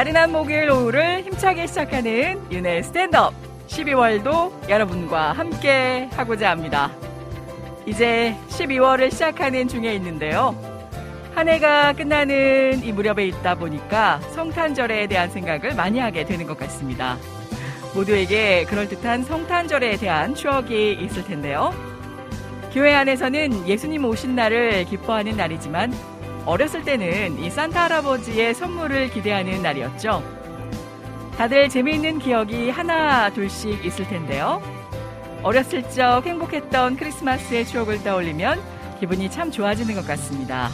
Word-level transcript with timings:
나른한 0.00 0.32
목요일 0.32 0.70
오후를 0.70 1.24
힘차게 1.24 1.66
시작하는 1.66 2.40
윤의 2.50 2.84
스탠드업 2.84 3.34
12월도 3.68 4.70
여러분과 4.70 5.32
함께 5.32 6.08
하고자 6.12 6.48
합니다. 6.48 6.90
이제 7.84 8.34
12월을 8.48 9.10
시작하는 9.10 9.68
중에 9.68 9.94
있는데요. 9.96 10.54
한 11.34 11.48
해가 11.48 11.92
끝나는 11.92 12.82
이 12.82 12.92
무렵에 12.92 13.26
있다 13.26 13.56
보니까 13.56 14.20
성탄절에 14.30 15.06
대한 15.06 15.28
생각을 15.28 15.74
많이 15.74 15.98
하게 15.98 16.24
되는 16.24 16.46
것 16.46 16.56
같습니다. 16.60 17.18
모두에게 17.94 18.64
그럴듯한 18.70 19.24
성탄절에 19.24 19.98
대한 19.98 20.34
추억이 20.34 20.94
있을 20.94 21.24
텐데요. 21.24 21.74
교회 22.72 22.94
안에서는 22.94 23.68
예수님 23.68 24.06
오신 24.06 24.34
날을 24.34 24.86
기뻐하는 24.86 25.36
날이지만 25.36 25.92
어렸을 26.46 26.82
때는 26.84 27.38
이 27.38 27.50
산타 27.50 27.84
할아버지의 27.84 28.54
선물을 28.54 29.10
기대하는 29.10 29.62
날이었죠. 29.62 30.22
다들 31.36 31.68
재미있는 31.68 32.18
기억이 32.18 32.70
하나 32.70 33.30
둘씩 33.30 33.84
있을 33.84 34.06
텐데요. 34.06 34.62
어렸을 35.42 35.88
적 35.90 36.22
행복했던 36.26 36.96
크리스마스의 36.96 37.66
추억을 37.66 38.02
떠올리면 38.02 38.60
기분이 39.00 39.30
참 39.30 39.50
좋아지는 39.50 39.94
것 39.94 40.06
같습니다. 40.06 40.68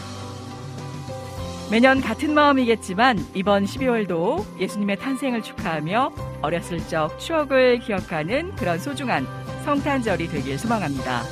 매년 1.71 2.01
같은 2.01 2.33
마음이겠지만 2.33 3.19
이번 3.35 3.65
12월도 3.65 4.45
예수님의 4.61 4.99
탄생을 4.99 5.43
축하하며 5.43 6.13
어렸을 6.43 6.79
적 6.87 7.19
추억을 7.19 7.81
기억하는 7.81 8.55
그런 8.55 8.79
소중한 8.79 9.27
성탄절이 9.65 10.29
되길 10.29 10.59
소망합니다. 10.59 11.23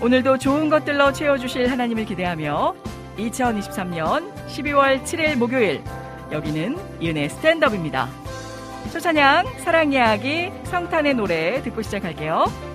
오늘도 0.00 0.38
좋은 0.38 0.70
것들로 0.70 1.12
채워주실 1.12 1.70
하나님을 1.70 2.04
기대하며 2.04 2.74
2023년 3.16 4.32
12월 4.48 5.02
7일 5.04 5.36
목요일 5.36 5.82
여기는 6.32 6.76
이은의 7.00 7.30
스탠드업입니다. 7.30 8.08
초찬양 8.92 9.46
사랑 9.58 9.92
이야기 9.92 10.50
성탄의 10.64 11.14
노래 11.14 11.62
듣고 11.62 11.82
시작할게요. 11.82 12.73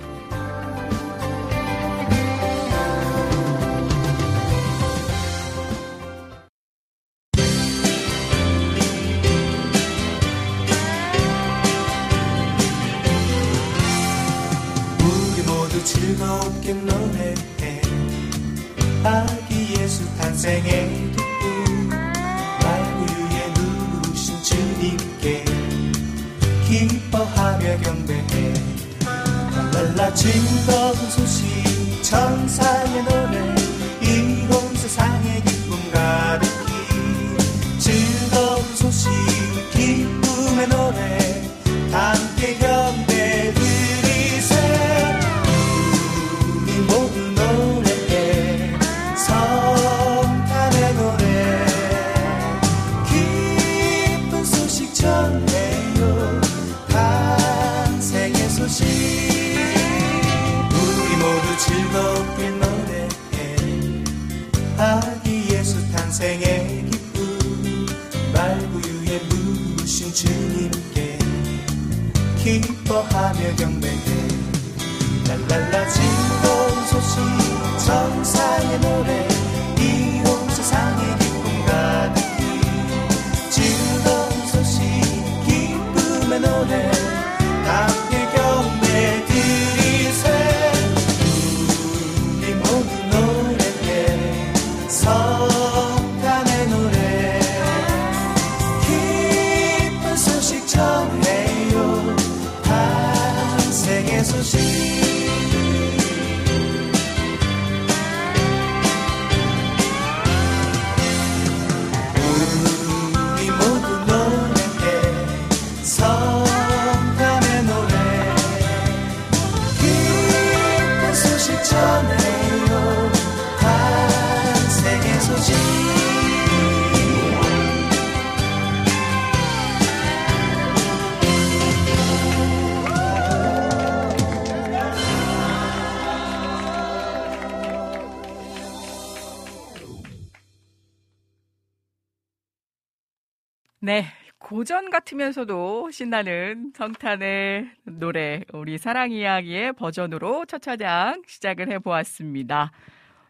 고전 144.59 144.89
같으면서도 144.89 145.89
신나는 145.89 146.73
성탄의 146.75 147.69
노래, 147.85 148.43
우리 148.51 148.77
사랑 148.77 149.09
이야기의 149.09 149.71
버전으로 149.71 150.45
첫 150.47 150.61
차장 150.61 151.21
시작을 151.25 151.71
해보았습니다. 151.71 152.69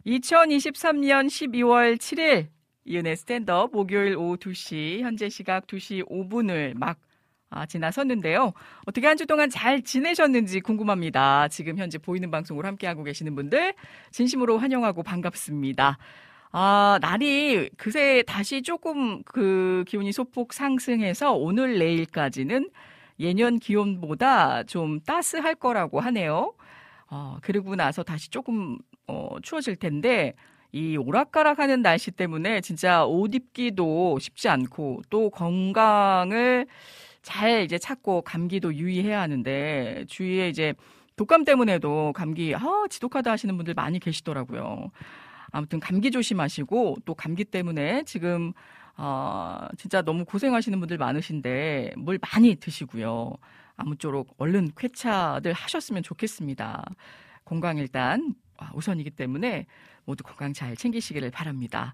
2023년 0.08 1.28
12월 1.28 1.98
7일 1.98 2.48
이은의 2.86 3.16
스탠드업 3.16 3.72
목요일 3.74 4.18
오후 4.18 4.38
2시, 4.38 5.02
현재 5.02 5.30
시각 5.30 5.68
2시 5.68 6.10
5분을 6.10 6.76
막 6.76 6.98
아, 7.52 7.68
지나섰는데요. 7.68 8.54
어떻게 8.88 9.06
한 9.06 9.16
주 9.16 9.28
동안 9.28 9.52
잘 9.52 9.84
지내셨는지 9.84 10.62
궁금합니다. 10.62 11.48
지금 11.50 11.78
현재 11.78 12.00
보이는 12.00 12.32
방송으로 12.32 12.68
함께하고 12.68 13.04
계시는 13.04 13.36
분들 13.36 13.76
진심으로 14.10 14.58
환영하고 14.58 15.04
반갑습니다. 15.04 16.00
아, 16.52 16.98
날이 17.02 17.70
그새 17.78 18.24
다시 18.26 18.62
조금 18.64 19.22
그 19.24 19.84
기온이 19.88 20.12
소폭 20.12 20.54
상승해서 20.54 21.34
오늘 21.34 21.78
내일까지는 21.78 22.70
예년 23.20 23.60
기온보다 23.60 24.64
좀 24.64 25.00
따스할 25.02 25.56
거라고 25.56 26.00
하네요. 26.00 26.54
어, 27.12 27.38
그리고 27.42 27.76
나서 27.76 28.02
다시 28.04 28.30
조금 28.30 28.78
어, 29.08 29.36
추워질 29.44 29.76
텐데 29.76 30.34
이 30.72 30.98
오락가락하는 30.98 31.82
날씨 31.82 32.12
때문에 32.12 32.62
진짜 32.62 33.06
옷 33.06 33.34
입기도 33.36 34.18
쉽지 34.20 34.50
않고 34.50 35.02
또 35.10 35.30
건강을 35.30 36.68
잘 37.22 37.64
이제 37.64 37.78
찾고 37.78 38.22
감기도 38.24 38.74
유의해야 38.74 39.22
하는데 39.22 40.06
주위에 40.08 40.50
이제 40.50 40.74
독감 41.16 41.44
때문에도 41.44 42.14
감기 42.14 42.56
아 42.56 42.62
지독하다 42.90 43.32
하시는 43.32 43.56
분들 43.58 43.74
많이 43.74 44.00
계시더라고요. 44.00 44.92
아무튼 45.52 45.80
감기 45.80 46.12
조심하시고 46.12 46.98
또 47.06 47.14
감기 47.16 47.44
때문에 47.44 48.04
지금 48.04 48.54
어, 48.98 49.68
진짜 49.78 50.02
너무 50.02 50.26
고생하시는 50.26 50.78
분들 50.80 50.98
많으신데 50.98 51.94
물 51.98 52.20
많이 52.22 52.56
드시고요. 52.56 53.34
아무쪼록 53.78 54.36
얼른 54.38 54.72
쾌차들 54.76 55.54
하셨으면 55.54 56.04
좋겠습니다. 56.04 56.84
건강 57.46 57.78
일단 57.78 58.36
우선이기 58.74 59.12
때문에 59.12 59.66
모두 60.04 60.24
건강 60.24 60.54
잘 60.54 60.76
챙기시기를 60.76 61.32
바랍니다. 61.32 61.94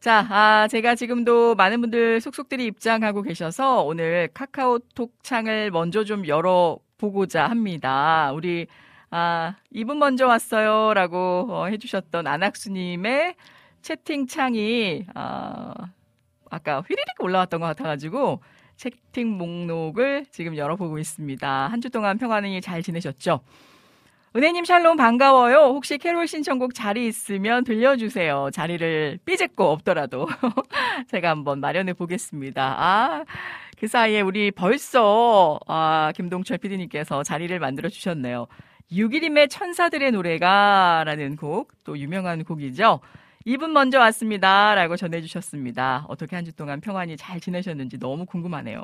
자, 0.00 0.24
아, 0.30 0.68
제가 0.68 0.94
지금도 0.94 1.56
많은 1.56 1.80
분들 1.80 2.20
속속들이 2.20 2.66
입장하고 2.66 3.22
계셔서 3.22 3.82
오늘 3.82 4.28
카카오톡 4.32 5.12
창을 5.24 5.72
먼저 5.72 6.04
좀 6.04 6.24
열어보고자 6.26 7.48
합니다. 7.48 8.30
우리, 8.32 8.68
아, 9.10 9.54
이분 9.70 9.98
먼저 9.98 10.26
왔어요. 10.26 10.92
라고 10.94 11.46
어, 11.50 11.66
해주셨던 11.66 12.26
안학수님의 12.26 13.34
채팅창이, 13.82 15.06
아, 15.14 15.74
아까 16.50 16.80
휘리릭 16.82 17.06
올라왔던 17.20 17.60
것 17.60 17.66
같아가지고 17.66 18.40
채팅 18.76 19.36
목록을 19.38 20.26
지금 20.30 20.56
열어보고 20.56 20.98
있습니다. 20.98 21.48
한 21.68 21.80
주 21.80 21.90
동안 21.90 22.18
평안히 22.18 22.60
잘 22.60 22.82
지내셨죠? 22.82 23.40
은혜님 24.36 24.64
샬롬 24.66 24.96
반가워요. 24.98 25.56
혹시 25.74 25.96
캐롤 25.96 26.26
신청곡 26.28 26.74
자리 26.74 27.06
있으면 27.06 27.64
들려주세요. 27.64 28.50
자리를 28.52 29.18
삐집고 29.24 29.64
없더라도 29.64 30.28
제가 31.10 31.30
한번 31.30 31.60
마련해 31.60 31.94
보겠습니다. 31.94 32.74
아, 32.78 33.24
그 33.78 33.88
사이에 33.88 34.20
우리 34.20 34.50
벌써 34.50 35.58
아, 35.66 36.12
김동철 36.14 36.58
PD님께서 36.58 37.22
자리를 37.22 37.58
만들어 37.58 37.88
주셨네요. 37.88 38.46
6일임의 38.92 39.50
천사들의 39.50 40.10
노래가라는 40.12 41.36
곡, 41.36 41.72
또 41.84 41.98
유명한 41.98 42.44
곡이죠. 42.44 43.00
이분 43.44 43.72
먼저 43.72 43.98
왔습니다. 43.98 44.74
라고 44.74 44.96
전해주셨습니다. 44.96 46.06
어떻게 46.08 46.36
한 46.36 46.44
주 46.44 46.52
동안 46.54 46.80
평안히 46.80 47.16
잘 47.16 47.40
지내셨는지 47.40 47.98
너무 47.98 48.26
궁금하네요. 48.26 48.82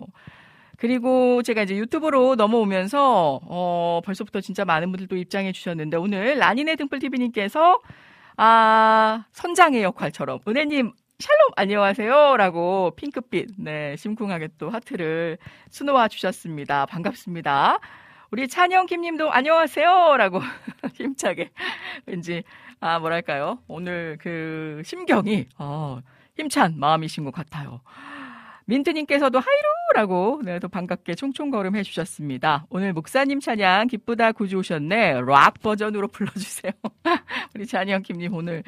그리고 0.76 1.42
제가 1.42 1.62
이제 1.62 1.76
유튜브로 1.76 2.34
넘어오면서 2.34 3.40
어 3.44 4.00
벌써부터 4.04 4.40
진짜 4.40 4.64
많은 4.64 4.90
분들도 4.90 5.16
입장해 5.16 5.52
주셨는데 5.52 5.96
오늘 5.96 6.36
라니네 6.38 6.76
등불 6.76 6.98
TV님께서 6.98 7.80
아 8.36 9.24
선장의 9.32 9.82
역할처럼 9.84 10.40
은혜님 10.48 10.92
샬롬 11.20 11.52
안녕하세요 11.56 12.36
라고 12.36 12.92
핑크빛 12.96 13.50
네 13.58 13.94
심쿵하게 13.96 14.48
또 14.58 14.68
하트를 14.70 15.38
수놓아 15.70 16.08
주셨습니다 16.08 16.86
반갑습니다 16.86 17.78
우리 18.30 18.48
찬영 18.48 18.86
김님도 18.86 19.30
안녕하세요라고 19.30 20.40
힘차게 20.94 21.50
왠지 22.06 22.42
아 22.80 22.98
뭐랄까요 22.98 23.58
오늘 23.68 24.18
그 24.20 24.82
심경이 24.84 25.46
어, 25.58 26.00
힘찬 26.36 26.78
마음이신 26.78 27.24
것 27.24 27.32
같아요. 27.32 27.80
민트님께서도 28.66 29.38
하이루라고 29.38 30.40
네, 30.42 30.58
또 30.58 30.68
반갑게 30.68 31.14
총총걸음 31.14 31.76
해주셨습니다. 31.76 32.66
오늘 32.70 32.94
목사님 32.94 33.40
찬양 33.40 33.88
기쁘다 33.88 34.32
구주 34.32 34.56
오셨네. 34.58 35.20
락 35.26 35.60
버전으로 35.60 36.08
불러주세요. 36.12 36.72
우리 37.54 37.66
잔영 37.66 38.02
김님 38.02 38.34
오늘 38.34 38.62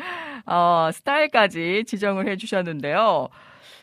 어, 0.44 0.90
스타일까지 0.92 1.84
지정을 1.86 2.28
해주셨는데요. 2.28 3.28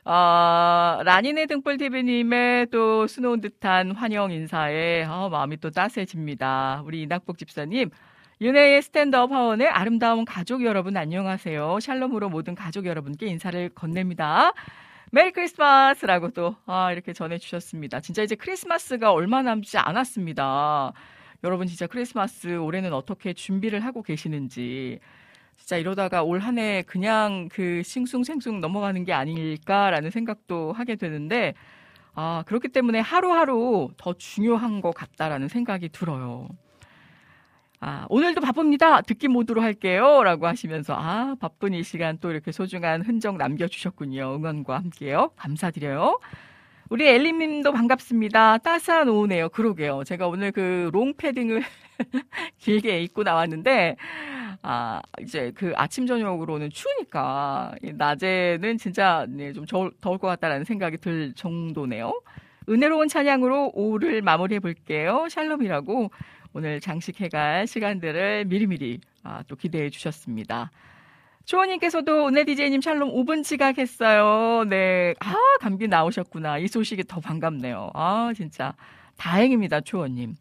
어, 0.06 1.00
라니네 1.04 1.46
등불 1.46 1.78
TV님의 1.78 2.68
또 2.72 3.08
수놓은 3.08 3.40
듯한 3.40 3.92
환영 3.92 4.32
인사에 4.32 5.06
어, 5.06 5.30
마음이 5.30 5.58
또 5.58 5.70
따스해집니다. 5.70 6.84
우리 6.86 7.04
이낙복 7.04 7.38
집사님. 7.38 7.90
은혜의 8.42 8.82
스탠드업 8.82 9.32
하원의 9.32 9.70
아름다운 9.70 10.26
가족 10.26 10.66
여러분 10.66 10.98
안녕하세요. 10.98 11.80
샬롬으로 11.80 12.28
모든 12.30 12.56
가족 12.56 12.86
여러분께 12.86 13.28
인사를 13.28 13.70
건넵니다. 13.70 14.52
메리 15.12 15.32
크리스마스라고 15.32 16.32
또 16.32 16.58
아, 16.66 16.92
이렇게 16.92 17.14
전해주셨습니다. 17.14 18.02
진짜 18.02 18.24
이제 18.24 18.36
크리스마스가 18.36 19.14
얼마 19.14 19.42
남지 19.42 19.78
않았습니다. 19.78 20.92
여러분 21.46 21.68
진짜 21.68 21.88
크리스마스 21.88 22.58
올해는 22.58 22.92
어떻게 22.92 23.32
준비를 23.32 23.80
하고 23.86 24.02
계시는지 24.04 25.00
진짜 25.58 25.78
이러다가 25.78 26.24
올 26.24 26.40
한 26.42 26.58
해 26.60 26.84
그냥 26.84 27.50
그 27.52 27.82
싱숭생숭 27.84 28.60
넘어가는 28.62 29.04
게 29.06 29.14
아닐까라는 29.14 30.10
생각도 30.12 30.74
하게 30.74 30.96
되는데 30.96 31.54
아 32.16 32.44
그렇기 32.48 32.70
때문에 32.70 33.00
하루하루 33.00 33.90
더 33.98 34.14
중요한 34.14 34.82
것 34.82 34.92
같다라는 34.96 35.48
생각이 35.50 35.90
들어요. 35.90 36.48
아, 37.80 38.06
오늘도 38.10 38.40
바쁩니다. 38.42 39.02
듣기 39.02 39.28
모드로 39.28 39.62
할게요. 39.62 40.24
라고 40.24 40.48
하시면서, 40.48 40.96
아, 40.98 41.36
바쁜 41.40 41.74
이 41.74 41.84
시간 41.84 42.18
또 42.20 42.32
이렇게 42.32 42.52
소중한 42.54 43.02
흔적 43.02 43.36
남겨주셨군요. 43.36 44.36
응원과 44.36 44.78
함께요. 44.78 45.32
감사드려요. 45.36 46.20
우리 46.94 47.08
엘리 47.08 47.34
님도 47.34 47.72
반갑습니다. 47.72 48.60
따스한 48.60 49.10
오후네요. 49.10 49.50
그러게요. 49.50 50.04
제가 50.04 50.28
오늘 50.28 50.52
그 50.52 50.92
롱패딩을 50.94 51.64
길게 52.60 53.02
입고 53.02 53.24
나왔는데, 53.24 53.96
아, 54.62 55.02
이제 55.20 55.52
그 55.56 55.74
아침, 55.76 56.06
저녁으로는 56.06 56.70
추우니까, 56.70 57.74
낮에는 57.82 58.78
진짜 58.78 59.26
네, 59.28 59.54
좀 59.54 59.66
더울, 59.66 59.92
더울 60.02 60.20
것 60.20 60.28
같다라는 60.28 60.66
생각이 60.66 60.98
들 60.98 61.34
정도네요. 61.34 62.14
은혜로운 62.70 63.08
찬양으로 63.08 63.72
오후를 63.74 64.22
마무리해 64.22 64.60
볼게요. 64.60 65.26
샬롬이라고 65.32 66.12
오늘 66.54 66.80
장식해갈 66.80 67.66
시간들을 67.66 68.46
미리미리 68.46 69.00
아, 69.24 69.42
또 69.48 69.56
기대해 69.56 69.90
주셨습니다. 69.90 70.70
초원님께서도 71.46 72.28
은혜 72.28 72.46
디제이님 72.46 72.82
샬롬 72.82 73.12
5분 73.14 73.44
지각했어요. 73.44 74.64
네. 74.70 75.14
아, 75.20 75.36
감기 75.60 75.88
나오셨구나. 75.88 76.58
이 76.60 76.68
소식이 76.68 77.04
더 77.06 77.20
반갑네요. 77.20 77.92
아, 77.94 78.32
진짜. 78.36 78.74
다행입니다, 79.18 79.82
초원님. 79.82 80.36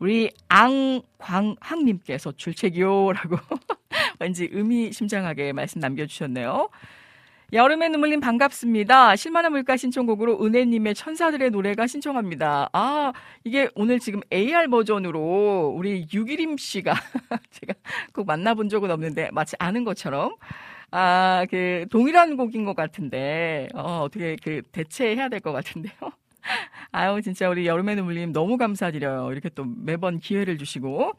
우리 0.00 0.30
앙광학님께서 0.48 2.32
출첵이요라고 2.32 3.36
왠지 4.18 4.48
의미심장하게 4.50 5.52
말씀 5.52 5.80
남겨주셨네요. 5.80 6.68
여름의 7.52 7.90
눈물님 7.90 8.20
반갑습니다. 8.20 9.16
실만한 9.16 9.50
물가 9.50 9.76
신청곡으로 9.76 10.44
은혜님의 10.44 10.94
천사들의 10.94 11.50
노래가 11.50 11.88
신청합니다. 11.88 12.70
아, 12.72 13.12
이게 13.42 13.68
오늘 13.74 13.98
지금 13.98 14.20
AR 14.32 14.68
버전으로 14.68 15.74
우리 15.76 16.06
유기림 16.14 16.56
씨가 16.58 16.94
제가 17.50 17.74
꼭 18.12 18.26
만나본 18.26 18.68
적은 18.68 18.88
없는데 18.92 19.30
마치 19.32 19.56
아는 19.58 19.82
것처럼 19.82 20.36
아, 20.92 21.44
그 21.50 21.86
동일한 21.90 22.36
곡인 22.36 22.64
것 22.64 22.76
같은데 22.76 23.68
어, 23.74 24.02
어떻게 24.04 24.36
그 24.42 24.62
대체해야 24.70 25.28
될 25.28 25.40
것 25.40 25.50
같은데요. 25.52 25.94
아유, 26.92 27.20
진짜 27.22 27.48
우리 27.48 27.66
여름의 27.66 27.96
눈물님 27.96 28.32
너무 28.32 28.58
감사드려요. 28.58 29.32
이렇게 29.32 29.48
또 29.48 29.64
매번 29.64 30.20
기회를 30.20 30.56
주시고 30.56 31.14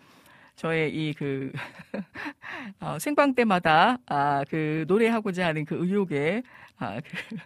저의 0.55 0.93
이그 0.93 1.51
어, 2.81 2.97
생방 2.99 3.33
때마다 3.35 3.97
아, 4.07 4.43
그 4.49 4.85
노래하고자 4.87 5.47
하는 5.47 5.65
그 5.65 5.75
의욕에 5.79 6.43
아, 6.77 6.99
그 7.01 7.37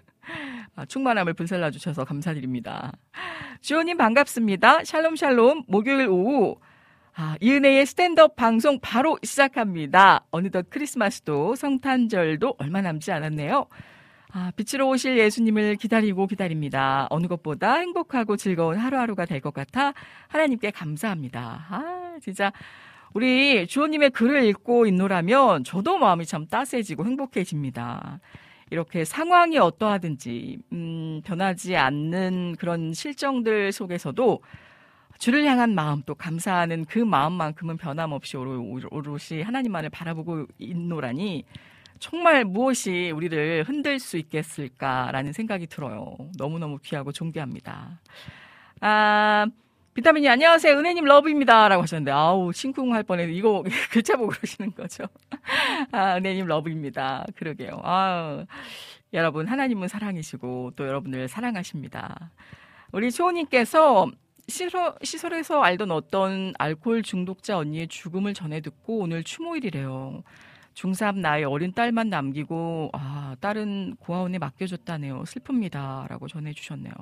아, 0.76 0.86
충만함을 0.86 1.34
분살라 1.34 1.72
주셔서 1.72 2.04
감사드립니다. 2.06 2.92
주호님 3.62 3.98
반갑습니다. 3.98 4.84
샬롬 4.84 5.16
샬롬 5.16 5.64
목요일 5.68 6.08
오후 6.10 6.58
아, 7.16 7.38
이은혜의 7.42 7.86
스탠드업 7.86 8.36
방송 8.36 8.80
바로 8.82 9.18
시작합니다. 9.24 10.26
어느덧 10.32 10.68
크리스마스도 10.70 11.56
성탄절도 11.56 12.56
얼마 12.60 12.82
남지 12.82 13.12
않았네요. 13.12 13.68
아, 14.34 14.52
빛으로 14.58 14.90
오실 14.90 15.18
예수님을 15.18 15.78
기다리고 15.78 16.28
기다립니다. 16.28 17.08
어느 17.10 17.28
것보다 17.28 17.76
행복하고 17.76 18.36
즐거운 18.36 18.78
하루하루가 18.78 19.26
될 19.26 19.40
것 19.40 19.54
같아 19.54 19.94
하나님께 20.28 20.72
감사합니다. 20.72 21.68
아, 21.70 22.18
진짜 22.22 22.52
우리 23.16 23.66
주호님의 23.66 24.10
글을 24.10 24.44
읽고 24.44 24.88
있노라면 24.88 25.64
저도 25.64 25.98
마음이 25.98 26.26
참 26.26 26.48
따스해지고 26.48 27.06
행복해집니다. 27.06 28.20
이렇게 28.72 29.06
상황이 29.06 29.58
어떠하든지 29.58 30.58
음, 30.74 31.22
변하지 31.24 31.78
않는 31.78 32.58
그런 32.60 32.94
실정들 32.94 33.72
속에서도 33.72 34.42
주를 35.18 35.46
향한 35.46 35.74
마음 35.76 36.02
또 36.06 36.14
감사하는 36.14 36.84
그 36.84 37.00
마음만큼은 37.00 37.78
변함없이 37.78 38.36
오롯이 38.36 39.44
하나님만을 39.46 39.92
바라보고 39.92 40.48
있노라니 40.58 41.46
정말 42.00 42.44
무엇이 42.44 43.12
우리를 43.16 43.64
흔들 43.66 43.98
수 43.98 44.18
있겠을까라는 44.18 45.32
생각이 45.32 45.68
들어요. 45.68 46.18
너무너무 46.38 46.80
귀하고 46.84 47.14
존귀합니다. 47.14 48.02
아, 48.82 49.48
비타민이 49.96 50.28
안녕하세요. 50.28 50.78
은혜님 50.78 51.06
러브입니다. 51.06 51.70
라고 51.70 51.84
하셨는데, 51.84 52.12
아우, 52.12 52.52
심쿵할 52.52 53.04
뻔했는데, 53.04 53.38
이거 53.38 53.64
글자 53.90 54.18
보고 54.18 54.28
그러시는 54.28 54.76
거죠. 54.76 55.06
아, 55.94 56.18
은혜님 56.18 56.48
러브입니다. 56.48 57.26
그러게요. 57.38 57.80
아우, 57.82 58.46
여러분, 59.14 59.48
하나님은 59.48 59.88
사랑이시고, 59.88 60.74
또 60.76 60.86
여러분을 60.86 61.30
사랑하십니다. 61.30 62.30
우리 62.92 63.10
초호님께서 63.10 64.12
시설, 64.50 64.96
시설에서 65.02 65.62
알던 65.62 65.92
어떤 65.92 66.54
알코올 66.60 67.02
중독자 67.02 67.58
언니의 67.58 67.88
죽음을 67.88 68.34
전해 68.34 68.60
듣고 68.60 69.00
오늘 69.00 69.24
추모일이래요. 69.24 70.24
중3 70.74 71.20
나이 71.20 71.46
어린 71.46 71.72
딸만 71.72 72.10
남기고, 72.10 72.90
아, 72.92 73.38
딸은 73.40 73.96
고아원에 74.00 74.40
맡겨줬다네요. 74.40 75.24
슬픕니다. 75.24 76.10
라고 76.10 76.28
전해주셨네요. 76.28 76.94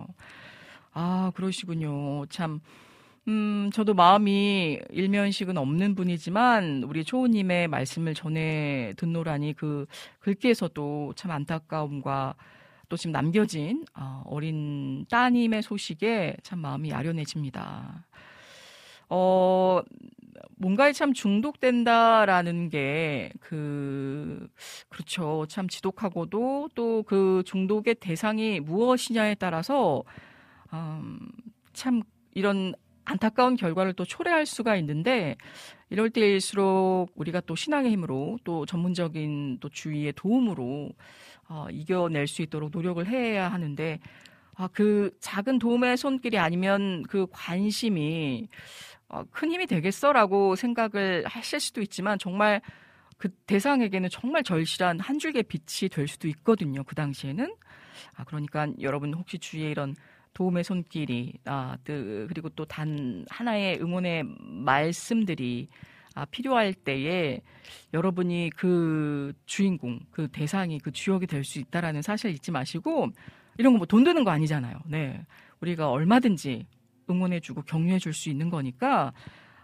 아, 0.94 1.32
그러시군요. 1.36 2.26
참, 2.28 2.60
음, 3.28 3.70
저도 3.74 3.94
마음이 3.94 4.80
일면식은 4.92 5.58
없는 5.58 5.96
분이지만, 5.96 6.84
우리 6.84 7.04
초우님의 7.04 7.68
말씀을 7.68 8.14
전해 8.14 8.94
듣노라니 8.98 9.54
그 9.54 9.86
글귀에서도 10.20 11.14
참 11.16 11.32
안타까움과 11.32 12.36
또 12.90 12.98
지금 12.98 13.12
남겨진 13.14 13.86
어, 13.96 14.24
어린 14.28 15.06
따님의 15.10 15.64
소식에 15.64 16.38
참 16.44 16.60
마음이 16.60 16.94
아련해집니다. 16.94 18.06
어, 19.10 19.82
뭔가에 20.58 20.92
참 20.94 21.14
중독된다라는 21.14 22.70
게 22.70 23.32
그, 23.40 24.48
그렇죠. 24.90 25.46
참 25.50 25.68
지독하고도 25.68 26.70
또 26.76 27.04
그 27.08 27.44
중독의 27.46 27.96
대상이 27.96 28.60
무엇이냐에 28.60 29.36
따라서 29.36 30.04
음, 30.74 31.20
참 31.74 32.02
이런 32.34 32.74
안타까운 33.06 33.56
결과를 33.56 33.94
또 33.94 34.06
초래할 34.06 34.46
수가 34.46 34.76
있는데 34.78 35.36
이럴 35.90 36.10
때일수록 36.10 37.12
우리가 37.16 37.42
또 37.42 37.56
신앙의 37.56 37.92
힘으로 37.92 38.40
또 38.44 38.66
전문적인 38.66 39.60
또 39.60 39.70
주위의 39.70 40.14
도움으로 40.14 40.92
어, 41.50 41.68
이겨낼 41.70 42.28
수 42.28 42.42
있도록 42.42 42.72
노력을 42.72 43.06
해야 43.08 43.52
하는데 43.52 44.00
아, 44.56 44.68
그 44.72 45.12
작은 45.20 45.60
도움의 45.60 45.98
손길이 45.98 46.38
아니면 46.38 47.04
그 47.04 47.28
관심이 47.32 48.48
어, 49.10 49.24
큰 49.32 49.52
힘이 49.52 49.68
되겠어라고 49.68 50.56
생각을 50.56 51.26
하실 51.26 51.60
수도 51.60 51.82
있지만 51.82 52.18
정말 52.18 52.62
그 53.18 53.30
대상에게는 53.48 54.10
정말 54.10 54.44
절실한 54.44 55.00
한 55.00 55.20
줄기 55.20 55.44
빛이 55.44 55.90
될 55.90 56.08
수도 56.08 56.28
있거든요. 56.30 56.84
그 56.84 56.96
당시에는 56.96 57.56
아 58.16 58.24
그러니까 58.24 58.68
여러분 58.82 59.14
혹시 59.14 59.38
주위에 59.38 59.70
이런 59.70 59.96
도움의 60.34 60.64
손길이 60.64 61.34
아 61.46 61.78
그리고 61.86 62.50
또 62.50 62.66
단 62.66 63.26
하나의 63.30 63.80
응원의 63.82 64.24
말씀들이 64.40 65.68
아, 66.16 66.26
필요할 66.26 66.74
때에 66.76 67.42
여러분이 67.94 68.52
그 68.56 69.34
주인공, 69.48 70.00
그 70.12 70.28
대상이 70.28 70.80
그 70.80 70.92
주역이 70.92 71.26
될 71.28 71.44
수 71.44 71.60
있다라는 71.60 72.02
사실 72.04 72.32
잊지 72.32 72.52
마시고 72.52 73.10
이런 73.58 73.74
거 73.74 73.78
뭐 73.80 73.86
돈 73.88 74.04
드는 74.04 74.24
거 74.24 74.32
아니잖아요. 74.32 74.78
네. 74.86 75.26
우리가 75.62 75.90
얼마든지 75.90 76.68
응원해주고 77.10 77.64
격려해줄 77.64 78.14
수 78.14 78.30
있는 78.30 78.50
거니까 78.50 79.12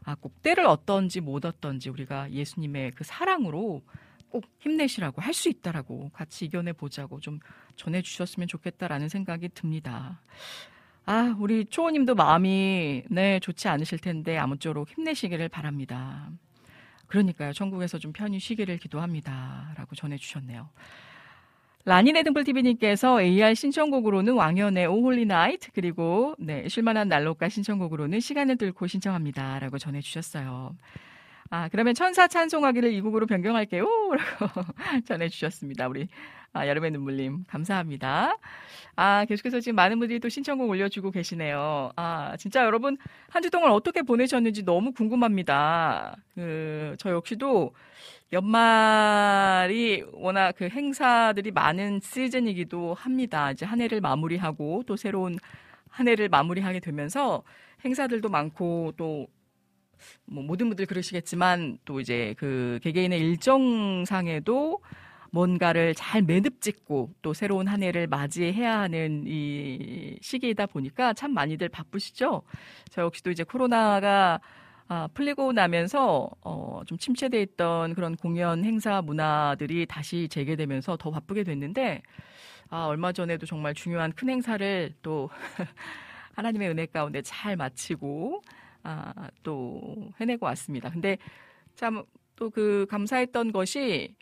아, 0.03 0.15
꼭 0.15 0.41
때를 0.41 0.65
어떤지 0.65 1.21
못 1.21 1.45
어떤지 1.45 1.89
우리가 1.89 2.31
예수님의 2.31 2.91
그 2.95 3.03
사랑으로 3.03 3.81
꼭 4.29 4.45
힘내시라고 4.59 5.21
할 5.21 5.33
수 5.33 5.49
있다라고 5.49 6.09
같이 6.13 6.45
이겨내 6.45 6.73
보자고 6.73 7.19
좀 7.19 7.39
전해 7.75 8.01
주셨으면 8.01 8.47
좋겠다라는 8.47 9.09
생각이 9.09 9.49
듭니다. 9.49 10.19
아, 11.05 11.35
우리 11.39 11.65
초호님도 11.65 12.15
마음이 12.15 13.03
네 13.09 13.39
좋지 13.39 13.67
않으실 13.67 13.99
텐데 13.99 14.37
아무쪼록 14.37 14.89
힘내시기를 14.89 15.49
바랍니다. 15.49 16.29
그러니까요, 17.07 17.53
천국에서 17.53 17.97
좀 17.97 18.13
편히 18.13 18.39
쉬기를 18.39 18.77
기도합니다라고 18.77 19.95
전해 19.95 20.17
주셨네요. 20.17 20.69
라니네 21.85 22.23
등불TV님께서 22.23 23.21
AR 23.21 23.55
신청곡으로는 23.55 24.33
왕연의 24.33 24.85
오홀리 24.85 25.25
나이트 25.25 25.71
그리고 25.73 26.35
네, 26.37 26.67
쉴만한 26.67 27.07
난로가 27.07 27.49
신청곡으로는 27.49 28.19
시간을 28.19 28.57
들고 28.57 28.85
신청합니다라고 28.85 29.79
전해주셨어요. 29.79 30.75
아, 31.51 31.67
그러면 31.69 31.95
천사 31.95 32.27
찬송하기를 32.27 32.93
이 32.93 33.01
곡으로 33.01 33.25
변경할게요. 33.25 33.85
라고 34.13 34.61
전해주셨습니다. 35.05 35.87
우리 35.87 36.07
아, 36.53 36.67
여름의 36.67 36.91
눈물님, 36.91 37.43
감사합니다. 37.47 38.37
아, 38.95 39.25
계속해서 39.25 39.59
지금 39.59 39.75
많은 39.75 39.97
분들이 39.99 40.19
또 40.19 40.29
신청곡 40.29 40.69
올려주고 40.69 41.11
계시네요. 41.11 41.91
아, 41.95 42.35
진짜 42.37 42.63
여러분, 42.65 42.97
한 43.29 43.41
주 43.43 43.49
동안 43.49 43.71
어떻게 43.71 44.01
보내셨는지 44.03 44.63
너무 44.63 44.91
궁금합니다. 44.93 46.15
그, 46.35 46.95
저 46.99 47.11
역시도 47.11 47.73
연말이 48.31 50.03
워낙 50.13 50.53
그 50.55 50.69
행사들이 50.69 51.51
많은 51.51 51.99
시즌이기도 52.03 52.93
합니다. 52.93 53.51
이제 53.51 53.65
한 53.65 53.81
해를 53.81 54.01
마무리하고 54.01 54.83
또 54.85 54.95
새로운 54.95 55.37
한 55.89 56.07
해를 56.07 56.29
마무리하게 56.29 56.79
되면서 56.79 57.43
행사들도 57.85 58.29
많고 58.29 58.93
또 58.97 59.27
뭐 60.25 60.43
모든 60.43 60.67
분들 60.69 60.85
그러시겠지만 60.85 61.77
또 61.85 61.99
이제 61.99 62.35
그 62.37 62.79
개개인의 62.83 63.19
일정상에도 63.19 64.81
뭔가를 65.31 65.93
잘 65.95 66.21
매듭 66.21 66.61
짓고 66.61 67.13
또 67.21 67.33
새로운 67.33 67.67
한 67.67 67.83
해를 67.83 68.07
맞이해야 68.07 68.79
하는 68.79 69.23
이 69.27 70.17
시기이다 70.21 70.65
보니까 70.67 71.13
참 71.13 71.33
많이들 71.33 71.69
바쁘시죠. 71.69 72.43
저 72.89 73.01
역시도 73.03 73.31
이제 73.31 73.43
코로나가 73.43 74.39
아, 74.91 75.07
풀리고 75.13 75.53
나면서 75.53 76.31
어, 76.41 76.81
좀 76.87 76.97
침체돼 76.97 77.43
있던 77.43 77.93
그런 77.93 78.15
공연 78.15 78.65
행사 78.65 79.03
문화들이 79.03 79.85
다시 79.85 80.27
재개되면서 80.29 80.97
더 80.97 81.11
바쁘게 81.11 81.43
됐는데 81.43 82.01
아, 82.69 82.85
얼마 82.85 83.11
전에도 83.11 83.45
정말 83.45 83.75
중요한 83.75 84.11
큰 84.13 84.29
행사를 84.29 84.91
또 85.03 85.29
하나님의 86.33 86.69
은혜 86.69 86.85
가운데 86.87 87.21
잘 87.21 87.55
마치고 87.55 88.41
아, 88.83 89.29
또 89.43 90.11
해내고 90.19 90.45
왔습니다. 90.45 90.89
근데 90.89 91.17
참 91.75 92.03
또 92.39 92.49
그 92.49 92.85
감사했던 92.89 93.51
것이 93.51 94.15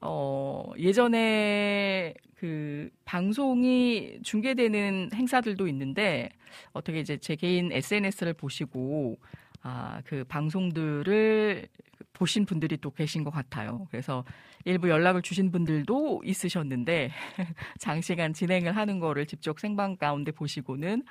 어, 0.00 0.64
예전에 0.78 2.14
그 2.34 2.90
방송이 3.04 4.18
중계되는 4.24 5.10
행사들도 5.14 5.68
있는데 5.68 6.30
어떻게 6.72 6.98
이제 7.00 7.16
제 7.18 7.36
개인 7.36 7.70
SNS를 7.72 8.34
보시고 8.34 9.18
아, 9.62 10.02
그 10.04 10.24
방송들을 10.24 11.68
보신 12.12 12.44
분들이 12.44 12.76
또 12.78 12.90
계신 12.90 13.22
것 13.24 13.30
같아요. 13.30 13.86
그래서 13.90 14.24
일부 14.64 14.88
연락을 14.90 15.22
주신 15.22 15.50
분들도 15.52 16.22
있으셨는데 16.24 17.12
장시간 17.78 18.32
진행을 18.32 18.74
하는 18.76 18.98
거를 18.98 19.26
직접 19.26 19.60
생방 19.60 19.96
가운데 19.96 20.32
보시고는 20.32 21.04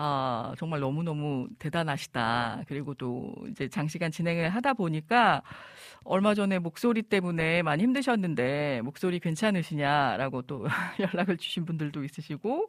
아, 0.00 0.54
정말 0.56 0.78
너무너무 0.78 1.48
대단하시다. 1.58 2.62
그리고 2.68 2.94
또 2.94 3.34
이제 3.50 3.68
장시간 3.68 4.12
진행을 4.12 4.48
하다 4.50 4.74
보니까 4.74 5.42
얼마 6.04 6.34
전에 6.34 6.60
목소리 6.60 7.02
때문에 7.02 7.62
많이 7.62 7.82
힘드셨는데 7.82 8.80
목소리 8.84 9.18
괜찮으시냐라고 9.18 10.42
또 10.42 10.64
연락을 11.00 11.36
주신 11.36 11.64
분들도 11.64 12.04
있으시고 12.04 12.68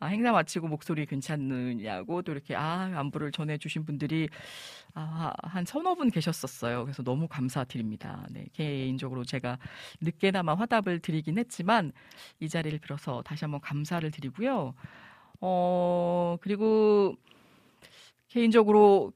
아, 0.00 0.06
행사 0.06 0.32
마치고 0.32 0.66
목소리 0.66 1.04
괜찮느냐고 1.04 2.22
또 2.22 2.32
이렇게 2.32 2.56
아, 2.56 2.90
안부를 2.94 3.32
전해 3.32 3.58
주신 3.58 3.84
분들이 3.84 4.30
아, 4.94 5.34
한 5.42 5.66
서너 5.66 5.94
분 5.94 6.10
계셨었어요. 6.10 6.84
그래서 6.84 7.02
너무 7.02 7.28
감사드립니다. 7.28 8.26
네, 8.30 8.46
개인적으로 8.54 9.24
제가 9.24 9.58
늦게나마 10.00 10.54
화답을 10.54 11.00
드리긴 11.00 11.36
했지만 11.36 11.92
이 12.40 12.48
자리를 12.48 12.78
빌어서 12.78 13.22
다시 13.22 13.44
한번 13.44 13.60
감사를 13.60 14.10
드리고요. 14.10 14.74
어, 15.42 16.36
그리고 16.40 17.16
개인적으로 18.28 19.12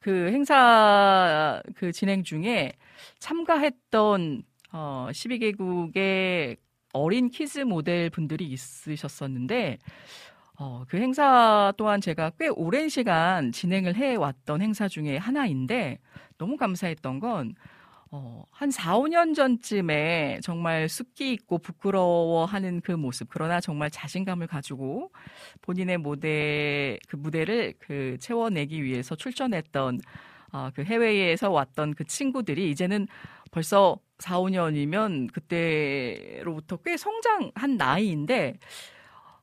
그 0.00 0.30
행사 0.32 1.62
그 1.76 1.92
진행 1.92 2.24
중에 2.24 2.72
참가했던 3.18 4.42
어, 4.72 5.08
12개국의 5.10 6.56
어린 6.94 7.28
키즈 7.28 7.60
모델 7.60 8.08
분들이 8.08 8.46
있으셨었는데 8.46 9.78
어, 10.58 10.84
그 10.88 10.96
행사 10.96 11.72
또한 11.76 12.00
제가 12.00 12.30
꽤 12.38 12.48
오랜 12.48 12.88
시간 12.88 13.52
진행을 13.52 13.94
해왔던 13.94 14.62
행사 14.62 14.88
중에 14.88 15.18
하나인데 15.18 15.98
너무 16.38 16.56
감사했던 16.56 17.20
건 17.20 17.54
어, 18.10 18.44
한 18.50 18.70
4, 18.70 18.96
5년 18.98 19.34
전쯤에 19.34 20.40
정말 20.42 20.88
숫기 20.88 21.32
있고 21.32 21.58
부끄러워하는 21.58 22.80
그 22.80 22.92
모습, 22.92 23.28
그러나 23.30 23.60
정말 23.60 23.90
자신감을 23.90 24.46
가지고 24.46 25.12
본인의 25.62 25.98
무대, 25.98 26.98
그 27.08 27.16
무대를 27.16 27.74
그 27.78 28.16
채워내기 28.18 28.82
위해서 28.82 29.14
출전했던 29.14 30.00
어, 30.52 30.70
그 30.74 30.82
해외에서 30.84 31.50
왔던 31.50 31.94
그 31.94 32.04
친구들이 32.04 32.70
이제는 32.70 33.06
벌써 33.50 33.98
4, 34.18 34.38
5년이면 34.40 35.30
그때로부터 35.32 36.78
꽤 36.78 36.96
성장한 36.96 37.76
나이인데 37.76 38.58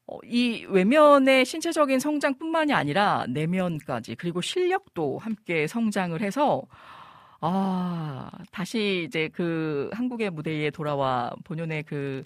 어, 0.07 0.17
이 0.23 0.65
외면의 0.69 1.45
신체적인 1.45 1.99
성장뿐만이 1.99 2.73
아니라 2.73 3.25
내면까지 3.29 4.15
그리고 4.15 4.41
실력도 4.41 5.19
함께 5.19 5.67
성장을 5.67 6.19
해서 6.21 6.63
아, 7.47 8.31
다시 8.51 9.05
이제 9.07 9.29
그 9.31 9.91
한국의 9.93 10.31
무대에 10.31 10.71
돌아와 10.71 11.31
본연의 11.43 11.83
그 11.83 12.23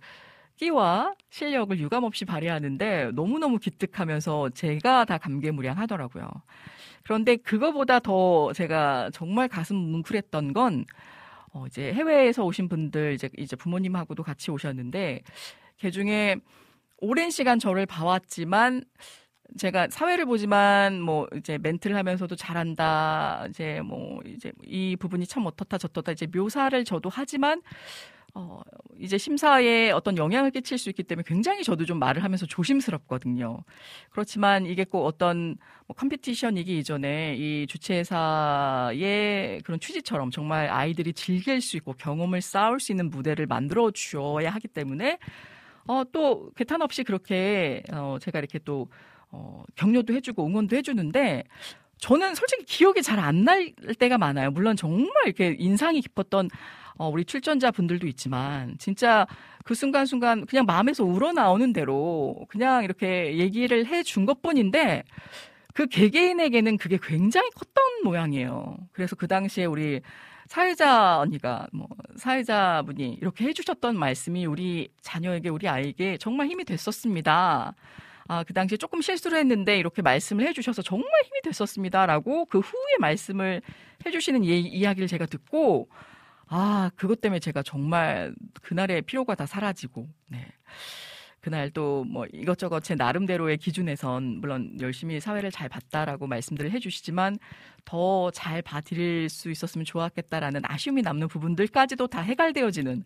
끼와 0.56 1.14
실력을 1.30 1.78
유감없이 1.78 2.24
발휘하는데 2.24 3.12
너무너무 3.12 3.60
기특하면서 3.60 4.52
제가 4.52 5.04
다 5.04 5.18
감개무량하더라고요. 5.18 6.30
그런데 7.04 7.36
그거보다 7.36 8.00
더 8.00 8.54
제가 8.54 9.10
정말 9.12 9.50
가슴 9.50 9.76
뭉클했던 9.76 10.54
건 10.54 10.86
어, 11.52 11.66
이제 11.68 11.92
해외에서 11.94 12.46
오신 12.46 12.70
분들 12.70 13.14
이제 13.14 13.30
이제 13.38 13.58
부모님하고도 13.58 14.24
같이 14.24 14.52
오셨는데 14.52 15.24
그 15.82 15.92
중에 15.92 16.38
오랜 17.00 17.30
시간 17.30 17.60
저를 17.60 17.86
봐왔지만 17.86 18.84
제가 19.58 19.88
사회를 19.90 20.26
보지만 20.26 21.02
뭐 21.02 21.28
이제 21.36 21.58
멘트를 21.58 21.96
하면서도 21.96 22.36
잘한다 22.36 23.48
이제 23.50 23.82
뭐 23.82 24.22
이제 24.26 24.52
이 24.64 24.96
부분이 24.96 25.26
참 25.28 25.46
어떻다 25.46 25.78
저떻다 25.78 26.12
이제 26.12 26.28
묘사를 26.28 26.84
저도 26.86 27.10
하지만 27.12 27.62
어 28.36 28.62
이제 29.00 29.18
심사에 29.18 29.90
어떤 29.92 30.18
영향을 30.18 30.52
끼칠 30.52 30.78
수 30.78 30.90
있기 30.90 31.04
때문에 31.04 31.24
굉장히 31.26 31.64
저도 31.64 31.86
좀 31.86 31.98
말을 31.98 32.24
하면서 32.24 32.46
조심스럽거든요. 32.46 33.64
그렇지만 34.12 34.68
이게 34.68 34.84
꼭 34.84 35.06
어떤 35.06 35.58
뭐 35.88 35.96
컴피티션이기 35.96 36.78
이전에 36.78 37.36
이 37.38 37.66
주최사의 37.68 39.62
그런 39.64 39.80
취지처럼 39.80 40.30
정말 40.30 40.70
아이들이 40.70 41.14
즐길 41.14 41.60
수 41.62 41.76
있고 41.78 41.94
경험을 41.94 42.42
쌓을 42.42 42.80
수 42.80 42.92
있는 42.92 43.10
무대를 43.10 43.48
만들어 43.48 43.90
주어야 43.90 44.52
하기 44.52 44.68
때문에 44.68 45.18
어, 45.88 46.04
또 46.12 46.52
개탄 46.56 46.84
없이 46.84 47.04
그렇게 47.04 47.82
어, 47.92 48.18
제가 48.22 48.38
이렇게 48.38 48.60
또 48.60 48.90
어, 49.32 49.64
격려도 49.76 50.14
해주고 50.14 50.46
응원도 50.46 50.76
해주는데 50.78 51.44
저는 52.00 52.36
솔직히 52.36 52.64
기억이 52.66 53.02
잘 53.04 53.20
안 53.20 53.44
날 53.44 53.74
때가 54.00 54.18
많아요. 54.18 54.52
물론 54.52 54.76
정말 54.76 55.10
이렇게 55.26 55.56
인상이 55.60 56.02
깊었던 56.02 56.50
어, 56.98 57.10
우리 57.10 57.26
출전자 57.26 57.72
분들도 57.72 58.08
있지만 58.08 58.76
진짜 58.80 59.26
그 59.66 59.74
순간순간 59.76 60.46
그냥 60.46 60.66
마음에서 60.66 61.04
우러나오는 61.06 61.72
대로 61.74 62.46
그냥 62.50 62.84
이렇게 62.84 63.38
얘기를 63.38 63.86
해 63.86 64.04
준 64.04 64.26
것뿐인데 64.26 65.04
그 65.74 65.88
개개인에게는 65.88 66.78
그게 66.78 66.98
굉장히 67.02 67.50
컸던 67.52 68.04
모양이에요. 68.04 68.78
그래서 68.92 69.16
그 69.16 69.28
당시에 69.28 69.66
우리 69.66 70.02
사회자 70.48 71.20
언니가 71.20 71.68
뭐 71.72 71.88
사회자 72.18 72.82
분이 72.86 73.20
이렇게 73.22 73.46
해주셨던 73.46 73.98
말씀이 73.98 74.46
우리 74.46 74.90
자녀에게 75.02 75.50
우리 75.50 75.68
아이에게 75.70 76.18
정말 76.18 76.48
힘이 76.48 76.66
됐었습니다. 76.66 77.76
아, 78.30 78.44
그 78.44 78.54
당시에 78.54 78.78
조금 78.78 79.02
실수를 79.02 79.40
했는데 79.40 79.80
이렇게 79.80 80.04
말씀을 80.04 80.48
해주셔서 80.48 80.84
정말 80.84 81.10
힘이 81.26 81.42
됐었습니다라고 81.44 82.46
그 82.46 82.60
후에 82.60 82.98
말씀을 83.00 83.62
해주시는 84.06 84.44
이, 84.44 84.60
이야기를 84.62 85.08
제가 85.08 85.26
듣고 85.26 85.90
아, 86.48 86.92
그것 86.96 87.22
때문에 87.22 87.40
제가 87.40 87.64
정말 87.64 88.34
그날의 88.62 89.02
피로가 89.04 89.36
다 89.36 89.46
사라지고, 89.46 90.08
네. 90.28 90.46
그날 91.42 91.70
또 91.72 92.04
뭐 92.08 92.26
이것저것 92.34 92.82
제 92.84 92.96
나름대로의 92.96 93.58
기준에선 93.58 94.42
물론 94.42 94.78
열심히 94.82 95.20
사회를 95.20 95.52
잘 95.52 95.70
봤다라고 95.70 96.28
말씀들을 96.28 96.70
해주시지만 96.72 97.38
더 97.86 98.30
잘 98.32 98.62
봐드릴 98.62 99.30
수 99.30 99.50
있었으면 99.50 99.86
좋았겠다라는 99.86 100.62
아쉬움이 100.66 101.02
남는 101.02 101.30
부분들까지도 101.30 102.08
다 102.08 102.22
해갈되어지는 102.22 103.04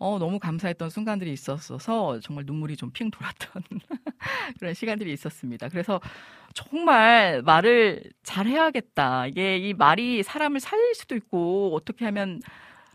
어, 0.00 0.18
너무 0.18 0.38
감사했던 0.40 0.90
순간들이 0.90 1.32
있었어서 1.32 2.20
정말 2.20 2.44
눈물이 2.46 2.76
좀 2.76 2.90
핑 2.92 3.10
돌았던 3.10 3.62
그런 4.58 4.74
시간들이 4.74 5.12
있었습니다. 5.12 5.68
그래서 5.68 6.00
정말 6.54 7.42
말을 7.42 8.02
잘 8.24 8.46
해야겠다. 8.46 9.26
이게 9.28 9.58
이 9.58 9.74
말이 9.74 10.22
사람을 10.24 10.60
살릴 10.60 10.94
수도 10.96 11.14
있고 11.16 11.74
어떻게 11.76 12.04
하면 12.06 12.40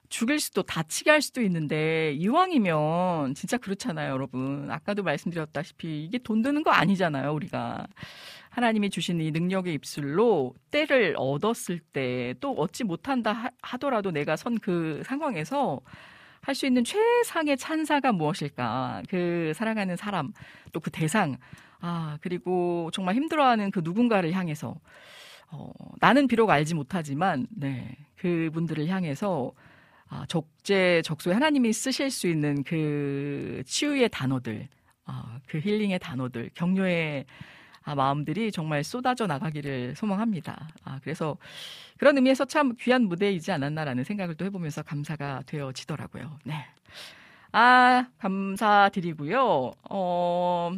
죽일 0.10 0.40
수도 0.40 0.64
다치게 0.64 1.12
할 1.12 1.22
수도 1.22 1.42
있는데 1.44 2.14
이왕이면 2.14 3.36
진짜 3.36 3.58
그렇잖아요, 3.58 4.12
여러분. 4.14 4.70
아까도 4.72 5.04
말씀드렸다시피 5.04 6.06
이게 6.06 6.18
돈 6.20 6.42
드는 6.42 6.64
거 6.64 6.72
아니잖아요, 6.72 7.34
우리가. 7.34 7.88
하나님이 8.52 8.90
주신 8.90 9.20
이 9.22 9.32
능력의 9.32 9.74
입술로 9.76 10.54
때를 10.72 11.16
얻었을 11.18 11.80
때 11.80 12.34
또 12.42 12.54
얻지 12.54 12.84
못한다 12.86 13.52
하더라도 13.62 14.12
내가 14.12 14.36
선 14.38 14.58
그 14.62 15.02
상황에서 15.06 15.82
할 16.46 16.54
수 16.56 16.66
있는 16.68 16.84
최상의 16.84 17.58
찬사가 17.58 18.12
무엇일까? 18.12 19.04
그 19.10 19.52
사랑하는 19.56 19.96
사람, 19.98 20.32
또 20.72 20.80
그 20.80 20.92
대상, 20.92 21.38
아, 21.80 22.18
그리고 22.22 22.90
정말 22.94 23.16
힘들어하는 23.16 23.72
그 23.72 23.82
누군가를 23.84 24.32
향해서, 24.32 24.76
어, 25.52 25.72
나는 26.00 26.28
비록 26.28 26.50
알지 26.52 26.76
못하지만, 26.76 27.48
네, 27.50 27.98
그분들을 28.18 28.88
향해서 28.88 29.54
아, 30.08 30.24
적재 30.28 31.02
적소에 31.04 31.34
하나님이 31.34 31.74
쓰실 31.74 32.12
수 32.12 32.28
있는 32.28 32.64
그 32.64 33.64
치유의 33.66 34.10
단어들, 34.10 34.68
아, 35.06 35.40
그 35.48 35.60
힐링의 35.60 35.98
단어들, 36.00 36.52
격려의 36.54 37.26
아, 37.86 37.94
마음들이 37.94 38.52
정말 38.52 38.84
쏟아져 38.84 39.28
나가기를 39.28 39.96
소망합니다. 39.96 40.68
아, 40.84 41.00
그래서 41.04 41.38
그런 41.98 42.18
의미에서 42.18 42.46
참 42.46 42.74
귀한 42.80 43.04
무대이지 43.04 43.52
않았나라는 43.52 44.04
생각을 44.04 44.36
또 44.36 44.44
해보면서 44.46 44.82
감사가 44.82 45.44
되어지더라고요. 45.46 46.40
네. 46.44 46.56
아, 47.52 48.08
감사드리고요. 48.18 49.72
어, 49.90 50.72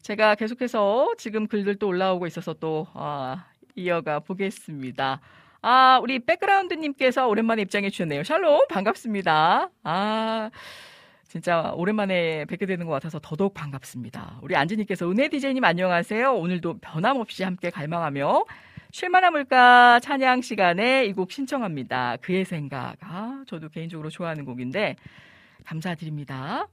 제가 0.00 0.34
계속해서 0.34 1.14
지금 1.18 1.46
글들도 1.46 1.86
올라오고 1.86 2.26
있어서 2.26 2.54
또, 2.54 2.86
아, 2.94 3.44
이어가 3.76 4.20
보겠습니다. 4.20 5.20
아, 5.62 6.00
우리 6.02 6.18
백그라운드님께서 6.20 7.28
오랜만에 7.28 7.62
입장해 7.62 7.90
주셨네요. 7.90 8.24
샬롬, 8.24 8.66
반갑습니다. 8.68 9.68
아, 9.84 10.50
진짜 11.30 11.72
오랜만에 11.76 12.44
뵙게 12.46 12.66
되는 12.66 12.86
것 12.86 12.92
같아서 12.92 13.20
더더욱 13.22 13.54
반갑습니다. 13.54 14.40
우리 14.42 14.56
안지님께서 14.56 15.08
은혜 15.08 15.28
디제이님 15.28 15.62
안녕하세요. 15.62 16.34
오늘도 16.34 16.78
변함없이 16.78 17.44
함께 17.44 17.70
갈망하며 17.70 18.44
쉴만한 18.90 19.32
물가 19.34 20.00
찬양 20.00 20.42
시간에 20.42 21.04
이 21.06 21.12
곡 21.12 21.30
신청합니다. 21.30 22.16
그의 22.20 22.44
생각. 22.44 22.96
아, 23.02 23.44
저도 23.46 23.68
개인적으로 23.68 24.10
좋아하는 24.10 24.44
곡인데 24.44 24.96
감사드립니다. 25.64 26.66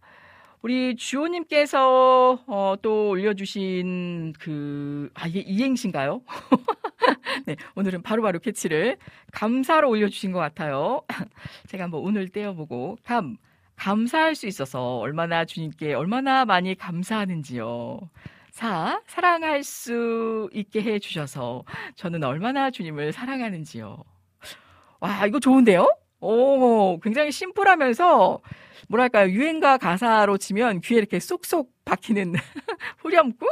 우리 0.64 0.96
주호님께서 0.96 2.44
어, 2.48 2.76
또 2.82 3.10
올려주신 3.10 4.34
그, 4.40 5.12
아, 5.14 5.28
이게 5.28 5.40
이행시인가요? 5.42 6.24
네, 7.46 7.56
오늘은 7.76 8.02
바로 8.02 8.24
바로 8.24 8.40
캐치를 8.40 8.98
감사로 9.34 9.88
올려주신 9.88 10.32
것 10.32 10.40
같아요. 10.40 11.04
제가 11.68 11.84
한번 11.84 12.02
오늘 12.02 12.28
떼어보고, 12.30 12.98
감, 13.04 13.38
감사할 13.78 14.36
수 14.36 14.48
있어서 14.48 14.98
얼마나 14.98 15.46
주님께 15.46 15.94
얼마나 15.94 16.46
많이 16.46 16.76
감사하는지요. 16.76 18.00
사, 18.52 19.02
사랑할 19.06 19.64
수 19.64 20.50
있게 20.52 20.82
해 20.82 21.00
주셔서 21.00 21.64
저는 21.96 22.24
얼마나 22.24 22.72
주님을 22.72 23.14
사랑하는지요. 23.14 24.04
와, 25.00 25.26
이거 25.28 25.40
좋은데요? 25.40 25.88
오, 26.20 27.00
굉장히 27.00 27.32
심플하면서 27.32 28.42
뭐랄까요, 28.90 29.30
유행가 29.30 29.78
가사로 29.78 30.38
치면 30.38 30.82
귀에 30.82 30.98
이렇게 30.98 31.20
쏙쏙 31.20 31.70
박히는 31.86 32.34
후렴구? 33.00 33.46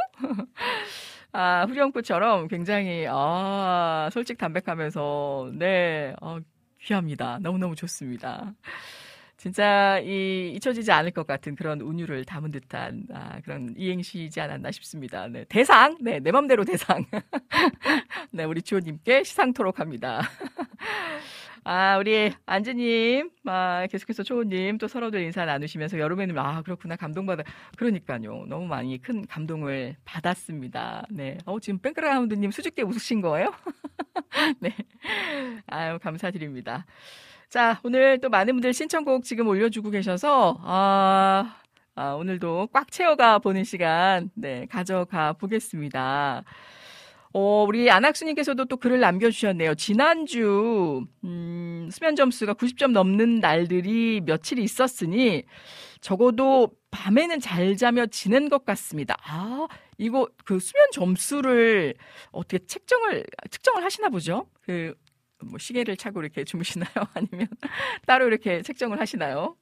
아, 1.32 1.66
후렴구처럼 1.68 2.48
굉장히, 2.48 3.06
아, 3.08 4.08
솔직 4.12 4.38
담백하면서, 4.38 5.50
네, 5.54 6.14
어, 6.20 6.38
귀합니다. 6.80 7.38
너무너무 7.40 7.76
좋습니다. 7.76 8.54
진짜 9.36 9.98
이 10.00 10.52
잊혀지지 10.56 10.90
않을 10.92 11.10
것 11.10 11.26
같은 11.26 11.54
그런 11.56 11.80
운율을 11.80 12.24
담은 12.24 12.50
듯한 12.50 13.06
아, 13.12 13.40
그런 13.40 13.74
이행시이지 13.76 14.40
않았나 14.40 14.70
싶습니다. 14.70 15.28
네, 15.28 15.44
대상, 15.48 15.98
네, 16.00 16.20
내 16.20 16.32
맘대로 16.32 16.64
대상. 16.64 17.04
네, 18.32 18.44
우리 18.44 18.62
주호님께 18.62 19.24
시상토록 19.24 19.78
합니다. 19.78 20.22
아, 21.68 21.98
우리 21.98 22.32
안지님, 22.46 23.28
아, 23.44 23.88
계속해서 23.90 24.22
초호님 24.22 24.78
또 24.78 24.86
서로들 24.86 25.20
인사 25.22 25.44
나누시면서 25.44 25.98
여름에는 25.98 26.38
아, 26.38 26.62
그렇구나. 26.62 26.94
감동받아. 26.94 27.42
그러니까요. 27.76 28.46
너무 28.48 28.66
많이 28.66 29.02
큰 29.02 29.26
감동을 29.26 29.96
받았습니다. 30.04 31.06
네. 31.10 31.38
어, 31.44 31.58
지금 31.58 31.80
뱅크라운드님 31.80 32.52
수줍게 32.52 32.82
웃으신 32.82 33.20
거예요? 33.20 33.52
네. 34.60 34.70
아유, 35.66 35.98
감사드립니다. 36.00 36.86
자, 37.48 37.80
오늘 37.84 38.20
또 38.20 38.28
많은 38.28 38.54
분들 38.54 38.74
신청곡 38.74 39.22
지금 39.24 39.46
올려주고 39.46 39.90
계셔서, 39.90 40.58
아, 40.62 41.56
아 41.94 42.12
오늘도 42.14 42.68
꽉 42.72 42.90
채워가 42.90 43.38
보는 43.38 43.62
시간, 43.62 44.30
네, 44.34 44.66
가져가 44.66 45.32
보겠습니다. 45.32 46.42
어, 47.32 47.64
우리 47.68 47.88
안학수님께서도 47.90 48.64
또 48.64 48.76
글을 48.76 48.98
남겨주셨네요. 48.98 49.76
지난주, 49.76 51.06
음, 51.22 51.88
수면 51.92 52.16
점수가 52.16 52.54
90점 52.54 52.90
넘는 52.90 53.38
날들이 53.40 54.22
며칠 54.24 54.58
있었으니, 54.58 55.44
적어도 56.00 56.70
밤에는 56.90 57.38
잘 57.40 57.76
자며 57.76 58.06
지낸 58.06 58.48
것 58.48 58.64
같습니다. 58.64 59.16
아, 59.22 59.68
이거 59.98 60.28
그 60.44 60.58
수면 60.58 60.88
점수를 60.92 61.94
어떻게 62.32 62.58
책정을, 62.64 63.24
측정을 63.50 63.84
하시나 63.84 64.08
보죠? 64.08 64.46
그, 64.62 64.94
뭐 65.44 65.58
시계를 65.58 65.96
차고 65.96 66.20
이렇게 66.22 66.44
주무시나요? 66.44 66.90
아니면 67.14 67.48
따로 68.06 68.26
이렇게 68.26 68.62
책정을 68.62 69.00
하시나요? 69.00 69.56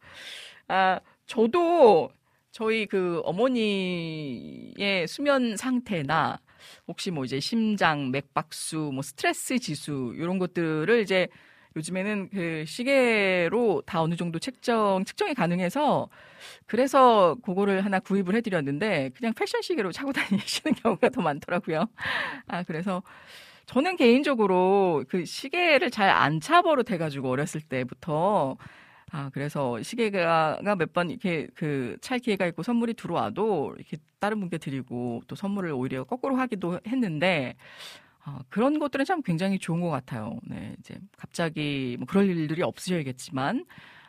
아, 0.69 1.01
저도 1.27 2.11
저희 2.51 2.87
그 2.87 3.21
어머니의 3.25 5.07
수면 5.09 5.57
상태나 5.57 6.39
혹시 6.87 7.11
뭐 7.11 7.25
이제 7.25 7.41
심장, 7.41 8.11
맥박수, 8.11 8.91
뭐 8.95 9.03
스트레스 9.03 9.59
지수 9.59 10.15
이런 10.17 10.39
것들을 10.39 11.01
이제 11.01 11.29
요즘에는 11.77 12.29
그 12.31 12.65
시계로 12.67 13.83
다 13.85 14.01
어느 14.01 14.15
정도 14.15 14.39
책정 14.39 15.05
측정이 15.05 15.35
가능해서 15.35 16.09
그래서 16.67 17.37
그거를 17.43 17.85
하나 17.85 17.99
구입을 17.99 18.37
해드렸는데 18.37 19.11
그냥 19.17 19.33
패션 19.35 19.61
시계로 19.61 19.91
차고 19.91 20.13
다니시는 20.15 20.75
경우가 20.77 21.09
더 21.09 21.21
많더라고요. 21.23 21.87
아 22.47 22.63
그래서 22.63 23.03
저는 23.67 23.97
개인적으로 23.97 25.05
그 25.09 25.25
시계를 25.25 25.91
잘 25.91 26.09
안 26.11 26.41
차버릇 26.41 26.91
해가지고 26.91 27.31
어렸을 27.31 27.61
때부터 27.63 28.57
아, 29.13 29.31
그래서 29.33 29.81
시계가 29.83 30.61
몇 30.77 30.93
번 30.93 31.11
이렇게 31.11 31.49
그 31.55 31.97
찰 32.01 32.19
기회가 32.19 32.47
있고 32.47 32.63
선물이 32.63 32.95
들어와도 32.95 33.75
이렇게 33.79 33.97
다른 34.21 34.41
분께 34.41 34.59
드리고 34.59 35.23
또 35.29 35.35
선물을 35.37 35.73
오히려 35.73 36.05
거꾸로 36.05 36.37
하기도 36.37 36.81
했는데 36.87 37.55
어, 38.27 38.41
그런 38.49 38.79
것들은 38.79 39.05
참 39.05 39.23
굉장히 39.23 39.59
좋은 39.59 39.81
것 39.81 39.91
같아요. 39.91 40.39
네, 40.45 40.75
이제 40.81 40.97
갑자기 41.19 41.97
뭐 41.99 42.07
그럴 42.07 42.27
일들이 42.29 42.63
없으셔야겠지만 42.63 43.67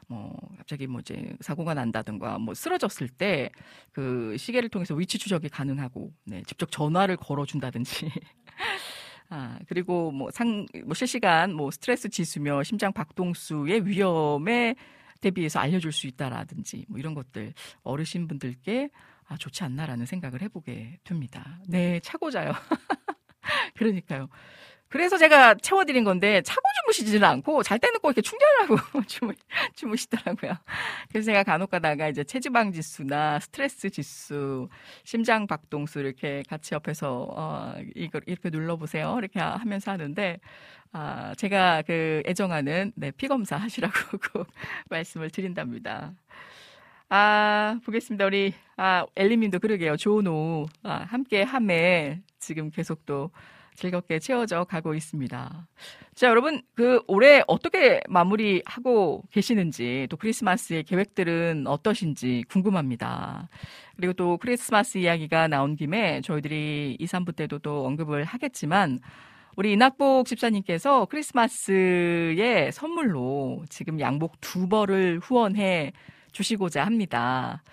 뭐 0.07 0.37
갑자기 0.57 0.87
뭐 0.87 1.01
이제 1.01 1.35
사고가 1.41 1.73
난다든가 1.75 2.39
뭐 2.39 2.53
쓰러졌을 2.53 3.09
때 3.09 3.49
그 3.93 4.35
시계를 4.37 4.69
통해서 4.69 4.93
위치 4.95 5.17
추적이 5.17 5.49
가능하고 5.49 6.11
네, 6.25 6.43
직접 6.47 6.71
전화를 6.71 7.17
걸어준다든지 7.17 8.09
아, 9.29 9.57
그리고 9.67 10.11
뭐 10.11 10.29
상, 10.31 10.65
뭐 10.85 10.93
실시간 10.93 11.53
뭐 11.53 11.71
스트레스 11.71 12.09
지수며 12.09 12.63
심장 12.63 12.93
박동수의 12.93 13.85
위험에 13.87 14.75
대비해서 15.21 15.59
알려줄 15.59 15.91
수 15.91 16.07
있다라든지 16.07 16.85
뭐 16.87 16.99
이런 16.99 17.13
것들 17.13 17.53
어르신 17.83 18.27
분들께 18.27 18.89
아, 19.27 19.37
좋지 19.37 19.63
않나라는 19.63 20.05
생각을 20.05 20.41
해보게 20.43 20.99
됩니다. 21.03 21.59
네, 21.67 21.99
차고 22.01 22.29
자요. 22.29 22.51
그러니까요. 23.75 24.27
그래서 24.95 25.17
제가 25.17 25.55
채워드린 25.55 26.05
건데 26.05 26.41
차고 26.41 26.61
주무시지는 26.79 27.27
않고 27.27 27.63
잘 27.63 27.77
때는 27.79 27.99
꼭 27.99 28.11
이렇게 28.11 28.21
충전을 28.21 28.61
하고 28.61 29.03
주무, 29.07 29.33
주무 29.75 29.97
시더라고요. 29.97 30.53
그래서 31.09 31.25
제가 31.25 31.43
간혹 31.43 31.69
가다가 31.69 32.07
이제 32.07 32.23
체지방 32.23 32.71
지수나 32.71 33.41
스트레스 33.41 33.89
지수, 33.89 34.69
심장 35.03 35.47
박동수 35.47 35.99
이렇게 35.99 36.43
같이 36.47 36.73
옆에서 36.75 37.27
어 37.29 37.73
이걸 37.93 38.21
이렇게 38.25 38.49
눌러보세요. 38.49 39.17
이렇게 39.19 39.41
하면서 39.41 39.91
하는데 39.91 40.39
아 40.93 41.35
제가 41.35 41.81
그 41.85 42.23
애정하는 42.25 42.93
네, 42.95 43.11
피 43.11 43.27
검사 43.27 43.57
하시라고 43.57 43.93
꼭 44.31 44.47
말씀을 44.89 45.29
드린답니다. 45.29 46.13
아, 47.09 47.79
보겠습니다. 47.85 48.25
우리, 48.25 48.53
아, 48.77 49.05
엘리님도 49.15 49.59
그러게요. 49.59 49.95
오후, 50.07 50.65
아, 50.83 51.05
함께 51.07 51.43
함에 51.43 52.21
지금 52.39 52.71
계속 52.71 53.05
또 53.05 53.29
즐겁게 53.75 54.19
채워져 54.19 54.63
가고 54.63 54.93
있습니다. 54.93 55.67
자, 56.15 56.27
여러분, 56.27 56.61
그 56.73 57.01
올해 57.07 57.43
어떻게 57.47 58.01
마무리하고 58.07 59.23
계시는지, 59.31 60.07
또 60.09 60.17
크리스마스의 60.17 60.83
계획들은 60.83 61.67
어떠신지 61.67 62.45
궁금합니다. 62.49 63.49
그리고 63.97 64.13
또 64.13 64.37
크리스마스 64.37 64.97
이야기가 64.97 65.47
나온 65.47 65.75
김에 65.75 66.21
저희들이 66.21 66.97
2, 66.99 67.05
3부 67.05 67.35
때도 67.35 67.59
또 67.59 67.85
언급을 67.85 68.23
하겠지만, 68.23 68.99
우리 69.57 69.73
이낙복 69.73 70.25
집사님께서 70.27 71.05
크리스마스의 71.05 72.71
선물로 72.73 73.63
지금 73.69 73.99
양복 73.99 74.41
두 74.41 74.67
벌을 74.67 75.19
후원해 75.19 75.93
주시고자 76.33 76.85
합니다. 76.85 77.63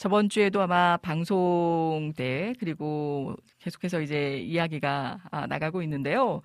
저번 0.00 0.30
주에도 0.30 0.62
아마 0.62 0.96
방송 0.96 2.14
때 2.16 2.54
그리고 2.58 3.36
계속해서 3.58 4.00
이제 4.00 4.38
이야기가 4.38 5.18
아, 5.30 5.46
나가고 5.46 5.82
있는데요. 5.82 6.40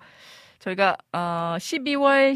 저희가 0.58 0.98
어 1.14 1.56
12월 1.58 2.34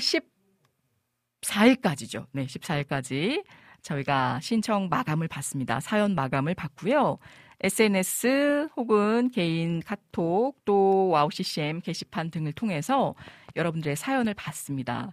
14일까지죠. 1.42 2.24
네, 2.32 2.46
14일까지 2.46 3.44
저희가 3.82 4.40
신청 4.40 4.88
마감을 4.88 5.28
받습니다. 5.28 5.80
사연 5.80 6.14
마감을 6.14 6.54
받고요. 6.54 7.18
SNS 7.62 8.70
혹은 8.78 9.30
개인 9.30 9.82
카톡 9.82 10.54
또 10.64 11.08
와우 11.08 11.30
CCM 11.30 11.82
게시판 11.82 12.30
등을 12.30 12.54
통해서 12.54 13.14
여러분들의 13.56 13.94
사연을 13.94 14.32
받습니다. 14.32 15.12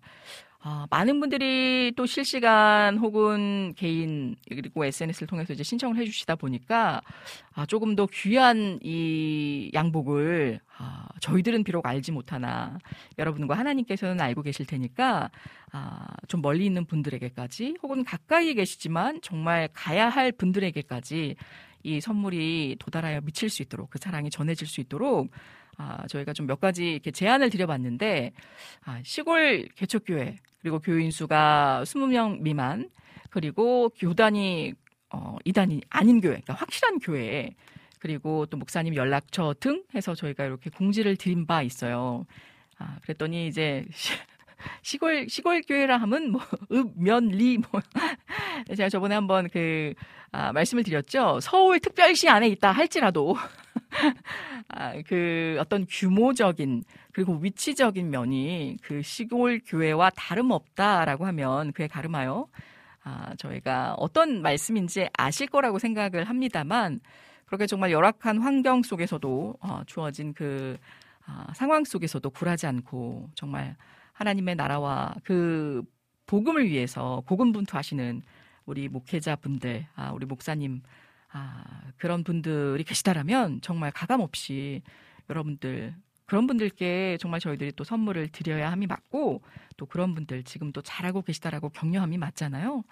아, 0.60 0.88
많은 0.90 1.20
분들이 1.20 1.94
또 1.96 2.06
실시간 2.06 2.98
혹은 2.98 3.74
개인 3.78 4.36
그리고 4.50 4.84
SNS를 4.84 5.28
통해서 5.28 5.54
이제 5.54 5.64
신청을 5.64 5.98
해주시다 5.98 6.36
보니까 6.36 7.02
아, 7.54 7.66
조금 7.68 7.96
더 7.96 8.08
귀한 8.08 8.80
이 8.82 9.70
양복을 9.74 10.60
아, 10.78 11.08
저희들은 11.22 11.64
비록 11.64 11.86
알지 11.86 12.12
못하나 12.12 12.80
여러분과 13.20 13.56
하나님께서는 13.56 14.20
알고 14.20 14.42
계실 14.42 14.66
테니까 14.66 15.30
아, 15.72 16.08
좀 16.28 16.42
멀리 16.42 16.66
있는 16.66 16.86
분들에게까지 16.86 17.78
혹은 17.84 18.04
가까이 18.04 18.54
계시지만 18.56 19.22
정말 19.22 19.70
가야 19.74 20.10
할 20.10 20.32
분들에게까지 20.32 21.36
이 21.84 22.02
선물이 22.02 22.78
도달하여 22.80 23.22
미칠 23.22 23.50
수 23.50 23.62
있도록 23.62 23.92
그 23.92 24.00
사랑이 24.00 24.30
전해질 24.32 24.68
수 24.68 24.82
있도록 24.82 25.30
아, 25.78 26.08
저희가 26.08 26.34
좀 26.34 26.48
몇 26.48 26.60
가지 26.60 26.94
이렇게 26.94 27.12
제안을 27.12 27.50
드려봤는데 27.50 28.34
아, 28.86 29.02
시골 29.04 29.68
개척교회 29.76 30.38
그리고 30.62 30.80
교인 30.80 31.12
수가 31.12 31.82
20명 31.86 32.40
미만 32.42 32.90
그리고 33.30 33.90
교단이 33.90 34.74
어, 35.12 35.38
이단이 35.46 35.82
아닌 35.90 36.20
교회, 36.22 36.32
그러니까 36.32 36.54
확실한 36.56 37.00
교회 37.00 37.52
그리고 38.00 38.46
또 38.48 38.58
목사님 38.58 38.96
연락처 38.96 39.54
등 39.60 39.84
해서 39.96 40.14
저희가 40.16 40.46
이렇게 40.46 40.70
공지를 40.70 41.16
드린 41.18 41.46
바 41.48 41.62
있어요. 41.64 42.26
아, 42.78 42.98
그랬더니 43.04 43.48
이제 43.48 43.86
시골 44.84 45.28
시골 45.30 45.62
교회라 45.62 45.98
하면 45.98 46.32
뭐 46.32 46.42
읍 46.72 46.94
면 46.98 47.30
리 47.32 47.58
뭐 47.58 47.82
제가 48.76 48.90
저번에 48.90 49.16
한번 49.16 49.50
그 49.50 49.94
아, 50.32 50.52
말씀을 50.52 50.84
드렸죠. 50.84 51.40
서울 51.42 51.80
특별시 51.80 52.30
안에 52.30 52.48
있다 52.50 52.72
할지라도 52.72 53.36
아, 54.70 54.94
그 55.08 55.58
어떤 55.60 55.86
규모적인 55.90 56.84
그리고 57.14 57.38
위치적인 57.38 58.10
면이 58.10 58.78
그 58.82 59.02
시골 59.02 59.62
교회와 59.66 60.12
다름없다라고 60.12 61.26
하면 61.26 61.72
그에 61.72 61.88
가름하여 61.88 62.48
아, 63.04 63.34
저희가 63.38 63.96
어떤 63.98 64.42
말씀인지 64.42 65.08
아실 65.18 65.48
거라고 65.48 65.80
생각을 65.80 66.26
합니다만 66.26 67.00
그렇게 67.46 67.66
정말 67.66 67.92
열악한 67.92 68.40
환경 68.40 68.84
속에서도 68.84 69.56
어, 69.62 69.82
주어진 69.86 70.34
그 70.34 70.78
아, 71.26 71.48
상황 71.54 71.84
속에서도 71.86 72.30
굴하지 72.30 72.68
않고 72.68 73.30
정말 73.36 73.76
하나님의 74.14 74.56
나라와 74.56 75.14
그 75.24 75.84
복음을 76.26 76.68
위해서 76.68 77.24
고군분투하시는 77.28 78.22
우리 78.68 78.90
목회자분들, 78.90 79.88
아, 79.96 80.12
우리 80.12 80.28
목사님, 80.28 80.84
아, 81.32 81.82
그런 81.98 82.24
분들이 82.24 82.84
계시다라면 82.84 83.62
정말 83.62 83.92
가감 83.92 84.22
없이 84.22 84.84
여러분들 85.30 85.96
그런 86.26 86.46
분들께 86.46 87.18
정말 87.22 87.40
저희들이 87.40 87.72
또 87.78 87.86
선물을 87.86 88.28
드려야 88.30 88.70
함이 88.72 88.86
맞고 88.86 89.42
또 89.78 89.86
그런 89.86 90.14
분들 90.14 90.44
지금 90.44 90.74
또 90.74 90.82
잘하고 90.82 91.22
계시다라고 91.22 91.70
격려함이 91.70 92.18
맞잖아요. 92.18 92.84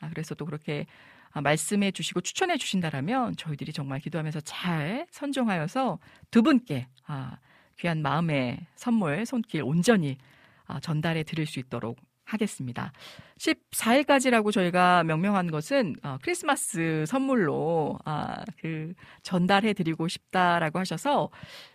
아, 0.00 0.08
그래서 0.10 0.34
또 0.34 0.44
그렇게 0.44 0.86
아, 1.30 1.40
말씀해 1.40 1.92
주시고 1.92 2.20
추천해 2.20 2.58
주신다라면 2.58 3.36
저희들이 3.36 3.72
정말 3.72 4.00
기도하면서 4.00 4.40
잘 4.42 5.06
선정하여서 5.10 5.98
두 6.30 6.42
분께 6.42 6.86
아, 7.06 7.38
귀한 7.78 8.02
마음의 8.02 8.66
선물 8.76 9.24
손길 9.24 9.62
온전히 9.62 10.18
아, 10.66 10.78
전달해 10.78 11.22
드릴 11.22 11.46
수 11.46 11.58
있도록 11.58 11.98
하겠습니다. 12.24 12.92
14일까지라고 13.38 14.52
저희가 14.52 15.04
명명한 15.04 15.50
것은 15.50 15.96
어, 16.02 16.18
크리스마스 16.22 17.04
선물로 17.06 17.98
아, 18.04 18.44
그 18.60 18.94
전달해 19.22 19.72
드리고 19.72 20.08
싶다라고 20.08 20.78
하셔서 20.78 21.30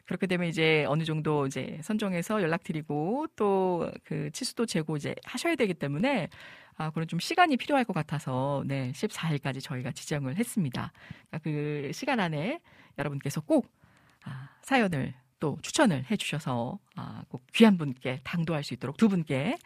그렇게 0.05 0.25
되면 0.25 0.47
이제 0.47 0.85
어느 0.87 1.03
정도 1.03 1.45
이제 1.47 1.79
선정해서 1.83 2.41
연락드리고 2.41 3.27
또 3.35 3.91
그 4.03 4.29
치수도 4.31 4.65
재고 4.65 4.97
이제 4.97 5.15
하셔야 5.25 5.55
되기 5.55 5.73
때문에 5.73 6.29
아, 6.77 6.91
그런 6.91 7.07
좀 7.07 7.19
시간이 7.19 7.57
필요할 7.57 7.85
것 7.85 7.93
같아서 7.93 8.63
네, 8.65 8.91
14일까지 8.93 9.61
저희가 9.61 9.91
지정을 9.91 10.37
했습니다. 10.37 10.91
그러니까 11.29 11.37
그 11.43 11.91
시간 11.93 12.19
안에 12.19 12.59
여러분께서 12.97 13.41
꼭 13.41 13.71
아, 14.23 14.49
사연을 14.61 15.13
또 15.39 15.57
추천을 15.61 16.05
해주셔서 16.09 16.79
아, 16.95 17.23
꼭 17.29 17.43
귀한 17.53 17.77
분께 17.77 18.19
당도할 18.23 18.63
수 18.63 18.73
있도록 18.73 18.97
두 18.97 19.09
분께 19.09 19.57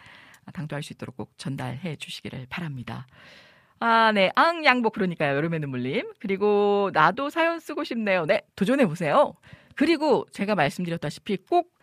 당도할 0.54 0.84
수 0.84 0.94
있도록 0.94 1.18
꼭 1.18 1.32
전달해 1.38 1.96
주시기를 1.96 2.48
바랍니다. 2.50 3.08
아, 3.80 4.12
네. 4.14 4.32
앙, 4.36 4.64
양복, 4.64 4.94
그러니까요. 4.94 5.36
여름의 5.36 5.60
눈물님. 5.60 6.12
그리고, 6.20 6.92
나도 6.94 7.30
사연 7.32 7.60
쓰고 7.60 7.84
싶네요. 7.84 8.26
네. 8.26 8.42
도전해 8.56 8.86
보세요. 8.86 9.34
그리고, 9.76 10.28
제가 10.32 10.54
말씀드렸다시피 10.54 11.38
꼭 11.50 11.74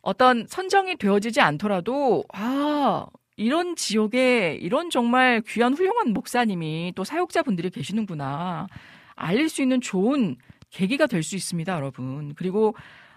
어떤 0.00 0.46
선정이 0.48 0.96
되어지지 0.96 1.40
않더라도, 1.42 2.24
아, 2.32 3.06
이런 3.36 3.76
지역에 3.76 4.58
이런 4.60 4.88
정말 4.90 5.42
귀한 5.46 5.74
훌륭한 5.74 6.12
목사님이 6.12 6.92
또 6.96 7.04
사역자분들이 7.04 7.70
계시는구나. 7.70 8.66
알릴 9.14 9.48
수 9.48 9.62
있는 9.62 9.80
좋은 9.80 10.36
계기가 10.70 11.06
될 11.06 11.22
수 11.22 11.36
있습니다, 11.36 11.74
여러분. 11.74 12.34
그리고 12.34 12.74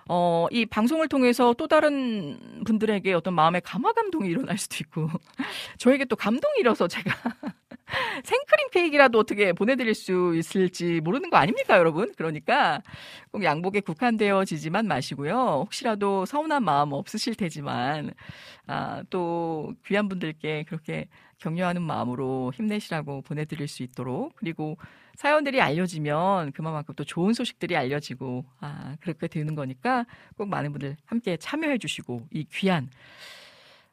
어, 0.07 0.45
이 0.51 0.65
방송을 0.67 1.07
통해서 1.07 1.53
또 1.57 1.67
다른 1.67 2.61
분들에게 2.63 3.11
어떤 3.13 3.33
마음의 3.33 3.61
감화 3.61 3.91
감동이 3.93 4.29
일어날 4.29 4.57
수도 4.57 4.77
있고, 4.81 5.09
저에게 5.79 6.05
또 6.05 6.15
감동이 6.15 6.59
일어서 6.59 6.87
제가 6.87 7.11
생크림 8.23 8.69
케이크라도 8.71 9.17
어떻게 9.17 9.51
보내드릴 9.53 9.95
수 9.95 10.35
있을지 10.35 11.01
모르는 11.01 11.31
거 11.31 11.37
아닙니까, 11.37 11.77
여러분? 11.79 12.13
그러니까 12.17 12.81
꼭 13.31 13.43
양복에 13.43 13.79
국한되어지지만 13.79 14.87
마시고요. 14.87 15.33
혹시라도 15.63 16.25
서운한 16.25 16.63
마음 16.63 16.93
없으실 16.93 17.33
테지만, 17.35 18.11
아, 18.67 19.01
또 19.09 19.73
귀한 19.87 20.07
분들께 20.07 20.65
그렇게 20.67 21.07
격려하는 21.39 21.81
마음으로 21.81 22.51
힘내시라고 22.55 23.23
보내드릴 23.23 23.67
수 23.67 23.81
있도록, 23.81 24.35
그리고 24.35 24.77
사연들이 25.15 25.61
알려지면 25.61 26.51
그만큼 26.51 26.93
또 26.95 27.03
좋은 27.03 27.33
소식들이 27.33 27.75
알려지고 27.75 28.45
아 28.59 28.95
그렇게 28.99 29.27
되는 29.27 29.55
거니까 29.55 30.05
꼭 30.37 30.49
많은 30.49 30.71
분들 30.71 30.97
함께 31.05 31.37
참여해 31.37 31.77
주시고 31.77 32.27
이 32.31 32.45
귀한 32.51 32.89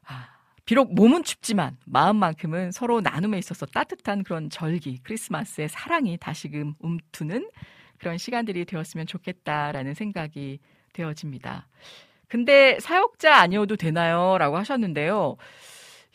아 0.05 0.27
비록 0.65 0.93
몸은 0.93 1.23
춥지만 1.23 1.77
마음만큼은 1.85 2.71
서로 2.71 3.01
나눔에 3.01 3.37
있어서 3.37 3.65
따뜻한 3.65 4.23
그런 4.23 4.49
절기 4.49 4.99
크리스마스의 5.03 5.69
사랑이 5.69 6.17
다시금 6.17 6.75
움트는 6.79 7.49
그런 7.97 8.17
시간들이 8.17 8.65
되었으면 8.65 9.07
좋겠다라는 9.07 9.93
생각이 9.93 10.59
되어집니다. 10.93 11.67
근데 12.27 12.79
사역자 12.79 13.35
아니어도 13.35 13.75
되나요? 13.75 14.37
라고 14.37 14.57
하셨는데요. 14.57 15.37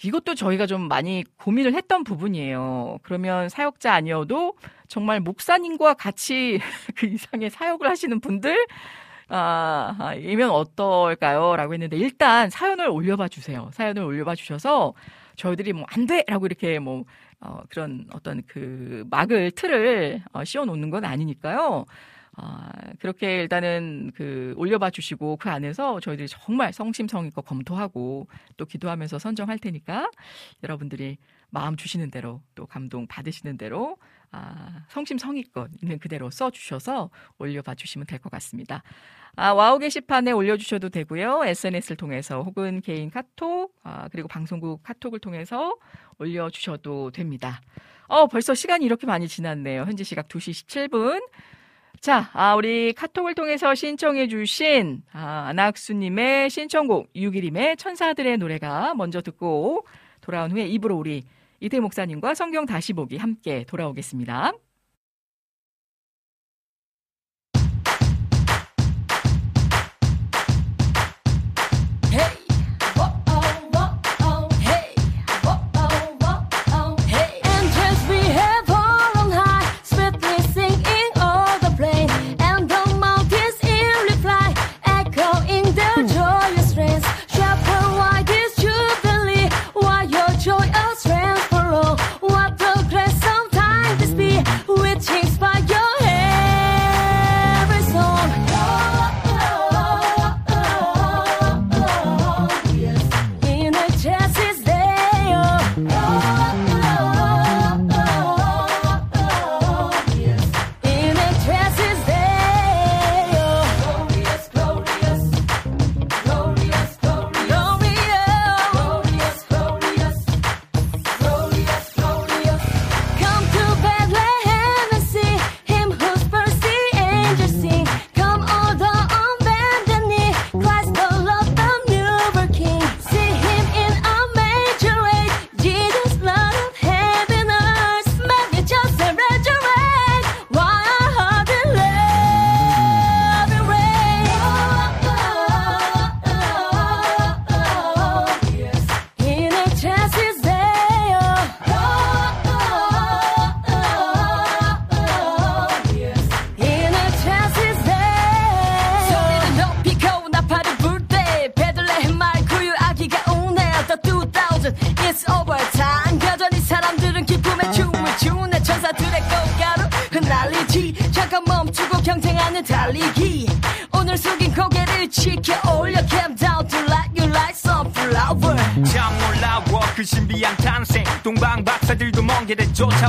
이것도 0.04 0.34
저희가 0.34 0.66
좀 0.66 0.86
많이 0.88 1.24
고민을 1.38 1.74
했던 1.74 2.04
부분이에요. 2.04 2.98
그러면 3.02 3.48
사역자 3.48 3.92
아니어도 3.92 4.54
정말 4.86 5.20
목사님과 5.20 5.94
같이 5.94 6.60
그 6.96 7.06
이상의 7.06 7.50
사역을 7.50 7.88
하시는 7.88 8.20
분들, 8.20 8.66
아, 9.28 9.96
아, 9.98 10.14
이면 10.14 10.50
어떨까요? 10.50 11.56
라고 11.56 11.74
했는데, 11.74 11.96
일단 11.96 12.48
사연을 12.48 12.88
올려봐 12.88 13.28
주세요. 13.28 13.68
사연을 13.74 14.02
올려봐 14.02 14.34
주셔서, 14.36 14.94
저희들이 15.36 15.72
뭐, 15.74 15.84
안 15.88 16.06
돼! 16.06 16.24
라고 16.28 16.46
이렇게 16.46 16.78
뭐, 16.78 17.04
어, 17.40 17.60
그런 17.68 18.06
어떤 18.12 18.42
그 18.46 19.04
막을, 19.10 19.50
틀을 19.52 20.22
어, 20.32 20.44
씌워 20.44 20.64
놓는 20.64 20.90
건 20.90 21.04
아니니까요. 21.04 21.84
아, 22.40 22.70
그렇게 23.00 23.40
일단은 23.42 24.12
그 24.14 24.54
올려봐 24.56 24.90
주시고 24.90 25.38
그 25.38 25.50
안에서 25.50 25.98
저희들이 25.98 26.28
정말 26.28 26.72
성심성의껏 26.72 27.44
검토하고 27.44 28.28
또 28.56 28.64
기도하면서 28.64 29.18
선정할 29.18 29.58
테니까 29.58 30.08
여러분들이 30.62 31.18
마음 31.50 31.76
주시는 31.76 32.12
대로 32.12 32.40
또 32.54 32.66
감동 32.66 33.08
받으시는 33.08 33.58
대로 33.58 33.96
아, 34.30 34.84
성심성의껏 34.88 35.70
있는 35.82 35.98
그대로 35.98 36.30
써 36.30 36.50
주셔서 36.50 37.10
올려봐 37.38 37.74
주시면 37.74 38.06
될 38.06 38.20
것 38.20 38.30
같습니다. 38.30 38.82
아, 39.34 39.52
WOW 39.52 39.78
게시판에 39.80 40.30
올려주셔도 40.30 40.90
되고요. 40.90 41.44
SNS를 41.44 41.96
통해서 41.96 42.42
혹은 42.42 42.80
개인 42.82 43.10
카톡, 43.10 43.74
아, 43.82 44.08
그리고 44.12 44.28
방송국 44.28 44.82
카톡을 44.84 45.18
통해서 45.18 45.74
올려주셔도 46.18 47.10
됩니다. 47.10 47.60
어, 48.06 48.26
벌써 48.28 48.54
시간이 48.54 48.84
이렇게 48.84 49.06
많이 49.06 49.26
지났네요. 49.26 49.82
현재 49.82 50.04
시각 50.04 50.28
2시 50.28 50.66
17분. 50.66 51.20
자, 52.00 52.30
아, 52.32 52.54
우리 52.54 52.92
카톡을 52.92 53.34
통해서 53.34 53.74
신청해주신, 53.74 55.02
아, 55.12 55.46
안학수님의 55.48 56.48
신청곡, 56.48 57.10
유기림의 57.16 57.76
천사들의 57.76 58.38
노래가 58.38 58.94
먼저 58.94 59.20
듣고 59.20 59.84
돌아온 60.20 60.52
후에 60.52 60.66
입으로 60.68 60.96
우리 60.96 61.24
이태 61.60 61.80
목사님과 61.80 62.34
성경 62.34 62.66
다시 62.66 62.92
보기 62.92 63.16
함께 63.16 63.64
돌아오겠습니다. 63.66 64.52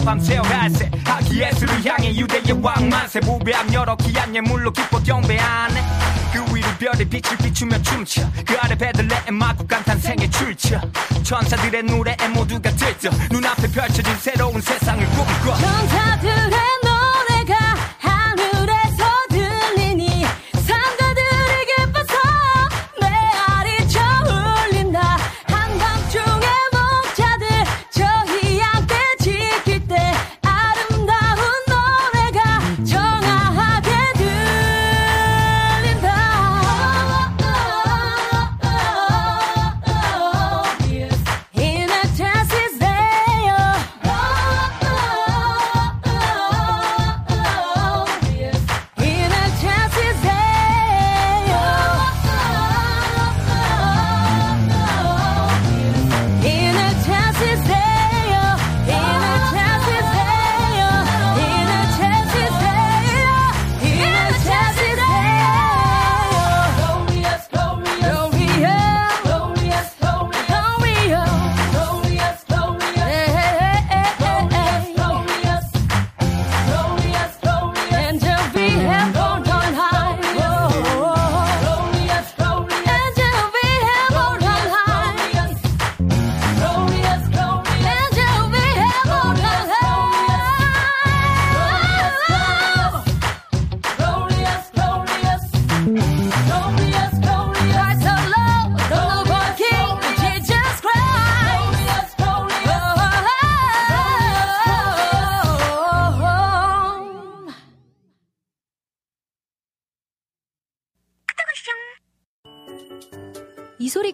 밤새워 0.09 0.41
갈새 0.41 0.89
하기 1.05 1.39
예수를 1.39 1.85
향해 1.85 2.15
유대의 2.15 2.59
왕만세. 2.63 3.19
무배함 3.19 3.71
여러 3.71 3.95
귀한 3.97 4.35
예물로 4.35 4.71
기뻐 4.71 4.99
경배하네. 5.03 5.83
그 6.33 6.55
위로 6.55 6.67
별의 6.79 7.05
빛을 7.05 7.37
비추며 7.37 7.79
춤춰. 7.83 8.27
그 8.43 8.57
아래 8.59 8.75
베들레헴 8.75 9.35
마국간 9.35 9.83
탄생의 9.83 10.31
출처. 10.31 10.81
천사들의 11.21 11.83
노래에 11.83 12.27
모두가 12.33 12.71
들떠. 12.71 13.11
눈 13.29 13.45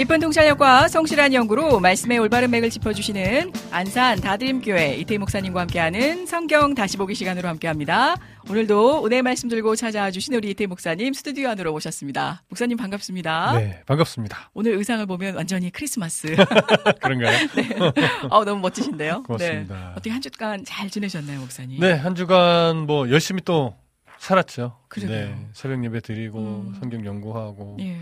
깊은 0.00 0.18
통찰력과 0.18 0.88
성실한 0.88 1.34
연구로 1.34 1.78
말씀의 1.78 2.18
올바른 2.20 2.50
맥을 2.50 2.70
짚어주시는 2.70 3.52
안산 3.70 4.18
다드림교회 4.22 4.94
이태희 4.96 5.18
목사님과 5.18 5.60
함께하는 5.60 6.24
성경 6.24 6.74
다시 6.74 6.96
보기 6.96 7.14
시간으로 7.14 7.50
함께합니다. 7.50 8.16
오늘도 8.48 9.04
은혜 9.04 9.20
말씀 9.20 9.50
들고 9.50 9.76
찾아와 9.76 10.10
주신 10.10 10.32
우리 10.32 10.52
이태희 10.52 10.68
목사님 10.68 11.12
스튜디오 11.12 11.50
안으로 11.50 11.74
오셨습니다. 11.74 12.42
목사님 12.48 12.78
반갑습니다. 12.78 13.58
네, 13.58 13.82
반갑습니다. 13.84 14.50
오늘 14.54 14.72
의상을 14.72 15.04
보면 15.04 15.34
완전히 15.34 15.68
크리스마스. 15.68 16.34
그런가요? 17.02 17.36
어, 18.30 18.42
너무 18.46 18.62
멋지신데요. 18.62 19.24
고맙습니다. 19.24 19.74
네. 19.74 19.80
어떻게 19.92 20.10
한 20.12 20.22
주간 20.22 20.64
잘 20.64 20.88
지내셨나요, 20.88 21.40
목사님? 21.40 21.78
네, 21.78 21.92
한 21.92 22.14
주간 22.14 22.86
뭐 22.86 23.10
열심히 23.10 23.42
또 23.44 23.74
살았죠. 24.16 24.78
그러게요. 24.88 25.28
네, 25.28 25.48
새벽 25.52 25.84
예배 25.84 26.00
드리고 26.00 26.38
음. 26.38 26.76
성경 26.80 27.04
연구하고 27.04 27.76
예. 27.80 27.98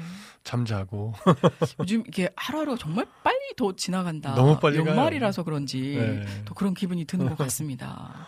잠자고. 0.49 1.13
요즘 1.79 2.03
이게 2.09 2.31
하루하루 2.35 2.79
정말 2.79 3.07
빨리 3.23 3.39
더 3.55 3.77
지나간다. 3.77 4.35
너무 4.35 4.59
빨리. 4.59 4.79
연말이라서 4.79 5.43
그런지 5.43 5.97
네. 5.99 6.25
또 6.47 6.55
그런 6.55 6.73
기분이 6.73 7.05
드는 7.05 7.29
것 7.29 7.37
같습니다. 7.37 8.27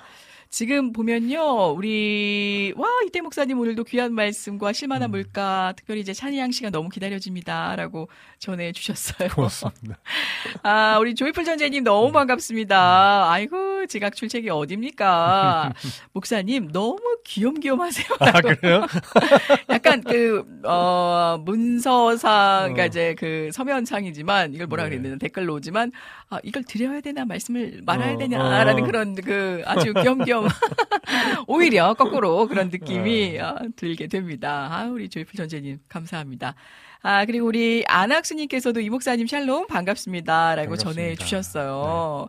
지금 0.50 0.92
보면요, 0.92 1.74
우리, 1.76 2.74
와, 2.76 2.88
이태 3.06 3.20
목사님 3.20 3.60
오늘도 3.60 3.84
귀한 3.84 4.12
말씀과 4.12 4.72
실만한 4.72 5.08
음. 5.08 5.12
물가, 5.12 5.72
특별히 5.76 6.00
이제 6.00 6.12
찬양 6.12 6.50
씨가 6.50 6.70
너무 6.70 6.88
기다려집니다. 6.88 7.76
라고 7.76 8.08
전해주셨어요. 8.40 9.28
고맙습니다. 9.28 10.00
아, 10.64 10.98
우리 10.98 11.14
조이풀 11.14 11.44
전재님 11.44 11.84
너무 11.84 12.10
반갑습니다. 12.10 13.30
아이고, 13.30 13.86
지각 13.86 14.16
출첵이 14.16 14.50
어딥니까? 14.50 15.72
목사님, 16.14 16.72
너무 16.72 16.98
귀염귀염 17.24 17.80
하세요. 17.80 18.06
아, 18.18 18.40
그래요? 18.40 18.86
약간 19.70 20.02
그, 20.02 20.44
어, 20.64 21.40
문서상, 21.44 22.74
그러니까 22.74 22.82
어. 22.82 22.86
이제 22.86 23.14
그 23.16 23.50
서면상이지만, 23.52 24.54
이걸 24.54 24.66
뭐라 24.66 24.84
네. 24.84 24.90
그랬는데 24.90 25.18
댓글로 25.24 25.54
오지만, 25.54 25.92
아, 26.28 26.40
이걸 26.42 26.64
드려야 26.64 27.00
되나, 27.00 27.24
말씀을 27.24 27.82
말아야 27.86 28.14
어, 28.14 28.18
되냐라는 28.18 28.82
어. 28.82 28.86
그런 28.86 29.14
그 29.14 29.62
아주 29.64 29.94
귀염귀염. 29.94 30.39
오히려 31.46 31.94
거꾸로 31.94 32.46
그런 32.46 32.68
느낌이 32.70 33.32
네. 33.32 33.40
아, 33.40 33.56
들게 33.76 34.06
됩니다. 34.06 34.68
아, 34.70 34.86
우리 34.86 35.08
조이풀 35.08 35.34
전재님, 35.36 35.80
감사합니다. 35.88 36.54
아, 37.02 37.24
그리고 37.24 37.46
우리 37.46 37.84
안학수님께서도 37.86 38.80
이 38.80 38.90
목사님 38.90 39.26
샬롬 39.26 39.66
반갑습니다. 39.66 40.54
라고 40.56 40.70
반갑습니다. 40.70 41.00
네. 41.00 41.14
전해 41.14 41.16
주셨어요. 41.16 42.28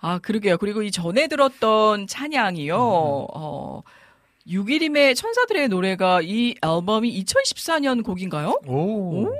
아, 0.00 0.18
그러게요. 0.18 0.58
그리고 0.58 0.82
이 0.82 0.90
전에 0.90 1.26
들었던 1.26 2.06
찬양이요, 2.06 2.76
음, 2.76 3.26
어, 3.34 3.82
6일임의 4.48 5.14
천사들의 5.14 5.68
노래가 5.68 6.20
이 6.22 6.54
앨범이 6.64 7.22
2014년 7.24 8.04
곡인가요? 8.04 8.60
오. 8.66 9.24
오. 9.24 9.34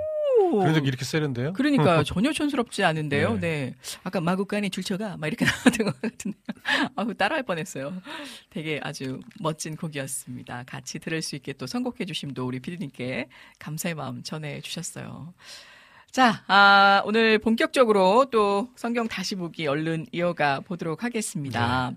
그래도 0.61 0.79
이렇게 0.81 1.05
세련돼요? 1.05 1.53
그러니까요. 1.53 2.03
전혀 2.05 2.33
촌스럽지 2.33 2.85
않은데요. 2.85 3.35
네. 3.35 3.41
네. 3.41 3.75
아까 4.05 4.21
마구간에 4.21 4.69
줄쳐가 4.69 5.17
막 5.17 5.27
이렇게 5.27 5.45
나왔던 5.47 5.87
것 5.87 6.01
같은데요. 6.01 6.43
아우 6.97 7.15
따라할 7.15 7.43
뻔했어요. 7.43 8.01
되게 8.51 8.81
아주 8.83 9.21
멋진 9.41 9.77
곡이었습니다. 9.77 10.65
같이 10.67 10.99
들을 10.99 11.21
수 11.23 11.37
있게 11.37 11.53
또 11.53 11.67
선곡해 11.67 12.05
주심도 12.07 12.47
우리 12.47 12.61
피디님께 12.61 13.29
감사의 13.59 13.95
마음 13.95 14.23
전해 14.23 14.61
주셨어요. 14.61 15.35
자, 16.11 16.43
아, 16.47 17.03
오늘 17.05 17.39
본격적으로 17.39 18.27
또 18.31 18.69
성경 18.77 19.09
다시 19.09 19.35
보기 19.35 19.67
얼른 19.67 20.07
이어가 20.13 20.61
보도록 20.61 21.05
하겠습니다. 21.05 21.93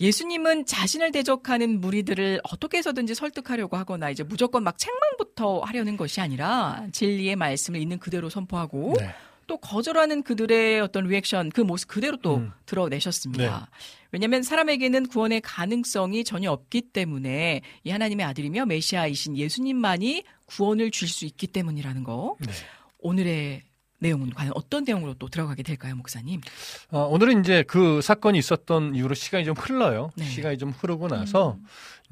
예수님은 0.00 0.66
자신을 0.66 1.10
대적하는 1.12 1.80
무리들을 1.80 2.40
어떻게 2.50 2.78
해서든지 2.78 3.14
설득하려고 3.14 3.76
하거나 3.76 4.10
이제 4.10 4.22
무조건 4.22 4.62
막 4.62 4.76
책망부터 4.78 5.60
하려는 5.60 5.96
것이 5.96 6.20
아니라 6.20 6.86
진리의 6.92 7.36
말씀을 7.36 7.80
있는 7.80 7.98
그대로 7.98 8.28
선포하고 8.28 8.94
네. 8.98 9.14
또 9.46 9.56
거절하는 9.58 10.22
그들의 10.22 10.80
어떤 10.80 11.06
리액션 11.06 11.50
그 11.50 11.60
모습 11.60 11.88
그대로 11.88 12.16
또 12.16 12.36
음. 12.36 12.52
드러내셨습니다. 12.66 13.70
왜냐하면 14.10 14.42
사람에게는 14.42 15.06
구원의 15.06 15.40
가능성이 15.40 16.24
전혀 16.24 16.50
없기 16.50 16.82
때문에 16.92 17.62
이 17.84 17.90
하나님의 17.90 18.26
아들이며 18.26 18.66
메시아이신 18.66 19.36
예수님만이 19.36 20.24
구원을 20.46 20.90
줄 20.90 21.08
수 21.08 21.24
있기 21.24 21.46
때문이라는 21.46 22.02
거. 22.02 22.36
네. 22.40 22.52
오늘의 22.98 23.62
내용은 23.98 24.30
과연 24.30 24.52
어떤 24.54 24.84
내용으로 24.84 25.14
또 25.14 25.28
들어가게 25.28 25.62
될까요, 25.62 25.94
목사님? 25.96 26.40
어, 26.90 27.00
오늘은 27.04 27.40
이제 27.40 27.62
그 27.66 28.00
사건이 28.02 28.38
있었던 28.38 28.94
이후로 28.94 29.14
시간이 29.14 29.44
좀 29.44 29.54
흘러요. 29.56 30.10
네. 30.16 30.24
음. 30.24 30.28
시간이 30.28 30.58
좀 30.58 30.70
흐르고 30.70 31.08
나서 31.08 31.58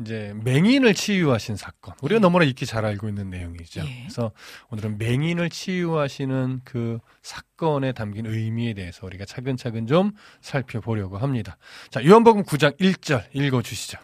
이제 0.01 0.33
맹인을 0.43 0.95
치유하신 0.95 1.57
사건. 1.57 1.95
우리가 2.03 2.21
너무나 2.21 2.45
익히 2.45 2.67
잘 2.67 2.85
알고 2.85 3.09
있는 3.09 3.31
내용이죠. 3.31 3.83
예. 3.83 3.99
그래서 4.01 4.33
오늘은 4.71 4.99
맹인을 4.99 5.51
치유하시는 5.51 6.63
그 6.65 6.99
사건에 7.23 7.93
담긴 7.93 8.27
의미에 8.27 8.75
대해서 8.75 9.07
우리가 9.07 9.25
차근차근 9.25 9.87
좀 9.87 10.13
살펴보려고 10.41 11.19
합니다. 11.19 11.57
자, 11.91 12.05
요한복음 12.05 12.45
9장 12.45 12.79
1절 12.79 13.25
읽어 13.35 13.63
주시죠. 13.63 13.99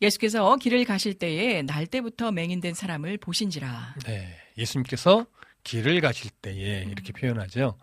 예수께서 0.00 0.56
길을 0.56 0.84
가실 0.84 1.14
때에 1.14 1.62
날 1.62 1.86
때부터 1.86 2.30
맹인된 2.30 2.74
사람을 2.74 3.18
보신지라. 3.18 3.96
네. 4.04 4.28
예수님께서 4.56 5.26
길을 5.68 6.00
가실 6.00 6.30
때에 6.30 6.86
이렇게 6.88 7.12
표현하죠. 7.12 7.76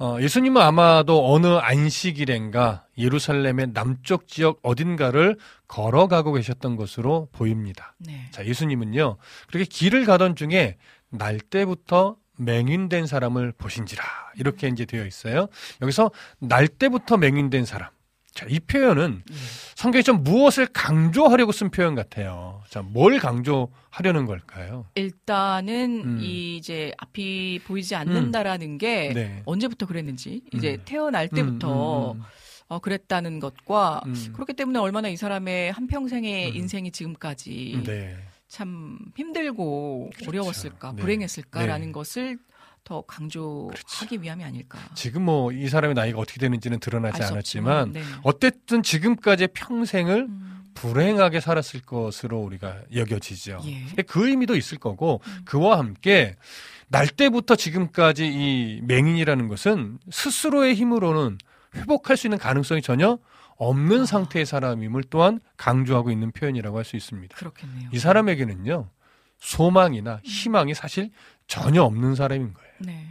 어, 0.00 0.16
예수님은 0.20 0.60
아마도 0.60 1.32
어느 1.32 1.46
안식일엔가 1.46 2.86
예루살렘의 2.98 3.68
남쪽 3.72 4.26
지역 4.26 4.58
어딘가를 4.62 5.38
걸어가고 5.68 6.32
계셨던 6.32 6.74
것으로 6.74 7.28
보입니다. 7.30 7.94
네. 7.98 8.28
자, 8.32 8.44
예수님은요, 8.44 9.16
그렇게 9.46 9.64
길을 9.64 10.04
가던 10.04 10.34
중에 10.34 10.76
날 11.10 11.38
때부터 11.38 12.16
맹인된 12.36 13.06
사람을 13.06 13.52
보신지라. 13.52 14.02
이렇게 14.36 14.66
이제 14.66 14.84
되어 14.84 15.06
있어요. 15.06 15.46
여기서 15.80 16.10
날 16.40 16.66
때부터 16.66 17.16
맹인된 17.16 17.64
사람. 17.64 17.90
자, 18.34 18.46
이 18.48 18.58
표현은 18.58 19.22
예. 19.30 19.34
성경에 19.76 20.02
좀 20.02 20.24
무엇을 20.24 20.66
강조하려고 20.66 21.52
쓴 21.52 21.70
표현 21.70 21.94
같아요. 21.94 22.62
자, 22.68 22.82
뭘 22.82 23.20
강조하려는 23.20 24.26
걸까요? 24.26 24.86
일단은 24.96 26.02
음. 26.04 26.18
이 26.20 26.56
이제 26.56 26.92
앞이 26.98 27.60
보이지 27.64 27.94
않는다라는 27.94 28.78
게 28.78 29.12
네. 29.14 29.42
언제부터 29.44 29.86
그랬는지 29.86 30.42
이제 30.52 30.74
음. 30.74 30.82
태어날 30.84 31.28
때부터 31.28 32.12
음, 32.12 32.18
음, 32.18 32.24
어, 32.66 32.80
그랬다는 32.80 33.38
것과 33.38 34.02
음. 34.06 34.32
그렇기 34.34 34.54
때문에 34.54 34.80
얼마나 34.80 35.08
이 35.08 35.16
사람의 35.16 35.70
한 35.70 35.86
평생의 35.86 36.50
음. 36.50 36.56
인생이 36.56 36.90
지금까지 36.90 37.74
음. 37.76 37.84
네. 37.84 38.16
참 38.48 38.98
힘들고 39.16 40.10
그렇죠. 40.12 40.30
어려웠을까 40.30 40.92
네. 40.96 41.02
불행했을까라는 41.02 41.86
네. 41.86 41.92
것을 41.92 42.38
더 42.84 43.00
강조하기 43.02 44.20
위함이 44.20 44.44
아닐까. 44.44 44.78
지금 44.94 45.22
뭐 45.24 45.50
이 45.52 45.68
사람의 45.68 45.94
나이가 45.94 46.18
어떻게 46.18 46.38
되는지는 46.38 46.80
드러나지 46.80 47.22
않았지만 47.22 47.38
없지만, 47.38 47.92
네. 47.92 48.02
어쨌든 48.22 48.82
지금까지의 48.82 49.48
평생을 49.54 50.26
음, 50.28 50.64
불행하게 50.74 51.40
살았을 51.40 51.80
것으로 51.82 52.40
우리가 52.40 52.82
여겨지죠. 52.94 53.60
예. 53.64 54.02
그 54.02 54.28
의미도 54.28 54.54
있을 54.56 54.78
거고 54.78 55.20
음. 55.26 55.38
그와 55.44 55.78
함께 55.78 56.36
날 56.88 57.06
때부터 57.08 57.56
지금까지 57.56 58.26
이 58.26 58.80
맹인이라는 58.82 59.48
것은 59.48 59.98
스스로의 60.10 60.74
힘으로는 60.74 61.38
회복할 61.76 62.16
수 62.16 62.26
있는 62.26 62.38
가능성이 62.38 62.82
전혀 62.82 63.18
없는 63.56 64.04
상태의 64.04 64.44
사람임을 64.46 65.04
또한 65.10 65.40
강조하고 65.56 66.10
있는 66.10 66.32
표현이라고 66.32 66.76
할 66.76 66.84
수 66.84 66.96
있습니다. 66.96 67.34
그렇겠네요. 67.36 67.88
이 67.92 67.98
사람에게는요 67.98 68.90
소망이나 69.38 70.20
희망이 70.24 70.74
사실 70.74 71.10
전혀 71.46 71.82
없는 71.82 72.14
사람인 72.14 72.52
거예요. 72.54 72.63
네. 72.78 73.06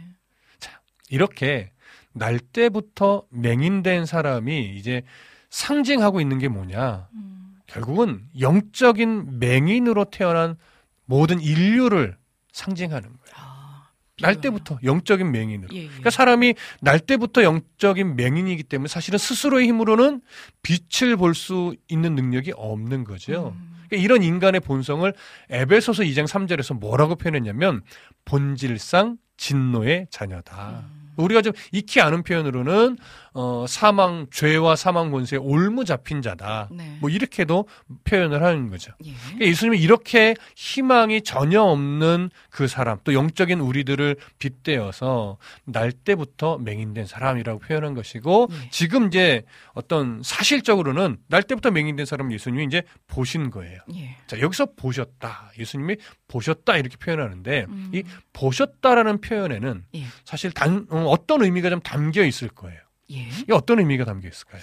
이렇게 1.10 1.70
날 2.12 2.38
때부터 2.38 3.24
맹인된 3.30 4.06
사람이 4.06 4.76
이제 4.76 5.02
상징하고 5.50 6.20
있는 6.20 6.38
게 6.38 6.48
뭐냐? 6.48 7.08
음. 7.12 7.56
결국은 7.66 8.24
영적인 8.40 9.38
맹인으로 9.38 10.06
태어난 10.06 10.56
모든 11.04 11.40
인류를 11.40 12.16
상징하는 12.52 13.08
거예요. 13.08 13.34
아, 13.36 13.88
날. 14.20 14.40
때부터 14.40 14.78
영적인 14.82 15.30
맹인으로. 15.30 15.74
예, 15.74 15.82
예. 15.82 15.86
그러니까 15.86 16.10
사람이 16.10 16.54
날 16.80 16.98
때부터 17.00 17.42
영적인 17.42 18.16
맹인이기 18.16 18.62
때문에 18.64 18.88
사실은 18.88 19.18
스스로의 19.18 19.66
힘으로는 19.68 20.22
빛을 20.62 21.16
볼 21.16 21.34
수 21.34 21.76
있는 21.88 22.14
능력이 22.14 22.52
없는 22.56 23.04
거죠. 23.04 23.54
음. 23.56 23.74
그러니까 23.88 23.96
이런 24.04 24.22
인간의 24.22 24.60
본성을 24.60 25.12
에베소서 25.50 26.04
2장 26.04 26.26
3절에서 26.26 26.78
뭐라고 26.78 27.16
표현했냐면 27.16 27.82
본질상 28.24 29.18
진노의 29.36 30.08
자녀다. 30.10 30.70
음. 30.70 31.12
우리가 31.16 31.42
좀 31.42 31.52
익히 31.72 32.00
아는 32.00 32.22
표현으로는 32.22 32.98
어, 33.36 33.66
사망 33.68 34.28
죄와 34.30 34.76
사망 34.76 35.10
권세에 35.10 35.40
올무 35.40 35.84
잡힌 35.84 36.22
자다. 36.22 36.68
네. 36.70 36.96
뭐 37.00 37.10
이렇게도 37.10 37.66
표현을 38.04 38.44
하는 38.44 38.70
거죠. 38.70 38.92
예. 39.04 39.12
그러니까 39.12 39.46
예수님이 39.46 39.78
이렇게 39.80 40.36
희망이 40.54 41.20
전혀 41.22 41.60
없는 41.60 42.30
그 42.48 42.68
사람, 42.68 42.98
또 43.02 43.12
영적인 43.12 43.58
우리들을 43.58 44.16
빗대어서 44.38 45.38
날 45.64 45.90
때부터 45.90 46.58
맹인된 46.58 47.06
사람이라고 47.06 47.58
표현한 47.58 47.94
것이고, 47.94 48.48
예. 48.52 48.70
지금 48.70 49.08
이제 49.08 49.42
어떤 49.72 50.22
사실적으로는 50.22 51.16
날 51.26 51.42
때부터 51.42 51.72
맹인된 51.72 52.06
사람을 52.06 52.32
예수님이 52.32 52.66
이제 52.66 52.84
보신 53.08 53.50
거예요. 53.50 53.80
예. 53.96 54.16
자, 54.28 54.38
여기서 54.38 54.68
보셨다. 54.76 55.50
예수님이 55.58 55.96
보셨다. 56.28 56.76
이렇게 56.76 56.96
표현하는데, 56.96 57.66
음. 57.68 57.90
이 57.92 58.04
보셨다라는 58.32 59.20
표현에는 59.20 59.84
예. 59.96 60.04
사실 60.24 60.52
단, 60.52 60.86
어, 60.90 61.06
어떤 61.08 61.42
의미가 61.42 61.68
좀 61.70 61.80
담겨 61.80 62.22
있을 62.24 62.46
거예요. 62.48 62.83
예. 63.14 63.28
이게 63.42 63.52
어떤 63.52 63.78
의미가 63.78 64.04
담겨 64.04 64.28
있을까요? 64.28 64.62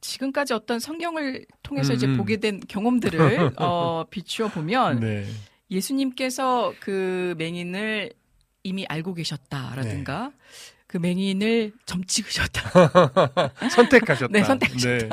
지금까지 0.00 0.52
어떤 0.52 0.78
성경을 0.78 1.46
통해서 1.62 1.92
이제 1.92 2.06
음, 2.06 2.12
음. 2.12 2.16
보게 2.16 2.36
된 2.36 2.60
경험들을 2.66 3.52
어, 3.58 4.04
비추어 4.10 4.48
보면 4.48 5.00
네. 5.00 5.26
예수님께서 5.70 6.74
그 6.80 7.34
맹인을 7.38 8.12
이미 8.62 8.84
알고 8.86 9.14
계셨다라든가 9.14 10.32
그 10.88 10.98
맹인을 10.98 11.72
점찍으셨다라는 11.84 12.88
선택하셨다. 13.70 14.32
네, 14.32 14.44
선택하셨다. 14.44 14.98
네, 14.98 15.08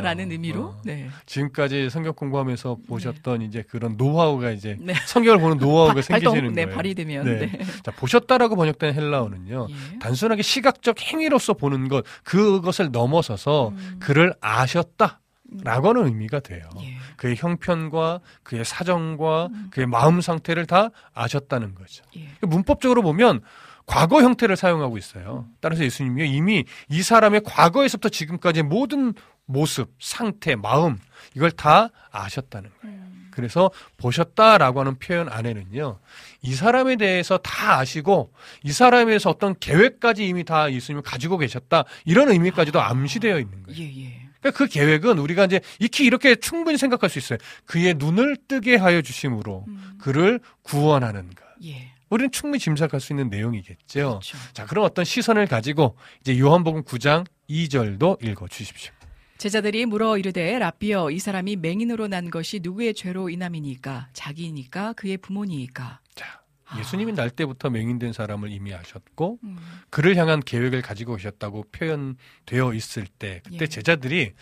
맞아요. 0.00 0.30
의미로 0.30 0.62
어. 0.68 0.80
네. 0.84 1.10
지금까지 1.26 1.90
성경 1.90 2.14
공부하면서 2.14 2.78
보셨던 2.88 3.42
이제 3.42 3.62
그런 3.68 3.96
노하우가 3.98 4.52
이제 4.52 4.76
네. 4.80 4.94
성경을 5.06 5.38
보는 5.40 5.58
노하우가 5.58 5.94
바- 5.94 6.00
생기시는 6.02 6.54
네, 6.54 6.64
거예요. 6.64 6.76
발휘되면 6.76 7.24
네. 7.26 7.46
네. 7.46 7.64
자, 7.82 7.90
보셨다라고 7.90 8.56
번역된 8.56 8.94
헬라어는요. 8.94 9.66
예. 9.70 9.98
단순하게 9.98 10.40
시각적 10.42 11.00
행위로서 11.02 11.52
보는 11.52 11.88
것, 11.88 12.04
그것을 12.24 12.90
넘어서서 12.90 13.68
음. 13.68 13.96
그를 14.00 14.32
아셨다. 14.40 15.20
라고 15.62 15.90
하는 15.90 16.06
의미가 16.06 16.40
돼요. 16.40 16.62
예. 16.80 16.96
그의 17.16 17.36
형편과 17.36 18.18
그의 18.42 18.64
사정과 18.64 19.46
음. 19.52 19.68
그의 19.70 19.86
마음 19.86 20.20
상태를 20.20 20.66
다 20.66 20.90
아셨다는 21.14 21.76
거죠. 21.76 22.02
예. 22.16 22.26
문법적으로 22.40 23.02
보면 23.02 23.42
과거 23.86 24.22
형태를 24.22 24.56
사용하고 24.56 24.98
있어요. 24.98 25.46
따라서 25.60 25.84
예수님이 25.84 26.28
이미 26.30 26.64
이 26.88 27.02
사람의 27.02 27.42
과거에서부터 27.44 28.08
지금까지의 28.08 28.64
모든 28.64 29.14
모습, 29.46 29.94
상태, 30.00 30.56
마음 30.56 30.98
이걸 31.34 31.50
다 31.52 31.90
아셨다는 32.10 32.70
거예요. 32.82 32.96
음. 32.96 33.28
그래서 33.30 33.70
보셨다라고 33.98 34.80
하는 34.80 34.98
표현 34.98 35.28
안에는요. 35.28 35.98
이 36.42 36.54
사람에 36.54 36.96
대해서 36.96 37.36
다 37.38 37.78
아시고 37.78 38.32
이 38.64 38.72
사람에 38.72 39.06
대해서 39.06 39.30
어떤 39.30 39.54
계획까지 39.58 40.26
이미 40.26 40.42
다 40.42 40.72
예수님이 40.72 41.02
가지고 41.04 41.36
계셨다. 41.38 41.84
이런 42.06 42.30
의미까지도 42.30 42.80
암시되어 42.80 43.38
있는 43.38 43.62
거예요. 43.62 43.78
예, 43.78 44.04
예. 44.04 44.26
그러니까 44.40 44.50
그 44.52 44.66
계획은 44.66 45.18
우리가 45.18 45.44
이제 45.44 45.60
익히 45.80 46.04
이렇게 46.04 46.34
충분히 46.34 46.78
생각할 46.78 47.10
수 47.10 47.18
있어요. 47.18 47.38
그의 47.66 47.94
눈을 47.94 48.36
뜨게 48.48 48.76
하여 48.76 49.02
주심으로 49.02 49.64
음. 49.68 49.98
그를 50.00 50.40
구원하는 50.62 51.28
것. 51.28 51.44
예. 51.64 51.92
우리는 52.08 52.30
충분히 52.30 52.58
짐작할 52.60 53.00
수 53.00 53.12
있는 53.12 53.28
내용이겠죠. 53.28 54.00
그렇죠. 54.20 54.38
자, 54.52 54.64
그럼 54.66 54.84
어떤 54.84 55.04
시선을 55.04 55.46
가지고 55.46 55.96
이제 56.20 56.38
요한복음 56.38 56.82
9장 56.84 57.26
2절도 57.48 58.22
읽어 58.24 58.48
주십시오. 58.48 58.92
제자들이 59.38 59.84
물어 59.86 60.16
이르되 60.16 60.58
라비어 60.58 61.10
이 61.10 61.18
사람이 61.18 61.56
맹인으로 61.56 62.08
난 62.08 62.30
것이 62.30 62.60
누구의 62.62 62.94
죄로 62.94 63.28
인함이니까 63.28 64.08
자기니까 64.14 64.94
그의 64.94 65.18
부모니까 65.18 66.00
자, 66.14 66.40
예수님이 66.78 67.12
날 67.12 67.30
때부터 67.30 67.70
맹인된 67.70 68.12
사람을 68.12 68.50
이미 68.50 68.72
아셨고 68.72 69.38
음. 69.44 69.56
그를 69.90 70.16
향한 70.16 70.40
계획을 70.40 70.80
가지고 70.82 71.16
계셨다고 71.16 71.66
표현되어 71.70 72.72
있을 72.74 73.06
때 73.06 73.42
그때 73.44 73.58
예. 73.62 73.66
제자들이 73.66 74.32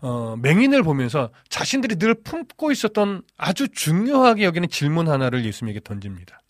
어, 0.00 0.36
맹인을 0.36 0.82
보면서 0.82 1.30
자신들이 1.48 1.96
늘 1.96 2.14
품고 2.14 2.72
있었던 2.72 3.22
아주 3.36 3.68
중요하게 3.68 4.44
여기는 4.44 4.68
질문 4.68 5.08
하나를 5.08 5.44
예수님에게 5.44 5.80
던집니다. 5.84 6.41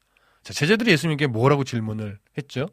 자, 0.42 0.52
제자들이 0.52 0.90
예수님에게 0.92 1.26
뭐라고 1.26 1.64
질문을 1.64 2.18
했죠? 2.36 2.68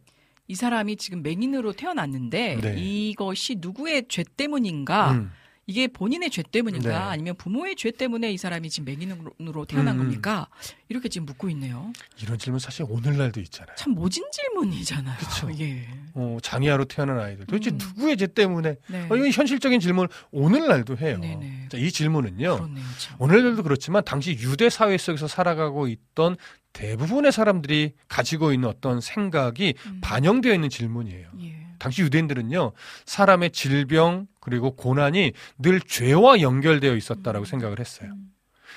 이 0.47 0.55
사람이 0.55 0.95
지금 0.95 1.22
맹인으로 1.22 1.74
태어났는데 1.74 2.59
네. 2.61 2.76
이것이 2.78 3.57
누구의 3.59 4.05
죄 4.09 4.24
때문인가? 4.24 5.11
음, 5.11 5.32
이게 5.70 5.88
본인의 5.88 6.32
죄 6.32 6.41
때문인가? 6.41 6.89
네. 6.89 6.95
아니면 6.95 7.36
부모의 7.36 7.76
죄 7.76 7.91
때문에 7.91 8.32
이 8.32 8.38
사람이 8.38 8.72
지금 8.72 8.86
맹인으로 8.86 9.65
태어난 9.65 9.93
음, 9.93 9.99
음. 9.99 10.05
겁니까? 10.05 10.47
이렇게 10.88 11.09
지금 11.09 11.28
묻고 11.28 11.47
있네요. 11.51 11.93
이런 12.20 12.39
질문 12.39 12.57
사실 12.57 12.88
오늘날도 12.89 13.39
있잖아요. 13.41 13.76
참 13.76 13.93
모진 13.93 14.24
질문이잖아요. 14.32 15.17
그쵸. 15.20 15.47
예. 15.61 15.88
어, 16.15 16.39
장애아로 16.41 16.86
태어난 16.86 17.20
아이들 17.20 17.45
도대체 17.45 17.70
음. 17.70 17.78
누구의 17.78 18.17
죄 18.17 18.26
때문에 18.26 18.78
네. 18.88 19.07
어, 19.11 19.15
이건 19.15 19.30
현실적인 19.30 19.80
질문을 19.80 20.09
오늘날도 20.32 20.97
해요. 20.97 21.20
네네. 21.22 21.67
자, 21.70 21.78
이 21.78 21.91
질문은요. 21.91 22.55
그렇네요. 22.55 22.86
참. 22.97 23.17
오늘날도 23.20 23.61
그렇지만 23.61 24.03
당시 24.03 24.32
유대 24.39 24.72
사회 24.72 24.97
속에서 24.97 25.28
살아가고 25.28 25.88
있던 25.88 26.36
대부분의 26.74 27.32
사람들이 27.32 27.93
가지고 28.07 28.53
있는 28.53 28.70
어떤 28.70 29.01
생각이 29.01 29.76
음. 29.86 29.99
반영되어 30.01 30.51
있는 30.51 30.70
질문이에요. 30.70 31.28
예. 31.41 31.59
당시 31.80 32.01
유대인들은요, 32.03 32.73
사람의 33.05 33.51
질병 33.51 34.27
그리고 34.39 34.75
고난이 34.75 35.34
늘 35.57 35.80
죄와 35.82 36.41
연결되어 36.41 36.95
있었다라고 36.95 37.45
생각을 37.45 37.80
했어요. 37.80 38.11
음. 38.13 38.32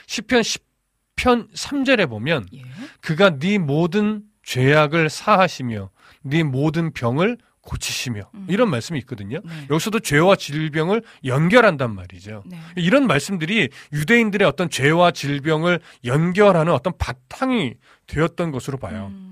시편 0.07 0.43
10편 0.43 1.53
3절에 1.53 2.09
보면 2.09 2.47
예. 2.55 2.63
그가 3.01 3.39
네 3.39 3.59
모든 3.59 4.23
죄악을 4.43 5.09
사하시며 5.09 5.91
네 6.23 6.43
모든 6.43 6.93
병을 6.93 7.39
고치시며 7.63 8.31
음. 8.35 8.47
이런 8.49 8.71
말씀이 8.71 8.99
있거든요. 9.01 9.41
네. 9.45 9.67
여기서도 9.71 10.01
죄와 10.01 10.37
질병을 10.37 11.03
연결한단 11.25 11.95
말이죠. 11.95 12.43
네. 12.47 12.59
이런 12.77 13.07
말씀들이 13.07 13.69
유대인들의 13.93 14.47
어떤 14.47 14.69
죄와 14.69 15.13
질병을 15.13 15.81
연결하는 16.05 16.73
어떤 16.73 16.93
바탕이 16.99 17.75
되었던 18.09 18.51
것으로 18.51 18.79
봐요. 18.79 19.13
음. 19.13 19.32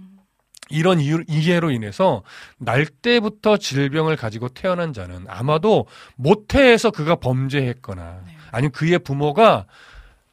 이런 0.71 1.01
이유- 1.01 1.25
이해로 1.29 1.71
인해서 1.71 2.23
날 2.59 2.87
때부터 2.87 3.57
질병을 3.57 4.17
가지고 4.17 4.49
태어난 4.49 4.93
자는 4.93 5.25
아마도 5.29 5.87
모태에서 6.17 6.91
그가 6.91 7.17
범죄했거나 7.17 8.23
네. 8.27 8.33
아니면 8.53 8.73
그의 8.73 8.99
부모가 9.01 9.67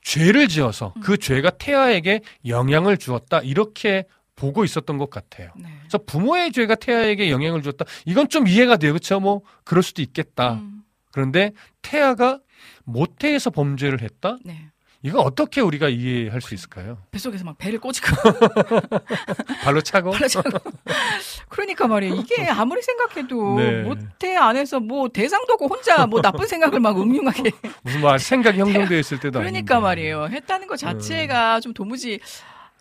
죄를 0.01 0.47
지어서 0.47 0.93
음. 0.95 1.01
그 1.01 1.17
죄가 1.17 1.51
태아에게 1.51 2.21
영향을 2.45 2.97
주었다 2.97 3.39
이렇게 3.39 4.05
보고 4.35 4.63
있었던 4.63 4.97
것 4.97 5.09
같아요. 5.09 5.51
네. 5.57 5.69
그래서 5.79 5.97
부모의 6.05 6.51
죄가 6.51 6.75
태아에게 6.75 7.31
영향을 7.31 7.61
주었다. 7.63 7.85
이건 8.05 8.29
좀 8.29 8.47
이해가 8.47 8.77
돼요. 8.77 8.93
그렇죠? 8.93 9.19
뭐 9.19 9.41
그럴 9.63 9.81
수도 9.83 10.01
있겠다. 10.01 10.53
음. 10.53 10.83
그런데 11.11 11.51
태아가 11.81 12.39
모태에서 12.85 13.49
범죄를 13.49 14.01
했다? 14.01 14.38
네. 14.45 14.69
이거 15.08 15.22
어떻게 15.22 15.62
우리가 15.62 15.88
이해할 15.88 16.41
수 16.41 16.53
있을까요? 16.53 16.97
뱃속에서 17.12 17.45
막 17.45 17.58
배를 17.58 17.80
꼬집고 17.80 18.10
발로 19.64 19.80
차고? 19.82 20.12
발로 20.12 20.28
차고. 20.28 20.49
그러니까 21.47 21.88
말이에요. 21.88 22.16
이게 22.16 22.45
아무리 22.47 22.82
생각해도 22.82 23.55
네. 23.58 23.84
모태 23.84 24.36
안에서 24.36 24.82
뭐 24.82 25.08
대상도 25.08 25.53
없고 25.53 25.68
혼자 25.68 26.05
뭐 26.05 26.22
나쁜 26.22 26.45
생각을 26.45 26.82
막 26.82 26.99
음흉하게 26.99 27.51
무슨 27.84 28.01
말 28.01 28.20
생각이 28.20 28.60
형성되어 28.60 28.99
있을 28.99 29.20
때도 29.22 29.39
그러니까 29.39 29.76
아닌데. 29.76 29.88
말이에요. 29.88 30.28
했다는 30.30 30.68
것 30.68 30.76
자체가 30.78 31.62
좀 31.62 31.74
도무지 31.74 32.20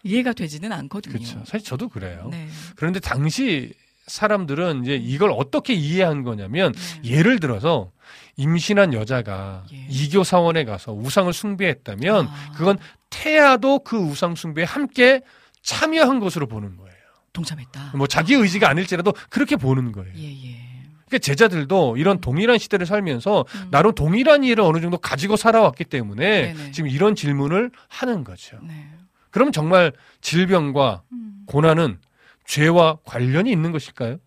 이해가 0.03 0.33
되지는 0.33 0.73
않거든요. 0.73 1.13
그렇죠. 1.15 1.39
사실 1.47 1.65
저도 1.65 1.89
그래요. 1.89 2.27
네. 2.33 2.49
그런데 2.75 2.99
당시 2.99 3.73
사람들은 4.09 4.83
이제 4.83 4.95
이걸 4.97 5.31
어떻게 5.33 5.75
이해한 5.75 6.25
거냐면 6.25 6.73
네. 7.03 7.11
예를 7.19 7.39
들어서 7.39 7.91
임신한 8.37 8.93
여자가 8.93 9.65
예. 9.73 9.87
이교 9.89 10.25
사원에 10.25 10.65
가서 10.65 10.93
우상을 10.93 11.33
숭배했다면 11.33 12.27
아. 12.27 12.53
그건 12.57 12.79
태아도 13.11 13.79
그 13.79 13.97
우상 13.97 14.35
숭배에 14.35 14.65
함께 14.65 15.23
참여한 15.63 16.21
것으로 16.21 16.47
보는 16.47 16.77
거예요. 16.77 16.95
동참했다. 17.33 17.93
뭐 17.97 18.07
자기 18.07 18.35
의지가 18.35 18.69
아닐지라도 18.69 19.13
그렇게 19.31 19.57
보는 19.57 19.93
거예요. 19.93 20.13
예, 20.17 20.23
예. 20.23 20.67
그러니까 21.07 21.19
제자들도 21.19 21.97
이런 21.97 22.21
동일한 22.21 22.59
시대를 22.59 22.85
살면서 22.85 23.45
음. 23.55 23.69
나름 23.71 23.95
동일한 23.95 24.43
일을 24.45 24.65
어느 24.65 24.81
정도 24.81 24.99
가지고 24.99 25.37
살아왔기 25.37 25.85
때문에 25.85 26.55
네네. 26.55 26.71
지금 26.73 26.91
이런 26.91 27.15
질문을 27.15 27.71
하는 27.89 28.25
거죠. 28.25 28.59
네. 28.63 28.89
그럼 29.31 29.53
정말 29.53 29.93
질병과 30.21 31.03
음. 31.13 31.43
고난은 31.47 31.99
죄와 32.47 32.99
관련이 33.05 33.51
있는 33.51 33.73
것일까요? 33.73 34.19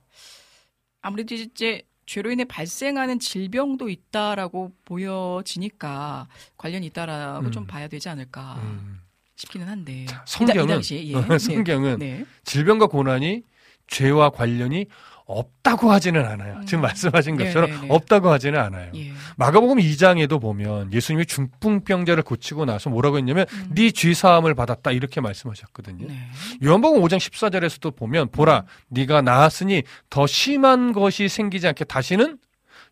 아무래도 1.02 1.36
이제 1.36 1.82
죄로 2.10 2.32
인해 2.32 2.44
발생하는 2.44 3.20
질병도 3.20 3.88
있다라고 3.88 4.74
보여지니까 4.84 6.28
관련이 6.58 6.88
있다라고 6.88 7.46
음. 7.46 7.52
좀 7.52 7.68
봐야 7.68 7.88
되지 7.88 8.10
않을까 8.10 8.56
음. 8.64 9.00
싶기는 9.36 9.68
한데. 9.68 10.06
자, 10.08 10.16
이 10.16 10.18
당- 10.18 10.24
이 10.26 10.48
성경은 10.48 10.68
당시에, 10.74 11.08
예. 11.08 11.14
성경은 11.38 12.00
네. 12.00 12.26
질병과 12.46 12.88
고난이 12.88 13.44
죄와 13.86 14.32
관련이 14.32 14.88
없다고 15.30 15.92
하지는 15.92 16.26
않아요. 16.26 16.56
음. 16.56 16.66
지금 16.66 16.82
말씀하신 16.82 17.38
네, 17.38 17.46
것처럼 17.46 17.70
네, 17.70 17.80
네. 17.82 17.88
없다고 17.90 18.32
하지는 18.32 18.60
않아요. 18.60 18.92
예. 18.96 19.12
마가복음 19.38 19.78
2장에도 19.78 20.42
보면 20.42 20.92
예수님이 20.92 21.28
중풍병자를 21.28 22.24
고치고 22.24 22.66
나서 22.66 22.90
뭐라고 22.90 23.18
했냐면 23.18 23.46
음. 23.52 23.72
네 23.76 23.92
죄사함을 23.92 24.56
받았다 24.56 24.92
이렇게 24.92 25.22
말씀하셨거든요. 25.22 26.08
네. 26.08 26.20
요한복음 26.64 27.02
5장 27.04 27.18
14절에서도 27.18 27.96
보면 27.96 28.30
보라 28.32 28.66
네가 28.88 29.22
나았으니 29.22 29.84
더 30.10 30.26
심한 30.26 30.94
것이 30.94 31.30
생기지 31.30 31.68
않게 31.68 31.86
다시는 31.86 32.40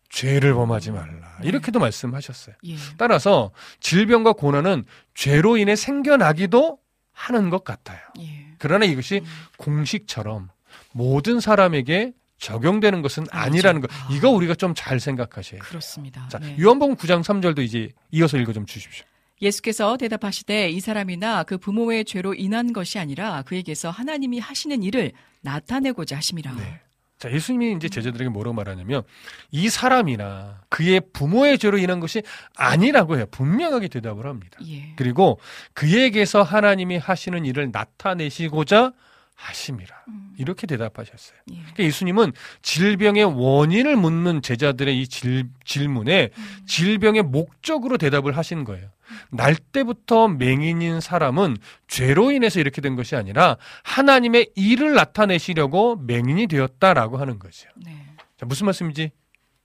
죄를 0.08 0.54
범하지 0.54 0.92
말라. 0.92 1.38
네. 1.42 1.48
이렇게도 1.48 1.80
말씀하셨어요. 1.80 2.54
예. 2.66 2.76
따라서 2.96 3.50
질병과 3.80 4.34
고난은 4.34 4.84
죄로 5.14 5.56
인해 5.56 5.74
생겨나기도 5.74 6.78
하는 7.12 7.50
것 7.50 7.64
같아요. 7.64 7.98
예. 8.20 8.46
그러나 8.58 8.84
이것이 8.84 9.22
음. 9.24 9.26
공식처럼 9.56 10.50
모든 10.92 11.40
사람에게 11.40 12.12
적용되는 12.38 13.02
것은. 13.02 13.26
아니라는 13.30 13.80
것. 13.80 13.90
아. 13.92 14.08
이거 14.10 14.30
우리가 14.30 14.54
좀 14.54 14.74
잘 14.74 15.00
생각하셔야 15.00 15.60
돼요. 15.60 15.68
그렇습니다. 15.68 16.28
자, 16.28 16.38
네. 16.38 16.56
요한복음 16.60 16.96
9장 16.96 17.22
3절도 17.22 17.60
이제 17.64 17.90
이어서 18.12 18.36
읽어 18.38 18.52
좀 18.52 18.64
주십시오. 18.66 19.04
예수께서 19.42 19.96
대답하시되 19.96 20.68
이 20.70 20.80
사람이나 20.80 21.44
그 21.44 21.58
부모의 21.58 22.04
죄로 22.04 22.34
인한 22.34 22.72
것이 22.72 22.98
아니라 22.98 23.42
그에게서 23.42 23.90
하나님이 23.90 24.38
하시는 24.40 24.82
일을 24.82 25.12
나타내고자 25.42 26.16
하심이라. 26.16 26.52
네. 26.54 26.80
자, 27.18 27.32
예수님이 27.32 27.74
이제 27.76 27.88
제자들에게 27.88 28.28
뭐라고 28.30 28.54
말하냐면 28.54 29.02
이 29.50 29.68
사람이나 29.68 30.60
그의 30.68 31.00
부모의 31.12 31.58
죄로 31.58 31.78
인한 31.78 31.98
것이 31.98 32.22
아니라고 32.56 33.16
해요. 33.16 33.26
분명하게 33.32 33.88
대답을 33.88 34.26
합니다. 34.26 34.58
예. 34.68 34.92
그리고 34.96 35.40
그에게서 35.72 36.42
하나님이 36.42 36.98
하시는 36.98 37.44
일을 37.44 37.70
나타내시고자 37.72 38.92
하심이라. 39.38 40.04
음. 40.08 40.34
이렇게 40.36 40.66
대답하셨어요. 40.66 41.38
예. 41.52 41.54
그러니까 41.54 41.84
예수님은 41.84 42.32
질병의 42.62 43.24
원인을 43.24 43.96
묻는 43.96 44.42
제자들의 44.42 45.00
이 45.00 45.06
질, 45.06 45.48
질문에 45.64 46.30
음. 46.36 46.66
질병의 46.66 47.22
목적으로 47.22 47.98
대답을 47.98 48.36
하신 48.36 48.64
거예요. 48.64 48.90
날 49.30 49.54
때부터 49.54 50.26
맹인인 50.28 51.00
사람은 51.00 51.56
죄로 51.86 52.32
인해서 52.32 52.58
이렇게 52.58 52.80
된 52.80 52.96
것이 52.96 53.14
아니라 53.14 53.56
하나님의 53.84 54.50
일을 54.56 54.94
나타내시려고 54.94 55.96
맹인이 55.96 56.48
되었다라고 56.48 57.16
하는 57.16 57.38
거죠. 57.38 57.68
네. 57.76 57.92
자, 58.36 58.44
무슨 58.44 58.66
말씀인지 58.66 59.12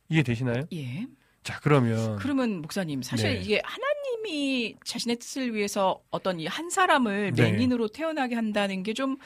이해되시나요? 0.07 0.65
예. 0.74 1.07
자, 1.43 1.59
그러면 1.61 2.15
그러면 2.17 2.61
목사님 2.61 3.01
사실 3.01 3.34
네. 3.34 3.41
이게 3.41 3.61
하나님이 3.65 4.76
자신의 4.86 5.17
뜻을 5.17 5.53
위해서 5.55 5.99
어떤 6.11 6.39
이 6.39 6.45
한 6.45 6.69
사람을 6.69 7.34
네. 7.36 7.51
맹인으로 7.51 7.88
태어나게 7.89 8.36
한다는 8.36 8.84
게좀 8.84 9.17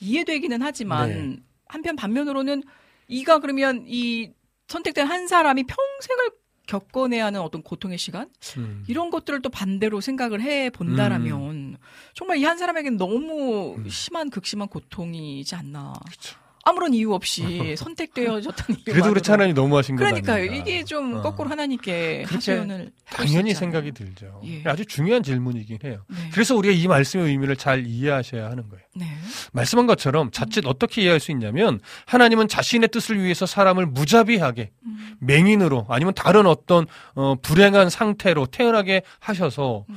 이해되기는 0.00 0.62
하지만 0.62 1.08
네. 1.08 1.36
한편 1.66 1.96
반면으로는 1.96 2.62
이가 3.08 3.38
그러면 3.38 3.84
이 3.86 4.30
선택된 4.68 5.06
한 5.06 5.26
사람이 5.28 5.64
평생을 5.64 6.30
겪어내야 6.66 7.26
하는 7.26 7.40
어떤 7.40 7.62
고통의 7.62 7.96
시간 7.96 8.28
음, 8.56 8.84
이런 8.88 9.10
것들을 9.10 9.40
또 9.40 9.48
반대로 9.50 10.00
생각을 10.00 10.40
해 10.40 10.68
본다라면 10.70 11.76
정말 12.14 12.38
이 12.38 12.44
한 12.44 12.58
사람에게는 12.58 12.98
너무 12.98 13.76
음. 13.76 13.88
심한 13.88 14.30
극심한 14.30 14.66
고통이지 14.68 15.54
않나 15.54 15.92
그쵸. 16.10 16.36
아무런 16.66 16.92
이유 16.94 17.12
없이 17.14 17.76
선택되어졌던 17.78 18.76
이유 18.76 18.84
그래도 18.92 19.10
그렇지 19.10 19.30
하나님 19.30 19.54
너무하신 19.54 19.94
거 19.94 20.00
그러니까요. 20.00 20.44
이게 20.52 20.82
좀 20.82 21.14
어. 21.14 21.22
거꾸로 21.22 21.48
하나님께 21.48 22.24
하소연을 22.26 22.90
당연히? 23.08 23.54
생각이 23.54 23.92
들죠. 23.92 24.40
예. 24.44 24.62
아주 24.64 24.84
중요한 24.84 25.22
질문이긴 25.22 25.78
해요. 25.84 26.04
네. 26.08 26.16
그래서 26.32 26.56
우리가 26.56 26.74
이 26.74 26.88
말씀의 26.88 27.28
의미를 27.28 27.56
잘 27.56 27.86
이해하셔야 27.86 28.50
하는 28.50 28.68
거예요. 28.68 28.84
네. 28.96 29.06
말씀한 29.52 29.86
것처럼 29.86 30.32
자칫 30.32 30.66
어떻게 30.66 31.02
이해할 31.02 31.20
수 31.20 31.30
있냐면 31.30 31.78
하나님은 32.06 32.48
자신의 32.48 32.88
뜻을 32.88 33.22
위해서 33.22 33.46
사람을 33.46 33.86
무자비하게 33.86 34.72
음. 34.84 35.16
맹인으로 35.20 35.86
아니면 35.88 36.14
다른 36.14 36.46
어떤 36.46 36.86
어, 37.14 37.36
불행한 37.40 37.90
상태로 37.90 38.46
태어나게 38.46 39.02
하셔서 39.20 39.84
음. 39.88 39.94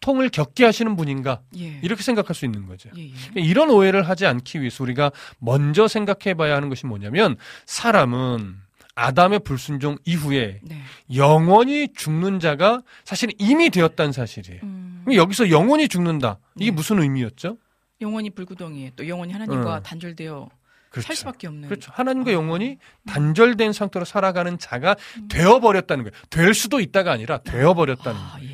고통을 0.00 0.30
겪게 0.30 0.64
하시는 0.64 0.96
분인가 0.96 1.42
예. 1.58 1.78
이렇게 1.82 2.02
생각할 2.02 2.34
수 2.34 2.44
있는 2.44 2.66
거죠. 2.66 2.88
예, 2.96 3.02
예. 3.02 3.40
이런 3.40 3.70
오해를 3.70 4.08
하지 4.08 4.26
않기 4.26 4.60
위해서 4.60 4.82
우리가 4.82 5.12
먼저 5.38 5.86
생각해 5.86 6.34
봐야 6.34 6.56
하는 6.56 6.68
것이 6.68 6.86
뭐냐면 6.86 7.36
사람은 7.66 8.56
아담의 8.94 9.40
불순종 9.40 9.98
이후에 10.04 10.60
네. 10.62 10.82
영원히 11.14 11.88
죽는 11.94 12.40
자가 12.40 12.82
사실 13.04 13.30
이미 13.38 13.70
되었다는 13.70 14.12
사실이에요. 14.12 14.60
음. 14.64 15.04
여기서 15.12 15.50
영원히 15.50 15.86
죽는다. 15.88 16.38
이게 16.56 16.70
네. 16.70 16.74
무슨 16.74 17.00
의미였죠? 17.00 17.56
영원히 18.00 18.30
불구덩이에 18.30 18.92
또 18.96 19.06
영원히 19.06 19.32
하나님과 19.32 19.74
어. 19.74 19.80
단절되어 19.80 20.48
그렇죠. 20.90 21.06
살 21.06 21.16
수밖에 21.16 21.46
없는. 21.46 21.68
그렇죠. 21.68 21.92
하나님과 21.94 22.30
아. 22.30 22.34
영원히 22.34 22.78
단절된 23.06 23.72
상태로 23.72 24.04
살아가는 24.04 24.58
자가 24.58 24.96
되어 25.28 25.60
버렸다는 25.60 26.04
거예요. 26.04 26.12
될 26.30 26.52
수도 26.52 26.80
있다가 26.80 27.12
아니라 27.12 27.38
되어 27.38 27.74
버렸다는 27.74 28.20
아, 28.20 28.32
거예요. 28.38 28.49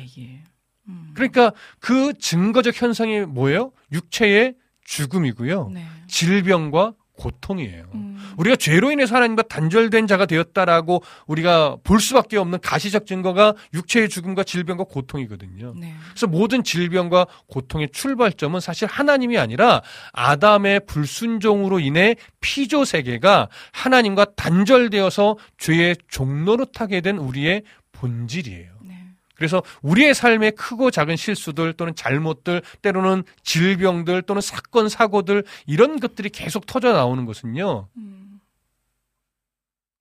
그러니까 1.17 1.51
그 1.79 2.13
증거적 2.13 2.79
현상이 2.79 3.21
뭐예요? 3.21 3.71
육체의 3.91 4.53
죽음이고요. 4.85 5.71
네. 5.73 5.83
질병과 6.07 6.93
고통이에요. 7.17 7.85
음. 7.95 8.33
우리가 8.37 8.55
죄로 8.55 8.91
인해서 8.91 9.15
하나님과 9.15 9.41
단절된 9.43 10.05
자가 10.05 10.27
되었다라고 10.27 11.01
우리가 11.25 11.77
볼 11.83 11.99
수밖에 11.99 12.37
없는 12.37 12.59
가시적 12.61 13.07
증거가 13.07 13.55
육체의 13.73 14.07
죽음과 14.07 14.43
질병과 14.43 14.83
고통이거든요. 14.83 15.73
네. 15.75 15.95
그래서 16.11 16.27
모든 16.27 16.63
질병과 16.63 17.25
고통의 17.47 17.89
출발점은 17.91 18.59
사실 18.59 18.87
하나님이 18.87 19.39
아니라 19.39 19.81
아담의 20.13 20.81
불순종으로 20.85 21.79
인해 21.79 22.15
피조 22.39 22.85
세계가 22.85 23.49
하나님과 23.71 24.35
단절되어서 24.35 25.37
죄의 25.57 25.95
종로로 26.07 26.65
타게 26.65 27.01
된 27.01 27.17
우리의 27.17 27.63
본질이에요. 27.93 28.76
네. 29.37 29.39
그래서 29.39 29.61
우리의 29.81 30.13
삶의 30.13 30.51
크고 30.51 30.91
작은 30.91 31.15
실수들 31.15 31.73
또는 31.73 31.93
잘못들 31.95 32.61
때로는 32.81 33.23
질병들 33.43 34.23
또는 34.23 34.41
사건 34.41 34.89
사고들 34.89 35.43
이런 35.67 35.99
것들이 35.99 36.29
계속 36.29 36.65
터져 36.65 36.93
나오는 36.93 37.25
것은요 37.25 37.87
음. 37.97 38.39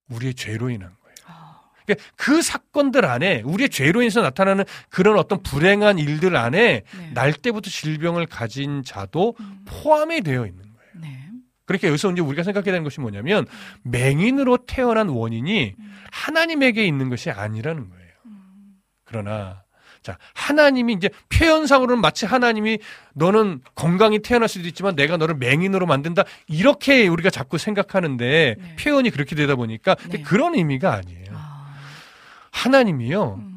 우리의 0.08 0.34
죄로 0.34 0.70
인한 0.70 0.90
거예요. 1.02 1.14
아, 1.26 1.60
그러니까 1.84 2.06
그 2.16 2.40
사건들 2.40 3.04
안에 3.04 3.42
우리의 3.44 3.68
죄로 3.68 4.00
인해서 4.02 4.22
나타나는 4.22 4.64
그런 4.88 5.18
어떤 5.18 5.42
불행한 5.42 5.98
일들 5.98 6.36
안에 6.36 6.82
네. 6.82 7.10
날 7.12 7.32
때부터 7.32 7.68
질병을 7.70 8.26
가진 8.26 8.82
자도 8.84 9.34
음. 9.38 9.64
포함이 9.66 10.22
되어 10.22 10.46
있는 10.46 10.62
거예요. 10.62 10.90
네. 10.94 11.28
그러니까 11.64 11.88
여기서 11.88 12.12
이제 12.12 12.22
우리가 12.22 12.42
생각해야 12.44 12.72
되는 12.72 12.84
것이 12.84 13.00
뭐냐면 13.00 13.46
맹인으로 13.82 14.58
태어난 14.58 15.08
원인이 15.08 15.74
음. 15.78 15.96
하나님에게 16.12 16.86
있는 16.86 17.10
것이 17.10 17.30
아니라는 17.30 17.90
거예요. 17.90 18.05
음. 19.06 19.08
그러나 19.08 19.62
자 20.02 20.18
하나님이 20.34 20.92
이제 20.92 21.08
표현상으로는 21.30 22.00
마치 22.00 22.26
하나님이 22.26 22.78
너는 23.14 23.60
건강히 23.74 24.20
태어날 24.20 24.48
수도 24.48 24.68
있지만 24.68 24.94
내가 24.94 25.16
너를 25.16 25.34
맹인으로 25.36 25.86
만든다 25.86 26.24
이렇게 26.46 27.08
우리가 27.08 27.30
자꾸 27.30 27.58
생각하는데 27.58 28.56
네. 28.58 28.76
표현이 28.76 29.10
그렇게 29.10 29.34
되다 29.34 29.56
보니까 29.56 29.96
네. 30.10 30.22
그런 30.22 30.54
의미가 30.54 30.92
아니에요. 30.92 31.26
아. 31.32 31.74
하나님이요 32.52 33.34
음. 33.40 33.55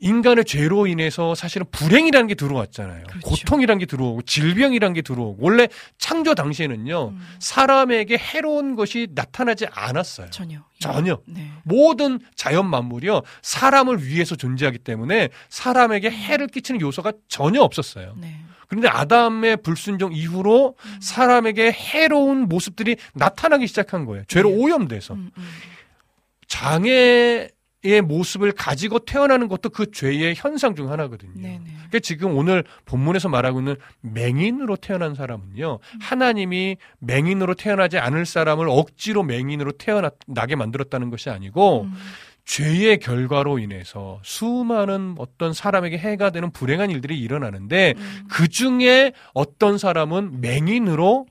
인간의 0.00 0.44
죄로 0.44 0.86
인해서 0.86 1.34
사실은 1.34 1.66
불행이라는 1.70 2.28
게 2.28 2.34
들어왔잖아요. 2.34 3.04
그렇죠. 3.06 3.28
고통이라는 3.28 3.78
게 3.78 3.86
들어오고 3.86 4.22
질병이라는 4.22 4.94
게 4.94 5.02
들어오고 5.02 5.36
원래 5.40 5.68
창조 5.98 6.34
당시에는요 6.34 7.08
음. 7.08 7.26
사람에게 7.40 8.16
해로운 8.16 8.76
것이 8.76 9.08
나타나지 9.12 9.66
않았어요. 9.72 10.30
전혀. 10.30 10.56
예. 10.56 10.78
전혀. 10.78 11.18
네. 11.26 11.50
모든 11.64 12.20
자연 12.36 12.70
만물이요 12.70 13.22
사람을 13.42 14.06
위해서 14.06 14.36
존재하기 14.36 14.78
때문에 14.78 15.30
사람에게 15.48 16.10
해를 16.10 16.46
끼치는 16.46 16.80
요소가 16.80 17.12
전혀 17.28 17.60
없었어요. 17.60 18.14
네. 18.18 18.36
그런데 18.68 18.86
아담의 18.86 19.58
불순종 19.62 20.12
이후로 20.12 20.76
음. 20.78 20.98
사람에게 21.00 21.72
해로운 21.72 22.48
모습들이 22.48 22.96
나타나기 23.14 23.66
시작한 23.66 24.04
거예요. 24.04 24.24
죄로 24.28 24.50
네. 24.50 24.56
오염돼서 24.56 25.14
음, 25.14 25.30
음. 25.36 25.48
장애 26.46 27.48
의 27.84 28.02
모습을 28.02 28.50
가지고 28.52 28.98
태어나는 28.98 29.46
것도 29.46 29.68
그 29.70 29.92
죄의 29.92 30.34
현상 30.36 30.74
중 30.74 30.90
하나거든요. 30.90 31.40
네네. 31.40 31.62
그러니까 31.64 31.98
지금 32.00 32.36
오늘 32.36 32.64
본문에서 32.86 33.28
말하고 33.28 33.60
있는 33.60 33.76
맹인으로 34.00 34.74
태어난 34.74 35.14
사람은요, 35.14 35.78
하나님이 36.00 36.76
맹인으로 36.98 37.54
태어나지 37.54 37.98
않을 37.98 38.26
사람을 38.26 38.66
억지로 38.68 39.22
맹인으로 39.22 39.72
태어나게 39.72 40.56
만들었다는 40.56 41.10
것이 41.10 41.30
아니고, 41.30 41.82
음. 41.82 41.94
죄의 42.44 42.98
결과로 42.98 43.60
인해서 43.60 44.18
수많은 44.24 45.14
어떤 45.18 45.52
사람에게 45.52 45.98
해가 45.98 46.30
되는 46.30 46.50
불행한 46.50 46.90
일들이 46.90 47.20
일어나는데, 47.20 47.94
음. 47.96 48.26
그 48.28 48.48
중에 48.48 49.12
어떤 49.34 49.78
사람은 49.78 50.40
맹인으로 50.40 51.26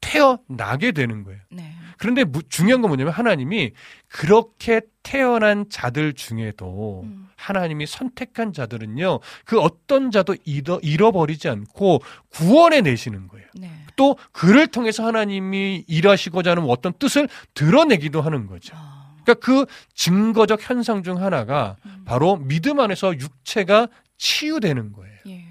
태어나게 0.00 0.92
되는 0.92 1.24
거예요. 1.24 1.40
네. 1.50 1.72
그런데 1.98 2.24
무- 2.24 2.42
중요한 2.48 2.80
건 2.80 2.88
뭐냐면 2.90 3.12
하나님이 3.12 3.72
그렇게 4.08 4.80
태어난 5.02 5.66
자들 5.68 6.14
중에도 6.14 7.02
음. 7.04 7.28
하나님이 7.36 7.86
선택한 7.86 8.52
자들은요, 8.52 9.20
그 9.44 9.60
어떤 9.60 10.10
자도 10.10 10.36
잃어, 10.44 10.78
잃어버리지 10.82 11.48
않고 11.48 12.00
구원해 12.30 12.80
내시는 12.80 13.28
거예요. 13.28 13.46
네. 13.54 13.70
또 13.96 14.16
그를 14.32 14.66
통해서 14.66 15.06
하나님이 15.06 15.84
일하시고자 15.86 16.52
하는 16.52 16.64
어떤 16.64 16.92
뜻을 16.94 17.28
드러내기도 17.54 18.22
하는 18.22 18.46
거죠. 18.46 18.74
아. 18.76 19.14
그러니까 19.22 19.34
그 19.46 19.66
증거적 19.94 20.68
현상 20.68 21.02
중 21.02 21.22
하나가 21.22 21.76
음. 21.84 22.02
바로 22.06 22.36
믿음 22.36 22.80
안에서 22.80 23.12
육체가 23.14 23.88
치유되는 24.16 24.92
거예요. 24.92 25.14
예. 25.28 25.44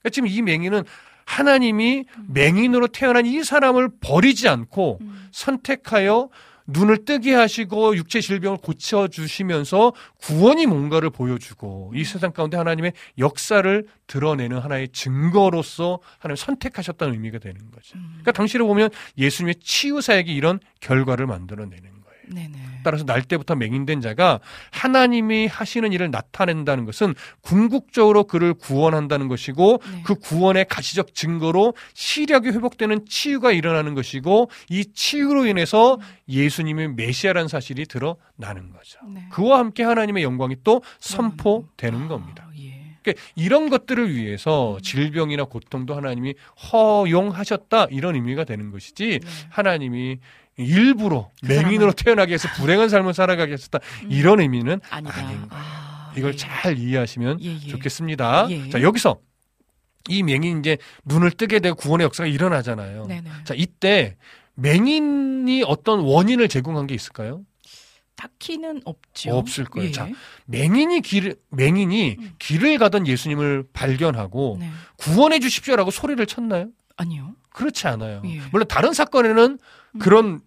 그러니까 0.00 0.10
지금 0.12 0.28
이 0.28 0.42
맹인은 0.42 0.82
하나님이 1.26 2.04
맹인으로 2.28 2.88
태어난 2.88 3.26
이 3.26 3.42
사람을 3.42 3.90
버리지 4.00 4.48
않고 4.48 4.98
음. 5.00 5.28
선택하여 5.32 6.28
눈을 6.66 7.04
뜨게 7.04 7.34
하시고 7.34 7.96
육체 7.96 8.20
질병을 8.20 8.58
고쳐 8.58 9.08
주시면서 9.08 9.92
구원이 10.18 10.66
뭔가를 10.66 11.10
보여주고 11.10 11.92
이 11.94 12.04
세상 12.04 12.32
가운데 12.32 12.56
하나님의 12.56 12.92
역사를 13.18 13.86
드러내는 14.06 14.58
하나의 14.58 14.88
증거로서 14.88 16.00
하나님 16.18 16.36
선택하셨다는 16.36 17.14
의미가 17.14 17.38
되는 17.38 17.70
거죠. 17.70 17.96
음. 17.96 18.06
그러니까 18.12 18.32
당시를 18.32 18.66
보면 18.66 18.90
예수님의 19.18 19.56
치유 19.56 20.00
사역이 20.00 20.34
이런 20.34 20.58
결과를 20.80 21.26
만들어내는. 21.26 21.93
네네. 22.28 22.80
따라서 22.84 23.04
날 23.04 23.22
때부터 23.22 23.54
맹인된 23.54 24.00
자가 24.00 24.40
하나님이 24.70 25.46
하시는 25.46 25.92
일을 25.92 26.10
나타낸다는 26.10 26.84
것은 26.84 27.14
궁극적으로 27.40 28.24
그를 28.24 28.54
구원한다는 28.54 29.28
것이고 29.28 29.80
네. 29.90 30.02
그 30.04 30.14
구원의 30.14 30.66
가시적 30.68 31.14
증거로 31.14 31.74
시력이 31.94 32.50
회복되는 32.50 33.06
치유가 33.08 33.52
일어나는 33.52 33.94
것이고 33.94 34.50
이 34.68 34.84
치유로 34.92 35.46
인해서 35.46 35.98
예수님이 36.28 36.88
메시아라는 36.88 37.48
사실이 37.48 37.86
드러나는 37.86 38.72
거죠. 38.72 38.98
네. 39.08 39.26
그와 39.30 39.58
함께 39.58 39.82
하나님의 39.82 40.22
영광이 40.22 40.56
또 40.64 40.82
선포되는 41.00 42.04
아, 42.04 42.08
겁니다. 42.08 42.48
예. 42.58 42.94
그러니까 43.02 43.22
이런 43.36 43.68
것들을 43.68 44.14
위해서 44.14 44.78
질병이나 44.82 45.44
고통도 45.44 45.94
하나님이 45.94 46.34
허용하셨다 46.72 47.88
이런 47.90 48.14
의미가 48.14 48.44
되는 48.44 48.70
것이지 48.70 49.20
네. 49.22 49.28
하나님이 49.50 50.18
일부러 50.56 51.30
그 51.40 51.46
맹인으로 51.46 51.92
태어나게 51.92 52.34
해서 52.34 52.48
불행한 52.56 52.88
삶을 52.88 53.14
살아가게 53.14 53.52
했었다 53.52 53.80
이런 54.08 54.40
의미는 54.40 54.80
아니다. 54.90 55.16
아닌 55.16 55.36
거예요. 55.36 55.48
아, 55.50 56.12
이걸 56.16 56.32
예. 56.32 56.36
잘 56.36 56.78
이해하시면 56.78 57.42
예, 57.42 57.54
예. 57.54 57.68
좋겠습니다. 57.68 58.46
예. 58.50 58.70
자 58.70 58.82
여기서 58.82 59.18
이 60.08 60.22
맹인 60.22 60.60
이제 60.60 60.76
눈을 61.04 61.32
뜨게 61.32 61.60
되고 61.60 61.74
구원의 61.76 62.04
역사가 62.04 62.28
일어나잖아요. 62.28 63.06
네네. 63.06 63.30
자 63.44 63.54
이때 63.56 64.16
맹인이 64.54 65.64
어떤 65.66 66.00
원인을 66.00 66.48
제공한 66.48 66.86
게 66.86 66.94
있을까요? 66.94 67.42
딱히는 68.16 68.82
없죠. 68.84 69.36
없을 69.36 69.64
거예요. 69.64 69.88
예. 69.88 69.92
자, 69.92 70.08
맹인이 70.46 71.00
길 71.00 71.34
맹인이 71.50 72.16
음. 72.18 72.32
길을 72.38 72.78
가던 72.78 73.06
예수님을 73.06 73.64
발견하고 73.72 74.58
네. 74.60 74.70
구원해 74.96 75.40
주십시오라고 75.40 75.90
소리를 75.90 76.24
쳤나요? 76.26 76.68
아니요. 76.96 77.34
그렇지 77.50 77.86
않아요. 77.88 78.22
예. 78.24 78.40
물론 78.52 78.68
다른 78.68 78.92
사건에는 78.92 79.58
그런 79.98 80.40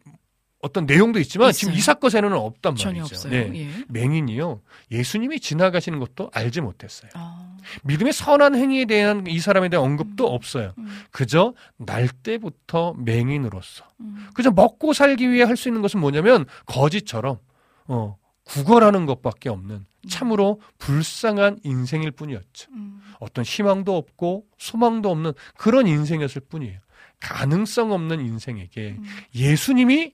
어떤 0.61 0.85
내용도 0.85 1.19
있지만 1.19 1.51
지금 1.51 1.73
있어요. 1.73 1.79
이 1.79 1.81
사건에는 1.81 2.33
없단 2.33 2.75
말이죠. 2.83 3.29
네. 3.29 3.51
예. 3.53 3.69
맹인이요. 3.89 4.59
예수님이 4.91 5.39
지나가시는 5.39 5.99
것도 5.99 6.31
알지 6.33 6.61
못했어요. 6.61 7.11
아, 7.13 7.57
믿음의 7.83 8.11
선한 8.11 8.55
행위에 8.55 8.85
대한 8.85 9.27
이 9.27 9.39
사람에 9.39 9.69
대한 9.69 9.85
언급도 9.85 10.27
없어요. 10.27 10.73
음, 10.79 10.87
그저 11.11 11.53
날 11.77 12.09
때부터 12.09 12.95
맹인으로서 12.97 13.85
음. 13.99 14.27
그저 14.33 14.49
먹고 14.51 14.93
살기 14.93 15.29
위해 15.31 15.43
할 15.43 15.55
수 15.57 15.69
있는 15.69 15.81
것은 15.83 15.99
뭐냐면 15.99 16.45
거지처럼 16.65 17.37
어, 17.85 18.17
구걸하는 18.43 19.05
것밖에 19.05 19.49
없는 19.49 19.85
참으로 20.09 20.59
불쌍한 20.79 21.59
인생일 21.63 22.11
뿐이었죠. 22.11 22.71
음. 22.71 22.99
어떤 23.19 23.43
희망도 23.45 23.95
없고 23.95 24.45
소망도 24.57 25.11
없는 25.11 25.33
그런 25.57 25.85
인생이었을 25.87 26.41
뿐이에요. 26.49 26.79
가능성 27.19 27.91
없는 27.91 28.19
인생에게 28.21 28.95
음. 28.97 29.05
예수님이 29.33 30.13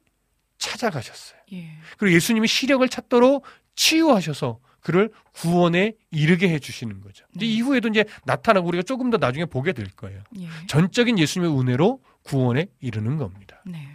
찾아가셨어요. 0.57 1.39
예. 1.53 1.71
그리고 1.97 2.15
예수님이 2.15 2.47
시력을 2.47 2.87
찾도록 2.87 3.43
치유하셔서 3.75 4.59
그를 4.79 5.09
구원에 5.33 5.93
이르게 6.11 6.49
해주시는 6.49 7.01
거죠. 7.01 7.25
이제 7.35 7.45
네. 7.45 7.51
이후에도 7.51 7.87
이제 7.87 8.05
나타나고 8.25 8.67
우리가 8.67 8.83
조금 8.83 9.09
더 9.09 9.17
나중에 9.17 9.45
보게 9.45 9.73
될 9.73 9.87
거예요. 9.89 10.21
예. 10.39 10.47
전적인 10.67 11.17
예수님의 11.19 11.59
은혜로 11.59 12.01
구원에 12.23 12.67
이르는 12.79 13.17
겁니다. 13.17 13.61
네. 13.65 13.87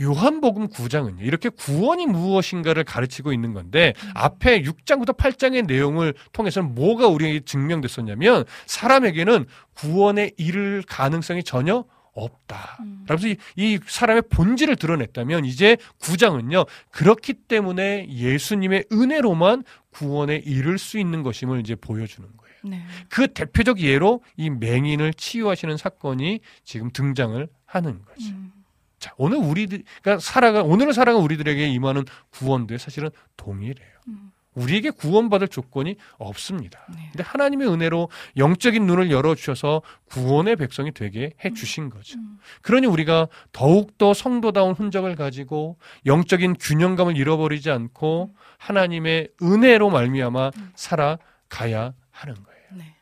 요한복음 0.00 0.68
9장은요. 0.68 1.20
이렇게 1.20 1.48
구원이 1.48 2.06
무엇인가를 2.06 2.84
가르치고 2.84 3.32
있는 3.32 3.52
건데 3.52 3.92
음. 4.02 4.10
앞에 4.14 4.62
6장부터 4.62 5.16
8장의 5.16 5.66
내용을 5.66 6.14
통해서는 6.32 6.74
뭐가 6.74 7.06
우리에게 7.06 7.40
증명됐었냐면 7.44 8.44
사람에게는 8.66 9.46
구원에 9.74 10.32
이를 10.36 10.82
가능성이 10.86 11.44
전혀 11.44 11.84
없다. 12.14 12.78
음. 12.80 13.04
그래서 13.06 13.28
이, 13.28 13.36
이 13.56 13.78
사람의 13.84 14.24
본질을 14.30 14.76
드러냈다면 14.76 15.44
이제 15.44 15.76
9장은요. 16.00 16.66
그렇기 16.90 17.34
때문에 17.34 18.08
예수님의 18.08 18.86
은혜로만 18.92 19.64
구원에 19.90 20.36
이를 20.36 20.78
수 20.78 20.98
있는 20.98 21.22
것임을 21.22 21.60
이제 21.60 21.74
보여주는 21.74 22.28
거예요. 22.36 22.54
네. 22.64 22.82
그 23.08 23.28
대표적 23.28 23.80
예로 23.80 24.22
이 24.36 24.50
맹인을 24.50 25.14
치유하시는 25.14 25.76
사건이 25.76 26.40
지금 26.64 26.90
등장을 26.92 27.46
하는 27.66 28.02
거죠. 28.04 28.30
음. 28.30 28.52
자, 28.98 29.12
오늘 29.18 29.36
우리들, 29.38 29.82
그러니까 30.02 30.20
살아가, 30.20 30.62
오늘을 30.62 30.94
살아간 30.94 31.20
우리들에게 31.22 31.68
임하는 31.68 32.04
구원도 32.30 32.78
사실은 32.78 33.10
동일해요. 33.36 33.88
음. 34.08 34.32
우리에게 34.54 34.90
구원받을 34.90 35.48
조건이 35.48 35.96
없습니다. 36.18 36.86
네. 36.94 37.08
근데 37.12 37.22
하나님의 37.22 37.68
은혜로 37.68 38.08
영적인 38.36 38.86
눈을 38.86 39.10
열어 39.10 39.34
주셔서 39.34 39.82
구원의 40.06 40.56
백성이 40.56 40.92
되게 40.92 41.32
해 41.44 41.52
주신 41.52 41.90
거죠. 41.90 42.18
음. 42.18 42.38
그러니 42.62 42.86
우리가 42.86 43.28
더욱 43.52 43.98
더 43.98 44.14
성도다운 44.14 44.74
흔적을 44.74 45.16
가지고 45.16 45.78
영적인 46.06 46.54
균형감을 46.54 47.16
잃어버리지 47.16 47.70
않고 47.70 48.34
하나님의 48.58 49.30
은혜로 49.42 49.90
말미암아 49.90 50.50
음. 50.56 50.72
살아가야 50.74 51.94
하는 52.10 52.34
거예요. 52.34 52.62
네. 52.72 52.96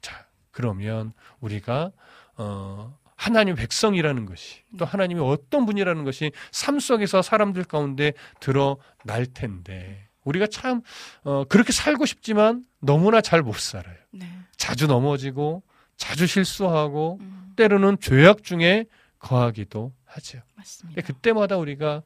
자, 0.00 0.26
그러면 0.50 1.12
우리가 1.40 1.92
어 2.36 2.96
하나님 3.16 3.54
백성이라는 3.54 4.26
것이 4.26 4.62
또 4.78 4.84
네. 4.84 4.90
하나님이 4.90 5.20
어떤 5.20 5.64
분이라는 5.64 6.02
것이 6.02 6.32
삶 6.50 6.80
속에서 6.80 7.22
사람들 7.22 7.64
가운데 7.64 8.14
드러날 8.40 9.26
텐데 9.32 10.08
우리가 10.24 10.46
참 10.46 10.82
어, 11.24 11.44
그렇게 11.48 11.72
살고 11.72 12.06
싶지만 12.06 12.64
너무나 12.80 13.20
잘 13.20 13.42
못 13.42 13.58
살아요. 13.58 13.96
네. 14.10 14.28
자주 14.56 14.86
넘어지고 14.86 15.62
자주 15.96 16.26
실수하고 16.26 17.18
음. 17.20 17.52
때로는 17.56 17.98
죄악 18.00 18.42
중에 18.42 18.86
거하기도 19.18 19.92
하죠. 20.04 20.40
맞습니다. 20.56 21.02
그때마다 21.02 21.56
우리가 21.56 22.02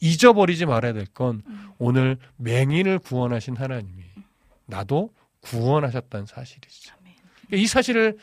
잊어버리지 0.00 0.66
말아야 0.66 0.92
될건 0.92 1.42
음. 1.46 1.70
오늘 1.78 2.16
맹인을 2.36 2.98
구원하신 2.98 3.56
하나님이 3.56 4.04
나도 4.66 5.10
구원하셨다는 5.40 6.26
사실이죠. 6.26 6.94
그러니까 7.46 7.56
이 7.62 7.66
사실을 7.66 8.16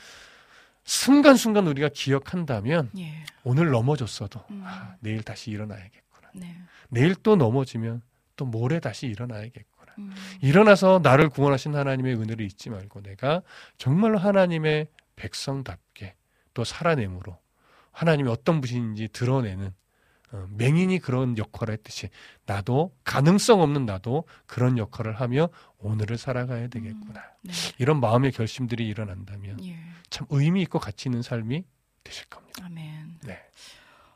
순간순간 0.83 1.67
우리가 1.67 1.89
기억한다면 1.93 2.89
예. 2.97 3.13
오늘 3.43 3.71
넘어졌어도 3.71 4.41
음. 4.51 4.63
아, 4.65 4.95
내일 5.01 5.21
다시 5.23 5.51
일어나야겠구나. 5.51 6.29
네. 6.33 6.55
내일 6.89 7.13
또 7.15 7.35
넘어지면 7.35 8.01
또 8.37 8.45
모레 8.45 8.79
다시 8.79 9.07
일어나야겠구나. 9.07 9.93
음. 9.97 10.13
일어나서 10.41 11.01
나를 11.03 11.27
구원하신 11.27 11.75
하나님의 11.75 12.15
은혜를 12.15 12.45
잊지 12.45 12.69
말고 12.69 13.01
내가 13.01 13.41
정말로 13.77 14.17
하나님의 14.17 14.87
백성답게 15.17 16.15
또 16.53 16.63
살아내므로 16.63 17.37
하나님이 17.91 18.29
어떤 18.29 18.61
분인지 18.61 19.09
드러내는 19.09 19.73
어, 20.31 20.45
맹인이 20.57 20.99
그런 20.99 21.37
역할을 21.37 21.73
했듯이 21.73 22.09
나도 22.45 22.93
가능성 23.03 23.61
없는 23.61 23.85
나도 23.85 24.25
그런 24.45 24.77
역할을 24.77 25.19
하며 25.19 25.49
오늘을 25.79 26.17
살아가야 26.17 26.67
되겠구나. 26.67 27.21
네. 27.43 27.53
이런 27.77 27.99
마음의 27.99 28.33
결심들이 28.33 28.87
일어난다면 28.87 29.63
예. 29.65 29.77
참 30.09 30.27
의미 30.29 30.61
있고 30.63 30.79
가치 30.79 31.07
있는 31.07 31.21
삶이 31.21 31.63
되실 32.03 32.27
겁니다. 32.27 32.65
아멘. 32.65 33.19
네. 33.23 33.39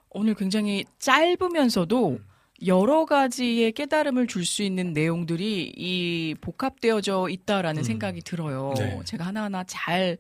오늘 0.10 0.36
굉장히 0.36 0.84
짧으면서도 1.00 2.10
음. 2.10 2.31
여러 2.68 3.06
가지의 3.06 3.72
깨달음을 3.72 4.28
줄 4.28 4.46
수 4.46 4.64
있는 4.64 4.94
내용들이 4.94 5.74
이 5.76 6.36
복합되어져 6.42 7.28
있다라는 7.30 7.82
음. 7.82 7.84
생각이 7.84 8.22
들어요. 8.22 8.74
네. 8.78 9.00
제가 9.06 9.26
하나하나 9.26 9.64
잘 9.66 10.18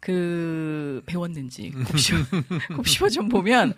그 0.00 1.02
배웠는지 1.06 1.72
곱씹어, 1.90 2.18
곱씹어 2.76 3.08
좀 3.08 3.28
보면 3.28 3.74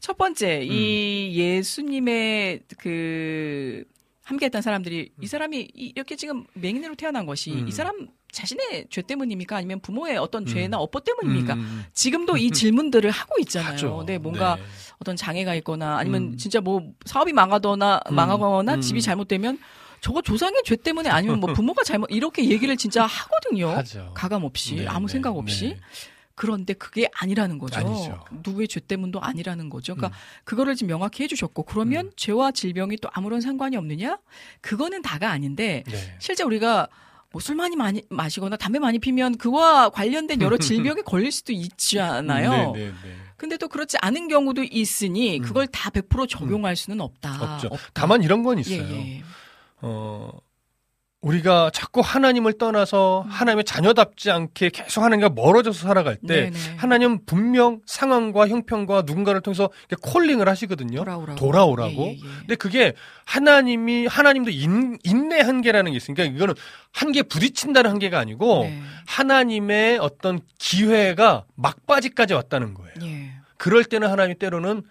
첫 0.00 0.16
번째 0.18 0.64
이 0.64 1.32
예수님의 1.38 2.62
그 2.76 3.84
함께했던 4.24 4.62
사람들이 4.62 5.12
이 5.20 5.26
사람이 5.28 5.68
이- 5.74 5.92
이렇게 5.94 6.16
지금 6.16 6.44
맹인으로 6.54 6.96
태어난 6.96 7.24
것이 7.24 7.52
음. 7.52 7.68
이 7.68 7.70
사람 7.70 8.08
자신의 8.32 8.86
죄 8.90 9.00
때문입니까 9.02 9.56
아니면 9.56 9.78
부모의 9.78 10.16
어떤 10.16 10.42
음. 10.42 10.46
죄나 10.46 10.78
업보 10.78 10.98
때문입니까? 10.98 11.54
음, 11.54 11.84
지금도 11.92 12.36
이 12.36 12.50
질문들을 12.50 13.08
하고 13.12 13.36
있잖아요. 13.38 13.72
하죠. 13.74 14.02
네, 14.06 14.18
뭔가 14.18 14.56
네. 14.56 14.62
어떤 14.98 15.16
장애가 15.16 15.54
있거나 15.56 15.98
아니면 15.98 16.22
음. 16.32 16.36
진짜 16.36 16.60
뭐 16.60 16.82
사업이 17.04 17.32
망하거나 17.32 18.00
음. 18.10 18.14
망하거나 18.14 18.74
음. 18.74 18.80
집이 18.80 19.02
잘못되면 19.02 19.58
저거 20.00 20.20
조상의 20.20 20.62
죄 20.64 20.76
때문에 20.76 21.08
아니면 21.08 21.40
뭐 21.40 21.52
부모가 21.54 21.82
잘못 21.82 22.10
이렇게 22.10 22.48
얘기를 22.48 22.76
진짜 22.76 23.06
하거든요. 23.06 23.70
하죠. 23.70 24.12
가감 24.14 24.44
없이 24.44 24.76
네, 24.76 24.86
아무 24.86 25.06
네, 25.06 25.12
생각 25.12 25.36
없이 25.36 25.68
네. 25.68 25.80
그런데 26.34 26.74
그게 26.74 27.08
아니라는 27.14 27.58
거죠. 27.58 27.78
아니죠. 27.78 28.24
누구의 28.42 28.68
죄 28.68 28.80
때문도 28.80 29.20
아니라는 29.20 29.70
거죠. 29.70 29.94
그러니까 29.94 30.16
음. 30.16 30.42
그거를 30.44 30.74
지금 30.74 30.88
명확히 30.88 31.22
해주셨고 31.22 31.62
그러면 31.62 32.10
죄와 32.16 32.50
질병이 32.50 32.96
또 32.96 33.08
아무런 33.12 33.40
상관이 33.40 33.76
없느냐? 33.76 34.18
그거는 34.60 35.02
다가 35.02 35.30
아닌데 35.30 35.84
네. 35.86 36.16
실제 36.18 36.42
우리가 36.42 36.88
뭐술 37.34 37.56
많이 37.56 37.74
많이 37.74 38.02
마시거나 38.10 38.56
담배 38.56 38.78
많이 38.78 38.98
피면 38.98 39.36
그와 39.38 39.90
관련된 39.90 40.40
여러 40.40 40.56
질병에 40.58 41.02
걸릴 41.02 41.32
수도 41.32 41.52
있잖아요. 41.52 42.72
네, 42.72 42.78
네, 42.78 42.86
네. 42.90 43.16
근데 43.44 43.58
또 43.58 43.68
그렇지 43.68 43.98
않은 44.00 44.28
경우도 44.28 44.62
있으니 44.62 45.38
그걸 45.38 45.66
다 45.66 45.90
100% 45.90 46.26
적용할 46.30 46.76
수는 46.76 47.02
없다. 47.02 47.34
음. 47.34 47.42
없죠. 47.42 47.68
없다. 47.70 47.90
다만 47.92 48.22
이런 48.22 48.42
건 48.42 48.56
예, 48.56 48.60
있어요. 48.62 48.88
예. 48.90 49.22
어, 49.82 50.30
우리가 51.20 51.70
자꾸 51.74 52.00
하나님을 52.00 52.52
음. 52.52 52.58
떠나서 52.58 53.26
하나님의 53.28 53.64
자녀답지 53.64 54.30
않게 54.30 54.70
계속 54.70 55.02
하나님과 55.02 55.28
멀어져서 55.34 55.86
살아갈 55.86 56.16
때 56.16 56.50
네네. 56.50 56.76
하나님은 56.78 57.26
분명 57.26 57.80
상황과 57.84 58.48
형편과 58.48 59.02
누군가를 59.04 59.42
통해서 59.42 59.68
콜링을 60.00 60.48
하시거든요. 60.48 60.98
돌아오라고. 61.00 61.38
돌아오라고. 61.38 62.02
예, 62.02 62.08
예, 62.12 62.12
예. 62.12 62.18
근데 62.40 62.54
그게 62.54 62.94
하나님이 63.26 64.06
하나님도 64.06 64.52
인, 64.52 64.96
인내 65.04 65.40
한계라는 65.40 65.92
게 65.92 65.98
있으니까 65.98 66.24
이거는 66.24 66.54
한계 66.92 67.22
부딪힌다는 67.22 67.90
한계가 67.90 68.18
아니고 68.18 68.64
네. 68.64 68.80
하나님의 69.06 69.98
어떤 69.98 70.40
기회가 70.58 71.44
막바지까지 71.56 72.32
왔다는 72.32 72.72
거예요. 72.72 72.94
예. 73.54 73.56
그럴 73.58 73.84
때는 73.84 74.08
하나님이 74.08 74.38
때로는 74.38 74.82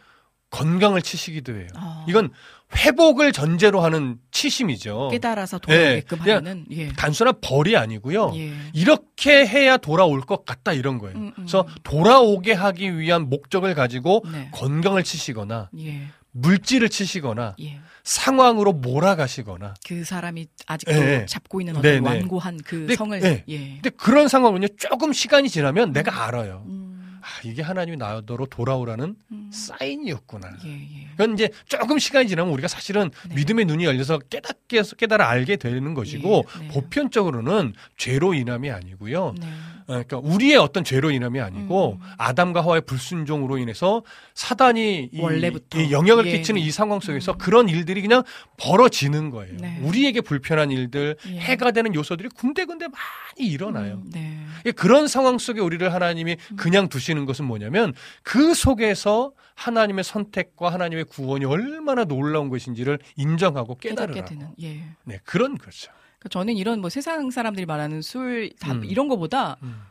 건강을 0.49 1.01
치시기도 1.01 1.55
해요. 1.55 1.67
아. 1.75 2.05
이건 2.07 2.29
회복을 2.75 3.31
전제로 3.31 3.81
하는 3.81 4.17
치심이죠. 4.31 5.09
깨달아서 5.11 5.59
돌아오게끔 5.59 6.19
예, 6.27 6.31
하는 6.31 6.65
예. 6.71 6.89
단순한 6.93 7.35
벌이 7.41 7.75
아니고요. 7.77 8.33
예. 8.35 8.53
이렇게 8.73 9.45
해야 9.45 9.77
돌아올 9.77 10.21
것 10.21 10.45
같다 10.45 10.73
이런 10.73 10.97
거예요. 10.97 11.17
음, 11.17 11.27
음. 11.27 11.33
그래서 11.35 11.67
돌아오게 11.83 12.53
하기 12.53 12.97
위한 12.97 13.29
목적을 13.29 13.75
가지고 13.75 14.23
네. 14.31 14.49
건강을 14.53 15.03
치시거나 15.03 15.69
예. 15.79 16.07
물질을 16.31 16.89
치시거나 16.89 17.55
예. 17.61 17.79
상황으로 18.03 18.73
몰아가시거나. 18.73 19.75
그 19.87 20.03
사람이 20.03 20.47
아직도 20.65 20.93
예. 20.93 21.25
잡고 21.27 21.61
있는 21.61 21.77
어떤 21.77 21.91
네, 21.91 21.99
네. 21.99 22.07
완고한 22.07 22.57
그 22.65 22.79
근데, 22.79 22.95
성을 22.95 23.23
예. 23.23 23.43
예. 23.47 23.57
근데 23.75 23.89
그런 23.91 24.27
상황은요. 24.27 24.67
조금 24.77 25.13
시간이 25.13 25.49
지나면 25.49 25.93
내가 25.93 26.25
알아요. 26.25 26.65
음, 27.23 27.25
아, 27.25 27.47
이게 27.47 27.61
하나님이 27.61 27.97
나더러 27.97 28.45
돌아오라는 28.45 29.15
음. 29.31 29.49
사인이었구나. 29.51 30.49
예, 30.65 30.69
예. 30.69 31.07
그건 31.11 31.33
이제 31.33 31.49
조금 31.67 31.97
시간이 31.97 32.27
지나면 32.27 32.53
우리가 32.53 32.67
사실은 32.67 33.09
네. 33.29 33.35
믿음의 33.35 33.65
눈이 33.65 33.85
열려서 33.85 34.19
깨닫게 34.19 34.83
깨달아 34.97 35.27
알게 35.29 35.55
되는 35.55 35.93
것이고 35.93 36.45
예, 36.55 36.59
네. 36.59 36.67
보편적으로는 36.69 37.73
죄로 37.97 38.33
인함이 38.33 38.69
아니고요. 38.69 39.35
네. 39.39 39.47
어, 39.87 40.03
그러니까 40.03 40.17
우리의 40.17 40.57
어떤 40.57 40.83
죄로 40.83 41.11
인함이 41.11 41.39
아니고 41.39 41.99
음. 42.01 42.07
아담과 42.17 42.61
하와의 42.61 42.81
불순종으로 42.81 43.57
인해서 43.57 44.03
사단이 44.33 45.09
이, 45.11 45.19
원래부터. 45.19 45.81
이 45.81 45.91
영향을 45.91 46.25
예. 46.27 46.31
끼치는 46.31 46.61
이 46.61 46.71
상황 46.71 46.99
속에서 46.99 47.33
그런 47.33 47.69
일들이 47.69 48.01
그냥 48.01 48.23
벌어지는 48.57 49.29
거예요. 49.29 49.57
네. 49.59 49.79
우리에게 49.81 50.21
불편한 50.21 50.71
일들, 50.71 51.17
예. 51.27 51.39
해가 51.39 51.71
되는 51.71 51.93
요소들이 51.93 52.29
군데군데 52.29 52.87
많이 52.87 53.49
일어나요. 53.49 53.95
음, 53.95 54.11
네. 54.11 54.39
예, 54.65 54.71
그런 54.71 55.07
상황 55.07 55.37
속에 55.37 55.59
우리를 55.59 55.93
하나님이 55.93 56.37
그냥 56.55 56.89
두시는 56.89 57.25
것은 57.25 57.45
뭐냐면 57.45 57.93
그 58.23 58.53
속에서 58.53 59.33
하나님의 59.55 60.03
선택과 60.03 60.71
하나님의 60.71 61.05
구원이 61.05 61.45
얼마나 61.45 62.05
놀라운 62.05 62.49
것인지를 62.49 62.99
인정하고 63.15 63.75
깨달으라. 63.75 64.25
예. 64.61 64.83
네, 65.03 65.19
그런 65.23 65.57
거죠. 65.57 65.91
그러니까 66.23 66.29
저는 66.29 66.55
이런 66.55 66.79
뭐 66.79 66.89
세상 66.89 67.29
사람들이 67.29 67.65
말하는 67.65 68.01
술, 68.01 68.49
담 68.59 68.77
음. 68.77 68.85
이런 68.85 69.07
거보다 69.07 69.57
음. 69.61 69.81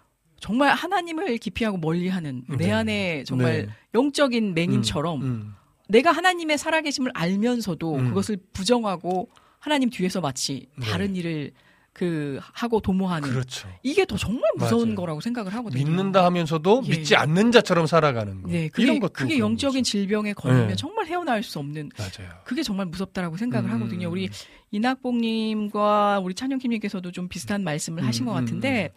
정말 0.40 0.70
하나님을 0.74 1.36
기피하고 1.38 1.76
멀리하는 1.78 2.42
내 2.48 2.56
네. 2.56 2.72
안에 2.72 3.24
정말 3.24 3.66
네. 3.66 3.72
영적인 3.94 4.54
맹인처럼 4.54 5.22
음, 5.22 5.54
내가 5.88 6.10
하나님의 6.10 6.58
살아계심을 6.58 7.12
알면서도 7.14 7.94
음. 7.94 8.08
그것을 8.08 8.38
부정하고 8.52 9.28
하나님 9.58 9.90
뒤에서 9.90 10.20
마치 10.20 10.66
네. 10.76 10.86
다른 10.86 11.14
일을 11.14 11.52
그 11.92 12.38
하고 12.40 12.80
도모하는 12.80 13.28
그렇죠. 13.28 13.68
이게 13.82 14.06
더 14.06 14.16
정말 14.16 14.42
무서운 14.56 14.88
맞아요. 14.88 14.96
거라고 14.96 15.20
생각을 15.20 15.52
하거든요. 15.54 15.84
믿는다 15.84 16.24
하면서도 16.24 16.82
예. 16.86 16.90
믿지 16.90 17.16
않는 17.16 17.52
자처럼 17.52 17.86
살아가는 17.86 18.40
거. 18.42 18.48
네, 18.48 18.68
그게, 18.68 18.84
이런 18.84 18.98
것도 18.98 19.12
그게 19.12 19.38
영적인 19.38 19.82
거죠. 19.82 19.90
질병에 19.90 20.32
걸리면 20.32 20.68
네. 20.68 20.74
정말 20.74 21.06
헤어나올 21.06 21.42
수 21.42 21.58
없는 21.58 21.90
맞아요. 21.98 22.32
그게 22.44 22.62
정말 22.62 22.86
무섭다라고 22.86 23.36
생각을 23.36 23.68
음. 23.68 23.74
하거든요. 23.74 24.10
우리 24.10 24.30
이낙봉님과 24.70 26.20
우리 26.20 26.34
찬영킴님께서도 26.34 27.12
좀 27.12 27.28
비슷한 27.28 27.62
말씀을 27.62 28.06
하신 28.06 28.24
것 28.24 28.32
음, 28.32 28.38
음, 28.38 28.40
같은데, 28.40 28.92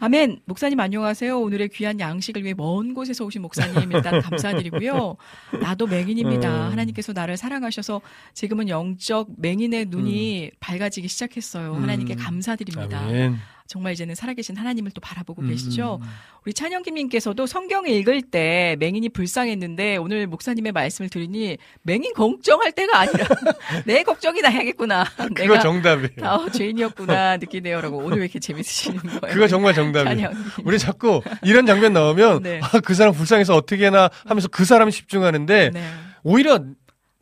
아멘. 0.00 0.42
목사님 0.44 0.78
안녕하세요. 0.78 1.40
오늘의 1.40 1.70
귀한 1.70 1.98
양식을 1.98 2.44
위해 2.44 2.54
먼 2.56 2.94
곳에서 2.94 3.24
오신 3.24 3.42
목사님 3.42 3.90
일단 3.90 4.20
감사드리고요. 4.22 5.16
나도 5.60 5.88
맹인입니다. 5.88 6.66
음. 6.66 6.72
하나님께서 6.72 7.12
나를 7.12 7.36
사랑하셔서 7.36 8.00
지금은 8.32 8.68
영적 8.68 9.30
맹인의 9.38 9.86
눈이 9.86 10.52
밝아지기 10.60 11.08
시작했어요. 11.08 11.74
하나님께 11.74 12.14
음. 12.14 12.18
감사드립니다. 12.18 13.00
아멘. 13.00 13.36
정말 13.68 13.92
이제는 13.92 14.14
살아계신 14.14 14.56
하나님을 14.56 14.90
또 14.92 15.00
바라보고 15.02 15.42
음, 15.42 15.50
계시죠. 15.50 16.00
우리 16.44 16.54
찬영김님께서도 16.54 17.46
성경을 17.46 17.90
읽을 17.90 18.22
때 18.22 18.76
맹인이 18.80 19.10
불쌍했는데 19.10 19.98
오늘 19.98 20.26
목사님의 20.26 20.72
말씀을 20.72 21.10
들으니 21.10 21.58
맹인 21.82 22.14
걱정할 22.14 22.72
때가 22.72 22.98
아니라 22.98 23.26
내 23.84 24.02
걱정이 24.02 24.40
나야겠구나. 24.40 25.04
그거 25.34 25.58
정답이에요. 25.60 26.08
아, 26.22 26.48
죄인이었구나 26.50 27.36
느끼네요라고 27.38 27.98
오늘 27.98 28.18
왜 28.18 28.24
이렇게 28.24 28.38
재밌으시는 28.38 29.00
거예요? 29.20 29.34
그거 29.34 29.46
정말 29.46 29.74
정답이에요. 29.74 30.30
우리 30.64 30.78
자꾸 30.78 31.20
이런 31.42 31.66
장면 31.66 31.92
나오면 31.92 32.42
네. 32.42 32.60
아, 32.62 32.80
그 32.80 32.94
사람 32.94 33.12
불쌍해서 33.12 33.54
어떻게나 33.54 34.08
하면서 34.24 34.48
그 34.48 34.64
사람에 34.64 34.90
집중하는데 34.90 35.70
네. 35.74 35.82
오히려 36.22 36.64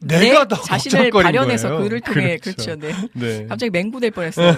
내가 0.07 0.46
더 0.48 0.57
자신을 0.57 1.11
발현해서 1.11 1.68
거예요. 1.68 1.82
그를 1.84 2.00
통해 2.00 2.38
그렇죠. 2.38 2.76
네. 2.76 2.92
네. 3.14 3.46
갑자기 3.46 3.70
맹구될 3.70 4.11
뻔했어요. 4.11 4.54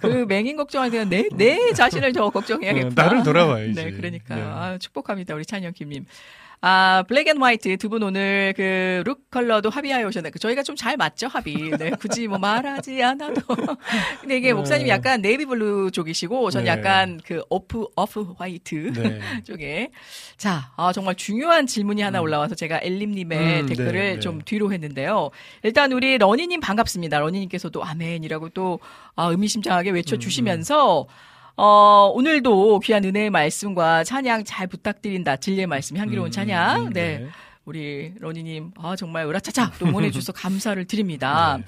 그 0.00 0.24
맹인 0.28 0.56
걱정할 0.56 0.90
때는 0.90 1.08
내, 1.08 1.28
내 1.34 1.72
자신을 1.72 2.12
더 2.12 2.30
걱정해야겠구나. 2.30 3.02
어, 3.02 3.04
나를 3.04 3.22
돌아봐야지. 3.22 3.74
네, 3.74 3.90
그러니까 3.90 4.34
네. 4.34 4.42
아, 4.42 4.78
축복합니다 4.78 5.34
우리 5.34 5.44
찬영 5.44 5.72
김님. 5.72 6.04
아 6.64 7.02
black 7.08 7.26
and 7.28 7.42
white 7.42 7.76
두 7.76 7.88
분 7.88 8.02
오늘 8.04 8.54
그 8.56 9.02
look 9.04 9.30
컬러도 9.30 9.68
합의하여 9.70 10.06
오셨네. 10.06 10.30
그 10.30 10.38
저희가 10.38 10.62
좀 10.62 10.76
잘 10.76 10.96
맞죠 10.96 11.26
합의. 11.28 11.70
네, 11.78 11.90
굳이 11.90 12.28
뭐 12.28 12.38
말하지 12.38 13.02
않아도. 13.02 13.40
근데 14.20 14.36
이게 14.36 14.52
목사님이 14.52 14.88
약간 14.90 15.20
navy 15.20 15.46
blue 15.46 15.90
쪽이시고 15.90 16.50
전 16.50 16.64
네. 16.64 16.70
약간 16.70 17.20
그 17.24 17.42
off 17.50 17.86
off 17.96 18.34
white 18.38 18.92
네. 18.94 19.20
쪽에 19.44 19.90
자, 20.36 20.72
아, 20.76 20.92
정말 20.92 21.14
중요한 21.16 21.66
질문이 21.66 22.00
하나 22.02 22.20
올라와서 22.20 22.54
제가 22.54 22.80
엘림 22.82 23.12
님의 23.12 23.62
음, 23.62 23.66
댓글을 23.66 23.92
네, 23.92 24.14
네. 24.14 24.20
좀 24.20 24.40
뒤로 24.44 24.72
했는데요. 24.72 25.30
일단 25.62 25.92
우리 25.92 26.18
러니 26.18 26.46
님 26.46 26.60
반갑습니다. 26.60 27.18
러니 27.18 27.40
님께서도 27.40 27.84
아멘이라고 27.84 28.50
또 28.50 28.78
아, 29.16 29.26
의미심장하게 29.26 29.90
음, 29.90 29.94
외쳐 29.96 30.16
주시면서 30.16 31.06
어, 31.56 32.10
오늘도 32.14 32.80
귀한 32.80 33.04
은혜의 33.04 33.30
말씀과 33.30 34.04
찬양 34.04 34.44
잘 34.44 34.66
부탁드린다. 34.66 35.36
진리의 35.36 35.66
말씀, 35.66 35.96
향기로운 35.96 36.28
음, 36.28 36.30
찬양. 36.30 36.86
음, 36.86 36.92
네. 36.92 37.18
네. 37.18 37.28
우리 37.64 38.14
러니님, 38.18 38.72
아, 38.76 38.96
정말 38.96 39.26
으라차차 39.26 39.72
또 39.78 39.86
응원해주셔서 39.86 40.32
감사를 40.32 40.84
드립니다. 40.86 41.58
네. 41.58 41.64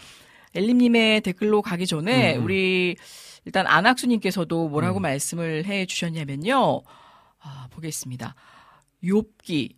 엘림님의 0.61 1.21
댓글로 1.21 1.63
가기 1.63 1.87
전에 1.87 2.35
음, 2.35 2.41
음. 2.41 2.45
우리 2.45 2.97
일단 3.45 3.67
안학수님께서도 3.67 4.69
뭐라고 4.69 5.01
음. 5.01 5.03
말씀을 5.03 5.67
해 5.67 5.87
주셨냐면요. 5.87 6.83
아, 7.41 7.69
보겠습니다. 7.71 8.35
욥기 9.03 9.75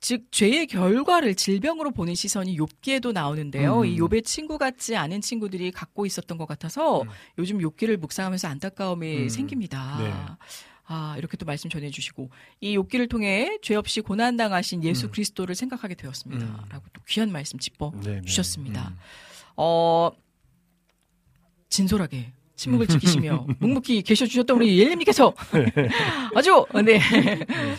즉 0.00 0.30
죄의 0.30 0.68
결과를 0.68 1.34
질병으로 1.34 1.90
보는 1.90 2.14
시선이 2.14 2.56
욥기에도 2.56 3.12
나오는데요. 3.12 3.80
음. 3.80 3.86
이 3.86 3.98
욥의 3.98 4.24
친구 4.24 4.56
같지 4.56 4.96
않은 4.96 5.20
친구들이 5.20 5.72
갖고 5.72 6.06
있었던 6.06 6.38
것 6.38 6.46
같아서 6.46 7.02
음. 7.02 7.08
요즘 7.38 7.58
욥기를 7.58 7.96
묵상하면서 7.96 8.48
안타까움이 8.48 9.24
음. 9.24 9.28
생깁니다. 9.28 9.98
네. 9.98 10.12
아, 10.90 11.16
이렇게 11.18 11.36
또 11.36 11.44
말씀 11.44 11.68
전해 11.68 11.90
주시고, 11.90 12.30
이 12.60 12.78
욥기를 12.78 13.10
통해 13.10 13.58
죄 13.60 13.74
없이 13.74 14.00
고난 14.00 14.38
당하신 14.38 14.82
예수 14.84 15.06
음. 15.06 15.10
그리스도를 15.10 15.54
생각하게 15.54 15.94
되었습니다. 15.94 16.46
음. 16.46 16.68
라고 16.70 16.86
또 16.94 17.02
귀한 17.06 17.30
말씀 17.30 17.58
짚어 17.58 17.92
네, 18.02 18.14
네. 18.14 18.22
주셨습니다. 18.22 18.88
음. 18.88 18.96
어, 19.56 20.12
진솔하게 21.68 22.32
침묵을 22.58 22.86
지키시며 22.88 23.46
묵묵히 23.60 24.02
계셔주셨던 24.02 24.56
우리 24.56 24.78
예림님께서 24.80 25.32
아주, 26.34 26.66
네, 26.84 27.00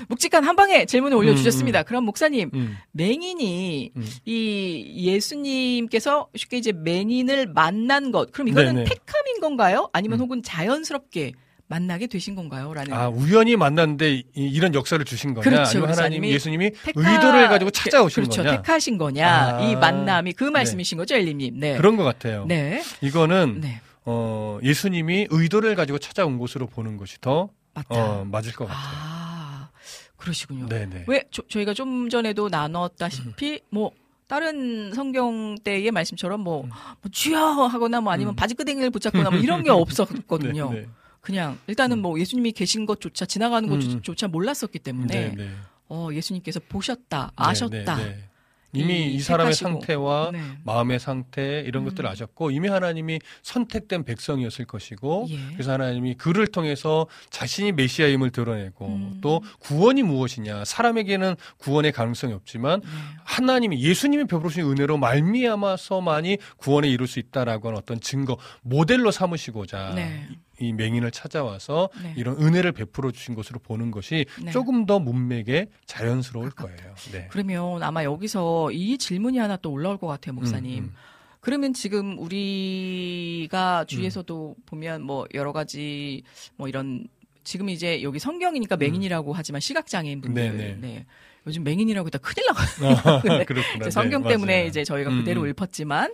묵직한 0.08 0.44
한 0.44 0.56
방에 0.56 0.86
질문을 0.86 1.16
올려주셨습니다. 1.18 1.84
그럼 1.84 2.06
목사님, 2.06 2.50
음. 2.54 2.78
맹인이 2.94 3.92
음. 3.96 4.08
이 4.26 4.94
예수님께서 5.14 6.28
쉽게 6.36 6.58
이제 6.58 6.72
맹인을 6.72 7.48
만난 7.54 8.12
것, 8.12 8.32
그럼 8.32 8.48
이거는 8.48 8.74
네네. 8.76 8.84
택함인 8.86 9.42
건가요? 9.42 9.90
아니면 9.94 10.20
음. 10.20 10.24
혹은 10.24 10.42
자연스럽게 10.44 11.34
만나게 11.68 12.08
되신 12.08 12.34
건가요? 12.34 12.74
라는. 12.74 12.92
아 12.94 13.10
우연히 13.10 13.56
만났는데 13.56 14.24
이, 14.34 14.60
런 14.60 14.74
역사를 14.74 15.04
주신 15.06 15.36
거냐? 15.36 15.44
그렇죠. 15.44 15.82
그래서 15.82 16.02
하나님 16.02 16.26
예수님이 16.26 16.72
택하- 16.72 17.12
의도를 17.14 17.48
가지고 17.48 17.70
찾아오신 17.70 18.24
그렇죠. 18.24 18.42
거냐? 18.42 18.56
택하신 18.58 18.98
거냐? 18.98 19.28
아. 19.58 19.62
이 19.62 19.76
만남이 19.76 20.34
그 20.34 20.46
말씀이신 20.46 20.98
거죠, 20.98 21.14
엘리님? 21.14 21.60
네. 21.60 21.78
그런 21.78 21.96
것 21.96 22.04
같아요. 22.04 22.46
네. 22.48 22.82
이거는 23.02 23.62
네. 23.62 23.82
어, 24.12 24.60
예수님이 24.64 25.28
의도를 25.30 25.76
가지고 25.76 26.00
찾아온 26.00 26.40
곳으로 26.40 26.66
보는 26.66 26.98
것이 26.98 27.22
더. 27.22 27.50
어, 27.90 28.26
맞을 28.26 28.54
것 28.54 28.66
같아요. 28.66 28.84
아, 28.92 29.70
그러시군요. 30.18 30.68
네네. 30.68 31.06
왜 31.08 31.24
저, 31.32 31.44
저희가 31.48 31.76
좀 31.76 32.10
전에도 32.10 32.50
나눴다시피 32.50 33.62
뭐 33.70 33.92
다른 34.28 34.92
성경 34.94 35.56
때의 35.64 35.92
말씀처럼 35.92 36.42
뭐, 36.42 36.64
음. 36.64 36.70
뭐 36.70 37.12
주여 37.12 37.40
하거나 37.40 38.02
뭐 38.02 38.12
아니면 38.12 38.34
음. 38.34 38.36
바지끄댕이를 38.36 38.90
붙잡거나 38.90 39.30
뭐 39.30 39.40
이런 39.40 39.64
게 39.64 39.70
없었거든요. 39.72 40.72
네, 40.72 40.82
네. 40.82 40.88
그냥 41.22 41.60
일단은 41.68 42.00
뭐 42.00 42.20
예수님이 42.20 42.52
계신 42.52 42.88
것조차 42.88 43.26
지나가는 43.28 43.70
음. 43.72 43.96
것조차 43.96 44.28
몰랐었기 44.28 44.80
때문에 44.80 45.30
네, 45.30 45.36
네. 45.36 45.52
어 45.88 46.10
예수님께서 46.12 46.60
보셨다, 46.68 47.28
네, 47.28 47.34
아셨다. 47.36 47.96
네, 47.96 48.04
네. 48.04 48.29
이미 48.72 49.08
이 49.08 49.16
이, 49.16 49.20
사람의 49.20 49.54
택하시고. 49.54 49.70
상태와 49.70 50.30
네. 50.32 50.40
마음의 50.64 51.00
상태 51.00 51.64
이런 51.66 51.84
음. 51.84 51.90
것들을 51.90 52.08
아셨고 52.08 52.52
이미 52.52 52.68
하나님이 52.68 53.20
선택된 53.42 54.04
백성이었을 54.04 54.66
것이고 54.66 55.28
예. 55.30 55.38
그래서 55.54 55.72
하나님이 55.72 56.16
그를 56.16 56.48
통해서 56.48 57.08
자신이 57.30 57.72
메시아임을 57.72 58.30
드러내고 58.30 58.86
음. 58.88 59.18
또 59.22 59.42
구원이 59.60 60.04
무엇이냐 60.04 60.66
사람에게는 60.66 61.36
구원의 61.58 61.92
가능성이 61.92 62.34
없지만 62.34 62.82
네. 62.82 62.88
하나님이 63.24 63.82
예수님이 63.82 64.26
베풀으신 64.26 64.64
은혜로 64.64 64.98
말미암아서만이 64.98 66.38
구원에 66.58 66.90
이룰 66.90 67.08
수 67.08 67.20
있다라고 67.20 67.70
하는 67.70 67.80
어떤 67.80 68.00
증거 68.00 68.38
모델로 68.62 69.12
삼으시고자 69.12 69.94
네. 69.96 70.28
이, 70.60 70.68
이 70.68 70.74
맹인을 70.74 71.12
찾아와서 71.12 71.90
네. 72.04 72.14
이런 72.16 72.42
은혜를 72.42 72.72
베풀어 72.72 73.12
주신 73.12 73.36
것으로 73.36 73.60
보는 73.60 73.92
것이 73.92 74.26
네. 74.42 74.52
조금 74.52 74.86
더 74.86 75.00
문맥에 75.00 75.68
자연스러울 75.86 76.52
거예요. 76.52 76.96
네. 77.12 77.28
그러면 77.32 77.82
아마 77.84 78.04
여기서 78.04 78.72
이 78.72 78.98
질문이 78.98 79.38
하나 79.38 79.58
또 79.58 79.72
올라올 79.72 79.98
것 79.98 80.08
같아요, 80.08 80.34
목사님. 80.34 80.80
음, 80.80 80.84
음. 80.86 80.94
그러면 81.42 81.74
지금 81.74 82.18
우리가 82.20 83.86
주위에서도 83.86 84.56
보면 84.66 85.02
뭐 85.04 85.26
여러 85.34 85.54
가지 85.54 86.24
뭐 86.58 86.68
이런 86.68 87.08
지금 87.44 87.70
이제 87.70 88.04
여기 88.04 88.20
성경이니까 88.20 88.78
맹인이라고 88.78 89.34
하지만 89.34 89.62
시각장애인 89.62 90.22
분들 90.22 90.44
음. 90.44 90.58
네네. 90.58 90.78
네. 90.82 91.06
요즘 91.48 91.64
맹인이라고 91.64 92.08
했다 92.08 92.20
큰일 92.20 92.46
나거든요. 92.48 92.90
아, 92.90 93.22
네. 93.84 93.90
성경 93.90 94.24
네, 94.24 94.30
때문에 94.30 94.54
맞아요. 94.54 94.68
이제 94.68 94.84
저희가 94.84 95.10
음, 95.10 95.20
그대로 95.20 95.42
음. 95.42 95.48
읊었지만 95.48 96.14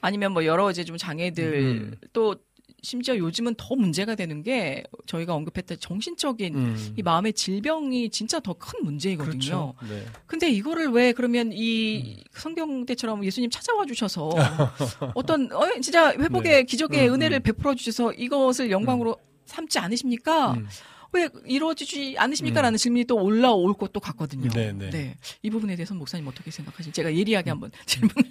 아니면 0.00 0.32
뭐 0.32 0.44
여러 0.44 0.70
이제 0.70 0.82
좀 0.84 0.96
장애들 0.96 1.54
음. 1.54 1.94
또 2.12 2.36
심지어 2.82 3.16
요즘은 3.16 3.54
더 3.56 3.76
문제가 3.76 4.16
되는 4.16 4.42
게 4.42 4.82
저희가 5.06 5.34
언급했던 5.34 5.78
정신적인 5.78 6.54
음. 6.54 6.94
이 6.96 7.02
마음의 7.02 7.32
질병이 7.32 8.10
진짜 8.10 8.40
더 8.40 8.52
큰 8.54 8.84
문제이거든요. 8.84 9.32
그렇죠. 9.32 9.74
네. 9.88 10.04
근데 10.26 10.50
이거를 10.50 10.88
왜 10.88 11.12
그러면 11.12 11.50
이 11.52 12.22
성경 12.32 12.84
때처럼 12.84 13.24
예수님 13.24 13.50
찾아와 13.50 13.86
주셔서 13.86 14.30
어떤 15.14 15.50
어, 15.52 15.80
진짜 15.80 16.12
회복의 16.12 16.52
네. 16.52 16.62
기적의 16.64 17.08
음, 17.08 17.14
은혜를 17.14 17.38
음. 17.38 17.42
베풀어 17.42 17.74
주셔서 17.74 18.12
이것을 18.12 18.70
영광으로 18.70 19.16
삼지 19.46 19.78
않으십니까? 19.78 20.52
음. 20.54 20.66
왜 21.12 21.28
이루어지지 21.46 22.16
않으십니까? 22.18 22.60
음. 22.60 22.62
라는 22.62 22.78
질문이 22.78 23.04
또 23.04 23.16
올라올 23.16 23.74
것도 23.74 24.00
같거든요. 24.00 24.48
네, 24.50 24.72
네. 24.72 25.16
이 25.42 25.50
부분에 25.50 25.76
대해서 25.76 25.94
목사님 25.94 26.26
어떻게 26.26 26.50
생각하시는지 26.50 26.94
제가 26.96 27.14
예리하게 27.14 27.50
한번 27.50 27.70
질문을 27.86 28.30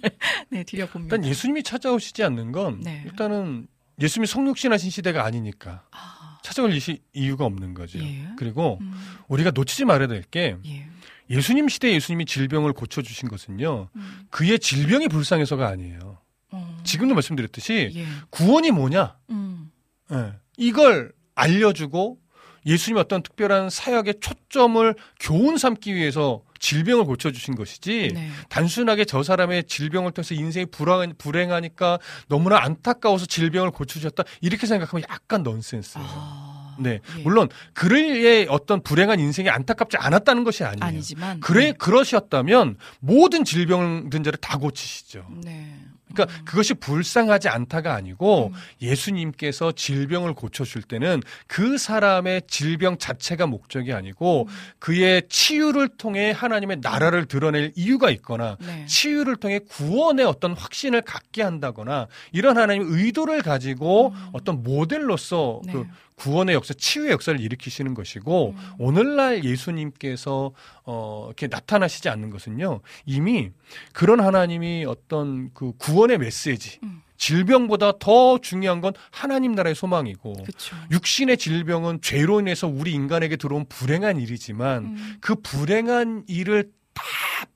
네, 0.50 0.64
드려봅니다. 0.64 1.16
일단 1.16 1.28
예수님이 1.28 1.62
찾아오시지 1.62 2.22
않는 2.24 2.52
건 2.52 2.80
네. 2.80 3.02
일단은 3.06 3.66
예수님이 4.00 4.26
성육신하신 4.26 4.90
시대가 4.90 5.24
아니니까 5.24 5.84
아, 5.90 6.38
찾아올 6.42 6.74
이- 6.74 7.00
이유가 7.12 7.44
없는 7.44 7.74
거죠. 7.74 7.98
예. 8.00 8.28
그리고 8.36 8.78
음, 8.80 8.94
우리가 9.28 9.50
놓치지 9.52 9.84
말아야 9.84 10.08
될게 10.08 10.56
예. 10.66 10.86
예수님 11.30 11.68
시대에 11.68 11.92
예수님이 11.94 12.24
질병을 12.26 12.72
고쳐주신 12.72 13.28
것은요. 13.28 13.88
음, 13.94 14.26
그의 14.30 14.58
질병이 14.58 15.08
불쌍해서가 15.08 15.66
아니에요. 15.68 16.18
어, 16.50 16.78
지금도 16.84 17.14
말씀드렸듯이 17.14 17.92
예. 17.94 18.06
구원이 18.30 18.70
뭐냐? 18.70 19.16
음, 19.30 19.70
예. 20.12 20.32
이걸 20.56 21.12
알려주고 21.34 22.18
예수님의 22.66 23.00
어떤 23.00 23.22
특별한 23.22 23.70
사역의 23.70 24.14
초점을 24.20 24.94
교훈 25.20 25.56
삼기 25.58 25.94
위해서 25.94 26.42
질병을 26.62 27.04
고쳐주신 27.04 27.56
것이지 27.56 28.12
네. 28.14 28.30
단순하게 28.48 29.04
저 29.04 29.22
사람의 29.22 29.64
질병을 29.64 30.12
통해서 30.12 30.34
인생이 30.34 30.66
불안, 30.66 31.12
불행하니까 31.18 31.98
너무나 32.28 32.62
안타까워서 32.62 33.26
질병을 33.26 33.72
고쳐주셨다 33.72 34.22
이렇게 34.40 34.66
생각하면 34.66 35.04
약간 35.10 35.42
넌센스예요. 35.42 36.06
아, 36.08 36.76
네, 36.78 37.00
예. 37.18 37.22
물론 37.22 37.48
그의 37.74 38.46
어떤 38.48 38.80
불행한 38.80 39.18
인생이 39.20 39.50
안타깝지 39.50 39.96
않았다는 39.98 40.44
것이 40.44 40.64
아니에요. 40.64 40.84
아니지만 40.84 41.40
그래 41.40 41.66
네. 41.66 41.72
그러셨다면 41.72 42.76
모든 43.00 43.44
질병든 43.44 44.22
자를 44.22 44.38
다 44.38 44.56
고치시죠. 44.56 45.26
네. 45.42 45.76
그러니까 46.14 46.42
그것이 46.44 46.74
불쌍하지 46.74 47.48
않다가 47.48 47.94
아니고 47.94 48.48
음. 48.48 48.52
예수님께서 48.80 49.72
질병을 49.72 50.34
고쳐줄 50.34 50.82
때는 50.82 51.22
그 51.46 51.78
사람의 51.78 52.42
질병 52.46 52.98
자체가 52.98 53.46
목적이 53.46 53.92
아니고 53.92 54.46
음. 54.48 54.54
그의 54.78 55.22
치유를 55.28 55.90
통해 55.96 56.30
하나님의 56.30 56.78
나라를 56.80 57.26
드러낼 57.26 57.72
이유가 57.74 58.10
있거나 58.10 58.56
네. 58.60 58.86
치유를 58.86 59.36
통해 59.36 59.58
구원의 59.58 60.24
어떤 60.26 60.52
확신을 60.52 61.02
갖게 61.02 61.42
한다거나 61.42 62.08
이런 62.32 62.58
하나님의 62.58 62.88
의도를 62.90 63.42
가지고 63.42 64.14
어떤 64.32 64.62
모델로서 64.62 65.60
음. 65.64 65.66
네. 65.66 65.72
그 65.72 65.86
구원의 66.22 66.54
역사, 66.54 66.72
치유의 66.72 67.10
역사를 67.10 67.38
일으키시는 67.38 67.94
것이고 67.94 68.54
음. 68.56 68.72
오늘날 68.78 69.44
예수님께서 69.44 70.52
어 70.84 71.24
이렇게 71.26 71.48
나타나시지 71.48 72.08
않는 72.08 72.30
것은요 72.30 72.80
이미 73.06 73.50
그런 73.92 74.20
하나님이 74.20 74.84
어떤 74.86 75.50
그 75.52 75.72
구원의 75.78 76.18
메시지 76.18 76.78
음. 76.84 77.02
질병보다 77.16 77.98
더 77.98 78.38
중요한 78.38 78.80
건 78.80 78.92
하나님 79.10 79.52
나라의 79.52 79.74
소망이고 79.74 80.32
그렇죠. 80.32 80.76
육신의 80.92 81.38
질병은 81.38 82.00
죄로 82.02 82.38
인해서 82.38 82.68
우리 82.68 82.92
인간에게 82.92 83.36
들어온 83.36 83.64
불행한 83.68 84.20
일이지만 84.20 84.84
음. 84.84 85.16
그 85.20 85.34
불행한 85.36 86.24
일을 86.28 86.70
다 86.94 87.02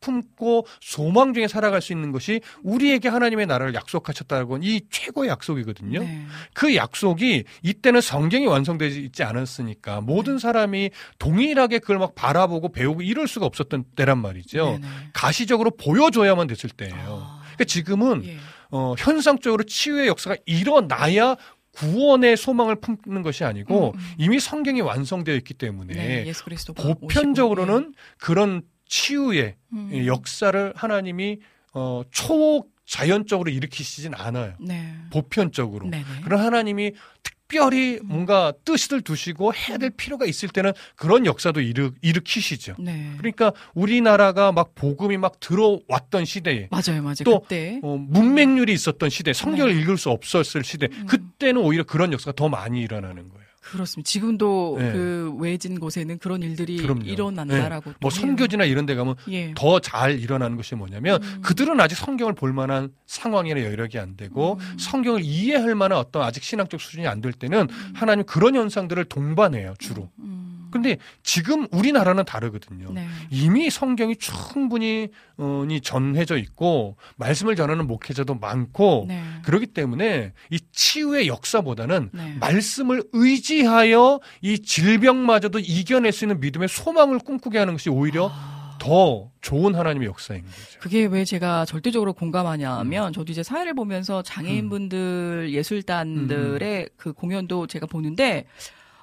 품고 0.01 0.67
소망 0.81 1.35
중에 1.35 1.49
살아갈 1.49 1.83
수 1.83 1.93
있는 1.93 2.13
것이 2.13 2.41
우리에게 2.63 3.09
하나님의 3.09 3.47
나라를 3.47 3.75
약속하셨다고 3.75 4.55
하는 4.55 4.67
이 4.67 4.81
최고의 4.91 5.31
약속이거든요. 5.31 6.01
네. 6.01 6.27
그 6.55 6.75
약속이 6.75 7.45
이때는 7.63 8.01
성경이 8.01 8.47
완성되지 8.47 9.03
있지 9.03 9.23
않았으니까 9.23 10.01
모든 10.01 10.39
사람이 10.39 10.91
동일하게 11.19 11.81
그걸 11.81 11.99
막 11.99 12.15
바라보고 12.15 12.73
배우고 12.73 13.03
이럴 13.03 13.29
수가 13.29 13.47
없었던 13.47 13.85
때란 13.97 14.19
말이죠. 14.19 14.79
네네. 14.81 14.87
가시적으로 15.13 15.71
보여줘야만 15.71 16.47
됐을 16.47 16.71
때예요. 16.71 16.95
아, 16.97 17.41
그러니까 17.43 17.65
지금은 17.65 18.25
예. 18.25 18.37
어, 18.71 18.95
현상적으로 18.99 19.65
치유의 19.65 20.09
역사가 20.09 20.37
일어나야 20.47 21.37
구원의 21.77 22.37
소망을 22.37 22.77
품는 22.77 23.23
것이 23.23 23.45
아니고 23.45 23.93
음, 23.95 23.99
음. 23.99 24.15
이미 24.17 24.41
성경이 24.41 24.81
완성되어 24.81 25.35
있기 25.37 25.55
때문에 25.55 25.95
네, 25.95 26.33
보편적으로는 26.75 27.95
그런 28.19 28.63
치유의 28.89 29.57
음. 29.73 29.91
예, 29.93 30.07
역사를 30.07 30.73
하나님이 30.77 31.39
어, 31.73 32.03
초 32.11 32.67
자연적으로 32.87 33.51
일으키시진 33.51 34.15
않아요. 34.15 34.55
네. 34.61 34.95
보편적으로. 35.11 35.89
네네. 35.89 36.05
그런 36.23 36.41
하나님이 36.41 36.93
특별히 37.23 37.99
뭔가 38.03 38.53
뜻을 38.65 39.03
두시고 39.03 39.55
해야 39.55 39.77
될 39.77 39.91
필요가 39.91 40.25
있을 40.25 40.49
때는 40.49 40.73
그런 40.95 41.27
역사도 41.27 41.61
일으, 41.61 41.93
일으키시죠. 42.01 42.77
네. 42.79 43.13
그러니까 43.19 43.53
우리나라가 43.75 44.53
막 44.53 44.75
복음이 44.75 45.17
막 45.17 45.39
들어왔던 45.41 46.25
시대에 46.25 46.69
맞아요, 46.71 47.03
맞아요. 47.03 47.17
또, 47.25 47.41
그때 47.41 47.81
어, 47.83 47.97
문맹률이 47.97 48.73
있었던 48.73 49.11
시대, 49.11 49.33
성경을 49.33 49.75
네. 49.75 49.81
읽을 49.81 49.99
수 49.99 50.11
없었을 50.11 50.65
시대, 50.65 50.89
음. 50.91 51.07
그때는 51.07 51.61
오히려 51.61 51.85
그런 51.85 52.13
역사가 52.13 52.35
더 52.35 52.49
많이 52.49 52.81
일어나는 52.81 53.29
거예요. 53.29 53.46
그렇습니다. 53.73 54.07
지금도 54.09 54.77
네. 54.79 54.93
그 54.93 55.35
외진 55.39 55.79
곳에는 55.81 56.19
그런 56.19 56.43
일들이 56.43 56.77
그럼요. 56.79 57.03
일어난다라고. 57.05 57.93
뭐또 58.01 58.15
해요. 58.17 58.21
선교지나 58.27 58.65
이런 58.65 58.87
데 58.87 58.95
가면 58.95 59.15
예. 59.31 59.53
더잘 59.57 60.19
일어나는 60.21 60.57
것이 60.57 60.75
뭐냐면 60.75 61.23
음. 61.23 61.41
그들은 61.43 61.79
아직 61.81 61.97
성경을 61.97 62.35
볼 62.35 62.53
만한 62.53 62.91
상황이나 63.07 63.63
여력이 63.63 63.99
안 63.99 64.17
되고 64.17 64.55
음. 64.61 64.77
성경을 64.79 65.23
이해할 65.25 65.75
만한 65.75 65.99
어떤 65.99 66.23
아직 66.23 66.43
신앙적 66.43 66.81
수준이 66.81 67.07
안 67.07 67.21
될 67.21 67.33
때는 67.33 67.61
음. 67.71 67.93
하나님 67.95 68.25
그런 68.27 68.55
현상들을 68.55 69.05
동반해요 69.07 69.75
주로 69.79 70.11
음. 70.19 70.56
근데 70.71 70.99
지금 71.23 71.67
우리나라는 71.71 72.25
다르거든요. 72.25 72.93
네. 72.93 73.07
이미 73.31 73.71
성경이 73.71 74.17
충분히 74.17 75.09
어, 75.39 75.65
이 75.71 75.81
전해져 75.81 76.37
있고 76.39 76.97
말씀을 77.17 77.57
전하는 77.57 77.87
목회자도 77.87 78.37
많고 78.37 79.07
네. 79.09 79.23
그렇기 79.45 79.67
때문에 79.69 80.33
이 80.51 80.59
치유의 80.73 81.29
역사보다는 81.29 82.11
네. 82.13 82.37
말씀을 82.41 83.05
의지하여 83.13 84.21
이 84.43 84.59
질병마저도 84.59 85.59
이겨낼 85.59 86.13
수 86.13 86.25
있는 86.25 86.41
믿음의 86.41 86.69
소망을 86.69 87.19
꿈꾸게 87.19 87.59
하는 87.59 87.75
것이 87.75 87.91
오히려 87.91 88.31
아. 88.33 88.57
더 88.79 89.31
좋은 89.41 89.75
하나님의 89.75 90.07
역사인 90.07 90.43
거죠. 90.43 90.81
그게 90.81 91.07
왜 91.07 91.25
제가 91.25 91.65
절대적으로 91.65 92.13
공감하냐 92.13 92.75
음. 92.75 92.79
하면 92.81 93.13
저도 93.13 93.33
이제 93.33 93.43
사회를 93.43 93.75
보면서 93.75 94.23
장애인분들 94.23 95.49
예술단들의 95.53 96.83
음. 96.83 96.89
그 96.97 97.13
공연도 97.13 97.67
제가 97.67 97.87
보는데 97.87 98.45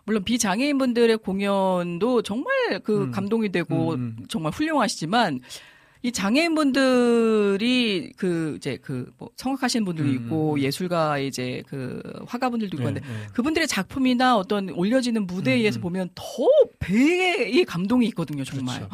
물론 0.06 0.24
비장애인분들의 0.24 1.18
공연도 1.18 2.22
정말 2.22 2.80
그 2.84 3.04
음. 3.04 3.12
감동이 3.12 3.51
되고 3.51 3.93
음, 3.93 4.18
음. 4.20 4.26
정말 4.28 4.51
훌륭하시지만 4.51 5.39
이 6.06 6.12
장애인분들이 6.12 8.12
그 8.18 8.56
이제 8.58 8.76
그뭐 8.82 9.30
성악하시는 9.38 9.86
분들도 9.86 10.12
음, 10.12 10.16
있고 10.16 10.54
음. 10.56 10.60
예술가 10.60 11.18
이제 11.18 11.64
그 11.66 12.01
화가분들도 12.28 12.76
있고 12.76 12.84
네, 12.84 12.86
한데 12.86 12.99
네. 12.99 13.28
그분들의 13.34 13.70
작품이나 13.70 14.36
어떤 14.36 14.70
올려지는 14.72 15.26
무대에 15.26 15.56
음, 15.56 15.60
의해서 15.60 15.80
음. 15.80 15.82
보면 15.82 16.10
더 16.14 16.24
배의 16.80 17.64
감동이 17.64 18.06
있거든요 18.08 18.43
정말 18.43 18.80
그렇죠. 18.80 18.93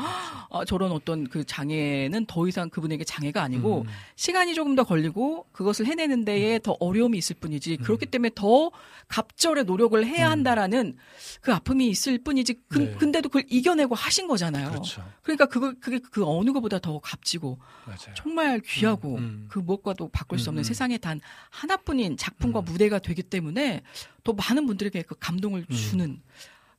아, 0.52 0.64
저런 0.66 0.92
어떤 0.92 1.28
그 1.28 1.44
장애는 1.44 2.28
더 2.28 2.48
이상 2.48 2.70
그분에게 2.70 3.04
장애가 3.04 3.42
아니고 3.42 3.86
음. 3.88 3.92
시간이 4.16 4.54
조금 4.54 4.76
더 4.76 4.84
걸리고 4.84 5.48
그것을 5.52 5.88
해내는 5.88 6.26
데에 6.26 6.60
더 6.60 6.78
어려움이 6.80 7.18
있을 7.18 7.38
뿐이지 7.40 7.78
음. 7.80 7.84
그렇기 7.84 8.06
때문에 8.06 8.30
더 8.36 8.70
갑절의 9.08 9.64
노력을 9.64 10.06
해야 10.06 10.30
한다라는 10.30 10.96
그 11.42 11.52
아픔이 11.52 11.90
있을 11.90 12.20
뿐이지 12.20 12.54
그, 12.68 12.78
네. 12.78 12.96
근데도 13.00 13.30
그걸 13.30 13.46
이겨내고 13.50 13.96
하신 13.96 14.28
거잖아요. 14.28 14.70
그렇죠. 14.70 15.04
그러니까 15.24 15.48
그거 15.48 15.74
그게 15.80 15.98
그 16.12 16.24
어느 16.24 16.52
것보다 16.52 16.78
더 16.78 16.99
값지고 17.00 17.60
맞아요. 17.86 18.14
정말 18.16 18.60
귀하고 18.60 19.16
음, 19.16 19.24
음. 19.24 19.46
그 19.50 19.60
무엇과도 19.60 20.10
바꿀 20.10 20.40
수 20.40 20.50
없는 20.50 20.60
음, 20.60 20.62
음. 20.62 20.64
세상에 20.64 20.98
단 20.98 21.22
하나뿐인 21.50 22.18
작품과 22.18 22.60
음. 22.60 22.66
무대가 22.66 23.00
되기 23.00 23.24
때문에 23.24 23.82
더 24.24 24.34
많은 24.34 24.66
분들에게 24.66 25.02
그 25.04 25.16
감동을 25.20 25.66
음. 25.70 25.76
주는 25.76 26.22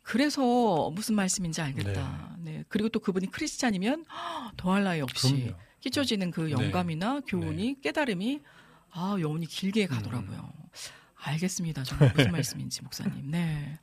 그래서 0.03 0.91
무슨 0.91 1.15
말씀인지 1.15 1.61
알겠다. 1.61 2.37
네. 2.39 2.65
그리고 2.69 2.89
또 2.89 2.99
그분이 3.01 3.31
크리스찬이면 3.31 4.07
더할 4.57 4.83
나위 4.85 5.01
없이 5.01 5.33
그럼요. 5.33 5.57
끼쳐지는 5.81 6.31
그 6.31 6.43
네. 6.43 6.51
영감이나 6.51 7.21
교훈이 7.27 7.81
깨달음이 7.81 8.41
아 8.93 9.17
여운이 9.21 9.47
길게 9.47 9.87
가더라고요. 9.87 10.53
알겠습니다. 11.23 11.85
정말 11.85 12.13
무슨 12.17 12.33
말씀인지 12.33 12.83
목사님. 12.83 13.31
네. 13.31 13.79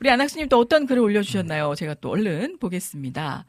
우리 0.00 0.10
안학수님 0.10 0.48
또 0.48 0.58
어떤 0.58 0.86
글을 0.86 1.02
올려주셨나요? 1.02 1.74
제가 1.76 1.94
또 1.94 2.10
얼른 2.10 2.58
보겠습니다. 2.58 3.44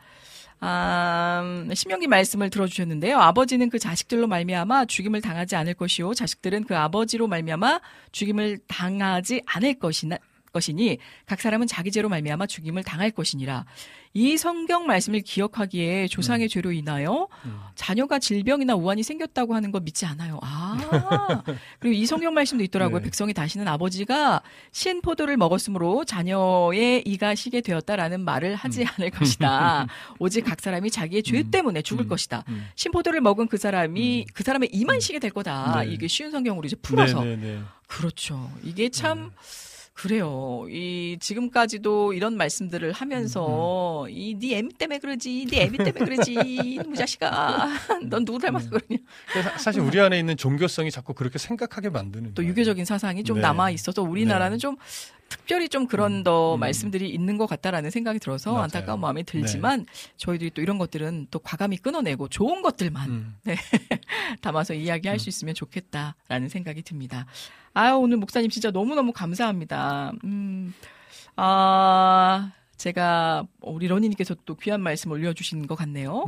아, 0.63 1.43
신명기 1.73 2.07
말씀을 2.07 2.51
들어주셨는데요. 2.51 3.17
아버지는 3.17 3.69
그 3.69 3.79
자식들로 3.79 4.27
말미암아 4.27 4.85
죽임을 4.85 5.19
당하지 5.19 5.55
않을 5.55 5.73
것이요, 5.73 6.13
자식들은 6.13 6.65
그 6.65 6.77
아버지로 6.77 7.27
말미암아 7.27 7.81
죽임을 8.11 8.59
당하지 8.67 9.41
않을 9.47 9.79
것이나 9.79 10.17
것이니 10.51 10.97
각 11.25 11.41
사람은 11.41 11.67
자기 11.67 11.91
죄로 11.91 12.09
말미암아 12.09 12.47
죽임을 12.47 12.83
당할 12.83 13.11
것이니라. 13.11 13.65
이 14.13 14.35
성경 14.35 14.87
말씀을 14.87 15.21
기억하기에 15.21 16.07
조상의 16.07 16.49
죄로 16.49 16.73
인하여 16.73 17.29
음. 17.45 17.59
자녀가 17.75 18.19
질병이나 18.19 18.75
우환이 18.75 19.03
생겼다고 19.03 19.55
하는 19.55 19.71
거 19.71 19.79
믿지 19.79 20.05
않아요. 20.05 20.37
아. 20.41 21.43
그리고 21.79 21.95
이 21.95 22.05
성경 22.05 22.33
말씀도 22.33 22.63
있더라고요. 22.65 22.99
네. 22.99 23.05
백성이 23.05 23.33
다시는 23.33 23.67
아버지가 23.69 24.41
신 24.73 25.01
포도를 25.01 25.37
먹었으므로 25.37 26.03
자녀의 26.03 27.03
이가 27.05 27.35
시게 27.35 27.61
되었다라는 27.61 28.21
말을 28.25 28.55
하지 28.55 28.85
않을 28.85 29.11
것이다. 29.11 29.87
오직 30.19 30.41
각 30.41 30.59
사람이 30.59 30.91
자기의 30.91 31.23
죄 31.23 31.39
음. 31.39 31.49
때문에 31.49 31.81
죽을 31.81 32.05
음. 32.05 32.09
것이다. 32.09 32.43
음. 32.49 32.67
신포도를 32.75 33.21
먹은 33.21 33.47
그 33.47 33.57
사람이 33.57 34.25
그 34.33 34.43
사람의 34.43 34.69
이만 34.73 34.99
시게 34.99 35.19
될 35.19 35.31
거다. 35.31 35.83
네. 35.85 35.93
이게 35.93 36.07
쉬운 36.09 36.31
성경으로 36.31 36.65
이제 36.65 36.75
풀어서 36.81 37.23
네, 37.23 37.37
네, 37.37 37.53
네. 37.53 37.61
그렇죠. 37.87 38.51
이게 38.63 38.89
참 38.89 39.31
그래요. 40.01 40.65
이 40.67 41.15
지금까지도 41.19 42.13
이런 42.13 42.35
말씀들을 42.35 42.91
하면서 42.91 44.07
이네 44.09 44.57
애미 44.57 44.73
때문에 44.73 44.97
그러지, 44.97 45.45
네 45.47 45.61
애미 45.65 45.77
때문에 45.77 46.05
그러지, 46.05 46.33
이놈의 46.33 46.95
자식아, 46.95 47.67
넌 48.09 48.25
누구 48.25 48.39
닮아서 48.39 48.67
그러냐. 48.71 48.99
그래서 49.31 49.49
사- 49.51 49.57
사실 49.59 49.81
우리 49.81 49.99
안에 49.99 50.17
있는 50.17 50.37
종교성이 50.37 50.89
자꾸 50.89 51.13
그렇게 51.13 51.37
생각하게 51.37 51.89
만드는 51.89 52.33
또 52.33 52.41
거예요. 52.41 52.49
유교적인 52.49 52.83
사상이 52.83 53.23
좀 53.23 53.35
네. 53.35 53.41
남아 53.43 53.69
있어서 53.71 54.01
우리나라는 54.01 54.57
네. 54.57 54.61
좀 54.61 54.75
특별히 55.31 55.69
좀 55.69 55.87
그런 55.87 56.17
음, 56.17 56.23
더 56.23 56.55
음. 56.55 56.59
말씀들이 56.59 57.09
있는 57.09 57.37
것 57.37 57.47
같다라는 57.47 57.89
생각이 57.89 58.19
들어서 58.19 58.51
맞아요. 58.51 58.63
안타까운 58.63 58.99
마음이 58.99 59.23
들지만 59.23 59.85
저희들이 60.17 60.51
또 60.51 60.61
이런 60.61 60.77
것들은 60.77 61.27
또 61.31 61.39
과감히 61.39 61.77
끊어내고 61.77 62.27
좋은 62.27 62.61
것들만 62.61 63.09
음. 63.09 63.35
담아서 64.41 64.73
이야기할 64.73 65.19
수 65.19 65.29
있으면 65.29 65.55
좋겠다라는 65.55 66.49
생각이 66.49 66.81
듭니다. 66.81 67.25
아유, 67.73 67.95
오늘 67.95 68.17
목사님 68.17 68.49
진짜 68.49 68.71
너무 68.71 68.93
너무 68.93 69.13
감사합니다. 69.13 70.11
음, 70.25 70.73
아, 71.37 72.51
제가 72.75 73.47
우리 73.61 73.87
러니님께서 73.87 74.35
또 74.45 74.55
귀한 74.55 74.81
말씀 74.81 75.11
올려주신 75.11 75.65
것 75.65 75.75
같네요. 75.75 76.25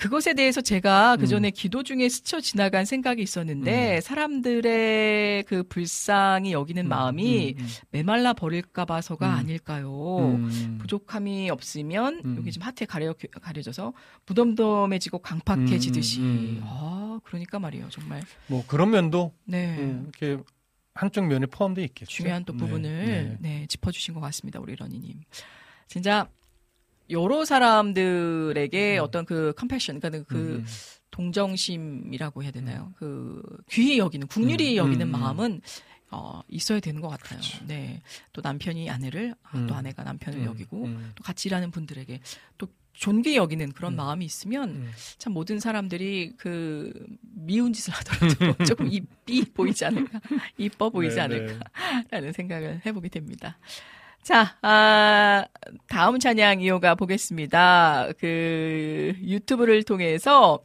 음. 0.00 0.02
그것에 0.02 0.32
대해서 0.34 0.60
제가 0.62 1.16
그 1.16 1.24
음. 1.24 1.26
전에 1.26 1.50
기도 1.50 1.82
중에 1.82 2.08
스쳐 2.08 2.40
지나간 2.40 2.84
생각이 2.86 3.22
있었는데 3.22 4.00
사람들의 4.00 5.44
그 5.44 5.62
불쌍히 5.64 6.52
여기는 6.52 6.88
마음이 6.88 7.56
음, 7.58 7.66
메말라 7.90 8.32
버릴까 8.32 8.86
봐서가 8.86 9.28
음. 9.28 9.34
아닐까요? 9.38 10.18
음. 10.36 10.78
부족함이 10.80 11.50
없으면 11.50 12.22
음. 12.24 12.36
여기 12.38 12.50
지금 12.50 12.66
하트에 12.66 12.86
가려 12.86 13.14
가려져서 13.42 13.92
무덤덤해지고 14.26 15.18
강팍해지듯이 15.18 16.20
음, 16.20 16.24
음. 16.24 16.60
아 16.64 17.20
그러니까 17.24 17.58
말이에요 17.58 17.88
정말 17.90 18.22
뭐 18.46 18.64
그런 18.66 18.90
면도 18.90 19.34
네 19.44 19.76
음, 19.78 20.10
이렇게 20.18 20.42
한쪽 20.94 21.26
면에 21.26 21.46
포함되어 21.46 21.84
있겠죠. 21.84 22.10
중요한 22.10 22.44
또 22.44 22.52
네, 22.52 22.58
부분을 22.58 23.38
네. 23.40 23.58
네, 23.60 23.66
짚어주신 23.68 24.14
것 24.14 24.20
같습니다 24.20 24.60
우리 24.60 24.74
러니님 24.74 25.20
진짜 25.86 26.28
여러 27.10 27.44
사람들에게 27.44 28.98
어떤 28.98 29.24
그 29.24 29.52
컴패션 29.56 30.00
그러니까 30.00 30.24
그 30.28 30.36
음, 30.36 30.66
동정심이라고 31.10 32.42
해야 32.42 32.50
되나요 32.50 32.92
그 32.96 33.42
귀히 33.70 33.98
여기는 33.98 34.26
국률이 34.28 34.78
음, 34.78 34.86
여기는 34.86 35.06
음, 35.06 35.14
음. 35.14 35.20
마음은 35.20 35.60
어, 36.12 36.42
있어야 36.48 36.80
되는 36.80 37.00
것 37.00 37.08
같아요. 37.08 37.38
그렇죠. 37.38 37.64
네. 37.66 38.02
또 38.32 38.40
남편이 38.42 38.90
아내를, 38.90 39.34
아, 39.44 39.58
음. 39.58 39.66
또 39.68 39.74
아내가 39.74 40.02
남편을 40.02 40.40
음, 40.40 40.44
여기고, 40.44 40.84
음. 40.84 41.12
또 41.14 41.22
같이 41.22 41.48
일하는 41.48 41.70
분들에게 41.70 42.20
또 42.58 42.66
존귀 42.94 43.36
여기는 43.36 43.72
그런 43.72 43.94
음. 43.94 43.96
마음이 43.96 44.24
있으면 44.24 44.70
음. 44.70 44.90
참 45.18 45.32
모든 45.32 45.60
사람들이 45.60 46.34
그 46.36 46.92
미운 47.20 47.72
짓을 47.72 47.92
하더라도 47.94 48.64
조금 48.64 48.88
이삐 48.90 49.52
보이지 49.54 49.84
않을까, 49.84 50.20
이뻐 50.58 50.90
보이지 50.90 51.14
네, 51.16 51.22
않을까라는 51.22 52.32
생각을 52.32 52.82
해보게 52.84 53.08
됩니다. 53.08 53.58
자, 54.22 54.56
아, 54.62 55.44
다음 55.88 56.18
찬양 56.18 56.60
이호가 56.60 56.94
보겠습니다. 56.94 58.08
그 58.18 59.14
유튜브를 59.22 59.82
통해서 59.82 60.60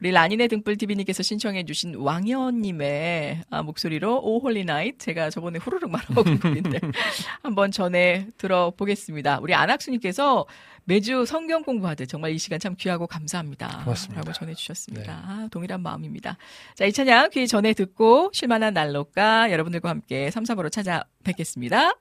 우리 0.00 0.12
라니네 0.12 0.46
등불 0.46 0.76
TV님께서 0.76 1.24
신청해주신 1.24 1.96
왕현님의 1.96 3.42
아, 3.50 3.62
목소리로 3.62 4.20
O 4.22 4.38
Holy 4.38 4.64
Night 4.64 4.98
제가 4.98 5.30
저번에 5.30 5.58
후루룩 5.58 5.90
말아먹은 5.90 6.38
곡인데 6.38 6.78
한번 7.42 7.72
전해 7.72 8.26
들어보겠습니다. 8.36 9.40
우리 9.40 9.54
안학수님께서 9.54 10.46
매주 10.84 11.26
성경 11.26 11.62
공부하듯 11.64 12.08
정말 12.08 12.30
이 12.30 12.38
시간 12.38 12.60
참 12.60 12.76
귀하고 12.78 13.06
감사합니다. 13.06 13.82
고맙습니다. 13.84 14.20
라고 14.20 14.32
전해주셨습니다. 14.32 15.12
네. 15.12 15.22
아, 15.22 15.48
동일한 15.50 15.82
마음입니다. 15.82 16.36
자, 16.76 16.84
이 16.84 16.92
찬양 16.92 17.30
귀 17.30 17.48
전해 17.48 17.72
듣고 17.74 18.30
쉴만한 18.32 18.74
날로가 18.74 19.50
여러분들과 19.50 19.88
함께 19.88 20.30
3, 20.30 20.44
4부로 20.44 20.70
찾아뵙겠습니다. 20.70 21.94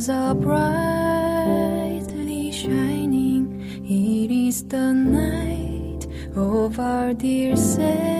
Stars 0.00 0.08
are 0.08 0.34
brightly 0.34 0.62
shining. 2.52 3.60
It 3.84 4.30
is 4.30 4.64
the 4.64 4.92
night 4.92 6.06
of 6.36 6.78
our 6.78 7.12
dear 7.12 7.56
Savior's 7.56 8.19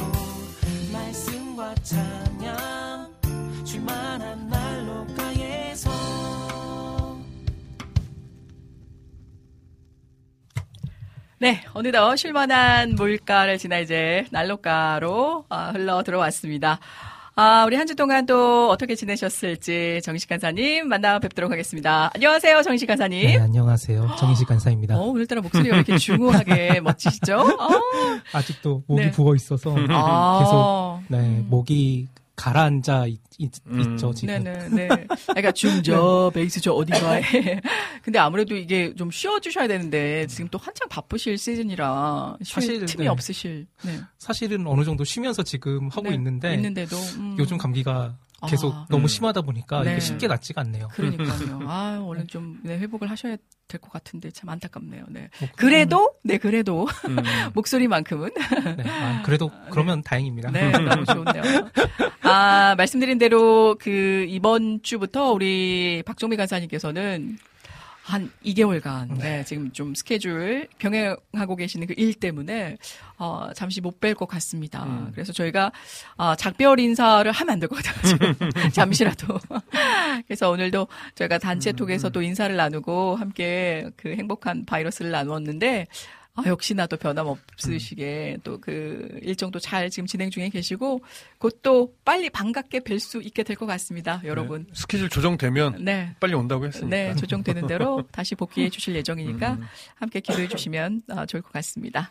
찬양 1.75 3.11
줄만한 3.65 4.47
난로가에서 4.49 5.89
네, 11.39 11.63
어느덧 11.73 12.15
쉴만한 12.17 12.95
물가를 12.95 13.57
지나 13.57 13.79
이제 13.79 14.25
난로가로 14.31 15.45
아, 15.49 15.71
흘러 15.71 16.03
들어왔습니다. 16.03 16.79
아, 17.35 17.63
우리 17.65 17.75
한 17.77 17.87
주 17.87 17.95
동안 17.95 18.25
또 18.25 18.69
어떻게 18.69 18.93
지내셨을지 18.95 20.01
정식 20.03 20.27
간사님 20.29 20.87
만나 20.87 21.17
뵙도록 21.19 21.51
하겠습니다. 21.51 22.11
안녕하세요, 22.13 22.61
정식 22.61 22.85
간사님. 22.87 23.25
네, 23.25 23.37
안녕하세요. 23.39 24.15
정희식 24.19 24.47
간사입니다. 24.47 24.97
어, 24.97 25.03
오늘따라 25.07 25.41
목소리가 25.41 25.75
왜 25.75 25.79
이렇게 25.81 25.97
중후하게 25.97 26.81
멋지시죠? 26.83 27.37
어, 27.39 27.69
아직도 28.33 28.83
목이 28.87 29.01
네. 29.05 29.11
부어 29.11 29.35
있어서 29.35 29.75
아. 29.89 30.99
계속 31.07 31.17
네 31.17 31.43
목이 31.47 32.09
가라앉아 32.35 33.07
있, 33.37 33.51
음. 33.67 33.97
죠 33.97 34.13
지금. 34.13 34.43
네네, 34.43 34.69
네. 34.75 34.87
그러니까 35.27 35.51
중저, 35.51 36.31
베이스 36.33 36.61
저 36.61 36.73
어디가에. 36.73 37.21
근데 38.03 38.19
아무래도 38.19 38.55
이게 38.55 38.93
좀 38.95 39.11
쉬어주셔야 39.11 39.67
되는데 39.67 40.25
지금 40.27 40.47
또 40.49 40.57
한창 40.57 40.87
바쁘실 40.89 41.37
시즌이라 41.37 42.37
쉴 42.43 42.53
사실, 42.53 42.85
틈이 42.85 43.03
네. 43.03 43.09
없으실. 43.09 43.67
네. 43.83 43.99
사실은 44.17 44.65
어느 44.67 44.83
정도 44.83 45.03
쉬면서 45.03 45.43
지금 45.43 45.89
하고 45.89 46.09
네, 46.09 46.15
있는데 46.15 46.53
있는데도 46.55 46.95
음. 47.17 47.35
요즘 47.37 47.57
감기가 47.57 48.17
계속 48.47 48.73
아. 48.73 48.85
너무 48.89 49.05
음. 49.05 49.07
심하다 49.07 49.41
보니까 49.41 49.83
네. 49.83 49.91
이게 49.91 49.99
쉽게 49.99 50.27
낫지가 50.27 50.61
않네요. 50.61 50.87
그러니까요. 50.89 51.59
아, 51.69 52.01
얼른 52.05 52.27
좀 52.27 52.59
네, 52.63 52.77
회복을 52.77 53.09
하셔야 53.09 53.35
될 53.67 53.79
것 53.79 53.89
같은데 53.89 54.31
참 54.31 54.49
안타깝네요. 54.49 55.05
네. 55.09 55.29
뭐, 55.39 55.47
그래도 55.55 56.13
네 56.25 56.37
그래도 56.37 56.87
음. 57.07 57.15
목소리만큼은 57.55 58.31
네, 58.77 58.83
아, 58.89 59.21
그래도 59.23 59.49
그러면 59.69 60.01
다행입니다. 60.03 60.51
네 60.51 60.71
너무 60.77 61.05
좋네요. 61.05 61.41
아 62.23 62.75
말씀드린 62.77 63.17
대로 63.17 63.77
그 63.79 64.25
이번 64.27 64.81
주부터 64.83 65.31
우리 65.31 66.03
박종미 66.05 66.35
간사님께서는 66.35 67.37
한 68.11 68.29
2개월간 68.45 69.17
네, 69.19 69.43
지금 69.45 69.71
좀 69.71 69.95
스케줄 69.95 70.67
병행하고 70.79 71.55
계시는 71.55 71.87
그 71.87 71.93
일 71.97 72.13
때문에 72.13 72.77
어, 73.17 73.49
잠시 73.55 73.79
못 73.81 73.99
뵐 73.99 74.15
것 74.15 74.25
같습니다. 74.27 74.83
음. 74.83 75.11
그래서 75.13 75.31
저희가 75.33 75.71
아, 76.17 76.35
작별 76.35 76.79
인사를 76.79 77.31
하면 77.31 77.53
안 77.53 77.59
될 77.59 77.67
것 77.69 77.75
같아가지고 77.83 78.25
잠시라도 78.73 79.39
그래서 80.27 80.49
오늘도 80.49 80.87
저희가 81.15 81.37
단체 81.37 81.71
톡에서 81.71 82.09
또 82.09 82.21
인사를 82.21 82.55
나누고 82.55 83.15
함께 83.15 83.89
그 83.97 84.09
행복한 84.15 84.65
바이러스를 84.65 85.11
나누었는데 85.11 85.87
아, 86.35 86.43
역시나 86.45 86.87
또 86.87 86.95
변함없으시게 86.97 88.37
또그 88.43 89.19
일정도 89.21 89.59
잘 89.59 89.89
지금 89.89 90.07
진행 90.07 90.29
중에 90.29 90.49
계시고 90.49 91.01
곧 91.37 91.61
또 91.61 91.93
빨리 92.03 92.29
반갑게 92.29 92.79
뵐 92.79 92.99
수 92.99 93.21
있게 93.21 93.43
될 93.43 93.55
것 93.55 93.65
같습니다, 93.67 94.21
여러분. 94.23 94.65
네, 94.65 94.71
스케줄 94.73 95.09
조정되면 95.09 95.83
네. 95.83 96.15
빨리 96.19 96.33
온다고 96.33 96.65
했으니까. 96.65 96.89
네, 96.89 97.15
조정되는 97.15 97.67
대로 97.67 98.01
다시 98.11 98.33
복귀해 98.35 98.69
주실 98.69 98.95
예정이니까 98.95 99.53
음. 99.53 99.63
함께 99.95 100.19
기도해 100.21 100.47
주시면 100.47 101.03
아, 101.09 101.25
좋을 101.25 101.41
것 101.43 101.51
같습니다. 101.51 102.09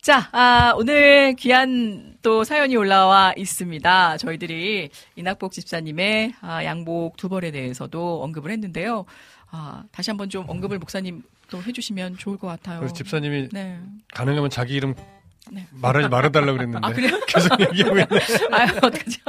자, 0.00 0.28
아, 0.32 0.72
오늘 0.76 1.34
귀한 1.36 2.16
또 2.22 2.42
사연이 2.42 2.74
올라와 2.74 3.34
있습니다. 3.36 4.16
저희들이 4.16 4.88
이낙복 5.16 5.52
집사님의 5.52 6.34
아, 6.40 6.64
양복 6.64 7.16
두 7.18 7.28
벌에 7.28 7.50
대해서도 7.50 8.22
언급을 8.22 8.50
했는데요. 8.50 9.04
아, 9.50 9.84
다시 9.92 10.10
한번 10.10 10.30
좀 10.30 10.48
언급을 10.48 10.78
목사님 10.78 11.22
또 11.50 11.62
해주시면 11.62 12.16
좋을 12.16 12.38
것 12.38 12.46
같아요. 12.46 12.86
집사님이 12.92 13.48
네. 13.52 13.78
가능하면 14.12 14.50
자기 14.50 14.74
이름 14.74 14.94
네. 15.50 15.66
말하지 15.70 16.08
말아달라고 16.08 16.52
그랬는데 16.52 16.86
아, 16.86 16.92
그래요? 16.92 17.18
계속 17.26 17.60
얘기하고 17.60 17.98
있네. 17.98 18.20
아유, 18.52 18.68
어떡하죠? 18.76 19.20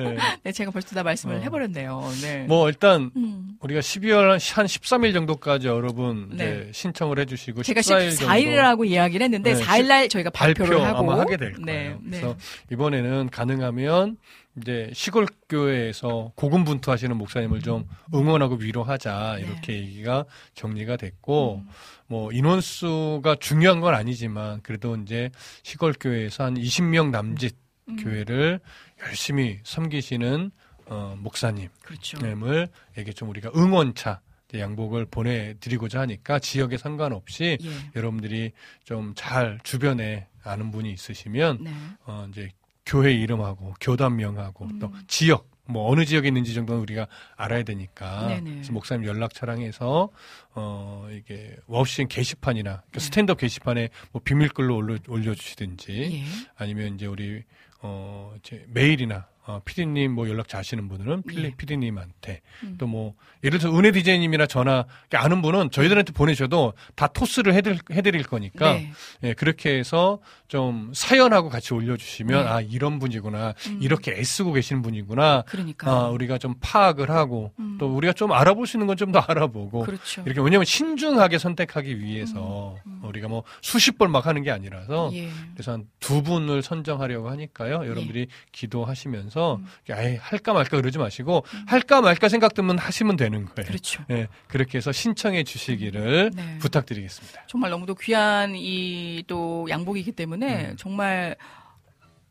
네. 0.00 0.16
네, 0.42 0.52
제가 0.52 0.70
벌써 0.70 0.94
다 0.94 1.02
말씀을 1.02 1.36
어. 1.36 1.40
해버렸네요. 1.40 2.10
네. 2.22 2.44
뭐 2.48 2.68
일단 2.68 3.10
음. 3.16 3.56
우리가 3.60 3.80
12월 3.80 4.30
한 4.30 4.38
13일 4.38 5.12
정도까지 5.14 5.68
여러분 5.68 6.30
네. 6.32 6.68
신청을 6.72 7.18
해주시고 7.20 7.62
제가 7.62 7.80
14일 7.80 8.16
정도 8.16 8.32
14일이라고 8.32 8.86
이야기를 8.88 9.24
했는데 9.24 9.54
네, 9.54 9.62
4일날 9.62 10.10
저희가 10.10 10.30
발표를 10.30 10.78
발표 10.78 10.84
하고 10.84 11.12
아마 11.12 11.20
하게 11.20 11.36
될 11.36 11.52
거예요. 11.52 11.64
네, 11.64 11.96
네. 12.02 12.20
그래서 12.20 12.36
이번에는 12.72 13.30
가능하면 13.30 14.16
이제 14.56 14.90
시골 14.92 15.26
교회에서 15.48 16.32
고군분투하시는 16.34 17.16
목사님을 17.16 17.62
좀 17.62 17.88
응원하고 18.12 18.56
위로하자 18.56 19.36
네. 19.36 19.42
이렇게 19.42 19.74
얘기가 19.74 20.24
정리가 20.54 20.96
됐고 20.96 21.62
음. 21.64 21.68
뭐 22.06 22.32
인원수가 22.32 23.36
중요한 23.40 23.80
건 23.80 23.94
아니지만 23.94 24.60
그래도 24.62 24.94
이제 24.96 25.30
시골 25.62 25.94
교회에서 25.98 26.44
한 26.44 26.54
20명 26.54 27.10
남짓 27.10 27.56
음. 27.88 27.96
교회를 27.96 28.60
열심히 29.06 29.58
섬기시는 29.64 30.50
어, 30.86 31.16
목사님 31.18 31.68
그렇죠. 31.82 32.18
을 32.22 32.68
에게 32.96 33.12
좀 33.12 33.30
우리가 33.30 33.50
응원차 33.56 34.20
양복을 34.54 35.06
보내드리고자 35.06 36.00
하니까 36.00 36.38
지역에 36.38 36.76
상관없이 36.76 37.56
예. 37.58 37.70
여러분들이 37.96 38.52
좀 38.84 39.14
잘 39.16 39.58
주변에 39.62 40.28
아는 40.44 40.70
분이 40.70 40.92
있으시면 40.92 41.64
네. 41.64 41.70
어 42.04 42.26
이제 42.28 42.50
교회 42.84 43.12
이름하고 43.12 43.74
교단명하고 43.80 44.64
음. 44.64 44.78
또 44.78 44.92
지역 45.06 45.50
뭐 45.64 45.90
어느 45.90 46.04
지역에 46.04 46.28
있는지 46.28 46.54
정도는 46.54 46.82
우리가 46.82 47.06
알아야 47.36 47.62
되니까 47.62 48.26
네네. 48.28 48.50
그래서 48.50 48.72
목사님 48.72 49.06
연락처랑 49.06 49.62
해서 49.62 50.10
어 50.54 51.08
이게 51.12 51.56
와우 51.66 51.87
CCM 51.87 52.08
게시판이나 52.08 52.82
그 52.90 52.98
네. 52.98 53.00
스탠드업 53.00 53.38
게시판에 53.38 53.88
뭐 54.10 54.20
비밀글로 54.24 54.74
올려 54.74 54.98
올려주시든지 55.08 55.92
예. 55.92 56.48
아니면 56.56 56.96
이제 56.96 57.06
우리 57.06 57.44
어 57.80 58.34
이제 58.38 58.64
메일이나 58.68 59.28
어 59.44 59.60
피디님 59.64 60.12
뭐 60.12 60.28
연락처 60.28 60.56
아시는 60.58 60.88
분들은 60.88 61.22
예. 61.26 61.32
필리 61.32 61.54
피디님한테 61.56 62.40
음. 62.62 62.76
또뭐 62.78 63.14
예를 63.42 63.58
들어서 63.58 63.76
은혜 63.76 63.90
디제이님이나 63.90 64.44
이렇게 64.44 65.16
아는 65.16 65.42
분은 65.42 65.70
저희들한테 65.72 66.12
보내셔도 66.12 66.74
다 66.94 67.08
토스를 67.08 67.52
해드릴, 67.54 67.80
해드릴 67.90 68.22
거니까 68.22 68.74
네. 68.74 68.92
예, 69.24 69.32
그렇게 69.34 69.76
해서 69.78 70.20
좀 70.46 70.92
사연하고 70.94 71.48
같이 71.48 71.74
올려주시면 71.74 72.44
네. 72.44 72.48
아 72.50 72.60
이런 72.60 73.00
분이구나 73.00 73.54
음. 73.68 73.78
이렇게 73.82 74.12
애쓰고 74.12 74.52
계시는 74.52 74.82
분이구나 74.82 75.42
그러니까. 75.48 75.90
아, 75.90 76.08
우리가 76.10 76.38
좀 76.38 76.54
파악을 76.60 77.10
하고 77.10 77.52
음. 77.58 77.78
또 77.80 77.92
우리가 77.96 78.12
좀 78.12 78.30
알아볼 78.32 78.66
수 78.66 78.76
있는 78.76 78.86
건 78.86 78.96
좀 78.96 79.10
더 79.10 79.18
알아보고 79.18 79.80
그렇죠. 79.84 80.22
이렇게 80.24 80.40
왜냐면 80.40 80.64
신중하게 80.64 81.38
선택하기 81.38 81.98
위해서 82.00 82.76
음, 82.86 83.00
우리가 83.02 83.26
뭐 83.28 83.42
수십 83.60 83.98
번 83.98 84.12
막 84.12 84.26
하는 84.26 84.42
게 84.42 84.50
아니라서 84.50 85.10
예. 85.14 85.28
그래서 85.54 85.72
한 85.72 85.86
두 85.98 86.22
분을 86.22 86.62
선정하려고 86.62 87.30
하니까요. 87.30 87.86
여러분들이 87.86 88.26
기도하시면서 88.52 89.31
음. 89.56 89.66
아예 89.90 90.16
할까 90.16 90.52
말까 90.52 90.76
그러지 90.78 90.98
마시고 90.98 91.44
할까 91.66 92.00
말까 92.00 92.28
생각 92.28 92.54
들면 92.54 92.78
하시면 92.78 93.16
되는 93.16 93.46
거예요. 93.46 93.66
그렇죠. 93.68 94.04
예, 94.10 94.28
그렇게 94.48 94.78
해서 94.78 94.92
신청해 94.92 95.44
주시기를 95.44 96.30
네. 96.34 96.58
부탁드리겠습니다. 96.58 97.44
정말 97.48 97.70
너무도 97.70 97.94
귀한 97.96 98.54
이 98.56 99.22
또 99.26 99.66
양복이기 99.70 100.12
때문에 100.12 100.70
음. 100.70 100.76
정말 100.76 101.36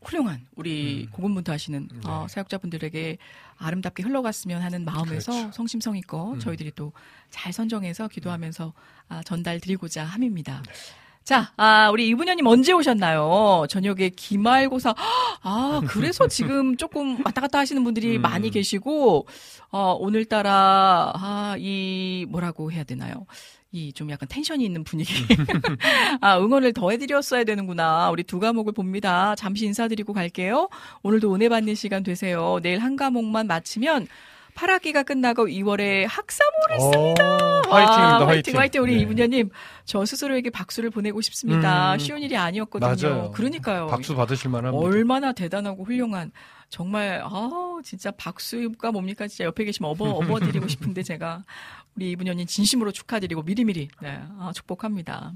훌륭한 0.02 0.48
우리 0.56 1.06
음. 1.08 1.12
고군분투 1.12 1.52
하시는 1.52 1.88
네. 1.92 2.00
어, 2.06 2.26
사역자분들에게 2.30 3.18
아름답게 3.58 4.04
흘러갔으면 4.04 4.62
하는 4.62 4.84
마음에서 4.84 5.32
그렇죠. 5.32 5.52
성심성의껏 5.54 6.34
음. 6.36 6.40
저희들이 6.40 6.72
또 6.72 6.92
잘 7.30 7.54
선정해서 7.54 8.10
기도하면서 8.10 8.74
아, 9.08 9.22
전달 9.24 9.60
드리고자 9.62 10.04
함입니다. 10.04 10.62
네. 10.68 10.74
자, 11.24 11.54
아, 11.56 11.90
우리 11.92 12.08
이분녀님 12.10 12.46
언제 12.48 12.74
오셨나요? 12.74 13.66
저녁에 13.70 14.10
기말고사. 14.10 14.96
아, 15.44 15.82
그래서 15.88 16.28
지금 16.28 16.76
조금 16.78 17.24
왔다 17.24 17.42
갔다 17.42 17.60
하시는 17.60 17.84
분들이 17.84 18.18
음. 18.18 18.22
많이 18.22 18.50
계시고, 18.50 19.28
어, 19.70 19.94
오늘따라, 20.00 21.12
아, 21.16 21.56
이, 21.60 22.26
뭐라고 22.28 22.72
해야 22.72 22.84
되나요? 22.84 23.26
이 23.74 23.94
좀 23.94 24.10
약간 24.10 24.28
텐션이 24.28 24.66
있는 24.66 24.84
분위기. 24.84 25.14
아, 26.20 26.38
응원을 26.40 26.74
더 26.74 26.90
해드렸어야 26.92 27.46
되는구나. 27.46 28.10
우리 28.10 28.24
두 28.24 28.40
과목을 28.40 28.74
봅니다. 28.74 29.34
잠시 29.36 29.66
인사드리고 29.66 30.12
갈게요. 30.12 30.68
오늘도 31.04 31.34
은혜 31.34 31.48
받는 31.48 31.76
시간 31.76 32.04
되세요. 32.04 32.60
내일 32.62 32.80
한 32.80 32.98
과목만 32.98 33.48
마치면 33.48 34.08
8학기가 34.56 35.06
끝나고 35.06 35.48
2월에 35.48 36.06
학사모를 36.08 36.80
씁니다. 36.80 37.24
어, 37.24 37.62
와, 37.70 37.78
화이팅입니다, 37.78 38.18
화이팅, 38.18 38.28
화이팅. 38.28 38.60
화이팅. 38.60 38.82
우리 38.84 38.96
네. 38.96 39.02
이분녀님, 39.02 39.50
저 39.86 40.06
스스로에게 40.06 40.50
박수를 40.50 40.90
보내고 40.90 41.22
싶습니다. 41.22 41.94
음. 41.94 42.00
쉬운 42.00 42.22
일이 42.22 42.36
아니었거든요. 42.38 42.96
맞아요. 43.10 43.32
그러니까요. 43.32 43.88
박수 43.88 44.16
받으실 44.16 44.50
만합니다. 44.50 44.86
얼마나 44.86 45.32
대단하고 45.34 45.84
훌륭한 45.86 46.32
정말 46.70 47.22
아 47.24 47.50
진짜 47.84 48.12
박수가 48.12 48.92
뭡니까 48.92 49.28
진짜 49.28 49.44
옆에 49.46 49.66
계시면 49.66 49.92
업어 49.92 50.10
업어 50.10 50.40
드리고 50.40 50.68
싶은데 50.70 51.04
제가 51.04 51.44
우리 51.96 52.12
이분녀님 52.12 52.46
진심으로 52.48 52.92
축하드리고 52.92 53.44
미리미리 53.44 53.90
네, 54.02 54.20
아, 54.40 54.52
축복합니다. 54.56 55.34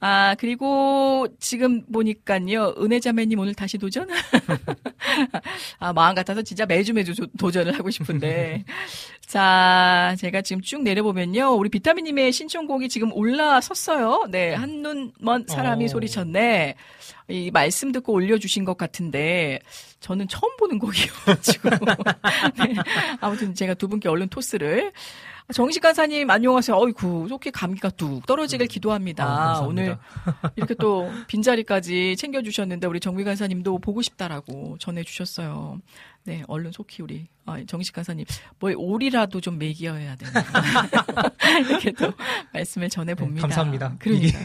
아 0.00 0.36
그리고 0.38 1.26
지금 1.40 1.84
보니까요 1.86 2.74
은혜 2.78 3.00
자매님 3.00 3.38
오늘 3.38 3.52
다시 3.54 3.78
도전? 3.78 4.08
아 5.80 5.92
마음 5.92 6.14
같아서 6.14 6.42
진짜 6.42 6.66
매주 6.66 6.92
매주 6.94 7.14
조- 7.14 7.26
도전을 7.38 7.76
하고 7.76 7.90
싶은데 7.90 8.64
자 9.26 10.14
제가 10.18 10.42
지금 10.42 10.62
쭉 10.62 10.82
내려보면요 10.82 11.50
우리 11.56 11.68
비타민님의 11.68 12.30
신청곡이 12.32 12.88
지금 12.88 13.12
올라섰어요. 13.12 14.26
네 14.30 14.54
한눈 14.54 15.12
먼 15.20 15.44
사람이 15.46 15.86
어. 15.86 15.88
소리쳤네. 15.88 16.76
이 17.30 17.50
말씀 17.50 17.92
듣고 17.92 18.14
올려주신 18.14 18.64
것 18.64 18.78
같은데 18.78 19.58
저는 20.00 20.28
처음 20.28 20.56
보는 20.56 20.78
곡이어가지고 20.78 21.68
네. 22.64 22.74
아무튼 23.20 23.54
제가 23.54 23.74
두 23.74 23.86
분께 23.88 24.08
얼른 24.08 24.28
토스를 24.28 24.92
정식 25.54 25.80
간사님 25.80 26.28
안녕하세요. 26.28 26.76
어이구 26.76 27.24
이렇게 27.26 27.50
감기가 27.50 27.88
뚝 27.90 28.26
떨어지길 28.26 28.66
기도합니다. 28.66 29.24
아, 29.24 29.60
오늘. 29.60 29.96
이렇게 30.56 30.74
또 30.74 31.10
빈자리까지 31.26 32.16
챙겨주셨는데 32.18 32.86
우리 32.86 33.00
정미 33.00 33.24
간사님도 33.24 33.78
보고 33.78 34.02
싶다라고 34.02 34.76
전해주셨어요. 34.78 35.80
네 36.24 36.42
얼른 36.48 36.72
속히 36.72 37.02
우리 37.02 37.28
아, 37.46 37.62
정식 37.66 37.94
간사님 37.94 38.26
뭐 38.58 38.70
오리라도 38.76 39.40
좀 39.40 39.58
먹여야 39.58 40.16
되나 40.16 40.44
이렇게 41.66 41.92
또 41.92 42.12
말씀을 42.52 42.90
전해 42.90 43.14
봅니다. 43.14 43.36
네, 43.36 43.40
감사합니다. 43.40 43.96
그러니까 43.98 44.38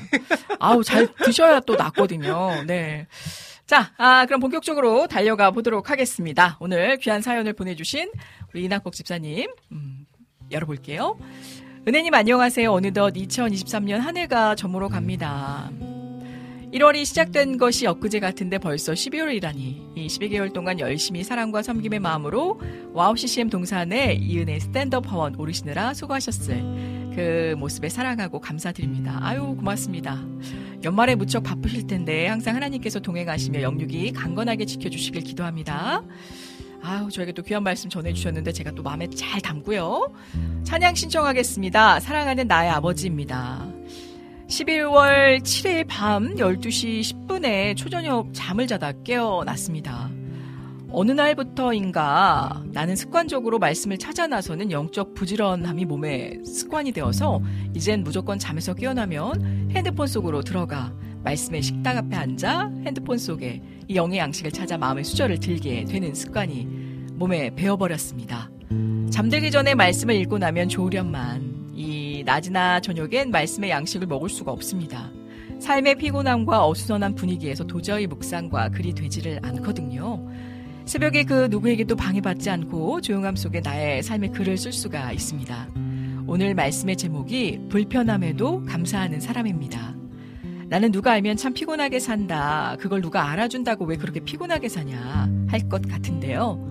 아우 0.60 0.86
잘 0.86 1.14
드셔야 1.16 1.60
또 1.60 1.76
낫거든요. 1.76 2.64
네. 2.66 3.08
자, 3.66 3.92
아, 3.98 4.26
그럼 4.26 4.40
본격적으로 4.40 5.08
달려가 5.08 5.52
보도록 5.52 5.90
하겠습니다. 5.90 6.58
오늘 6.60 6.98
귀한 6.98 7.22
사연을 7.22 7.54
보내주신 7.54 8.12
우리 8.54 8.66
이낙복 8.66 8.94
집사님, 8.94 9.50
음, 9.72 10.06
열어볼게요. 10.54 11.18
은혜님 11.88 12.14
안녕하세요. 12.14 12.72
어느덧 12.72 13.14
2023년 13.14 13.98
한 13.98 14.16
해가 14.16 14.56
저물어 14.56 14.88
갑니다. 14.88 15.70
1월이 16.74 17.06
시작된 17.06 17.58
것이 17.58 17.86
엊그제 17.86 18.20
같은데 18.20 18.58
벌써 18.58 18.94
12월이라니. 18.94 19.96
이 19.96 20.08
12개월 20.08 20.54
동안 20.54 20.80
열심히 20.80 21.24
사랑과 21.24 21.62
섬김의 21.62 22.00
마음으로 22.00 22.60
와우 22.94 23.16
CCM 23.16 23.50
동산에 23.50 24.14
이은혜 24.14 24.60
스탠드업 24.60 25.12
화원 25.12 25.36
오르시느라 25.36 25.94
수고하셨을 25.94 27.14
그 27.16 27.56
모습에 27.60 27.90
사랑하고 27.90 28.40
감사드립니다. 28.40 29.20
아유, 29.22 29.56
고맙습니다. 29.56 30.20
연말에 30.84 31.14
무척 31.14 31.44
바쁘실 31.44 31.86
텐데 31.86 32.28
항상 32.28 32.56
하나님께서 32.56 33.00
동행하시며 33.00 33.62
영육이 33.62 34.12
강건하게 34.14 34.66
지켜주시길 34.66 35.22
기도합니다. 35.22 36.02
아유, 36.85 37.10
저에게 37.10 37.31
또 37.31 37.41
귀한 37.43 37.64
말씀 37.64 37.89
전해주셨는데 37.89 38.51
제가 38.51 38.72
또 38.72 38.84
마음에 38.84 39.10
잘 39.10 39.39
담고요. 39.39 40.11
찬양 40.65 40.95
신청하겠습니다. 40.95 42.01
사랑하는 42.01 42.47
나의 42.47 42.69
아버지입니다. 42.72 43.65
11월 44.49 45.39
7일 45.41 45.85
밤 45.88 46.35
12시 46.35 46.99
10분에 46.99 47.77
초저녁 47.77 48.27
잠을 48.34 48.68
자다 48.68 48.91
깨어났습니다. 49.05 50.11
어느 50.91 51.11
날부터인가 51.14 52.64
나는 52.68 52.97
습관적으로 52.97 53.60
말씀을 53.60 53.97
찾아 53.97 54.27
나서는 54.27 54.69
영적 54.69 55.15
부지런함이 55.15 55.85
몸에 55.85 56.38
습관이 56.43 56.91
되어서 56.91 57.41
이젠 57.73 58.03
무조건 58.03 58.38
잠에서 58.38 58.73
깨어나면 58.73 59.72
핸드폰 59.72 60.05
속으로 60.05 60.41
들어가 60.41 60.93
말씀의 61.24 61.62
식탁 61.62 61.98
앞에 61.98 62.16
앉아 62.16 62.72
핸드폰 62.86 63.18
속에 63.18 63.62
이 63.88 63.95
영의 63.95 64.20
양식을 64.20 64.52
찾아 64.52 64.78
마음의 64.78 65.04
수저를 65.04 65.40
들게 65.40 65.86
되는 65.86 66.14
습관이 66.14 66.66
몸에 67.14 67.54
배어버렸습니다. 67.56 68.50
잠들기 69.12 69.52
전에 69.52 69.76
말씀을 69.76 70.16
읽고 70.16 70.38
나면 70.38 70.70
좋으련만 70.70 71.72
이 71.76 72.24
낮이나 72.26 72.80
저녁엔 72.80 73.32
말씀의 73.32 73.70
양식을 73.70 74.08
먹을 74.08 74.30
수가 74.30 74.52
없습니다. 74.52 75.12
삶의 75.60 75.95
피곤함과 75.95 76.68
어수선한 76.68 77.16
분위기에서 77.16 77.64
도저히 77.64 78.08
묵상과 78.08 78.70
글이 78.70 78.94
되지를 78.94 79.40
않거든요. 79.44 80.28
새벽에 80.86 81.24
그 81.24 81.48
누구에게도 81.50 81.95
방해받지 81.95 82.50
않고 82.50 83.00
조용함 83.02 83.38
속에 83.38 83.62
나의 83.62 84.04
삶의 84.04 84.34
글을 84.34 84.58
쓸 84.58 84.74
수가 84.74 85.14
있습니다. 85.14 85.70
오늘 86.28 86.56
말씀의 86.56 86.98
제목이 86.98 87.68
불편함에도 87.70 88.66
감사하는 88.66 89.22
사람입니다. 89.22 90.03
나는 90.74 90.91
누가 90.91 91.12
알면 91.12 91.38
참 91.38 91.54
피곤하게 91.54 92.00
산다. 92.00 92.76
그걸 92.80 93.04
누가 93.04 93.30
알아준다고 93.30 93.86
왜 93.86 93.95
그렇게 93.95 94.20
피곤하게 94.20 94.70
사냐 94.70 95.30
할 95.48 95.70
것 95.70 95.88
같은데요. 95.88 96.68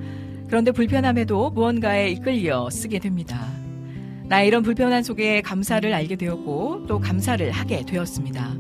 그런데 0.49 0.73
불편함에도 0.73 1.51
무언가에 1.51 2.11
이끌려 2.11 2.69
쓰게 2.69 2.99
됩니다. 2.99 3.47
나 4.25 4.43
이런 4.43 4.65
불편한 4.65 5.05
속에 5.05 5.41
감사를 5.41 5.95
알게 5.95 6.17
되었고 6.17 6.87
또 6.89 6.99
감사를 6.99 7.49
하게 7.53 7.85
되었습니다. 7.87 8.57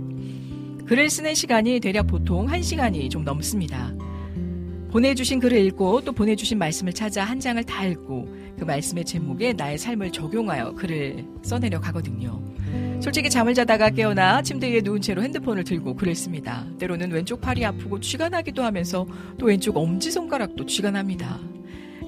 글을 0.86 1.10
쓰는 1.10 1.35
시간이 1.35 1.81
대략 1.81 2.06
보통 2.06 2.47
1시간이 2.47 3.10
좀 3.10 3.24
넘습니다. 3.24 3.93
보내주신 4.93 5.40
글을 5.40 5.59
읽고 5.66 6.02
또 6.02 6.12
보내주신 6.12 6.56
말씀을 6.56 6.93
찾아 6.93 7.24
한 7.24 7.40
장을 7.40 7.60
다 7.64 7.85
읽고 7.85 8.28
그 8.60 8.64
말씀의 8.64 9.05
제목에 9.05 9.55
나의 9.55 9.77
삶을 9.77 10.12
적용하여 10.12 10.74
글을 10.74 11.27
써내려 11.43 11.81
가거든요. 11.81 12.40
솔직히 13.02 13.28
잠을 13.28 13.52
자다가 13.52 13.90
깨어나 13.90 14.42
침대 14.42 14.72
위에 14.72 14.80
누운 14.80 15.00
채로 15.00 15.24
핸드폰을 15.24 15.64
들고 15.64 15.96
씁니다. 16.14 16.64
때로는 16.78 17.10
왼쪽 17.10 17.40
팔이 17.40 17.64
아프고 17.64 17.98
쥐가 17.98 18.28
나기도 18.28 18.62
하면서 18.62 19.08
또 19.38 19.46
왼쪽 19.46 19.76
엄지손가락도 19.76 20.66
쥐가 20.66 20.92
납니다. 20.92 21.40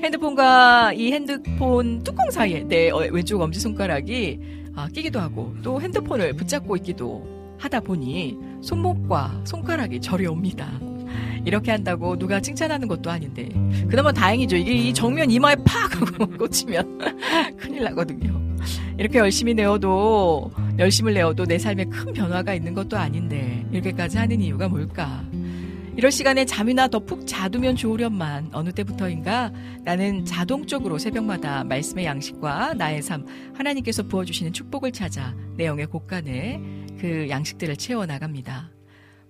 핸드폰과 0.01 0.93
이 0.93 1.11
핸드폰 1.11 2.05
뚜껑 2.05 2.31
사이에 2.31 2.63
내 2.69 2.91
어, 2.91 3.09
왼쪽 3.11 3.41
엄지손가락이 3.41 4.39
아, 4.77 4.87
끼기도 4.87 5.19
하고 5.19 5.53
또 5.65 5.81
핸드폰을 5.81 6.33
붙잡고 6.35 6.77
있기도 6.77 7.27
하다 7.59 7.81
보니 7.81 8.39
손목과 8.63 9.43
손가락이 9.45 10.01
저려옵니다. 10.01 10.94
이렇게 11.45 11.71
한다고 11.71 12.17
누가 12.19 12.41
칭찬하는 12.41 12.89
것도 12.89 13.11
아닌데 13.11 13.49
그나마 13.89 14.13
다행이죠. 14.13 14.57
이게 14.57 14.73
이 14.73 14.95
정면 14.95 15.31
이마에 15.31 15.57
팍 15.65 16.01
하고 16.01 16.27
꽂히면 16.39 16.99
큰일 17.59 17.85
나거든요. 17.85 18.41
이렇게 18.97 19.19
열심히 19.19 19.55
내어도 19.55 20.51
열심을 20.79 21.15
내어도 21.15 21.45
내 21.45 21.59
삶에 21.59 21.85
큰 21.87 22.13
변화가 22.13 22.55
있는 22.55 22.75
것도 22.75 22.97
아닌데 22.97 23.65
이렇게까지 23.73 24.19
하는 24.19 24.41
이유가 24.41 24.69
뭘까? 24.69 25.25
이럴 25.97 26.11
시간에 26.11 26.45
잠이나 26.45 26.89
더 26.89 26.99
푹 26.99 27.27
자두면 27.27 27.77
좋으련만 27.77 28.51
어느 28.53 28.73
때부터인가 28.73 29.53
나는 29.85 30.25
자동적으로 30.25 30.99
새벽마다 30.99 31.63
말씀의 31.65 32.05
양식과 32.07 32.75
나의 32.75 33.03
삶 33.03 33.27
하나님께서 33.55 34.03
부어주시는 34.05 34.53
축복을 34.53 34.91
찾아 34.91 35.35
내 35.57 35.67
영의 35.67 35.87
곳간에 35.87 36.61
그 36.99 37.29
양식들을 37.29 37.77
채워 37.77 38.07
나갑니다. 38.07 38.74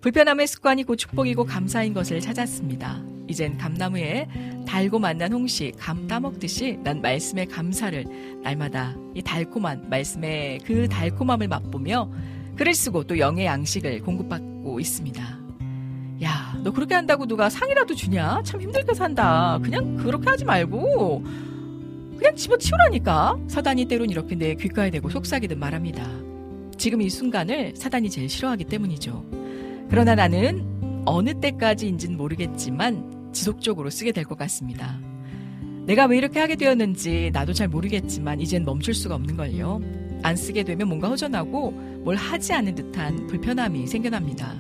불편함의 0.05 0.47
습관이 0.49 0.83
곧 0.85 0.97
축복이고 0.97 1.47
감사인 1.47 1.95
것을 1.95 2.21
찾았습니다. 2.21 3.03
이젠 3.27 3.57
감나무에 3.57 4.29
달고 4.67 4.99
만난 4.99 5.33
홍시 5.33 5.73
감 5.79 6.07
따먹듯이 6.07 6.79
난 6.85 7.01
말씀의 7.01 7.47
감사를 7.47 8.05
날마다 8.43 8.95
이 9.15 9.23
달콤한 9.23 9.89
말씀의 9.89 10.59
그 10.59 10.91
달콤함을 10.91 11.49
맛보며 11.49 12.11
글을 12.57 12.75
쓰고 12.75 13.05
또 13.05 13.19
영의 13.19 13.47
양식을 13.47 14.03
공급받고 14.03 14.79
있습니다. 14.79 15.39
야, 16.23 16.61
너 16.63 16.71
그렇게 16.71 16.95
한다고 16.95 17.25
누가 17.25 17.49
상이라도 17.49 17.95
주냐? 17.95 18.43
참 18.45 18.61
힘들게 18.61 18.93
산다. 18.93 19.59
그냥 19.63 19.97
그렇게 19.97 20.29
하지 20.29 20.45
말고 20.45 21.25
그냥 22.19 22.37
집어치우라니까. 22.37 23.39
사단이 23.49 23.87
때론 23.87 24.11
이렇게 24.11 24.35
내 24.35 24.55
귓가에 24.55 24.91
대고 24.91 25.09
속삭이듯 25.09 25.57
말합니다. 25.57 26.07
지금 26.77 27.01
이 27.01 27.09
순간을 27.09 27.75
사단이 27.75 28.11
제일 28.11 28.29
싫어하기 28.29 28.65
때문이죠. 28.65 29.45
그러나 29.91 30.15
나는 30.15 31.03
어느 31.07 31.35
때까지인진 31.41 32.17
모르겠지만 32.17 33.31
지속적으로 33.33 33.91
쓰게 33.91 34.13
될 34.13 34.25
것 34.25 34.39
같습니다. 34.39 34.99
내가 35.87 36.07
왜 36.07 36.17
이렇게 36.17 36.41
하게 36.41 36.57
되었는지 36.57 37.31
나도 37.33 37.53
잘 37.53 37.69
모르겠지만 37.69 38.41
이젠 38.41 38.65
멈출 38.65 38.95
수가 38.95 39.15
없는걸요. 39.17 39.81
안 40.23 40.37
쓰게 40.37 40.63
되면 40.65 40.89
뭔가 40.89 41.09
허전하고 41.09 41.71
뭘 42.05 42.17
하지 42.17 42.55
않은 42.55 42.75
듯한 42.75 43.27
불편함이 43.27 43.87
생겨납니다. 43.87 44.55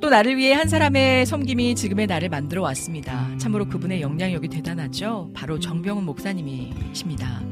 또 0.00 0.10
나를 0.10 0.36
위해 0.36 0.52
한 0.52 0.68
사람의 0.68 1.24
섬김이 1.26 1.74
지금의 1.76 2.06
나를 2.08 2.28
만들어 2.28 2.62
왔습니다. 2.62 3.28
참으로 3.38 3.66
그분의 3.68 4.00
영향력이 4.02 4.48
대단하죠. 4.48 5.30
바로 5.34 5.58
정병훈 5.60 6.04
목사님이십니다. 6.04 7.42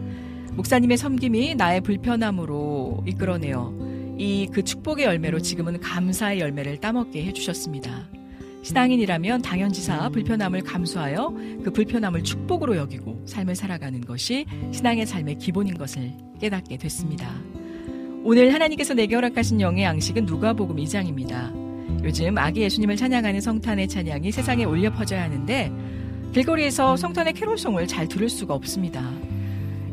목사님의 0.55 0.97
섬김이 0.97 1.55
나의 1.55 1.81
불편함으로 1.81 3.05
이끌어내어 3.06 3.73
이 4.18 4.48
그 4.52 4.62
축복의 4.62 5.06
열매로 5.06 5.40
지금은 5.40 5.80
감사의 5.80 6.40
열매를 6.40 6.78
따먹게 6.78 7.24
해주셨습니다. 7.24 8.08
신앙인이라면 8.62 9.42
당연지사 9.42 10.08
불편함을 10.08 10.62
감수하여 10.62 11.34
그 11.64 11.70
불편함을 11.70 12.22
축복으로 12.22 12.76
여기고 12.76 13.22
삶을 13.26 13.56
살아가는 13.56 14.00
것이 14.00 14.46
신앙의 14.72 15.06
삶의 15.06 15.36
기본인 15.38 15.76
것을 15.76 16.12
깨닫게 16.40 16.78
됐습니다. 16.78 17.28
오늘 18.22 18.54
하나님께서 18.54 18.94
내게 18.94 19.16
허락하신 19.16 19.60
영의 19.60 19.84
양식은 19.84 20.24
누가복음 20.24 20.76
2장입니다. 20.76 21.52
요즘 22.04 22.38
아기 22.38 22.62
예수님을 22.62 22.96
찬양하는 22.96 23.40
성탄의 23.40 23.88
찬양이 23.88 24.32
세상에 24.32 24.64
울려 24.64 24.90
퍼져야 24.90 25.24
하는데 25.24 25.70
길거리에서 26.32 26.96
성탄의 26.96 27.34
캐롤송을 27.34 27.86
잘 27.86 28.08
들을 28.08 28.28
수가 28.28 28.54
없습니다. 28.54 29.12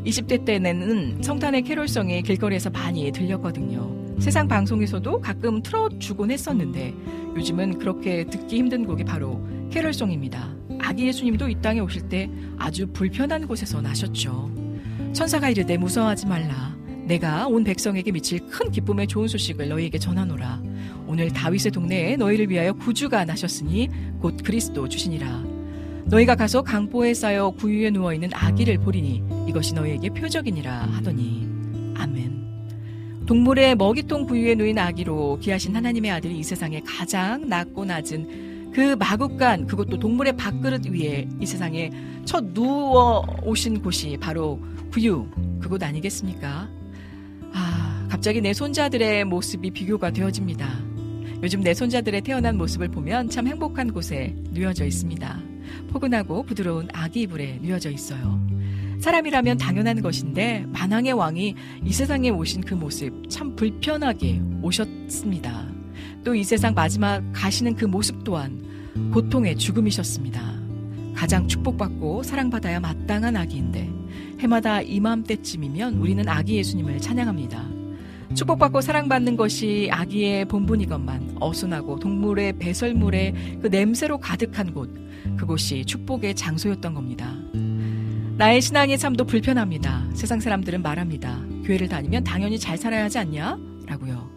20대 0.06 0.44
때는 0.46 1.22
성탄의 1.22 1.62
캐롤송이 1.62 2.22
길거리에서 2.22 2.70
많이 2.70 3.12
들렸거든요. 3.12 4.01
세상 4.22 4.46
방송에서도 4.46 5.20
가끔 5.20 5.60
틀어주곤 5.60 6.30
했었는데 6.30 6.94
요즘은 7.36 7.80
그렇게 7.80 8.22
듣기 8.22 8.56
힘든 8.56 8.86
곡이 8.86 9.02
바로 9.02 9.44
캐롤송입니다. 9.72 10.54
아기 10.78 11.08
예수님도 11.08 11.48
이 11.48 11.56
땅에 11.60 11.80
오실 11.80 12.08
때 12.08 12.30
아주 12.56 12.86
불편한 12.86 13.48
곳에서 13.48 13.80
나셨죠. 13.80 14.48
천사가 15.12 15.50
이르되 15.50 15.76
무서워하지 15.76 16.28
말라. 16.28 16.76
내가 17.04 17.48
온 17.48 17.64
백성에게 17.64 18.12
미칠 18.12 18.46
큰 18.46 18.70
기쁨의 18.70 19.08
좋은 19.08 19.26
소식을 19.26 19.68
너희에게 19.68 19.98
전하노라. 19.98 20.62
오늘 21.08 21.28
다윗의 21.32 21.72
동네에 21.72 22.16
너희를 22.16 22.48
위하여 22.48 22.74
구주가 22.74 23.24
나셨으니 23.24 23.88
곧 24.20 24.36
그리스도 24.44 24.88
주시니라. 24.88 25.42
너희가 26.04 26.36
가서 26.36 26.62
강보에 26.62 27.12
쌓여 27.12 27.50
구유에 27.50 27.90
누워 27.90 28.14
있는 28.14 28.30
아기를 28.32 28.78
보리니 28.78 29.24
이것이 29.48 29.74
너희에게 29.74 30.10
표적이니라 30.10 30.72
하더니. 30.92 31.51
동물의 33.32 33.76
먹이통 33.76 34.26
구유에 34.26 34.54
누인 34.56 34.78
아기로 34.78 35.38
귀하신 35.40 35.74
하나님의 35.74 36.10
아들이 36.10 36.36
이 36.36 36.42
세상에 36.42 36.82
가장 36.82 37.48
낮고 37.48 37.86
낮은 37.86 38.72
그 38.74 38.94
마국간 38.94 39.66
그것도 39.66 39.98
동물의 39.98 40.36
밥그릇 40.36 40.86
위에 40.88 41.26
이 41.40 41.46
세상에 41.46 41.90
첫 42.26 42.52
누워 42.52 43.24
오신 43.42 43.80
곳이 43.80 44.18
바로 44.20 44.60
구유 44.90 45.26
그곳 45.62 45.82
아니겠습니까? 45.82 46.68
아 47.54 48.06
갑자기 48.10 48.42
내 48.42 48.52
손자들의 48.52 49.24
모습이 49.24 49.70
비교가 49.70 50.10
되어집니다. 50.10 50.68
요즘 51.42 51.62
내 51.62 51.72
손자들의 51.72 52.20
태어난 52.20 52.58
모습을 52.58 52.88
보면 52.88 53.30
참 53.30 53.46
행복한 53.46 53.94
곳에 53.94 54.36
누워져 54.50 54.84
있습니다. 54.84 55.40
포근하고 55.88 56.42
부드러운 56.42 56.86
아기 56.92 57.22
이불에 57.22 57.60
누워져 57.62 57.90
있어요. 57.90 58.51
사람이라면 59.02 59.58
당연한 59.58 60.00
것인데 60.00 60.64
만왕의 60.68 61.14
왕이 61.14 61.56
이 61.84 61.92
세상에 61.92 62.30
오신 62.30 62.60
그 62.60 62.74
모습 62.74 63.28
참 63.28 63.56
불편하게 63.56 64.40
오셨습니다. 64.62 65.66
또 66.24 66.36
이 66.36 66.44
세상 66.44 66.72
마지막 66.72 67.20
가시는 67.32 67.74
그 67.74 67.84
모습 67.84 68.22
또한 68.22 68.62
고통의 69.12 69.56
죽음이셨습니다. 69.56 70.54
가장 71.16 71.48
축복받고 71.48 72.22
사랑받아야 72.22 72.78
마땅한 72.78 73.36
아기인데 73.36 73.90
해마다 74.38 74.80
이맘때쯤이면 74.80 75.94
우리는 75.94 76.28
아기 76.28 76.54
예수님을 76.58 77.00
찬양합니다. 77.00 77.68
축복받고 78.34 78.80
사랑받는 78.82 79.36
것이 79.36 79.88
아기의 79.90 80.44
본분이건만 80.44 81.38
어순하고 81.40 81.98
동물의 81.98 82.52
배설물에 82.58 83.58
그 83.60 83.66
냄새로 83.66 84.18
가득한 84.18 84.72
곳, 84.72 84.88
그곳이 85.36 85.84
축복의 85.84 86.36
장소였던 86.36 86.94
겁니다. 86.94 87.36
나의 88.36 88.62
신앙의 88.62 88.96
삶도 88.96 89.24
불편합니다. 89.26 90.06
세상 90.14 90.40
사람들은 90.40 90.82
말합니다. 90.82 91.38
교회를 91.64 91.88
다니면 91.88 92.24
당연히 92.24 92.58
잘 92.58 92.78
살아야 92.78 93.04
하지 93.04 93.18
않냐? 93.18 93.58
라고요. 93.86 94.30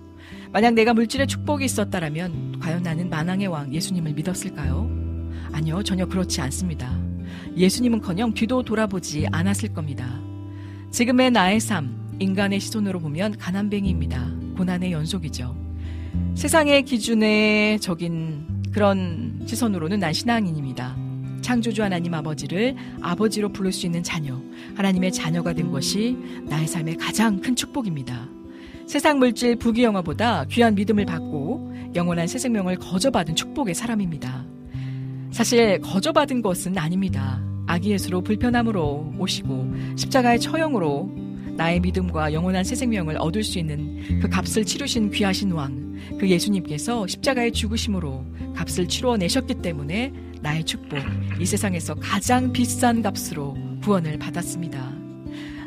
만약 0.52 0.74
내가 0.74 0.94
물질의 0.94 1.28
축복이 1.28 1.64
있었다라면 1.66 2.60
과연 2.60 2.84
나는 2.84 3.10
만왕의 3.10 3.48
왕 3.48 3.74
예수님을 3.74 4.14
믿었을까요? 4.14 4.90
아니요, 5.54 5.82
전혀 5.84 6.06
그렇지 6.06 6.42
않습니다. 6.42 6.98
예수님은커녕 7.56 8.34
뒤도 8.34 8.64
돌아보지 8.64 9.28
않았을 9.32 9.74
겁니다. 9.74 10.20
지금의 10.92 11.32
나의 11.32 11.62
삶, 11.62 12.18
인간의 12.20 12.60
시선으로 12.60 13.00
보면 13.00 13.38
가난뱅이입니다. 13.38 14.30
고난의 14.58 14.92
연속이죠. 14.92 15.56
세상의 16.36 16.84
기준에 16.84 17.78
적인 17.80 18.46
그런 18.72 19.42
시선으로는 19.46 20.00
난 20.00 20.12
신앙인입니다. 20.12 21.05
창조주 21.46 21.84
하나님 21.84 22.12
아버지를 22.16 22.76
아버지로 23.02 23.50
부를 23.50 23.72
수 23.72 23.86
있는 23.86 24.02
자녀, 24.02 24.42
하나님의 24.74 25.12
자녀가 25.12 25.54
된 25.54 25.70
것이 25.70 26.18
나의 26.46 26.66
삶의 26.66 26.96
가장 26.96 27.40
큰 27.40 27.56
축복입니다. 27.56 28.28
세상 28.88 29.20
물질 29.20 29.56
부귀영화보다 29.56 30.46
귀한 30.46 30.74
믿음을 30.74 31.06
받고 31.06 31.72
영원한 31.94 32.26
새 32.26 32.40
생명을 32.40 32.78
거저받은 32.78 33.36
축복의 33.36 33.76
사람입니다. 33.76 34.44
사실 35.30 35.80
거저받은 35.82 36.42
것은 36.42 36.80
아닙니다. 36.80 37.44
아기 37.68 37.92
예수로 37.92 38.22
불편함으로 38.22 39.14
오시고 39.20 39.72
십자가의 39.98 40.40
처형으로 40.40 41.12
나의 41.58 41.80
믿음과 41.80 42.34
영원한 42.34 42.64
새 42.64 42.74
생명을 42.74 43.18
얻을 43.20 43.44
수 43.44 43.60
있는 43.60 44.20
그 44.20 44.30
값을 44.30 44.66
치르신 44.66 45.12
귀하신 45.12 45.52
왕, 45.52 45.96
그 46.20 46.28
예수님께서 46.28 47.06
십자가의 47.06 47.52
죽으심으로 47.52 48.26
값을 48.56 48.88
치루어 48.88 49.18
내셨기 49.18 49.62
때문에 49.62 50.12
나의 50.42 50.64
축복, 50.64 51.00
이 51.40 51.46
세상에서 51.46 51.96
가장 51.96 52.52
비싼 52.52 53.02
값으로 53.02 53.58
구원을 53.84 54.18
받았습니다. 54.20 54.92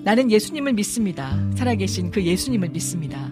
나는 0.03 0.31
예수님을 0.31 0.73
믿습니다. 0.75 1.37
살아계신 1.57 2.11
그 2.11 2.23
예수님을 2.25 2.69
믿습니다. 2.71 3.31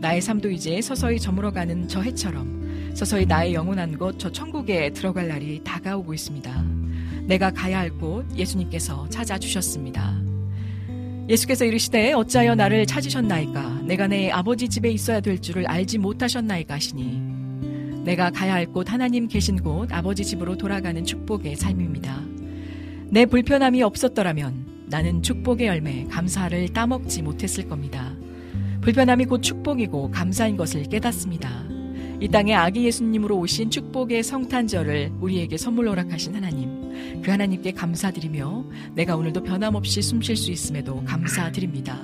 나의 0.00 0.20
삶도 0.20 0.50
이제 0.50 0.80
서서히 0.80 1.18
저물어가는 1.20 1.88
저 1.88 2.00
해처럼 2.00 2.92
서서히 2.94 3.26
나의 3.26 3.54
영원한 3.54 3.96
곳 3.98 4.18
저 4.18 4.30
천국에 4.32 4.90
들어갈 4.90 5.28
날이 5.28 5.60
다가오고 5.64 6.14
있습니다. 6.14 6.64
내가 7.26 7.50
가야 7.50 7.78
할 7.80 7.90
곳 7.98 8.24
예수님께서 8.36 9.08
찾아주셨습니다. 9.08 10.22
예수께서 11.28 11.64
이르시되 11.64 12.12
어찌하여 12.12 12.54
나를 12.54 12.86
찾으셨나이까 12.86 13.82
내가 13.84 14.06
내 14.06 14.30
아버지 14.30 14.68
집에 14.68 14.90
있어야 14.90 15.20
될 15.20 15.40
줄을 15.40 15.66
알지 15.66 15.98
못하셨나이까 15.98 16.74
하시니 16.74 17.25
내가 18.06 18.30
가야 18.30 18.54
할 18.54 18.66
곳 18.72 18.92
하나님 18.92 19.26
계신 19.26 19.56
곳 19.56 19.92
아버지 19.92 20.24
집으로 20.24 20.56
돌아가는 20.56 21.04
축복의 21.04 21.56
삶입니다. 21.56 22.22
내 23.10 23.26
불편함이 23.26 23.82
없었더라면 23.82 24.86
나는 24.86 25.22
축복의 25.22 25.66
열매 25.66 26.04
감사를 26.04 26.68
따먹지 26.72 27.22
못했을 27.22 27.68
겁니다. 27.68 28.14
불편함이 28.80 29.24
곧 29.26 29.42
축복이고 29.42 30.10
감사인 30.12 30.56
것을 30.56 30.84
깨닫습니다. 30.84 31.64
이 32.20 32.28
땅에 32.28 32.54
아기 32.54 32.84
예수님으로 32.84 33.36
오신 33.38 33.70
축복의 33.70 34.22
성탄절을 34.22 35.12
우리에게 35.20 35.56
선물로 35.56 35.90
허락하신 35.90 36.34
하나님, 36.36 37.22
그 37.22 37.30
하나님께 37.30 37.72
감사드리며 37.72 38.64
내가 38.94 39.16
오늘도 39.16 39.42
변함없이 39.42 40.00
숨쉴 40.00 40.36
수 40.36 40.50
있음에도 40.52 41.02
감사드립니다. 41.04 42.00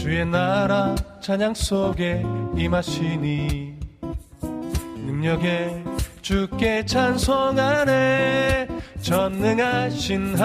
주의 0.00 0.24
나라 0.24 0.96
찬양 1.20 1.52
속에 1.52 2.24
임하시니 2.56 3.74
능력에 5.04 5.84
주께 6.22 6.82
찬송하네 6.86 8.66
전능하신 9.02 10.36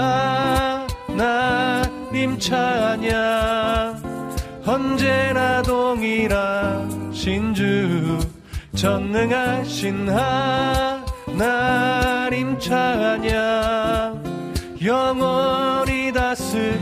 하나님 1.07 2.37
찬양. 2.37 4.03
언제나 4.65 5.61
도 5.61 5.95
동일하신 5.95 7.53
주 7.53 8.19
전능하신 8.75 10.09
하나님 11.29 12.59
찬양. 12.59 14.21
영원히 14.83 16.11
다스 16.11 16.77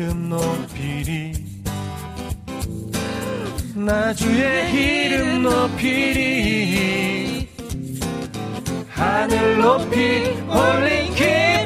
이름 0.00 0.30
높이리. 0.30 1.34
나 3.74 4.14
주의 4.14 4.72
이름 4.72 5.42
높이리. 5.42 6.66
하늘 8.88 9.58
높이 9.58 10.22
올린 10.48 11.14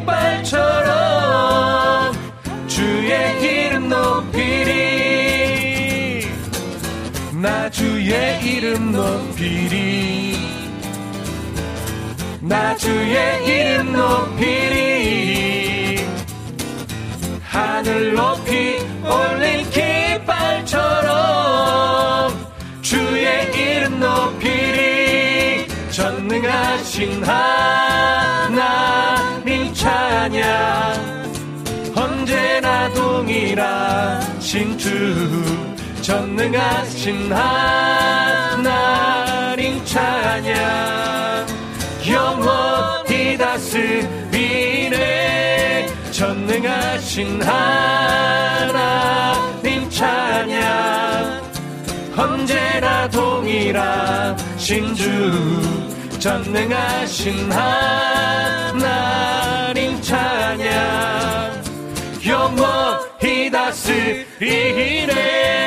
깃발처럼 0.01 0.83
주의 2.67 3.41
이름 3.41 3.89
높이리. 3.89 4.67
나 7.41 7.71
주의 7.71 8.45
이름 8.45 8.91
높이리. 8.91 10.35
나 12.41 12.77
주의 12.77 13.47
이름 13.47 13.93
높이리 13.93 14.94
하늘 17.75 18.15
높이 18.15 18.79
올린 19.03 19.69
깃발처럼 19.69 21.11
주의 22.81 23.53
이름 23.53 23.99
높이리 23.99 25.67
전능하신 25.91 27.25
하나님 27.25 28.65
찬양. 29.75 31.33
언제나 31.97 32.89
동일하신 32.93 34.79
주 34.79 35.75
전능하신 36.01 37.33
하나님 38.53 38.85
찬양. 39.85 41.45
영원히 42.09 43.37
다스리네 43.37 44.24
전능하신 46.15 47.43
하나님 47.43 48.71
찬양 49.91 51.43
언제나 52.17 53.11
동일하신 53.11 54.95
주 54.95 55.11
전능하신 56.21 57.51
하나님 57.51 59.01
찬양 60.01 61.65
영원히 62.25 63.51
다스리네 63.51 65.07
네. 65.07 65.64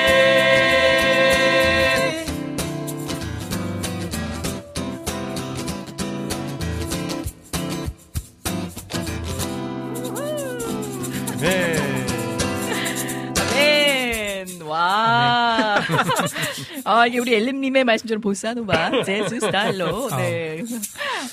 아, 16.88 17.06
이게 17.06 17.20
우리 17.20 17.36
엘림님의 17.36 17.84
말씀처럼 17.84 18.22
보사노바, 18.22 19.04
재즈 19.04 19.42
스타일로, 19.42 20.10
네. 20.16 20.64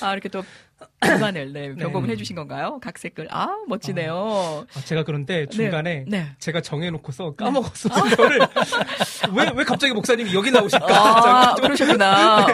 아, 0.00 0.12
이렇게 0.12 0.28
또, 0.28 0.42
음반을, 1.12 1.52
네, 1.52 1.74
변곡을 1.74 2.08
네. 2.08 2.12
해주신 2.14 2.36
건가요? 2.36 2.78
각색글. 2.82 3.28
아, 3.30 3.48
멋지네요. 3.68 4.66
아, 4.74 4.80
제가 4.84 5.04
그런데 5.04 5.46
중간에 5.46 6.04
네. 6.08 6.26
제가 6.38 6.60
정해놓고서 6.60 7.34
까먹었어요. 7.36 8.06
이거를 8.12 8.38
왜, 9.34 9.50
왜 9.54 9.64
갑자기 9.64 9.92
목사님이 9.92 10.34
여기 10.34 10.50
나오실까? 10.50 10.86
아, 10.88 11.54
좀- 11.56 11.64
그러셨구나. 11.64 12.46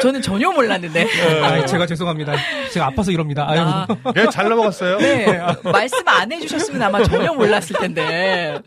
저는 0.00 0.22
전혀 0.22 0.50
몰랐는데. 0.50 1.06
아, 1.42 1.64
제가 1.66 1.86
죄송합니다. 1.86 2.34
제가 2.72 2.86
아파서 2.86 3.10
이럽니다. 3.10 3.48
아유. 3.48 3.60
아, 3.60 3.86
예, 4.16 4.26
잘 4.30 4.48
넘어갔어요. 4.48 4.98
네, 4.98 5.26
말씀 5.64 6.06
안 6.08 6.30
해주셨으면 6.32 6.82
아마 6.82 7.02
전혀 7.02 7.32
몰랐을 7.32 7.76
텐데. 7.80 8.58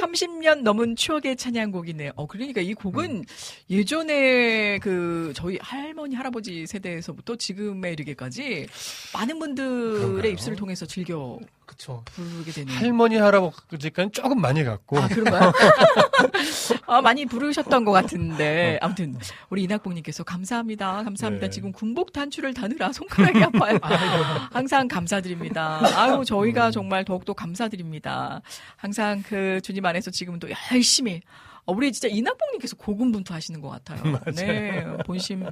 30년 0.00 0.62
넘은 0.62 0.96
추억의 0.96 1.36
찬양곡이네요. 1.36 2.12
어, 2.16 2.26
그러니까 2.26 2.60
이 2.60 2.74
곡은 2.74 3.24
예전에 3.70 4.78
그 4.78 5.32
저희 5.34 5.58
할머니, 5.60 6.14
할아버지 6.16 6.66
세대에서부터 6.66 7.36
지금에 7.36 7.92
이르기까지 7.92 8.66
많은 9.14 9.38
분들의 9.38 10.32
입술을 10.32 10.56
통해서 10.56 10.86
즐겨 10.86 11.38
그쵸. 11.66 12.02
부르게 12.06 12.50
되는. 12.50 12.72
할머니 12.72 13.16
할아버지까지 13.16 14.10
조금 14.12 14.40
많이 14.40 14.64
갔고 14.64 14.98
아, 14.98 15.06
그런가요? 15.08 15.52
아, 16.86 17.00
많이 17.00 17.26
부르셨던 17.26 17.84
것 17.84 17.92
같은데. 17.92 18.78
아무튼, 18.82 19.16
우리 19.50 19.62
이낙봉님께서 19.62 20.24
감사합니다. 20.24 21.04
감사합니다. 21.04 21.46
네. 21.46 21.50
지금 21.50 21.70
군복 21.72 22.12
단추를 22.12 22.54
다느라 22.54 22.92
손가락이 22.92 23.42
아파요. 23.44 23.78
항상 24.52 24.88
감사드립니다. 24.88 25.80
아유, 25.94 26.24
저희가 26.24 26.72
정말 26.72 27.04
더욱더 27.04 27.32
감사드립니다. 27.32 28.42
항상 28.76 29.22
그 29.26 29.60
주님 29.62 29.86
안에서 29.86 30.10
지금도 30.10 30.48
열심히. 30.72 31.22
어, 31.64 31.72
우리 31.72 31.92
진짜 31.92 32.08
이낙봉님께서 32.08 32.76
고군분투 32.76 33.32
하시는 33.32 33.60
것 33.60 33.68
같아요. 33.68 34.02
네. 34.34 34.84
본심, 35.06 35.46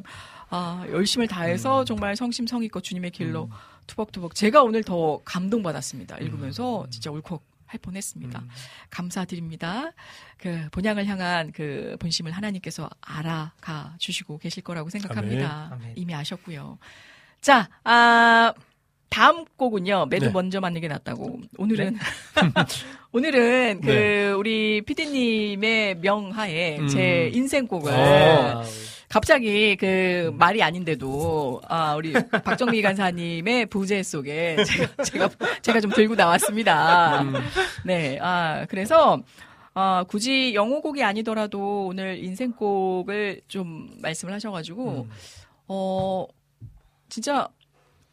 아, 0.50 0.84
열심을 0.90 1.28
다해서 1.28 1.84
정말 1.84 2.16
성심성의껏 2.16 2.82
주님의 2.82 3.10
길로 3.10 3.50
투벅투벅. 3.86 4.34
제가 4.34 4.62
오늘 4.62 4.82
더 4.82 5.20
감동받았습니다. 5.24 6.18
읽으면서 6.18 6.86
진짜 6.90 7.10
울컥 7.10 7.42
할 7.66 7.78
뻔했습니다. 7.80 8.42
감사드립니다. 8.88 9.92
그 10.38 10.68
본향을 10.72 11.04
향한 11.06 11.52
그 11.52 11.96
본심을 12.00 12.32
하나님께서 12.32 12.88
알아가 13.02 13.94
주시고 13.98 14.38
계실 14.38 14.62
거라고 14.62 14.88
생각합니다. 14.88 15.66
아멘. 15.72 15.72
아멘. 15.72 15.92
이미 15.96 16.14
아셨고요. 16.14 16.78
자, 17.42 17.68
아 17.84 18.54
다음 19.08 19.44
곡은요. 19.56 20.06
매주 20.10 20.26
네. 20.26 20.32
먼저 20.32 20.60
맞는 20.60 20.80
게 20.80 20.88
낫다고. 20.88 21.40
오늘은 21.56 21.96
오늘은 23.12 23.80
그 23.80 23.86
네. 23.86 24.28
우리 24.30 24.82
피디님의 24.82 25.96
명하에 25.96 26.78
음. 26.78 26.88
제 26.88 27.30
인생곡을 27.32 27.92
어. 27.92 28.62
갑자기 29.08 29.74
그 29.76 30.30
말이 30.34 30.62
아닌데도 30.62 31.62
아 31.66 31.94
우리 31.94 32.12
박정미 32.12 32.82
간사님의 32.82 33.66
부재 33.66 34.02
속에 34.02 34.62
제가 34.64 35.02
제가 35.02 35.30
제가 35.62 35.80
좀 35.80 35.90
들고 35.90 36.14
나왔습니다. 36.14 37.24
네, 37.84 38.18
아 38.20 38.66
그래서 38.68 39.22
아 39.72 40.04
굳이 40.06 40.54
영어곡이 40.54 41.02
아니더라도 41.02 41.86
오늘 41.86 42.22
인생곡을 42.22 43.40
좀 43.48 43.88
말씀을 44.02 44.34
하셔가지고 44.34 45.06
어 45.68 46.26
진짜 47.08 47.48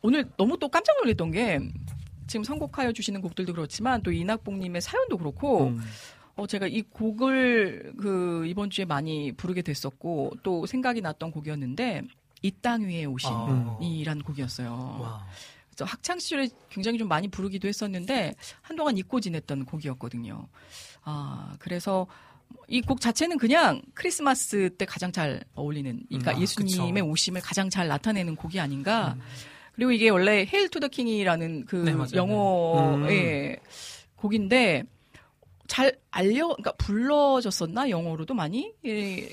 오늘 0.06 0.30
너무 0.38 0.57
또 0.60 0.69
깜짝 0.69 0.95
놀랐던 0.98 1.32
게 1.32 1.60
지금 2.27 2.44
선곡하여 2.44 2.91
주시는 2.91 3.22
곡들도 3.22 3.53
그렇지만 3.53 4.03
또 4.03 4.11
이낙봉님의 4.11 4.82
사연도 4.82 5.18
그렇고 5.18 5.68
음. 5.69 5.82
어, 6.36 6.45
제가 6.45 6.68
이 6.68 6.82
곡을 6.84 7.94
그 7.98 8.45
이번 8.45 8.69
주에 8.69 8.86
많이 8.86 9.32
부르게 9.32 9.64
됐었고 9.64 10.34
또 10.44 10.65
생각이 10.68 11.02
났던 11.02 11.32
곡이었는데 11.32 12.03
이 12.44 12.52
땅 12.61 12.84
위에 12.84 13.06
아. 13.06 13.10
오신이란 13.10 14.22
곡이었어요. 14.22 14.69
와. 15.02 15.26
그래서 15.72 15.86
학창 15.86 16.19
시절에 16.19 16.49
굉장히 16.69 16.99
좀 16.99 17.07
많이 17.07 17.27
부르기도 17.27 17.68
했었는데 17.68 18.36
한동안 18.61 18.98
잊고 18.99 19.19
지냈던 19.19 19.65
곡이었거든요. 19.65 20.48
아 21.03 21.56
그래서 21.57 22.06
이 22.68 22.82
곡 22.82 23.02
자체는 23.02 23.40
그냥 23.40 23.82
크리스마스 23.95 24.69
때 24.77 24.86
가장 24.86 25.11
잘 25.11 25.44
어울리는, 25.56 26.03
그러니까 26.07 26.32
음, 26.34 26.38
아, 26.38 26.40
예수님의 26.41 26.94
그쵸. 27.02 27.06
오심을 27.11 27.41
가장 27.41 27.72
잘 27.72 27.88
나타내는 27.88 28.36
곡이 28.36 28.60
아닌가. 28.60 29.15
음. 29.18 29.22
그리고 29.76 29.91
이게 29.91 30.10
원래 30.10 30.45
Hail 30.51 30.69
to 30.69 30.80
the 30.80 30.88
King이라는 30.88 31.65
그 31.65 31.76
네. 31.76 31.93
영어의 32.14 33.60
곡인데 34.15 34.84
잘 35.68 35.97
알려, 36.11 36.47
그러니까 36.49 36.73
불러졌었나 36.73 37.89
영어로도 37.89 38.35
많이. 38.35 38.73
예. 38.85 39.27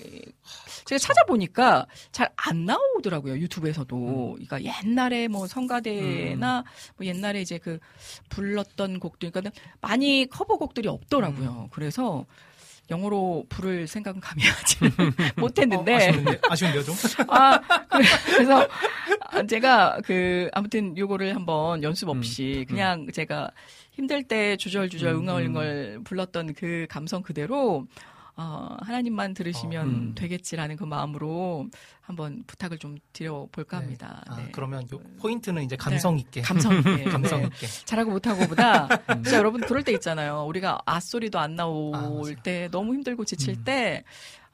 제가 0.86 0.98
찾아보니까 0.98 1.86
잘 2.10 2.32
안 2.36 2.64
나오더라고요 2.64 3.38
유튜브에서도. 3.38 4.36
그러니까 4.36 4.62
옛날에 4.64 5.28
뭐 5.28 5.46
성가대나 5.46 6.64
뭐 6.96 7.06
옛날에 7.06 7.42
이제 7.42 7.58
그 7.58 7.78
불렀던 8.30 8.98
곡들, 8.98 9.30
그러니까 9.30 9.60
많이 9.80 10.26
커버곡들이 10.30 10.88
없더라고요. 10.88 11.68
그래서 11.70 12.24
영어로 12.92 13.46
부를 13.48 13.86
생각은 13.88 14.20
감히 14.20 14.44
하지 14.44 14.76
못했는데. 15.36 15.92
어, 15.92 15.96
아쉬운데, 15.96 16.40
아쉬운데요, 16.48 16.82
좀? 16.84 16.94
아, 17.28 17.58
그래서 18.30 18.68
아, 19.30 19.42
제가 19.42 19.98
그 20.04 20.48
아무튼 20.52 20.96
요거를 20.96 21.34
한번 21.34 21.82
연습 21.82 22.08
없이 22.08 22.66
그냥 22.68 23.06
제가 23.12 23.50
힘들 23.92 24.22
때 24.22 24.56
주절주절 24.56 25.14
음, 25.14 25.22
응얼응얼 25.22 26.00
불렀던 26.04 26.54
그 26.54 26.86
감성 26.88 27.22
그대로 27.22 27.86
어, 28.34 28.76
하나님만 28.80 29.34
들으시면 29.34 29.86
어, 29.86 29.90
음. 29.90 30.14
되겠지라는 30.14 30.76
그 30.76 30.84
마음으로 30.84 31.68
한번 32.00 32.42
부탁을 32.46 32.78
좀 32.78 32.96
드려볼까 33.12 33.78
네. 33.78 33.84
합니다. 33.84 34.22
아, 34.26 34.36
네. 34.36 34.48
그러면 34.52 34.88
요 34.92 34.98
포인트는 35.18 35.62
이제 35.62 35.76
감성 35.76 36.18
있게. 36.18 36.40
감성 36.40 36.76
있게. 36.78 37.04
감성 37.10 37.40
네. 37.40 37.46
있게. 37.46 37.66
잘하고 37.84 38.10
못하고보다 38.10 38.88
진짜 39.22 39.36
여러분 39.36 39.60
그럴 39.60 39.82
때 39.82 39.92
있잖아요. 39.92 40.44
우리가 40.46 40.80
앗소리도 40.86 41.38
안 41.38 41.52
아, 41.52 41.56
나올 41.56 41.90
맞아요. 41.92 42.34
때 42.42 42.68
너무 42.70 42.94
힘들고 42.94 43.24
지칠 43.24 43.54
음. 43.54 43.64
때 43.64 44.04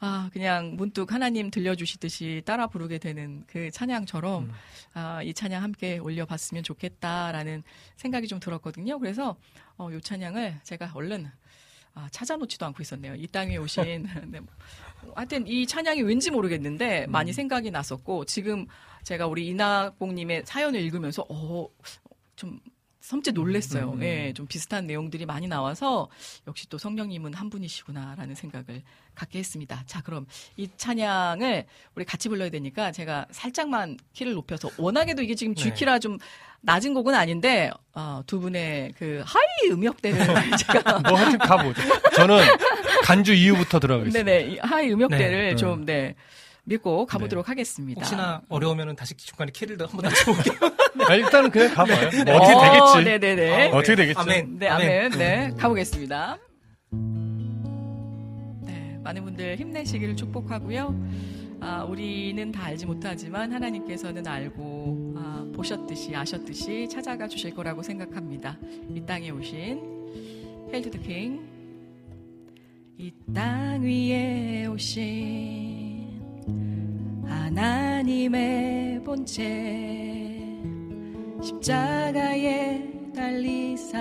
아, 0.01 0.31
그냥 0.33 0.77
문득 0.77 1.13
하나님 1.13 1.51
들려주시듯이 1.51 2.43
따라 2.45 2.69
부르게 2.69 2.99
되는 2.99 3.45
그 3.47 3.71
찬양처럼 3.71 4.45
음. 4.45 4.53
아, 4.95 5.23
이 5.23 5.35
찬양 5.35 5.63
함께 5.63 5.99
올려봤으면 5.99 6.63
좋겠다라는 6.63 7.63
생각이 7.97 8.29
좀 8.29 8.39
들었거든요. 8.41 8.99
그래서 8.99 9.37
어, 9.77 9.89
요 9.93 10.01
찬양을 10.01 10.61
제가 10.63 10.93
얼른 10.95 11.31
아, 11.99 12.09
찾아놓지도 12.13 12.65
않고 12.67 12.81
있었네요. 12.81 13.17
이 13.17 13.27
땅에 13.27 13.57
오신 13.57 14.07
네, 14.31 14.41
뭐, 14.41 14.55
하여튼 15.17 15.47
이 15.49 15.67
찬양이 15.67 16.03
왠지 16.03 16.31
모르겠는데 16.31 17.07
음. 17.07 17.11
많이 17.11 17.33
생각이 17.33 17.73
났었고 17.73 18.25
지금 18.25 18.67
제가 19.03 19.27
우리 19.27 19.49
이낙봉님의 19.49 20.43
사연을 20.45 20.81
읽으면서 20.81 21.27
어, 21.29 21.69
좀 22.37 22.61
섬찟 23.01 23.33
놀랬어요. 23.33 23.93
음. 23.93 24.03
예, 24.03 24.33
좀 24.35 24.47
비슷한 24.47 24.87
내용들이 24.87 25.25
많이 25.25 25.47
나와서 25.47 26.09
역시 26.47 26.69
또 26.69 26.79
성령님은 26.79 27.35
한 27.35 27.49
분이시구나라는 27.49 28.35
생각을 28.35 28.83
갖게 29.15 29.39
했습니다. 29.39 29.83
자, 29.87 30.03
그럼 30.03 30.27
이 30.57 30.69
찬양을 30.77 31.67
우리 31.95 32.05
같이 32.05 32.29
불러야 32.29 32.51
되니까 32.51 32.93
제가 32.93 33.27
살짝만 33.31 33.99
키를 34.13 34.35
높여서 34.35 34.71
워낙에도 34.79 35.23
이게 35.23 35.35
지금 35.35 35.55
네. 35.55 35.63
G키라 35.63 36.01
좀 36.01 36.19
낮은 36.61 36.93
곡은 36.95 37.15
아닌데 37.15 37.71
어, 37.95 38.23
두 38.27 38.41
분의 38.41 38.95
그 38.99 39.23
high 39.25 39.71
음역대를 39.71 40.19
제가 40.59 40.99
뭐 41.01 41.17
하여튼 41.17 41.39
가보죠. 41.39 41.81
저는 42.15 42.39
간주 43.05 43.33
이후부터 43.33 43.79
들어가겠습니다. 43.79 44.25
네네 44.25 44.55
이 44.55 44.59
high 44.59 44.91
음역대를 44.93 45.51
네. 45.51 45.57
좀 45.57 45.85
네. 45.85 46.15
믿고 46.69 47.07
가보도록 47.07 47.49
하겠습니다. 47.49 48.01
혹시나 48.01 48.43
어려우면은 48.49 48.95
다시 48.97 49.15
중간에 49.17 49.51
키를 49.53 49.79
한번 49.81 50.03
낮춰볼게요. 50.03 50.55
아, 51.09 51.15
일단은 51.15 51.51
그냥 51.51 51.75
가봐요. 51.75 52.11
네. 52.11 52.33
어떻게 52.33 52.55
어, 52.55 52.63
되겠지. 52.63 53.05
네네네. 53.05 53.69
어떻게 53.73 53.95
되겠죠. 53.97 54.21
아멘. 54.21 54.59
네, 54.59 54.69
아멘. 54.69 55.11
네, 55.13 55.51
가보겠습니다. 55.57 56.39
네, 58.63 58.99
많은 59.03 59.25
분들 59.25 59.57
힘내시기를 59.57 60.17
축복하고요. 60.17 60.95
아, 61.61 61.83
우리는 61.85 62.53
다 62.53 62.65
알지 62.67 62.87
못하지만 62.87 63.53
하나님께서는 63.53 64.27
알고 64.27 65.15
아, 65.17 65.47
보셨듯이 65.55 66.15
아셨듯이 66.15 66.89
찾아가 66.91 67.27
주실 67.27 67.55
거라고 67.55 67.83
생각합니다. 67.83 68.57
이 68.95 69.01
땅에 69.07 69.31
오신 69.31 70.71
Hail 70.73 70.85
to 70.85 70.91
the 70.91 71.01
King. 71.03 71.41
이 73.01 73.13
땅 73.33 73.83
위에 73.85 74.67
오신 74.67 75.88
하나님의 77.49 79.03
본체 79.05 79.43
십자가에 81.43 82.83
달리사 83.17 83.99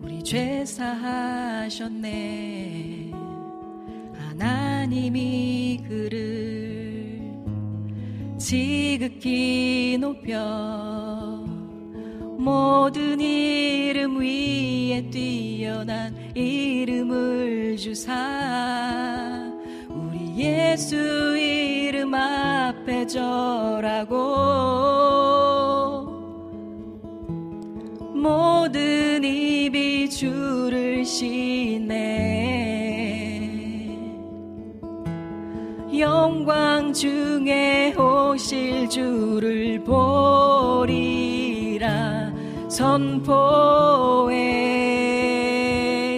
우리 0.00 0.22
죄 0.22 0.64
사하셨네. 0.64 2.10
하나님이 4.14 5.82
그를 5.88 7.20
지극히 8.38 9.98
높여 10.00 11.44
모든 12.38 13.20
이름 13.20 14.20
위에 14.20 15.10
뛰어난 15.10 16.14
이름을 16.36 17.76
주사 17.76 19.55
예수 20.36 21.36
이름 21.38 22.14
앞에 22.14 23.06
절하고 23.06 24.14
모든 28.14 29.24
입이 29.24 30.10
주를 30.10 31.06
시네. 31.06 31.96
영광 35.98 36.92
중에 36.92 37.94
오실 37.94 38.90
주를 38.90 39.82
보리라. 39.82 41.16
선포해. 42.68 44.36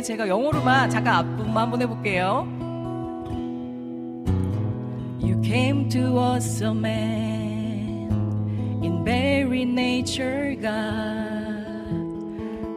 제가 0.03 0.27
영어로만 0.27 0.91
잠깐 0.91 1.15
앞부분만 1.17 1.57
한번 1.65 1.83
해볼게요 1.83 2.58
came 5.49 5.89
to 5.89 6.19
us 6.19 6.61
a 6.61 6.75
man 6.75 8.13
in 8.83 9.03
very 9.03 9.65
nature 9.65 10.55
God 10.61 11.89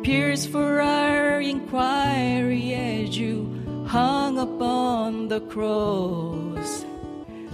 pierced 0.06 0.48
for 0.48 0.80
our 0.80 1.42
inquiry 1.42 2.74
as 2.74 3.18
you 3.18 3.86
hung 3.86 4.40
upon 4.40 5.28
the 5.28 5.42
cross 5.42 6.86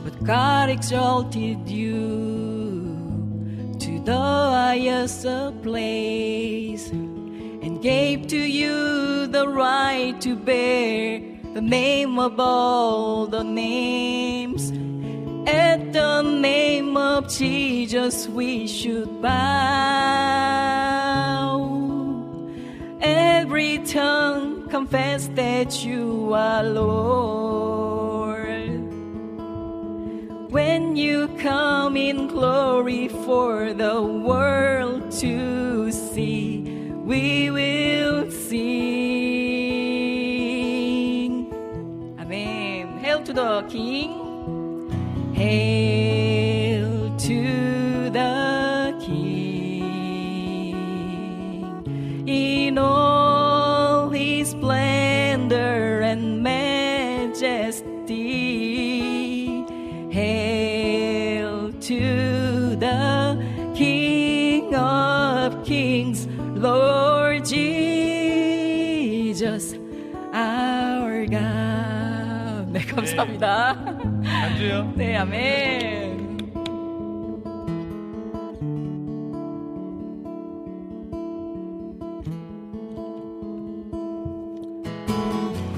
but 0.03 0.23
God 0.23 0.69
exalted 0.69 1.67
you 1.67 2.93
to 3.79 3.99
the 4.05 4.15
highest 4.15 5.25
place 5.63 6.91
and 6.91 7.81
gave 7.81 8.27
to 8.27 8.37
you 8.37 9.25
the 9.25 9.47
right 9.47 10.21
to 10.21 10.35
bear 10.35 11.37
the 11.55 11.61
name 11.61 12.19
of 12.19 12.39
all 12.39 13.25
the 13.25 13.43
names. 13.43 14.71
At 15.47 15.93
the 15.93 16.21
name 16.23 16.97
of 16.97 17.29
Jesus, 17.29 18.27
we 18.27 18.67
should 18.67 19.21
bow. 19.21 19.31
Every 22.99 23.77
tongue 23.85 24.67
confess 24.67 25.29
that 25.35 25.85
you 25.85 26.33
are 26.33 26.63
Lord. 26.63 27.87
When 30.51 30.97
you 30.97 31.29
come 31.39 31.95
in 31.95 32.27
glory 32.27 33.07
for 33.07 33.73
the 33.73 34.01
world 34.01 35.09
to 35.21 35.93
see, 35.93 36.91
we 37.05 37.51
will 37.51 38.29
sing. 38.31 38.57
Amen. 42.19 42.97
Hail 42.97 43.23
to 43.23 43.31
the 43.31 43.61
King. 43.69 44.26
Hail 45.36 47.14
to 47.18 48.10
the 48.10 48.94
King 49.04 49.92
in 52.26 52.78
all 52.78 54.10
his 54.10 54.50
splendor 54.50 56.00
and 56.02 56.42
majesty. 56.42 57.82
Hail 60.10 61.72
to 61.72 62.76
the 62.76 63.36
King 63.74 64.74
of 64.74 65.64
Kings, 65.64 66.26
Lord 66.54 67.44
Jesus, 67.44 68.54
our 70.32 71.26
God. 71.26 72.72
네, 72.72 72.80
감사합니다. 72.86 73.85
간주요. 74.57 74.93
네, 74.95 75.15
아멘. 75.15 76.17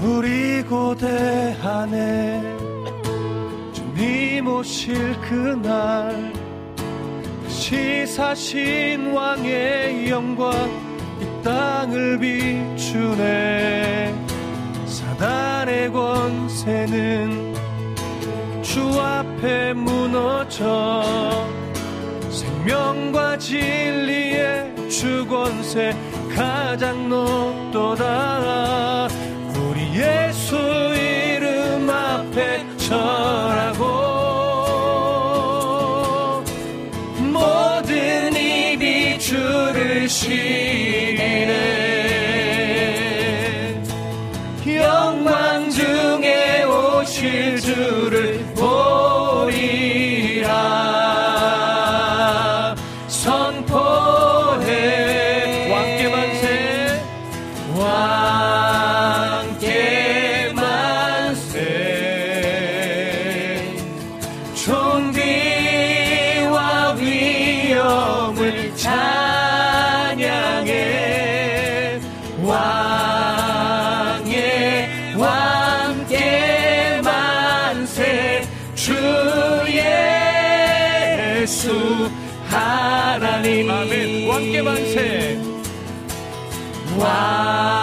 우리 0.02 0.62
고대 0.62 1.56
안에 1.62 2.42
주님 3.72 4.46
오실 4.46 5.14
그날 5.20 6.32
시사신 7.48 9.12
왕의 9.12 10.08
영광 10.08 10.52
이 11.20 11.44
땅을 11.44 12.18
비추네 12.18 14.14
사단의 14.86 15.92
권세는 15.92 17.49
주 18.70 19.00
앞에 19.00 19.72
무너져 19.72 21.02
생명과 22.30 23.36
진리의 23.36 24.88
주권세 24.88 25.92
가장 26.32 27.08
높도다. 27.08 29.08
우리 29.56 29.98
예수 29.98 30.54
이름 30.54 31.90
앞에 31.90 32.64
절하 32.76 33.69
주님을 68.40 68.74
찬양해 68.74 70.30
왕의 72.42 73.34
왕께 75.14 77.00
만세 77.04 78.42
주 78.74 78.94
예수 81.36 82.10
하나님. 82.48 83.70
아멘. 83.70 84.26
왕께 84.26 84.62
만세 84.62 85.38
왕 86.98 87.79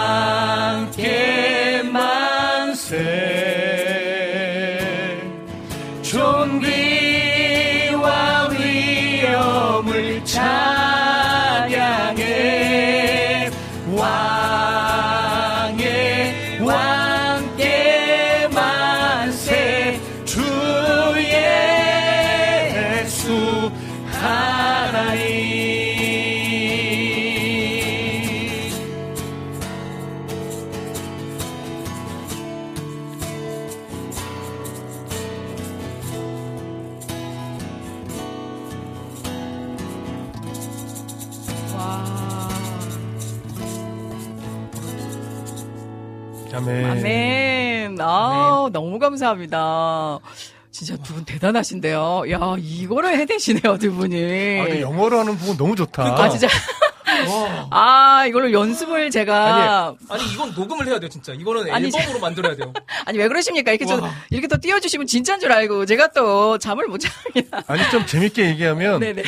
감사합니다. 49.10 50.18
진짜 50.70 50.96
두 50.98 51.14
분 51.14 51.24
대단하신데요. 51.24 52.24
야, 52.30 52.54
이거를 52.58 53.18
해내시네요, 53.18 53.78
두 53.78 53.92
분이. 53.94 54.60
아, 54.60 54.64
근데 54.64 54.80
영어로 54.82 55.18
하는 55.20 55.36
부분 55.36 55.56
너무 55.56 55.74
좋다. 55.74 56.02
아, 56.04 56.28
진짜. 56.28 56.46
아, 57.70 58.24
이걸로 58.28 58.52
연습을 58.52 59.10
제가. 59.10 59.94
아니 60.08 60.24
이건 60.32 60.54
녹음을 60.54 60.86
해야 60.86 61.00
돼요 61.00 61.08
진짜. 61.08 61.32
이거는 61.32 61.72
아니, 61.72 61.86
앨범으로 61.86 62.20
만들어야 62.20 62.54
돼요. 62.54 62.72
아니, 63.06 63.18
왜 63.18 63.26
그러십니까? 63.28 63.72
이렇게 63.72 63.86
좀, 63.86 64.02
와. 64.02 64.10
이렇게 64.30 64.46
또 64.46 64.56
띄워주시면 64.58 65.06
진짜인 65.06 65.40
줄 65.40 65.50
알고, 65.50 65.86
제가 65.86 66.08
또 66.08 66.58
잠을 66.58 66.86
못 66.86 66.98
잡니다. 67.00 67.62
아니 67.66 67.82
좀 67.90 68.06
재밌게 68.06 68.50
얘기하면 68.50 69.00
네네. 69.00 69.22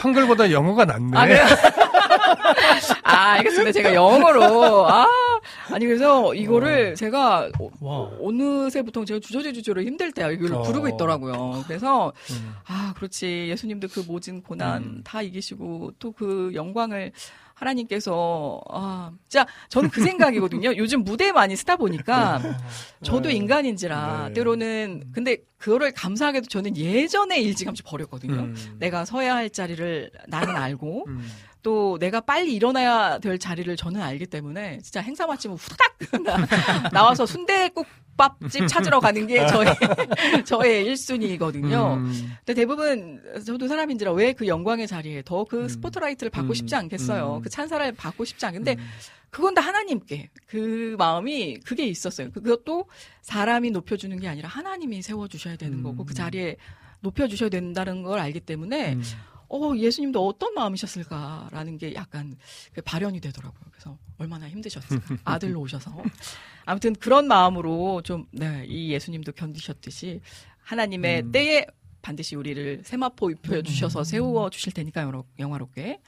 한글보다 0.00 0.50
영어가 0.50 0.84
낫네. 0.84 1.16
아, 1.18 1.26
그래요? 1.26 1.44
아, 3.04 3.32
알겠습니다. 3.32 3.72
제가 3.72 3.94
영어로. 3.94 4.88
아, 4.88 5.06
아니, 5.72 5.86
그래서 5.86 6.34
이거를 6.34 6.94
제가 6.94 7.50
어, 7.58 7.70
와. 7.80 8.10
어느새부터 8.20 9.04
제가 9.04 9.20
주저리 9.20 9.52
주저리 9.52 9.86
힘들 9.86 10.12
때 10.12 10.22
이걸 10.32 10.54
어. 10.54 10.62
부르고 10.62 10.88
있더라고요. 10.88 11.64
그래서, 11.66 12.12
음. 12.30 12.54
아, 12.66 12.92
그렇지. 12.96 13.48
예수님도 13.50 13.88
그 13.88 14.00
모진 14.06 14.42
고난 14.42 14.82
음. 14.82 15.00
다 15.04 15.22
이기시고 15.22 15.92
또 15.98 16.10
그 16.20 16.50
영광을 16.54 17.12
하나님께서, 17.60 18.60
아, 18.70 19.12
진짜 19.28 19.46
저는 19.68 19.90
그 19.90 20.02
생각이거든요. 20.02 20.72
요즘 20.76 21.04
무대에 21.04 21.32
많이 21.32 21.54
쓰다 21.56 21.76
보니까 21.76 22.40
저도 23.02 23.28
네. 23.28 23.34
인간인지라 23.34 24.28
네. 24.28 24.34
때로는 24.34 25.04
근데 25.12 25.38
그거를 25.58 25.92
감사하게도 25.92 26.46
저는 26.46 26.76
예전에 26.76 27.38
일찌감치 27.40 27.82
버렸거든요. 27.82 28.34
음. 28.34 28.76
내가 28.78 29.04
서야 29.04 29.34
할 29.34 29.50
자리를 29.50 30.10
나는 30.26 30.56
알고 30.56 31.04
음. 31.06 31.28
또 31.62 31.98
내가 31.98 32.20
빨리 32.20 32.54
일어나야 32.54 33.18
될 33.18 33.38
자리를 33.38 33.74
저는 33.76 34.00
알기 34.00 34.26
때문에 34.26 34.78
진짜 34.82 35.00
행사 35.00 35.26
마치면 35.26 35.56
후딱 35.58 36.22
나- 36.24 36.88
나와서 36.90 37.26
순대국밥집 37.26 38.66
찾으러 38.68 39.00
가는 39.00 39.26
게 39.26 39.46
저의 39.46 39.66
저의 40.44 40.86
1순위거든요. 40.86 41.94
음. 41.96 42.32
근데 42.38 42.54
대부분 42.54 43.20
저도 43.44 43.68
사람인지라 43.68 44.12
왜 44.12 44.32
그 44.32 44.46
영광의 44.46 44.86
자리에 44.86 45.22
더그 45.24 45.62
음. 45.64 45.68
스포트라이트를 45.68 46.30
받고 46.30 46.48
음. 46.52 46.54
싶지 46.54 46.74
않겠어요. 46.76 47.36
음. 47.36 47.42
그 47.42 47.50
찬사를 47.50 47.92
받고 47.92 48.24
싶지 48.24 48.46
않. 48.46 48.54
근데 48.54 48.76
음. 48.78 48.86
그건 49.30 49.54
다 49.54 49.60
하나님께 49.60 50.30
그 50.46 50.96
마음이 50.98 51.58
그게 51.64 51.86
있었어요. 51.86 52.30
그것도 52.32 52.86
사람이 53.22 53.70
높여주는 53.70 54.18
게 54.18 54.28
아니라 54.28 54.48
하나님이 54.48 55.02
세워주셔야 55.02 55.56
되는 55.56 55.78
음. 55.78 55.82
거고 55.82 56.04
그 56.04 56.14
자리에 56.14 56.56
높여주셔야 57.00 57.48
된다는 57.50 58.02
걸 58.02 58.18
알기 58.18 58.40
때문에 58.40 58.94
음. 58.94 59.02
어 59.50 59.76
예수님도 59.76 60.24
어떤 60.26 60.54
마음이셨을까라는 60.54 61.76
게 61.78 61.94
약간 61.94 62.36
그 62.72 62.80
발현이 62.82 63.20
되더라고요. 63.20 63.60
그래서 63.72 63.98
얼마나 64.18 64.48
힘드셨을까 64.48 65.16
아들로 65.24 65.60
오셔서 65.60 65.94
아무튼 66.64 66.94
그런 66.94 67.26
마음으로 67.26 68.02
좀 68.02 68.26
네 68.32 68.64
이 68.66 68.90
예수님도 68.92 69.32
견디셨듯이 69.32 70.20
하나님의 70.62 71.22
음. 71.22 71.32
때에 71.32 71.66
반드시 72.02 72.36
우리를 72.36 72.82
세마포 72.84 73.30
입혀 73.30 73.60
주셔서 73.62 74.04
세워 74.04 74.48
주실 74.50 74.72
테니까 74.72 75.02
영화- 75.02 75.22
영화롭게 75.38 76.00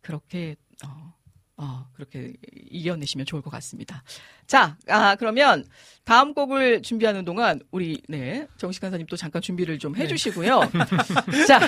그렇게 0.00 0.56
어, 0.86 1.12
어, 1.60 1.86
그렇게 1.94 2.32
이겨내시면 2.70 3.26
좋을 3.26 3.42
것 3.42 3.50
같습니다. 3.50 4.02
자, 4.46 4.76
아, 4.88 5.16
그러면 5.16 5.64
다음 6.04 6.32
곡을 6.32 6.82
준비하는 6.82 7.24
동안 7.24 7.60
우리 7.72 8.00
네 8.08 8.46
정식 8.56 8.80
간사님 8.80 9.06
또 9.10 9.16
잠깐 9.16 9.42
준비를 9.42 9.78
좀 9.80 9.96
해주시고요. 9.96 10.60
자, 11.48 11.60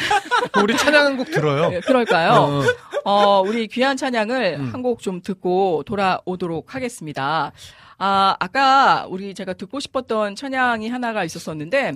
우리 0.63 0.77
찬양 0.77 1.05
한 1.07 1.17
곡 1.17 1.31
들어요. 1.33 1.71
네, 1.71 1.81
그럴까요? 1.81 2.31
어. 2.31 2.63
어, 3.05 3.41
우리 3.41 3.67
귀한 3.67 3.97
찬양을 3.97 4.57
음. 4.61 4.73
한곡 4.73 5.01
좀 5.01 5.21
듣고 5.23 5.83
돌아오도록 5.85 6.75
하겠습니다. 6.75 7.51
아, 7.99 8.37
아까 8.39 9.07
우리 9.09 9.35
제가 9.35 9.55
듣고 9.55 9.81
싶었던 9.81 10.37
찬양이 10.37 10.89
하나가 10.89 11.25
있었었는데, 11.25 11.95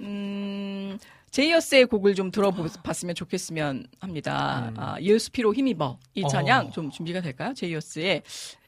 음, 0.00 0.98
제이어스의 1.30 1.86
곡을 1.86 2.14
좀 2.14 2.30
들어봤으면 2.30 3.14
좋겠으면 3.14 3.86
합니다. 4.00 4.70
음. 4.70 4.74
아, 4.78 4.96
예수 5.00 5.30
피로 5.30 5.52
힘입어. 5.54 5.98
이 6.14 6.22
찬양 6.30 6.66
어. 6.66 6.70
좀 6.70 6.90
준비가 6.90 7.20
될까요? 7.20 7.52
제이어스의 7.54 8.22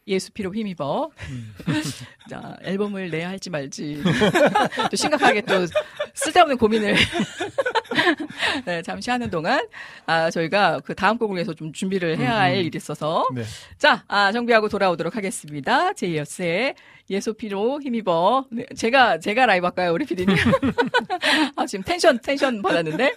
예수 0.09 0.32
피로 0.32 0.55
힘입어. 0.55 1.10
자, 2.30 2.56
앨범을 2.62 3.10
내야 3.10 3.28
할지 3.28 3.51
말지. 3.51 4.02
또 4.90 4.97
심각하게 4.97 5.43
또 5.43 5.66
쓸데없는 6.14 6.56
고민을 6.56 6.97
네, 8.64 8.82
잠시 8.82 9.10
하는 9.10 9.28
동안 9.30 9.66
아, 10.06 10.30
저희가 10.30 10.80
그 10.80 10.94
다음 10.94 11.18
곡을 11.18 11.36
위해서 11.36 11.52
좀 11.52 11.72
준비를 11.72 12.18
해야 12.18 12.39
할 12.39 12.56
일이 12.56 12.76
있어서 12.76 13.26
네. 13.35 13.43
자, 13.76 14.05
아, 14.09 14.32
정비하고 14.32 14.68
돌아오도록 14.68 15.14
하겠습니다. 15.14 15.93
제이어스의 15.93 16.74
예수 17.10 17.45
피로 17.45 17.80
힘입어. 17.80 18.44
네, 18.51 18.66
제가, 18.76 19.18
제가 19.18 19.47
라이브 19.47 19.66
할까요, 19.66 19.93
우리 19.93 20.05
피디님? 20.05 20.36
아, 21.56 21.66
지금 21.66 21.82
텐션, 21.85 22.18
텐션 22.20 22.60
받았는데. 22.60 23.14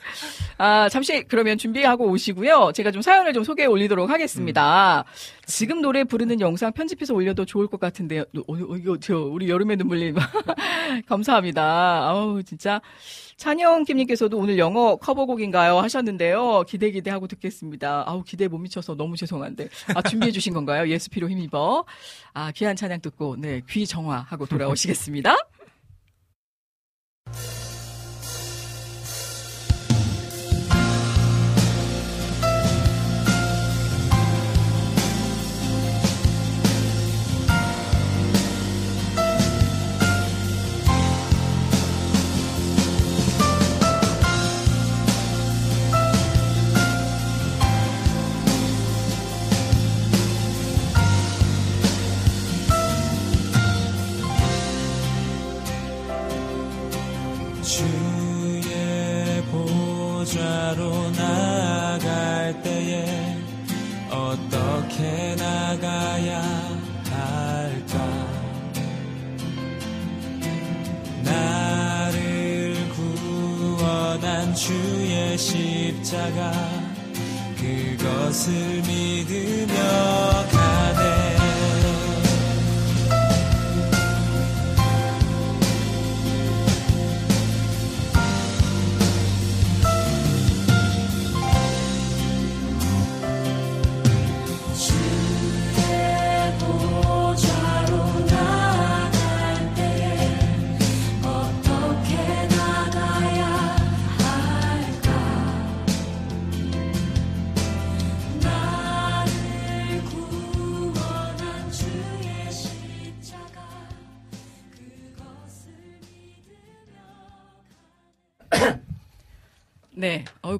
아, 0.57 0.87
잠시 0.89 1.23
그러면 1.27 1.57
준비하고 1.57 2.07
오시고요. 2.09 2.71
제가 2.73 2.91
좀 2.91 3.01
사연을 3.01 3.33
좀 3.33 3.43
소개해 3.43 3.67
올리도록 3.67 4.09
하겠습니다. 4.09 5.03
지금 5.45 5.81
노래 5.81 6.03
부르는 6.03 6.39
영상 6.39 6.71
편집해서 6.71 7.13
올려도 7.13 7.45
좋을 7.45 7.67
것 7.67 7.79
같은데요. 7.79 8.21
어, 8.21 8.53
어, 8.53 8.77
이거, 8.77 8.97
저, 8.99 9.17
우리 9.17 9.49
여름의 9.49 9.77
눈물님. 9.77 10.15
감사합니다. 11.07 12.09
아우, 12.09 12.41
진짜. 12.43 12.81
찬영 13.41 13.85
김님께서도 13.85 14.37
오늘 14.37 14.59
영어 14.59 14.97
커버곡인가요? 14.97 15.79
하셨는데요. 15.79 16.63
기대 16.67 16.91
기대하고 16.91 17.25
듣겠습니다. 17.25 18.03
아우, 18.05 18.23
기대 18.23 18.47
못 18.47 18.59
미쳐서 18.59 18.93
너무 18.93 19.17
죄송한데. 19.17 19.67
아, 19.95 20.01
준비해 20.03 20.31
주신 20.31 20.53
건가요? 20.53 20.87
예수 20.87 21.09
피로 21.09 21.27
힘입어. 21.27 21.83
아, 22.33 22.51
귀한 22.51 22.75
찬양 22.75 23.01
듣고, 23.01 23.37
네, 23.39 23.61
귀 23.67 23.80
정화하고 23.85 24.45
돌아오시겠습니다. 24.45 25.35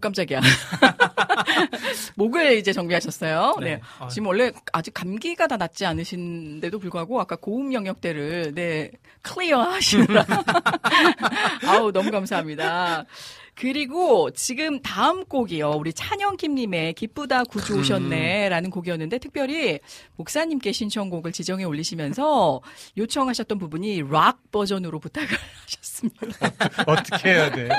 깜짝이야. 0.02 0.42
목을 2.16 2.58
이제 2.58 2.74
정비하셨어요. 2.74 3.56
네. 3.60 3.76
네. 3.76 3.82
아유. 4.00 4.10
지금 4.10 4.28
원래 4.28 4.52
아직 4.74 4.94
감기가 4.94 5.48
다 5.48 5.58
낫지 5.58 5.86
않으신데도 5.86 6.80
불구하고 6.80 7.22
아까 7.22 7.36
고음 7.36 7.74
영역대를 7.74 8.54
네, 8.54 8.92
clear 9.22 9.62
하시느라. 9.62 10.26
아우, 11.68 11.92
너무 11.92 12.12
감사합니다. 12.12 13.06
그리고 13.54 14.32
지금 14.32 14.82
다음 14.82 15.26
곡이요. 15.26 15.72
우리 15.72 15.94
찬영킴님의 15.94 16.94
기쁘다 16.94 17.44
구주 17.44 17.80
오셨네 17.80 18.50
라는 18.50 18.70
곡이었는데 18.72 19.20
특별히 19.20 19.80
목사님께 20.16 20.72
신청곡을 20.72 21.32
지정해 21.32 21.66
올리시면서 21.66 22.62
요청하셨던 22.98 23.60
부분이 23.60 24.04
락 24.10 24.40
버전으로 24.52 25.00
부탁을 25.00 25.30
하셨 25.64 25.84
습니다. 26.02 26.52
어떻게 26.88 27.30
해야 27.30 27.52
돼? 27.52 27.70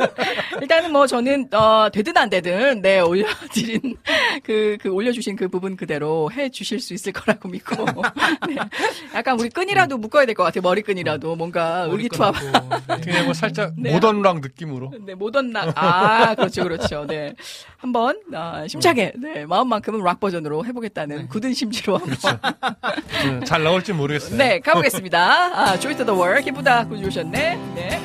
일단은 0.60 0.92
뭐 0.92 1.06
저는 1.06 1.48
어 1.52 1.88
되든 1.92 2.16
안 2.16 2.30
되든 2.30 2.80
네 2.82 3.00
올려드린 3.00 3.96
그, 4.42 4.76
그 4.80 4.88
올려주신 4.90 5.36
그 5.36 5.48
부분 5.48 5.76
그대로 5.76 6.30
해 6.32 6.48
주실 6.50 6.80
수 6.80 6.94
있을 6.94 7.12
거라고 7.12 7.48
믿고 7.48 7.84
네. 8.48 8.56
약간 9.14 9.38
우리 9.38 9.48
끈이라도 9.50 9.98
묶어야 9.98 10.24
될 10.26 10.34
것 10.34 10.42
같아요 10.44 10.62
머리끈이라도 10.62 11.36
뭔가 11.36 11.86
의기투합 11.90 12.34
네. 12.88 13.00
그냥 13.02 13.24
뭐 13.26 13.34
살짝 13.34 13.72
네. 13.76 13.92
모던락 13.92 14.40
느낌으로. 14.40 14.92
네 15.06 15.14
모던 15.14 15.50
락 15.52 15.72
아 15.76 16.34
그렇죠 16.34 16.62
그렇죠 16.62 17.06
네 17.06 17.34
한번 17.86 18.18
아, 18.34 18.66
심차게 18.66 19.12
네 19.16 19.46
마음만큼은 19.46 20.02
락 20.02 20.18
버전으로 20.18 20.64
해보겠다는 20.66 21.28
굳은 21.28 21.54
심지로 21.54 21.98
한번. 21.98 22.40
음, 23.24 23.44
잘 23.44 23.62
나올지 23.62 23.92
모르겠어요. 23.92 24.36
네 24.36 24.58
가보겠습니다. 24.60 25.18
아 25.20 25.78
조이 25.78 25.94
투더 25.96 26.14
월 26.14 26.42
기쁘다 26.42 26.88
구주셨네. 26.88 27.56
네. 27.76 28.00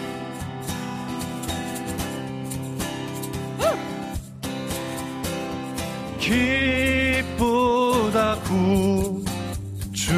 기쁘다 6.20 8.36
구주 8.44 10.14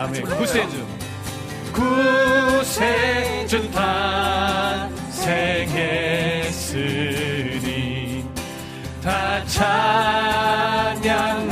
아멘. 0.04 0.24
구세주. 0.24 0.86
구세주 1.74 3.70
탄생했으니 3.72 4.98
다 9.08 9.42
찬양 9.46 11.47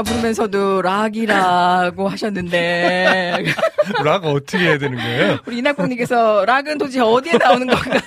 제가 0.00 0.02
부르면서도 0.02 0.82
락이라고 0.82 2.08
하셨는데 2.08 3.44
락 4.04 4.24
어떻게 4.24 4.64
해야 4.64 4.78
되는 4.78 4.96
거예요? 4.98 5.38
우리 5.46 5.58
이낙국님께서 5.58 6.44
락은 6.46 6.78
도대체 6.78 7.00
어디에 7.00 7.34
나오는 7.38 7.66
건가요? 7.66 8.00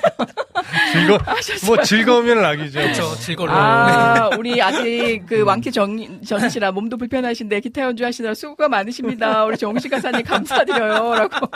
즐거 0.94 1.20
뭐 1.66 1.82
즐거우면 1.82 2.42
락이죠. 2.42 2.94
저 2.94 3.16
즐거워. 3.16 3.50
아, 3.52 4.30
우리 4.38 4.62
아직 4.62 5.24
그 5.28 5.42
왕키 5.44 5.72
정, 5.72 6.22
전이시라 6.24 6.72
몸도 6.72 6.98
불편하신데 6.98 7.60
기타 7.62 7.82
연주 7.84 8.06
하시느라 8.06 8.34
수고가 8.36 8.70
많으십니다. 8.70 9.44
우리 9.46 9.58
정식 9.58 9.90
가사님 9.90 10.24
감사드려요. 10.24 11.16
라고 11.16 11.48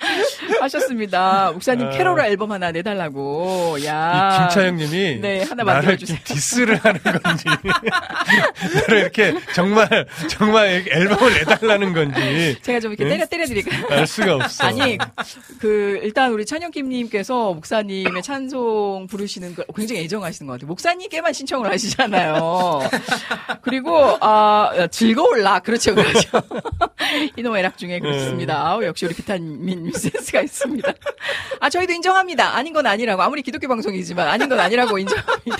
하셨습니다. 0.60 1.50
목사님 1.52 1.88
아. 1.88 1.90
캐롤 1.90 2.18
앨범 2.20 2.50
하나 2.52 2.72
내달라고. 2.72 3.76
이 3.80 3.86
야. 3.86 4.48
김차영님이 4.48 5.18
네, 5.20 5.42
하나 5.42 5.62
나를 5.64 5.64
만들어 5.64 5.96
주세요. 5.96 6.18
지금 6.24 6.34
디스를 6.34 6.76
하는 6.76 7.00
건지 7.22 7.44
나를 8.74 8.98
이렇게 9.00 9.34
정말 9.54 10.06
정말 10.28 10.84
앨범을 10.90 11.32
내달라는 11.34 11.92
건지 11.92 12.56
제가 12.62 12.80
좀 12.80 12.92
이렇게 12.92 13.04
응? 13.04 13.10
때려 13.10 13.26
때려드릴까요? 13.26 13.86
알 13.90 14.06
수가 14.06 14.34
없어. 14.36 14.66
아니, 14.66 14.98
그, 15.60 16.00
일단 16.02 16.32
우리 16.32 16.44
찬영김님께서 16.46 17.54
목사님의 17.54 18.22
찬송 18.22 18.77
부르시는 19.08 19.54
걸 19.54 19.64
굉장히 19.74 20.02
애정하시는 20.02 20.46
것 20.46 20.54
같아요. 20.54 20.68
목사님께만 20.68 21.32
신청을 21.32 21.70
하시잖아요. 21.70 22.80
그리고, 23.62 24.16
아, 24.20 24.88
즐거울라. 24.90 25.60
그렇죠, 25.60 25.94
그렇죠. 25.94 26.42
이놈의 27.36 27.62
락 27.62 27.78
중에 27.78 27.98
그렇습니다. 28.00 28.66
아우, 28.66 28.84
역시 28.84 29.06
우리 29.06 29.14
비타민 29.14 29.90
센스가 29.92 30.42
있습니다. 30.42 30.92
아, 31.60 31.70
저희도 31.70 31.92
인정합니다. 31.92 32.56
아닌 32.56 32.72
건 32.72 32.86
아니라고. 32.86 33.22
아무리 33.22 33.42
기독교 33.42 33.68
방송이지만 33.68 34.28
아닌 34.28 34.48
건 34.48 34.60
아니라고 34.60 34.98
인정합니다. 34.98 35.58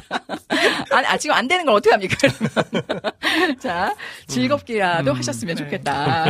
아니, 0.90 1.06
아, 1.06 1.16
지금 1.16 1.34
안 1.36 1.46
되는 1.48 1.64
걸 1.64 1.74
어떻게 1.74 1.92
합니까? 1.92 2.16
자, 3.60 3.94
즐겁게라도 4.26 5.12
하셨으면 5.12 5.56
좋겠다. 5.56 6.26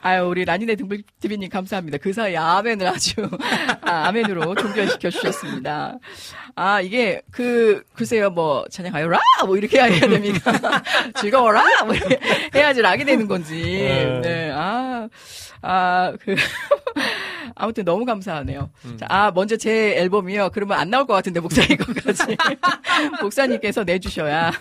아유, 0.00 0.24
우리 0.24 0.44
라니네 0.44 0.76
등불TV님 0.76 1.48
감사합니다. 1.50 1.98
그 1.98 2.12
사이 2.12 2.36
아멘을 2.36 2.86
아주, 2.86 3.28
아, 3.82 4.08
아멘으로 4.08 4.54
종결시켜 4.54 5.10
주셨습니다. 5.10 5.83
아, 6.56 6.80
이게, 6.80 7.22
그, 7.30 7.82
글쎄요, 7.94 8.30
뭐, 8.30 8.64
찬양하여라! 8.70 9.18
뭐, 9.46 9.56
이렇게 9.56 9.80
해야 9.80 9.88
됩니까? 10.00 10.52
즐거워라! 11.20 11.84
뭐, 11.84 11.94
이렇게 11.94 12.18
해야지 12.54 12.80
락이 12.80 13.04
되는 13.04 13.26
건지. 13.26 13.60
네, 14.22 14.50
아, 14.54 15.08
아, 15.62 16.12
그, 16.20 16.34
아무튼 17.56 17.84
너무 17.84 18.04
감사하네요. 18.04 18.70
자, 18.98 19.06
아, 19.08 19.30
먼저 19.30 19.56
제 19.56 19.96
앨범이요. 19.96 20.50
그러면 20.52 20.78
안 20.78 20.90
나올 20.90 21.06
것 21.06 21.14
같은데, 21.14 21.40
목사님 21.40 21.76
것까지. 21.76 22.36
목사님께서 23.22 23.84
내주셔야. 23.84 24.52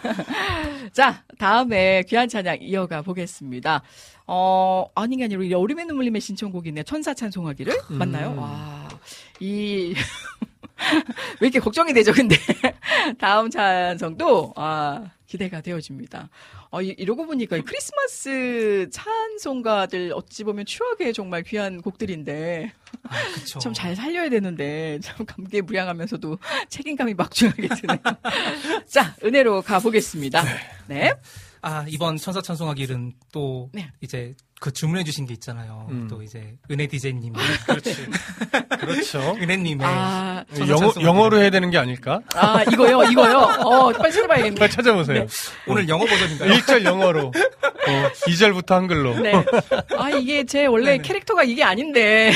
자, 0.91 1.23
다음에 1.37 2.03
귀한 2.07 2.29
찬양 2.29 2.57
이어가 2.61 3.01
보겠습니다. 3.01 3.81
어, 4.25 4.85
아닌 4.95 5.19
게 5.19 5.25
아니라 5.25 5.39
우리 5.39 5.51
여름의 5.51 5.85
눈물님의 5.85 6.21
신청곡이네. 6.21 6.83
천사 6.83 7.13
찬송하기를? 7.13 7.73
맞나요? 7.89 8.35
와, 8.37 8.87
이, 9.39 9.93
왜 11.39 11.47
이렇게 11.47 11.59
걱정이 11.59 11.93
되죠, 11.93 12.11
근데. 12.11 12.35
다음 13.19 13.49
찬성도, 13.49 14.53
아, 14.55 15.11
기대가 15.25 15.61
되어집니다. 15.61 16.29
어, 16.71 16.81
이, 16.81 16.89
이러고 16.97 17.25
보니까 17.25 17.57
이 17.57 17.61
크리스마스 17.61 18.89
찬송가들 18.91 20.11
어찌 20.15 20.43
보면 20.43 20.65
추억의 20.65 21.13
정말 21.13 21.43
귀한 21.43 21.81
곡들인데. 21.81 22.71
그쵸. 23.35 23.59
참잘 23.59 23.95
살려야 23.95 24.29
되는데, 24.29 24.99
참 25.01 25.25
감개무량하면서도 25.25 26.37
책임감이 26.69 27.13
막중하게 27.15 27.67
드네요. 27.67 27.99
자, 28.87 29.15
은혜로 29.23 29.61
가보겠습니다. 29.61 30.43
네. 30.87 31.13
아, 31.61 31.85
이번 31.87 32.17
천사 32.17 32.41
찬송하기는 32.41 33.13
또 33.31 33.69
네. 33.73 33.89
이제 34.01 34.35
그 34.63 34.71
주문해 34.71 35.03
주신 35.03 35.25
게 35.25 35.33
있잖아요. 35.33 35.87
음. 35.91 36.07
또 36.09 36.23
이제 36.23 36.55
은혜 36.71 36.87
디제이님이 36.87 37.37
그렇지. 37.67 38.07
그렇죠. 38.79 39.19
은혜님의 39.37 39.85
아, 39.85 40.45
영어. 40.69 40.93
영어로 41.01 41.41
해야 41.41 41.49
되는 41.49 41.69
게 41.69 41.77
아닐까? 41.77 42.21
아, 42.33 42.63
이거요, 42.63 43.03
이거요. 43.11 43.39
어, 43.39 43.91
빨리 43.91 44.13
찾아봐야겠네. 44.13 44.57
빨리 44.57 44.71
찾아보세요. 44.71 45.27
오늘 45.67 45.89
영어 45.89 46.05
버전인가요? 46.05 46.53
1절 46.53 46.85
영어로, 46.85 47.27
어, 47.27 48.11
2절부터 48.25 48.69
한글로. 48.69 49.19
네. 49.19 49.33
아, 49.97 50.09
이게 50.11 50.45
제 50.45 50.65
원래 50.65 50.91
네네. 50.91 51.01
캐릭터가 51.01 51.43
이게 51.43 51.61
아닌데. 51.61 52.31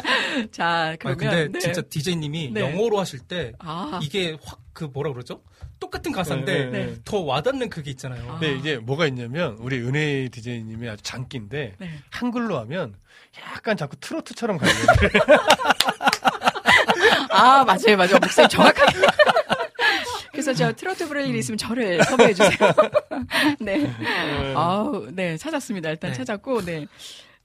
자, 0.52 0.96
그러면. 0.98 1.18
근데 1.18 1.48
네. 1.48 1.58
진짜 1.58 1.82
디제이님이 1.82 2.52
네. 2.54 2.60
영어로 2.62 2.98
하실 2.98 3.18
때 3.18 3.52
아. 3.58 4.00
이게 4.02 4.34
확 4.42 4.60
그 4.76 4.84
뭐라 4.84 5.10
그러죠? 5.10 5.40
똑같은 5.78 6.12
가사인데 6.12 6.64
네, 6.66 6.70
네, 6.70 6.86
네. 6.86 6.96
더 7.04 7.20
와닿는 7.20 7.68
그게 7.68 7.90
있잖아요. 7.90 8.26
근데 8.38 8.54
이제 8.54 8.76
뭐가 8.78 9.06
있냐면 9.06 9.56
우리 9.60 9.78
은혜 9.80 10.28
디제이님이 10.28 10.88
아주 10.88 11.02
장기인데 11.02 11.74
네. 11.78 11.90
한글로 12.10 12.58
하면 12.60 12.94
약간 13.54 13.76
자꾸 13.76 13.96
트로트처럼 13.96 14.58
가요. 14.58 14.70
아, 17.30 17.64
맞아요, 17.64 17.96
맞아요. 17.96 18.18
목소리 18.20 18.48
정확하게. 18.48 18.98
그래서 20.32 20.52
저 20.52 20.72
트로트 20.72 21.08
부를 21.08 21.26
일 21.26 21.34
있으면 21.36 21.56
저를 21.58 22.02
섭외해 22.04 22.34
주세요. 22.34 22.70
네. 23.60 23.90
아우, 24.54 25.08
네, 25.10 25.36
찾았습니다. 25.36 25.90
일단 25.90 26.12
네. 26.12 26.16
찾았고, 26.16 26.62
네. 26.64 26.86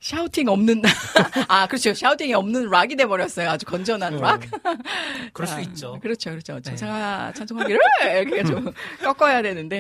샤우팅 0.02 0.48
없는, 0.48 0.82
아, 1.48 1.68
그렇죠. 1.68 1.94
샤우팅이 1.94 2.34
없는 2.34 2.72
락이 2.72 2.96
돼 2.96 3.06
버렸어요. 3.06 3.52
아주 3.52 3.68
건전한 3.68 4.18
락. 4.18 4.42
그럴 5.32 5.48
수 5.48 5.54
아, 5.54 5.60
있죠. 5.60 6.00
그렇죠, 6.02 6.32
그렇죠. 6.32 6.56
네. 6.56 6.62
천사 6.62 7.32
찬송하기를 7.36 7.80
이렇게 8.26 8.44
좀 8.44 8.74
꺾어야 9.04 9.44
되는데. 9.44 9.80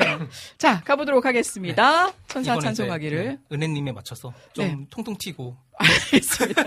자, 0.60 0.80
가보도록 0.82 1.26
하겠습니다. 1.26 2.12
천사 2.28 2.52
이번에 2.54 2.58
이제, 2.60 2.66
찬송하기를. 2.68 3.26
네, 3.26 3.38
은혜님에 3.52 3.92
맞춰서 3.94 4.32
좀 4.54 4.66
네. 4.66 4.78
통통 4.92 5.18
튀고 5.18 5.58
알겠습니다. 5.78 6.66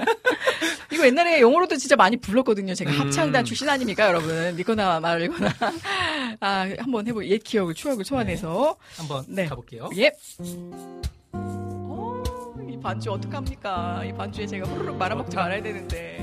이거 0.93 1.07
옛날에 1.07 1.41
영어로도 1.41 1.77
진짜 1.77 1.95
많이 1.95 2.17
불렀거든요. 2.17 2.75
제가 2.75 2.91
음. 2.91 3.01
합창단 3.03 3.45
출신 3.45 3.69
아닙니까, 3.69 4.09
여러분? 4.09 4.57
믿거나 4.57 4.99
말거나. 4.99 5.55
아, 6.41 6.69
한번 6.79 7.07
해볼, 7.07 7.29
옛 7.31 7.39
기억을, 7.39 7.75
추억을 7.75 8.05
소환해서. 8.05 8.77
한번 8.97 9.25
네. 9.29 9.47
가볼게요. 9.47 9.91
예. 9.97 10.11
어, 12.85 12.91
이 12.91 12.93
반주 12.93 13.13
어떡합니까? 13.13 14.05
이 14.05 14.13
반주에 14.13 14.47
제가 14.47 14.69
후루룩 14.69 14.97
말아먹지 14.99 15.35
말아야 15.37 15.63
되는데. 15.63 16.15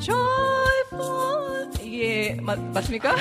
Joyful. 0.00 0.39
이게 2.00 2.34
맞, 2.40 2.58
맞습니까? 2.72 3.14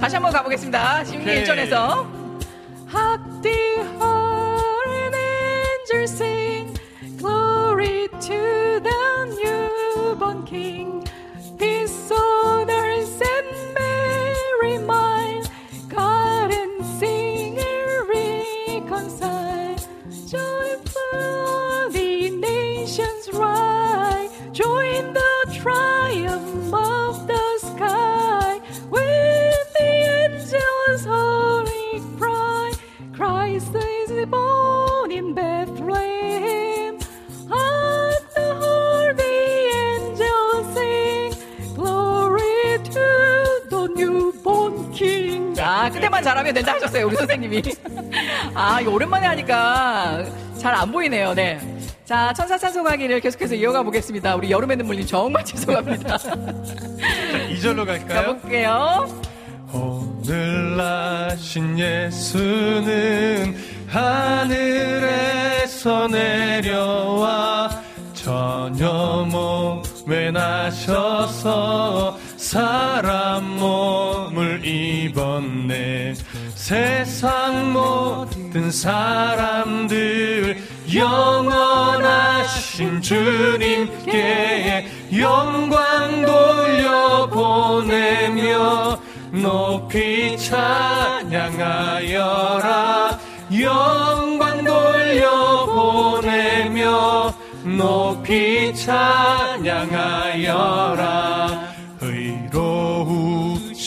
다시 0.00 0.14
한번 0.14 0.32
가보겠습니다. 0.32 1.02
1전에서 1.02 2.06
Hark 2.88 3.42
the 3.42 3.78
horn 3.98 5.12
angels 5.12 6.12
sing 6.12 6.72
Glory 7.18 8.06
to 8.20 8.80
the 8.80 9.26
newborn 9.42 10.44
King 10.44 11.02
king 45.88 45.92
자 45.94 46.00
끝에만 46.00 46.22
잘하면 46.22 46.54
된다 46.54 46.72
하셨어요 46.74 47.06
우리 47.06 47.16
선생님이. 47.16 47.62
아 48.54 48.80
이거 48.80 48.90
오랜만에 48.92 49.26
하니까 49.28 50.24
잘 50.58 50.74
안 50.74 50.90
보이네요. 50.92 51.32
네. 51.34 51.58
자 52.04 52.32
천사 52.34 52.58
찬송하기를 52.58 53.20
계속해서 53.20 53.54
이어가 53.54 53.82
보겠습니다. 53.82 54.34
우리 54.36 54.50
여름의 54.50 54.76
눈물님 54.78 55.06
정말 55.06 55.44
죄송합니다. 55.46 56.16
2절로 57.54 57.86
갈까요? 57.86 58.36
가볼게요. 58.36 59.06
오늘 59.72 60.76
나신 60.76 61.78
예수는 61.78 63.56
하늘에서 64.80 66.08
내려와 66.08 67.70
전혀 68.14 69.26
몸에 69.30 70.30
나셔서 70.32 72.18
사람 72.50 73.58
몸을 73.60 74.66
입었네. 74.66 76.14
세상 76.56 77.72
모든 77.72 78.72
사람들 78.72 80.58
영원하신 80.92 83.02
주님께 83.02 84.88
영광 85.16 86.26
돌려보내며 87.30 88.98
높이 89.30 90.36
찬양하여라. 90.36 91.30
영광 93.60 94.64
돌려보내며 94.64 95.22
높이 97.62 98.74
찬양하여라 98.74 99.70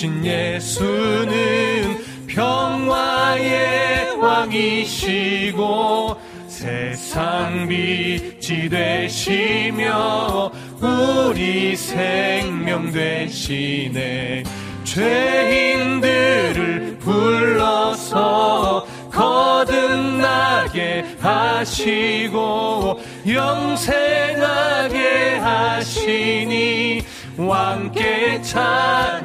의로우신 0.03 0.25
예수는 0.25 1.97
평화의 2.27 4.17
왕이시고 4.17 6.17
세상 6.47 7.67
빛이 7.67 8.69
되시며 8.69 10.51
우리 10.81 11.75
생명 11.77 12.91
되시네. 12.91 14.43
죄인들을 14.83 16.97
불러서 16.99 18.85
거듭나게 19.11 21.05
하시고 21.21 22.99
영생하게 23.25 24.97
하시니 25.37 27.02
왕께 27.37 28.41
찬양하여라. 28.41 29.23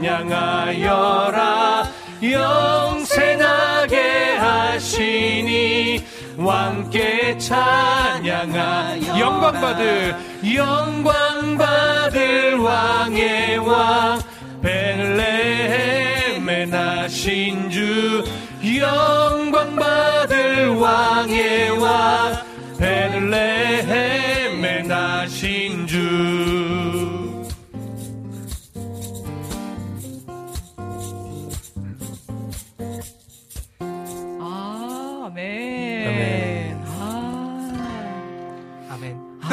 영생하게 2.22 3.96
하시니 4.36 6.04
왕께 6.36 7.38
찬양하 7.38 8.98
영광 9.18 9.52
받을 9.52 10.16
영광 10.54 11.56
받을 11.58 12.56
왕의 12.56 13.58
왕. 13.58 14.20
벨레헴에 14.62 15.46
나신 16.66 17.70
주 17.70 18.24
영광 18.78 19.76
받을 19.76 20.68
왕의 20.70 21.70
왕. 21.78 22.36
벨레헴에 22.78 24.02
나신 24.82 25.86
주 25.86 26.57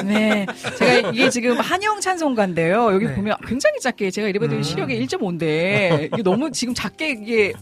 아멘. 0.05 0.47
제가 0.77 1.09
이게 1.09 1.29
지금 1.29 1.59
한영 1.59 1.99
찬송가인데요. 1.99 2.93
여기 2.93 3.07
네. 3.07 3.15
보면 3.15 3.35
굉장히 3.45 3.79
작게 3.79 4.11
제가 4.11 4.27
이래봐도 4.27 4.55
음. 4.55 4.63
시력이 4.63 4.93
1.5인데 5.05 6.13
이게 6.13 6.23
너무 6.23 6.51
지금 6.51 6.73
작게 6.73 7.09
이게 7.11 7.53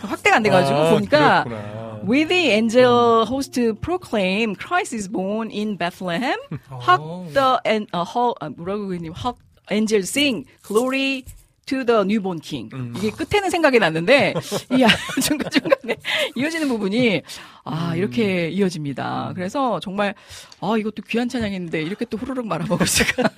확대가 0.00 0.36
안 0.36 0.42
돼가지고 0.42 0.78
아, 0.78 0.90
보니까 0.94 1.44
그랬구나. 1.44 1.88
With 2.08 2.28
the 2.28 2.50
angel 2.52 3.26
host 3.26 3.60
proclaim 3.80 4.54
Christ 4.54 4.94
is 4.94 5.08
born 5.08 5.50
in 5.50 5.76
Bethlehem, 5.76 6.38
hark 6.70 7.02
the 7.34 7.58
and 7.66 7.86
uh, 7.92 8.04
how, 8.04 8.34
아, 8.40 8.48
뭐라고 8.48 8.86
그랬니? 8.86 9.10
Hark 9.10 9.36
angels 9.70 10.08
sing 10.08 10.46
glory 10.62 11.24
to 11.68 11.84
the 11.84 12.00
newborn 12.00 12.40
king. 12.40 12.74
음. 12.74 12.94
이게 12.96 13.10
끝에는 13.10 13.50
생각이 13.50 13.78
났는데 13.78 14.34
이 14.72 14.86
중간 15.20 15.50
중간에 15.50 15.96
이어지는 16.34 16.68
부분이 16.68 17.22
아 17.64 17.94
이렇게 17.94 18.48
이어집니다. 18.48 19.32
그래서 19.34 19.78
정말 19.80 20.14
아 20.60 20.74
이것도 20.78 21.02
귀한 21.08 21.28
찬양인데 21.28 21.82
이렇게 21.82 22.04
또 22.06 22.16
후루룩 22.16 22.46
말아먹을 22.46 22.86
수가. 22.86 23.28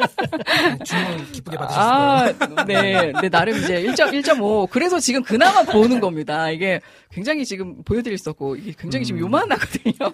주문 0.84 1.32
기쁘게 1.32 1.56
받으셨을 1.56 1.90
거예요. 1.90 2.54
아, 2.56 2.64
네, 2.64 3.12
네, 3.20 3.28
나름 3.28 3.56
이제 3.56 3.80
1., 3.80 3.92
1.5. 3.92 4.70
그래서 4.70 4.98
지금 5.00 5.22
그나마 5.22 5.62
보는 5.62 6.00
겁니다. 6.00 6.50
이게 6.50 6.80
굉장히 7.10 7.44
지금 7.44 7.82
보여드릴 7.82 8.18
수 8.18 8.30
없고, 8.30 8.56
이게 8.56 8.72
굉장히 8.78 9.04
지금 9.04 9.20
요만하거든요. 9.20 10.12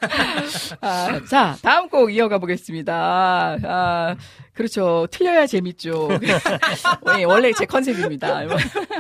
아, 0.81 1.21
자, 1.29 1.57
다음 1.63 1.89
곡 1.89 2.13
이어가 2.13 2.39
보겠습니다. 2.39 3.59
아, 3.65 4.17
그렇죠. 4.57 5.07
틀려야 5.11 5.47
재밌죠. 5.47 6.09
네, 7.15 7.25
원래 7.25 7.53
제 7.53 7.65
컨셉입니다. 7.65 8.47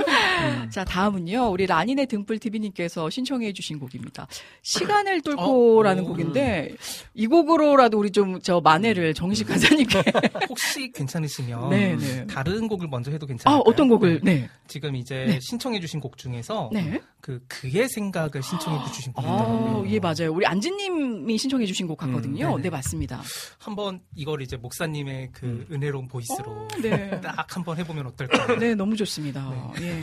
자, 0.71 0.85
다음은요. 0.85 1.51
우리 1.51 1.67
라니네 1.67 2.07
등불 2.07 2.39
TV님께서 2.39 3.11
신청해 3.11 3.53
주신 3.53 3.79
곡입니다. 3.79 4.29
시간을 4.63 5.23
뚫고라는 5.23 6.05
어, 6.05 6.07
곡인데, 6.07 6.75
이 7.15 7.27
곡으로라도 7.27 7.99
우리 7.99 8.11
좀 8.11 8.37
저 8.43 8.61
만회를 8.61 9.15
정식 9.15 9.47
간사님께. 9.47 10.03
혹시 10.49 10.93
괜찮으시면 10.93 11.71
네, 11.71 11.97
네. 11.97 12.27
다른 12.27 12.69
곡을 12.69 12.87
먼저 12.89 13.11
해도 13.11 13.25
아, 13.25 13.29
괜찮을까요? 13.29 13.63
어떤 13.67 13.89
곡을, 13.89 14.21
네. 14.23 14.49
지금 14.69 14.95
이제 14.95 15.25
네. 15.27 15.41
신청해 15.41 15.81
주신 15.81 15.99
곡 16.01 16.17
중에서 16.17 16.71
네. 16.73 17.01
그 17.21 17.43
그의 17.49 17.89
생각을 17.89 18.43
신청해 18.43 18.87
주신 18.93 19.13
곡이 19.13 19.27
아, 19.27 19.35
있더라고요. 19.35 19.85
예, 19.89 19.99
맞아요. 19.99 20.33
우리 20.33 20.47
안지님이 20.47 21.39
신청해 21.39 21.67
주신 21.67 21.87
곡 21.87 21.99
같거든요. 21.99 22.47
음, 22.47 22.51
네네. 22.51 22.63
네, 22.63 22.71
맞습니다. 22.71 23.23
한번 23.59 24.01
이걸 24.15 24.43
이제 24.43 24.57
목사님의 24.57 25.31
그 25.33 25.46
은혜로운 25.71 26.09
보이스로 26.09 26.51
어, 26.51 26.69
네. 26.83 27.19
딱 27.23 27.57
한번 27.57 27.79
해보면 27.79 28.07
어떨까요? 28.07 28.59
네, 28.61 28.75
너무 28.75 28.97
좋습니다. 28.97 29.51
예. 29.81 30.03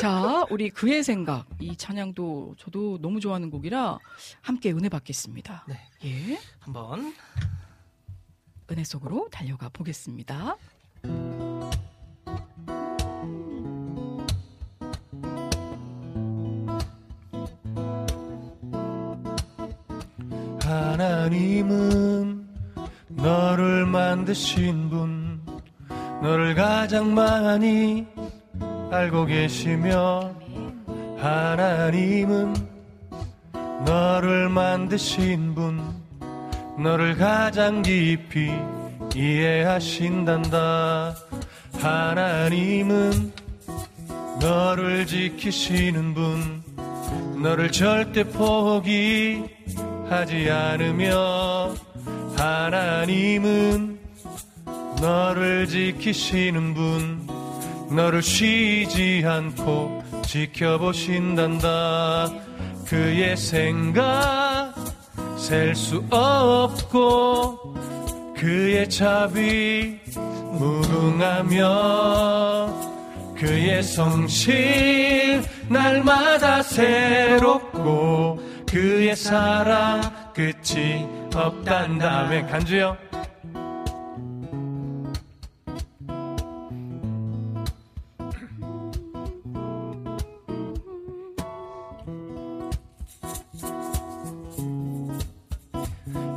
자, 0.00 0.44
우리 0.50 0.70
그의 0.70 1.02
생각. 1.02 1.46
이 1.60 1.76
찬양도 1.76 2.56
저도 2.58 2.98
너무 3.00 3.20
좋아하는 3.20 3.50
곡이라 3.50 3.98
함께 4.40 4.72
은혜 4.72 4.88
받겠습니다. 4.88 5.64
네. 5.68 5.80
예. 6.04 6.38
한번 6.60 7.14
은혜 8.70 8.84
속으로 8.84 9.28
달려가 9.30 9.68
보겠습니다. 9.70 10.56
하나님은 20.60 22.47
너를 23.08 23.86
만드신 23.86 24.90
분, 24.90 25.40
너를 26.22 26.54
가장 26.54 27.14
많이 27.14 28.06
알고 28.90 29.26
계시며, 29.26 30.34
하나님은 31.18 32.54
너를 33.84 34.48
만드신 34.48 35.54
분, 35.54 35.80
너를 36.78 37.16
가장 37.16 37.82
깊이 37.82 38.50
이해하신단다. 39.14 41.14
하나님은 41.80 43.32
너를 44.40 45.06
지키시는 45.06 46.14
분, 46.14 46.62
너를 47.42 47.70
절대 47.72 48.24
포기하지 48.24 49.48
않으며, 50.50 51.74
하나님은 52.38 53.98
너를 55.00 55.66
지키시는 55.66 56.72
분, 56.72 57.26
너를 57.90 58.22
쉬지 58.22 59.24
않고 59.26 60.04
지켜보신단다. 60.24 61.66
그의 62.86 63.36
생각 63.36 64.72
셀 65.36 65.74
수 65.74 66.04
없고, 66.10 67.74
그의 68.36 68.88
자비 68.88 69.98
무궁하며, 70.52 71.58
그의 73.36 73.82
성실 73.82 75.42
날마다 75.68 76.62
새롭고 76.62 78.40
그의 78.66 79.16
사랑 79.16 80.02
끝이 80.34 81.17
없단다며 81.46 82.46
간주요? 82.46 82.96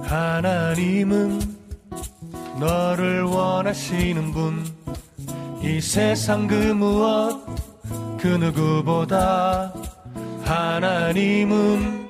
하나님은 0.04 1.40
너를 2.60 3.24
원하시는 3.24 4.32
분. 4.32 4.66
이 5.62 5.80
세상 5.80 6.48
그 6.48 6.54
무엇? 6.54 7.40
그 8.20 8.28
누구보다 8.28 9.74
하나님은 10.44 12.01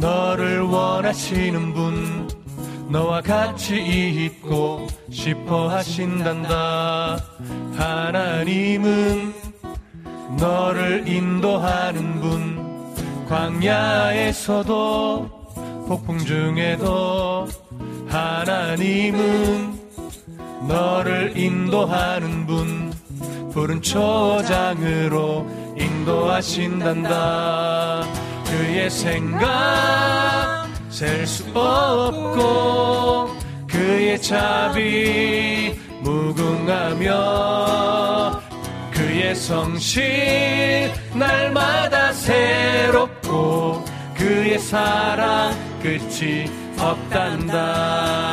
너를 0.00 0.60
원하시는 0.60 1.72
분 1.72 2.28
너와 2.88 3.20
같이 3.20 4.26
있고 4.26 4.86
싶어 5.10 5.68
하신단다. 5.68 7.18
하나님은 7.76 9.34
너를 10.38 11.08
인도하는 11.08 12.20
분 12.20 12.94
광야에서도 13.28 15.28
폭풍 15.88 16.18
중에도. 16.18 17.48
하나님은 18.08 19.80
너를 20.68 21.36
인도하는 21.36 22.46
분 22.46 22.92
푸른 23.52 23.82
초장으로 23.82 25.44
인도하신단다 25.78 28.02
그의 28.46 28.90
생각 28.90 30.68
셀 30.88 31.26
수 31.26 31.44
없고 31.54 33.36
그의 33.68 34.20
자비 34.22 35.78
무궁하며 36.00 37.10
그의 38.92 39.34
성실 39.34 40.90
날마다 41.14 42.12
새롭고 42.12 43.84
그의 44.14 44.58
사랑 44.58 45.54
끝이 45.82 46.50
없단다. 46.78 48.26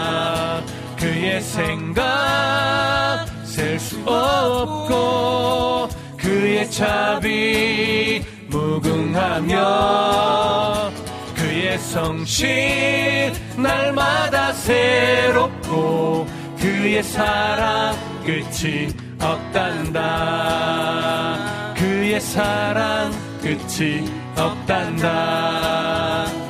그의 0.97 1.41
생각 1.41 3.25
셀 3.43 3.79
수 3.79 3.97
없고 4.05 5.89
그의 6.17 6.69
자비 6.71 8.23
무궁하며 8.53 9.57
그의 11.35 11.77
성실 11.79 13.33
날마다 13.57 14.53
새롭고 14.53 16.27
그의 16.59 17.01
사랑 17.01 17.95
끝이 18.23 18.93
없단다. 19.19 20.03
그의 21.75 22.21
사랑 22.21 23.11
끝이 23.41 24.07
없단다 24.37 26.42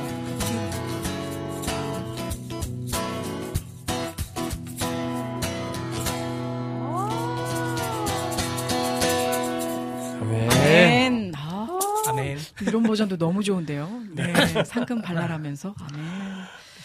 이런 12.74 12.82
버전도 12.82 13.16
너무 13.18 13.40
좋은데요. 13.44 13.88
네, 14.16 14.32
상큼 14.64 15.00
발랄하면서 15.00 15.76
아멘. 15.78 16.04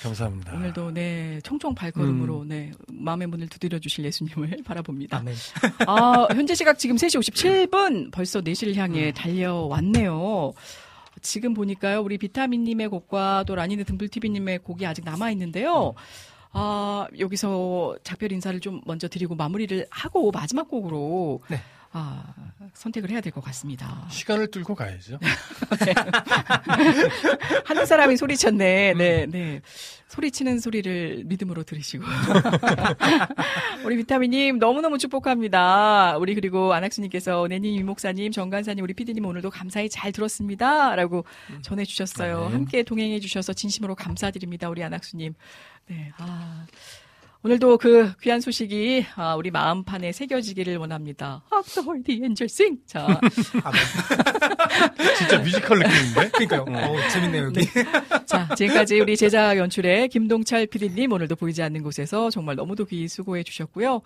감사합니다. 0.04 0.54
오늘도 0.54 0.92
네 0.92 1.40
총총 1.42 1.74
발걸음으로 1.74 2.46
네 2.46 2.72
마음의 2.94 3.26
문을 3.26 3.48
두드려 3.48 3.80
주실 3.80 4.06
예수님을 4.06 4.60
바라봅니다. 4.64 5.18
아멘. 5.18 5.34
아 5.88 6.28
현재 6.32 6.54
시각 6.54 6.78
지금 6.78 6.96
3시 6.96 7.20
57분 7.20 8.12
벌써 8.12 8.40
4시를 8.40 8.76
향해 8.76 9.12
달려왔네요. 9.12 10.54
지금 11.24 11.56
보니까요 11.56 12.02
우리 12.04 12.20
비타민님의 12.20 12.88
곡과 12.90 13.46
또 13.48 13.56
라니네 13.56 13.84
등불TV님의 13.86 14.60
곡이 14.60 14.86
아직 14.86 15.04
남아 15.04 15.32
있는데요. 15.32 15.96
아 16.52 17.08
여기서 17.18 17.98
작별 18.04 18.32
인사를 18.32 18.60
좀 18.60 18.82
먼저 18.86 19.08
드리고 19.08 19.34
마무리를 19.34 19.88
하고 19.90 20.30
마지막 20.30 20.68
곡으로 20.70 21.42
네. 21.50 21.60
아 21.92 22.34
선택을 22.74 23.10
해야 23.10 23.22
될 23.22 23.32
것 23.32 23.44
같습니다. 23.46 24.06
시간을 24.10 24.52
뚫고 24.52 24.76
가야죠. 24.76 25.20
한 27.66 27.86
사람이 27.86 28.18
소리쳤네. 28.18 28.94
네, 28.94 29.26
네. 29.28 29.62
소리치는 30.08 30.60
소리를 30.60 31.24
믿음으로 31.26 31.64
들으시고. 31.64 32.04
우리 33.86 33.98
비타민님 33.98 34.58
너무너무 34.60 34.98
축복합니다. 34.98 36.18
우리 36.18 36.36
그리고 36.36 36.74
안학수님께서 36.74 37.48
내님 37.48 37.74
이목사님, 37.80 38.32
정관사님, 38.32 38.84
우리 38.84 38.94
피디님 38.94 39.26
오늘도 39.26 39.50
감사히 39.52 39.90
잘 39.90 40.12
들었습니다. 40.12 40.96
라고 40.96 41.26
전해주셨어요. 41.62 42.46
네. 42.48 42.52
함께 42.52 42.84
동행해주셔서 42.84 43.54
진심으로 43.54 43.96
감사드립니다. 43.96 44.70
우리 44.70 44.84
안학수님. 44.84 45.34
네, 45.88 46.12
아. 46.18 46.66
오늘도 47.42 47.78
그 47.78 48.12
귀한 48.22 48.42
소식이 48.42 49.06
아, 49.16 49.36
우리 49.36 49.50
마음판에 49.50 50.12
새겨지기를 50.12 50.76
원합니다. 50.76 51.42
Hark 51.54 52.04
the 52.04 52.22
angels 52.22 52.54
sing. 52.54 52.82
자, 52.86 53.06
아멘. 53.64 53.82
진짜 55.18 55.38
뮤지컬 55.40 55.80
느낌인데? 55.80 56.32
그러니까요. 56.32 56.66
어, 56.68 57.10
재밌네요, 57.10 57.46
여기. 57.46 57.62
자, 58.26 58.50
지금까지 58.56 59.00
우리 59.00 59.16
제작 59.16 59.56
연출의 59.58 60.10
김동철 60.10 60.68
PD님 60.68 61.14
오늘도 61.14 61.38
보이지 61.38 61.64
않는 61.64 61.82
곳에서 61.82 62.30
정말 62.30 62.58
너무도 62.58 62.84
귀 62.84 63.08
수고해 63.08 63.44
주셨고요. 63.44 64.02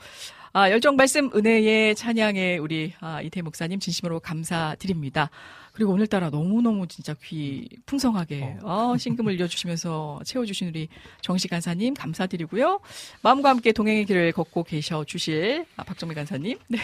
아, 0.55 0.69
열정 0.69 0.95
말씀 0.95 1.31
은혜의 1.33 1.95
찬양에 1.95 2.59
우리 2.59 2.93
아, 2.99 3.19
이태 3.23 3.41
목사님 3.41 3.79
진심으로 3.79 4.19
감사드립니다. 4.19 5.31
그리고 5.73 5.91
오늘따라 5.91 6.29
너무너무 6.29 6.87
진짜 6.87 7.15
귀 7.23 7.67
풍성하게 7.87 8.57
아, 8.63 8.95
신금을 8.97 9.39
이어주시면서 9.39 10.21
채워주신 10.25 10.69
우리 10.69 10.87
정식 11.21 11.49
간사님 11.49 11.95
감사드리고요. 11.95 12.79
마음과 13.23 13.49
함께 13.49 13.71
동행의 13.71 14.05
길을 14.05 14.31
걷고 14.33 14.63
계셔 14.63 15.03
주실 15.03 15.65
아, 15.75 15.83
박정미 15.83 16.13
간사님. 16.13 16.59
네. 16.69 16.79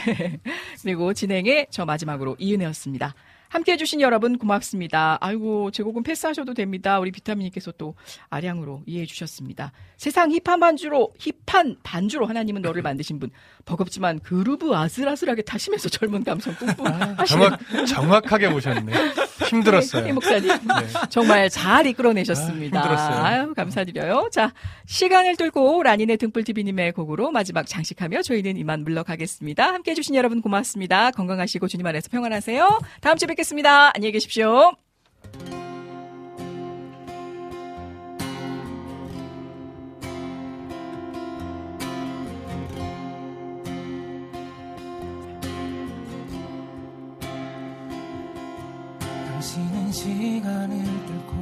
그리고 0.81 1.13
진행의 1.13 1.67
저 1.69 1.85
마지막으로 1.85 2.35
이은혜였습니다. 2.39 3.13
함께 3.49 3.73
해주신 3.73 3.99
여러분 3.99 4.37
고맙습니다. 4.37 5.17
아이고, 5.21 5.71
제곡은 5.71 6.03
패스하셔도 6.03 6.53
됩니다. 6.53 6.99
우리 6.99 7.11
비타민님께서 7.11 7.73
또 7.77 7.95
아량으로 8.29 8.83
이해해 8.85 9.07
주셨습니다. 9.07 9.71
세상 9.97 10.31
힙한 10.31 10.59
반주로, 10.59 11.11
힙한 11.47 11.77
반주로 11.81 12.27
하나님은 12.27 12.61
너를 12.61 12.83
만드신 12.83 13.19
분. 13.19 13.31
버겁지만 13.65 14.19
그루브 14.19 14.75
아슬아슬하게 14.75 15.41
타시면서 15.41 15.89
젊은 15.89 16.23
감성 16.23 16.53
뿜뿜 16.55 16.85
하시는 16.85 17.25
정확, 17.25 17.59
정확하게 17.87 18.49
보셨네. 18.51 18.93
힘들었어요. 19.49 20.07
이 20.07 20.11
목사님. 20.11 20.51
정말 21.09 21.49
잘 21.49 21.87
이끌어내셨습니다. 21.87 22.79
아, 22.79 22.81
힘들었어요. 22.81 23.23
아유, 23.23 23.53
감사드려요. 23.55 24.29
자, 24.31 24.53
시간을 24.85 25.37
뚫고 25.37 25.81
라니네 25.81 26.17
등불TV님의 26.17 26.91
곡으로 26.91 27.31
마지막 27.31 27.65
장식하며 27.65 28.21
저희는 28.21 28.57
이만 28.57 28.83
물러가겠습니다. 28.83 29.73
함께 29.73 29.91
해주신 29.91 30.13
여러분 30.15 30.41
고맙습니다. 30.41 31.09
건강하시고 31.11 31.67
주님 31.67 31.85
안에서 31.87 32.09
평안하세요. 32.11 32.79
다음 33.01 33.17
주에 33.17 33.25
뵙겠습니다. 33.25 33.38
안녕히 33.95 34.11
계십시오. 34.11 34.73
당신은 48.99 49.91
시간을 49.91 50.83
뚫고 51.05 51.35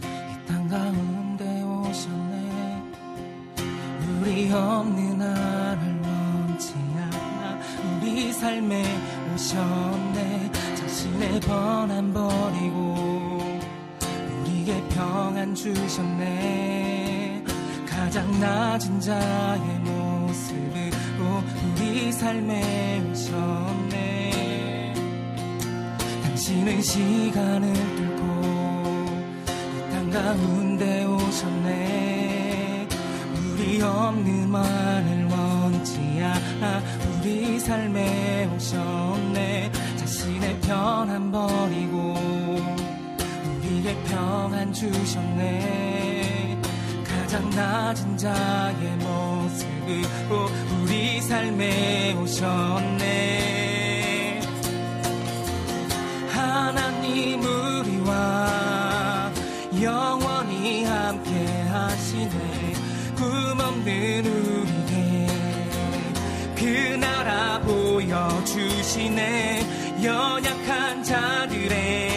이 0.00 0.46
땅 0.48 0.68
가운데 0.68 1.44
오셨네. 1.62 2.82
우리 4.20 4.50
없는 4.52 5.18
나를 5.18 6.00
원치 6.02 6.74
않아 6.96 7.58
우리 8.00 8.32
삶에 8.32 8.82
오셨네. 9.34 10.50
자 10.52 10.63
신의 10.94 11.40
번안 11.40 12.12
버리고 12.14 13.40
우리에게 14.42 14.80
평안 14.90 15.52
주셨네. 15.54 17.42
가장 17.88 18.38
낮은 18.40 19.00
자의 19.00 19.60
모습으로 19.80 21.42
우리 21.76 22.12
삶에 22.12 23.02
오셨네. 23.10 24.94
당신은 26.22 26.80
시간을 26.80 27.72
뚫고 27.72 28.24
이 29.76 29.90
땅 29.90 30.10
가운데 30.10 31.04
오셨네. 31.06 32.88
우리 33.36 33.82
없는 33.82 34.48
만을 34.48 35.24
원치 35.26 35.98
않아 36.22 36.80
우리 37.20 37.58
삶에 37.58 38.48
오셨네 38.54 39.72
자신의 40.14 40.60
편안 40.60 41.32
버리고 41.32 42.14
우리에게 43.58 44.00
평안 44.04 44.72
주셨네. 44.72 46.56
가장 47.04 47.50
낮은 47.50 48.16
자의 48.16 48.96
모습으로 48.98 50.48
우리 50.78 51.20
삶에 51.20 52.14
오셨네. 52.14 53.20
하나님 56.30 57.42
우리와 57.42 59.32
영원히 59.82 60.84
함께 60.84 61.62
하시네. 61.62 62.74
꿈없는 63.16 64.26
우리에게 64.26 65.26
그 66.54 66.94
나라 67.00 67.60
보여주시네 67.62 69.44
연약한 70.04 71.02
자들의 71.02 72.13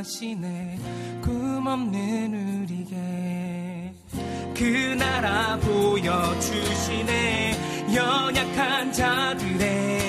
하시네 0.00 0.78
꿈없는 1.22 2.64
우리에게. 2.64 3.92
그 4.56 4.94
나라 4.98 5.58
보여주시네 5.58 7.52
연약한 7.94 8.90
자들의 8.94 10.00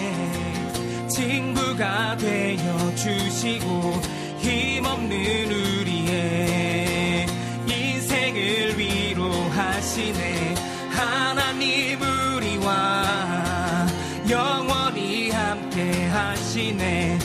친구가 1.09 2.15
되어 2.15 2.95
주시고 2.95 4.01
힘없는 4.39 5.51
우리의 5.51 7.25
인생을 7.67 8.79
위로하시네. 8.79 10.55
하나님 10.91 11.99
우리와 12.01 13.87
영원히 14.29 15.31
함께 15.31 16.05
하시네 16.05 17.20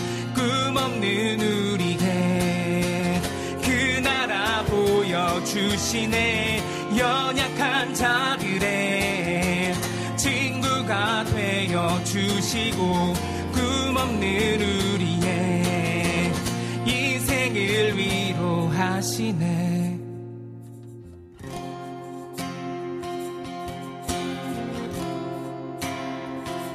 주시네 5.56 6.60
연약한 6.98 7.94
자들의 7.94 9.72
친구가 10.14 11.24
되어 11.24 12.04
주시고 12.04 13.14
꿈없는 13.54 14.60
우리의 14.60 16.30
인생을 16.84 17.96
위로하시네 17.96 19.75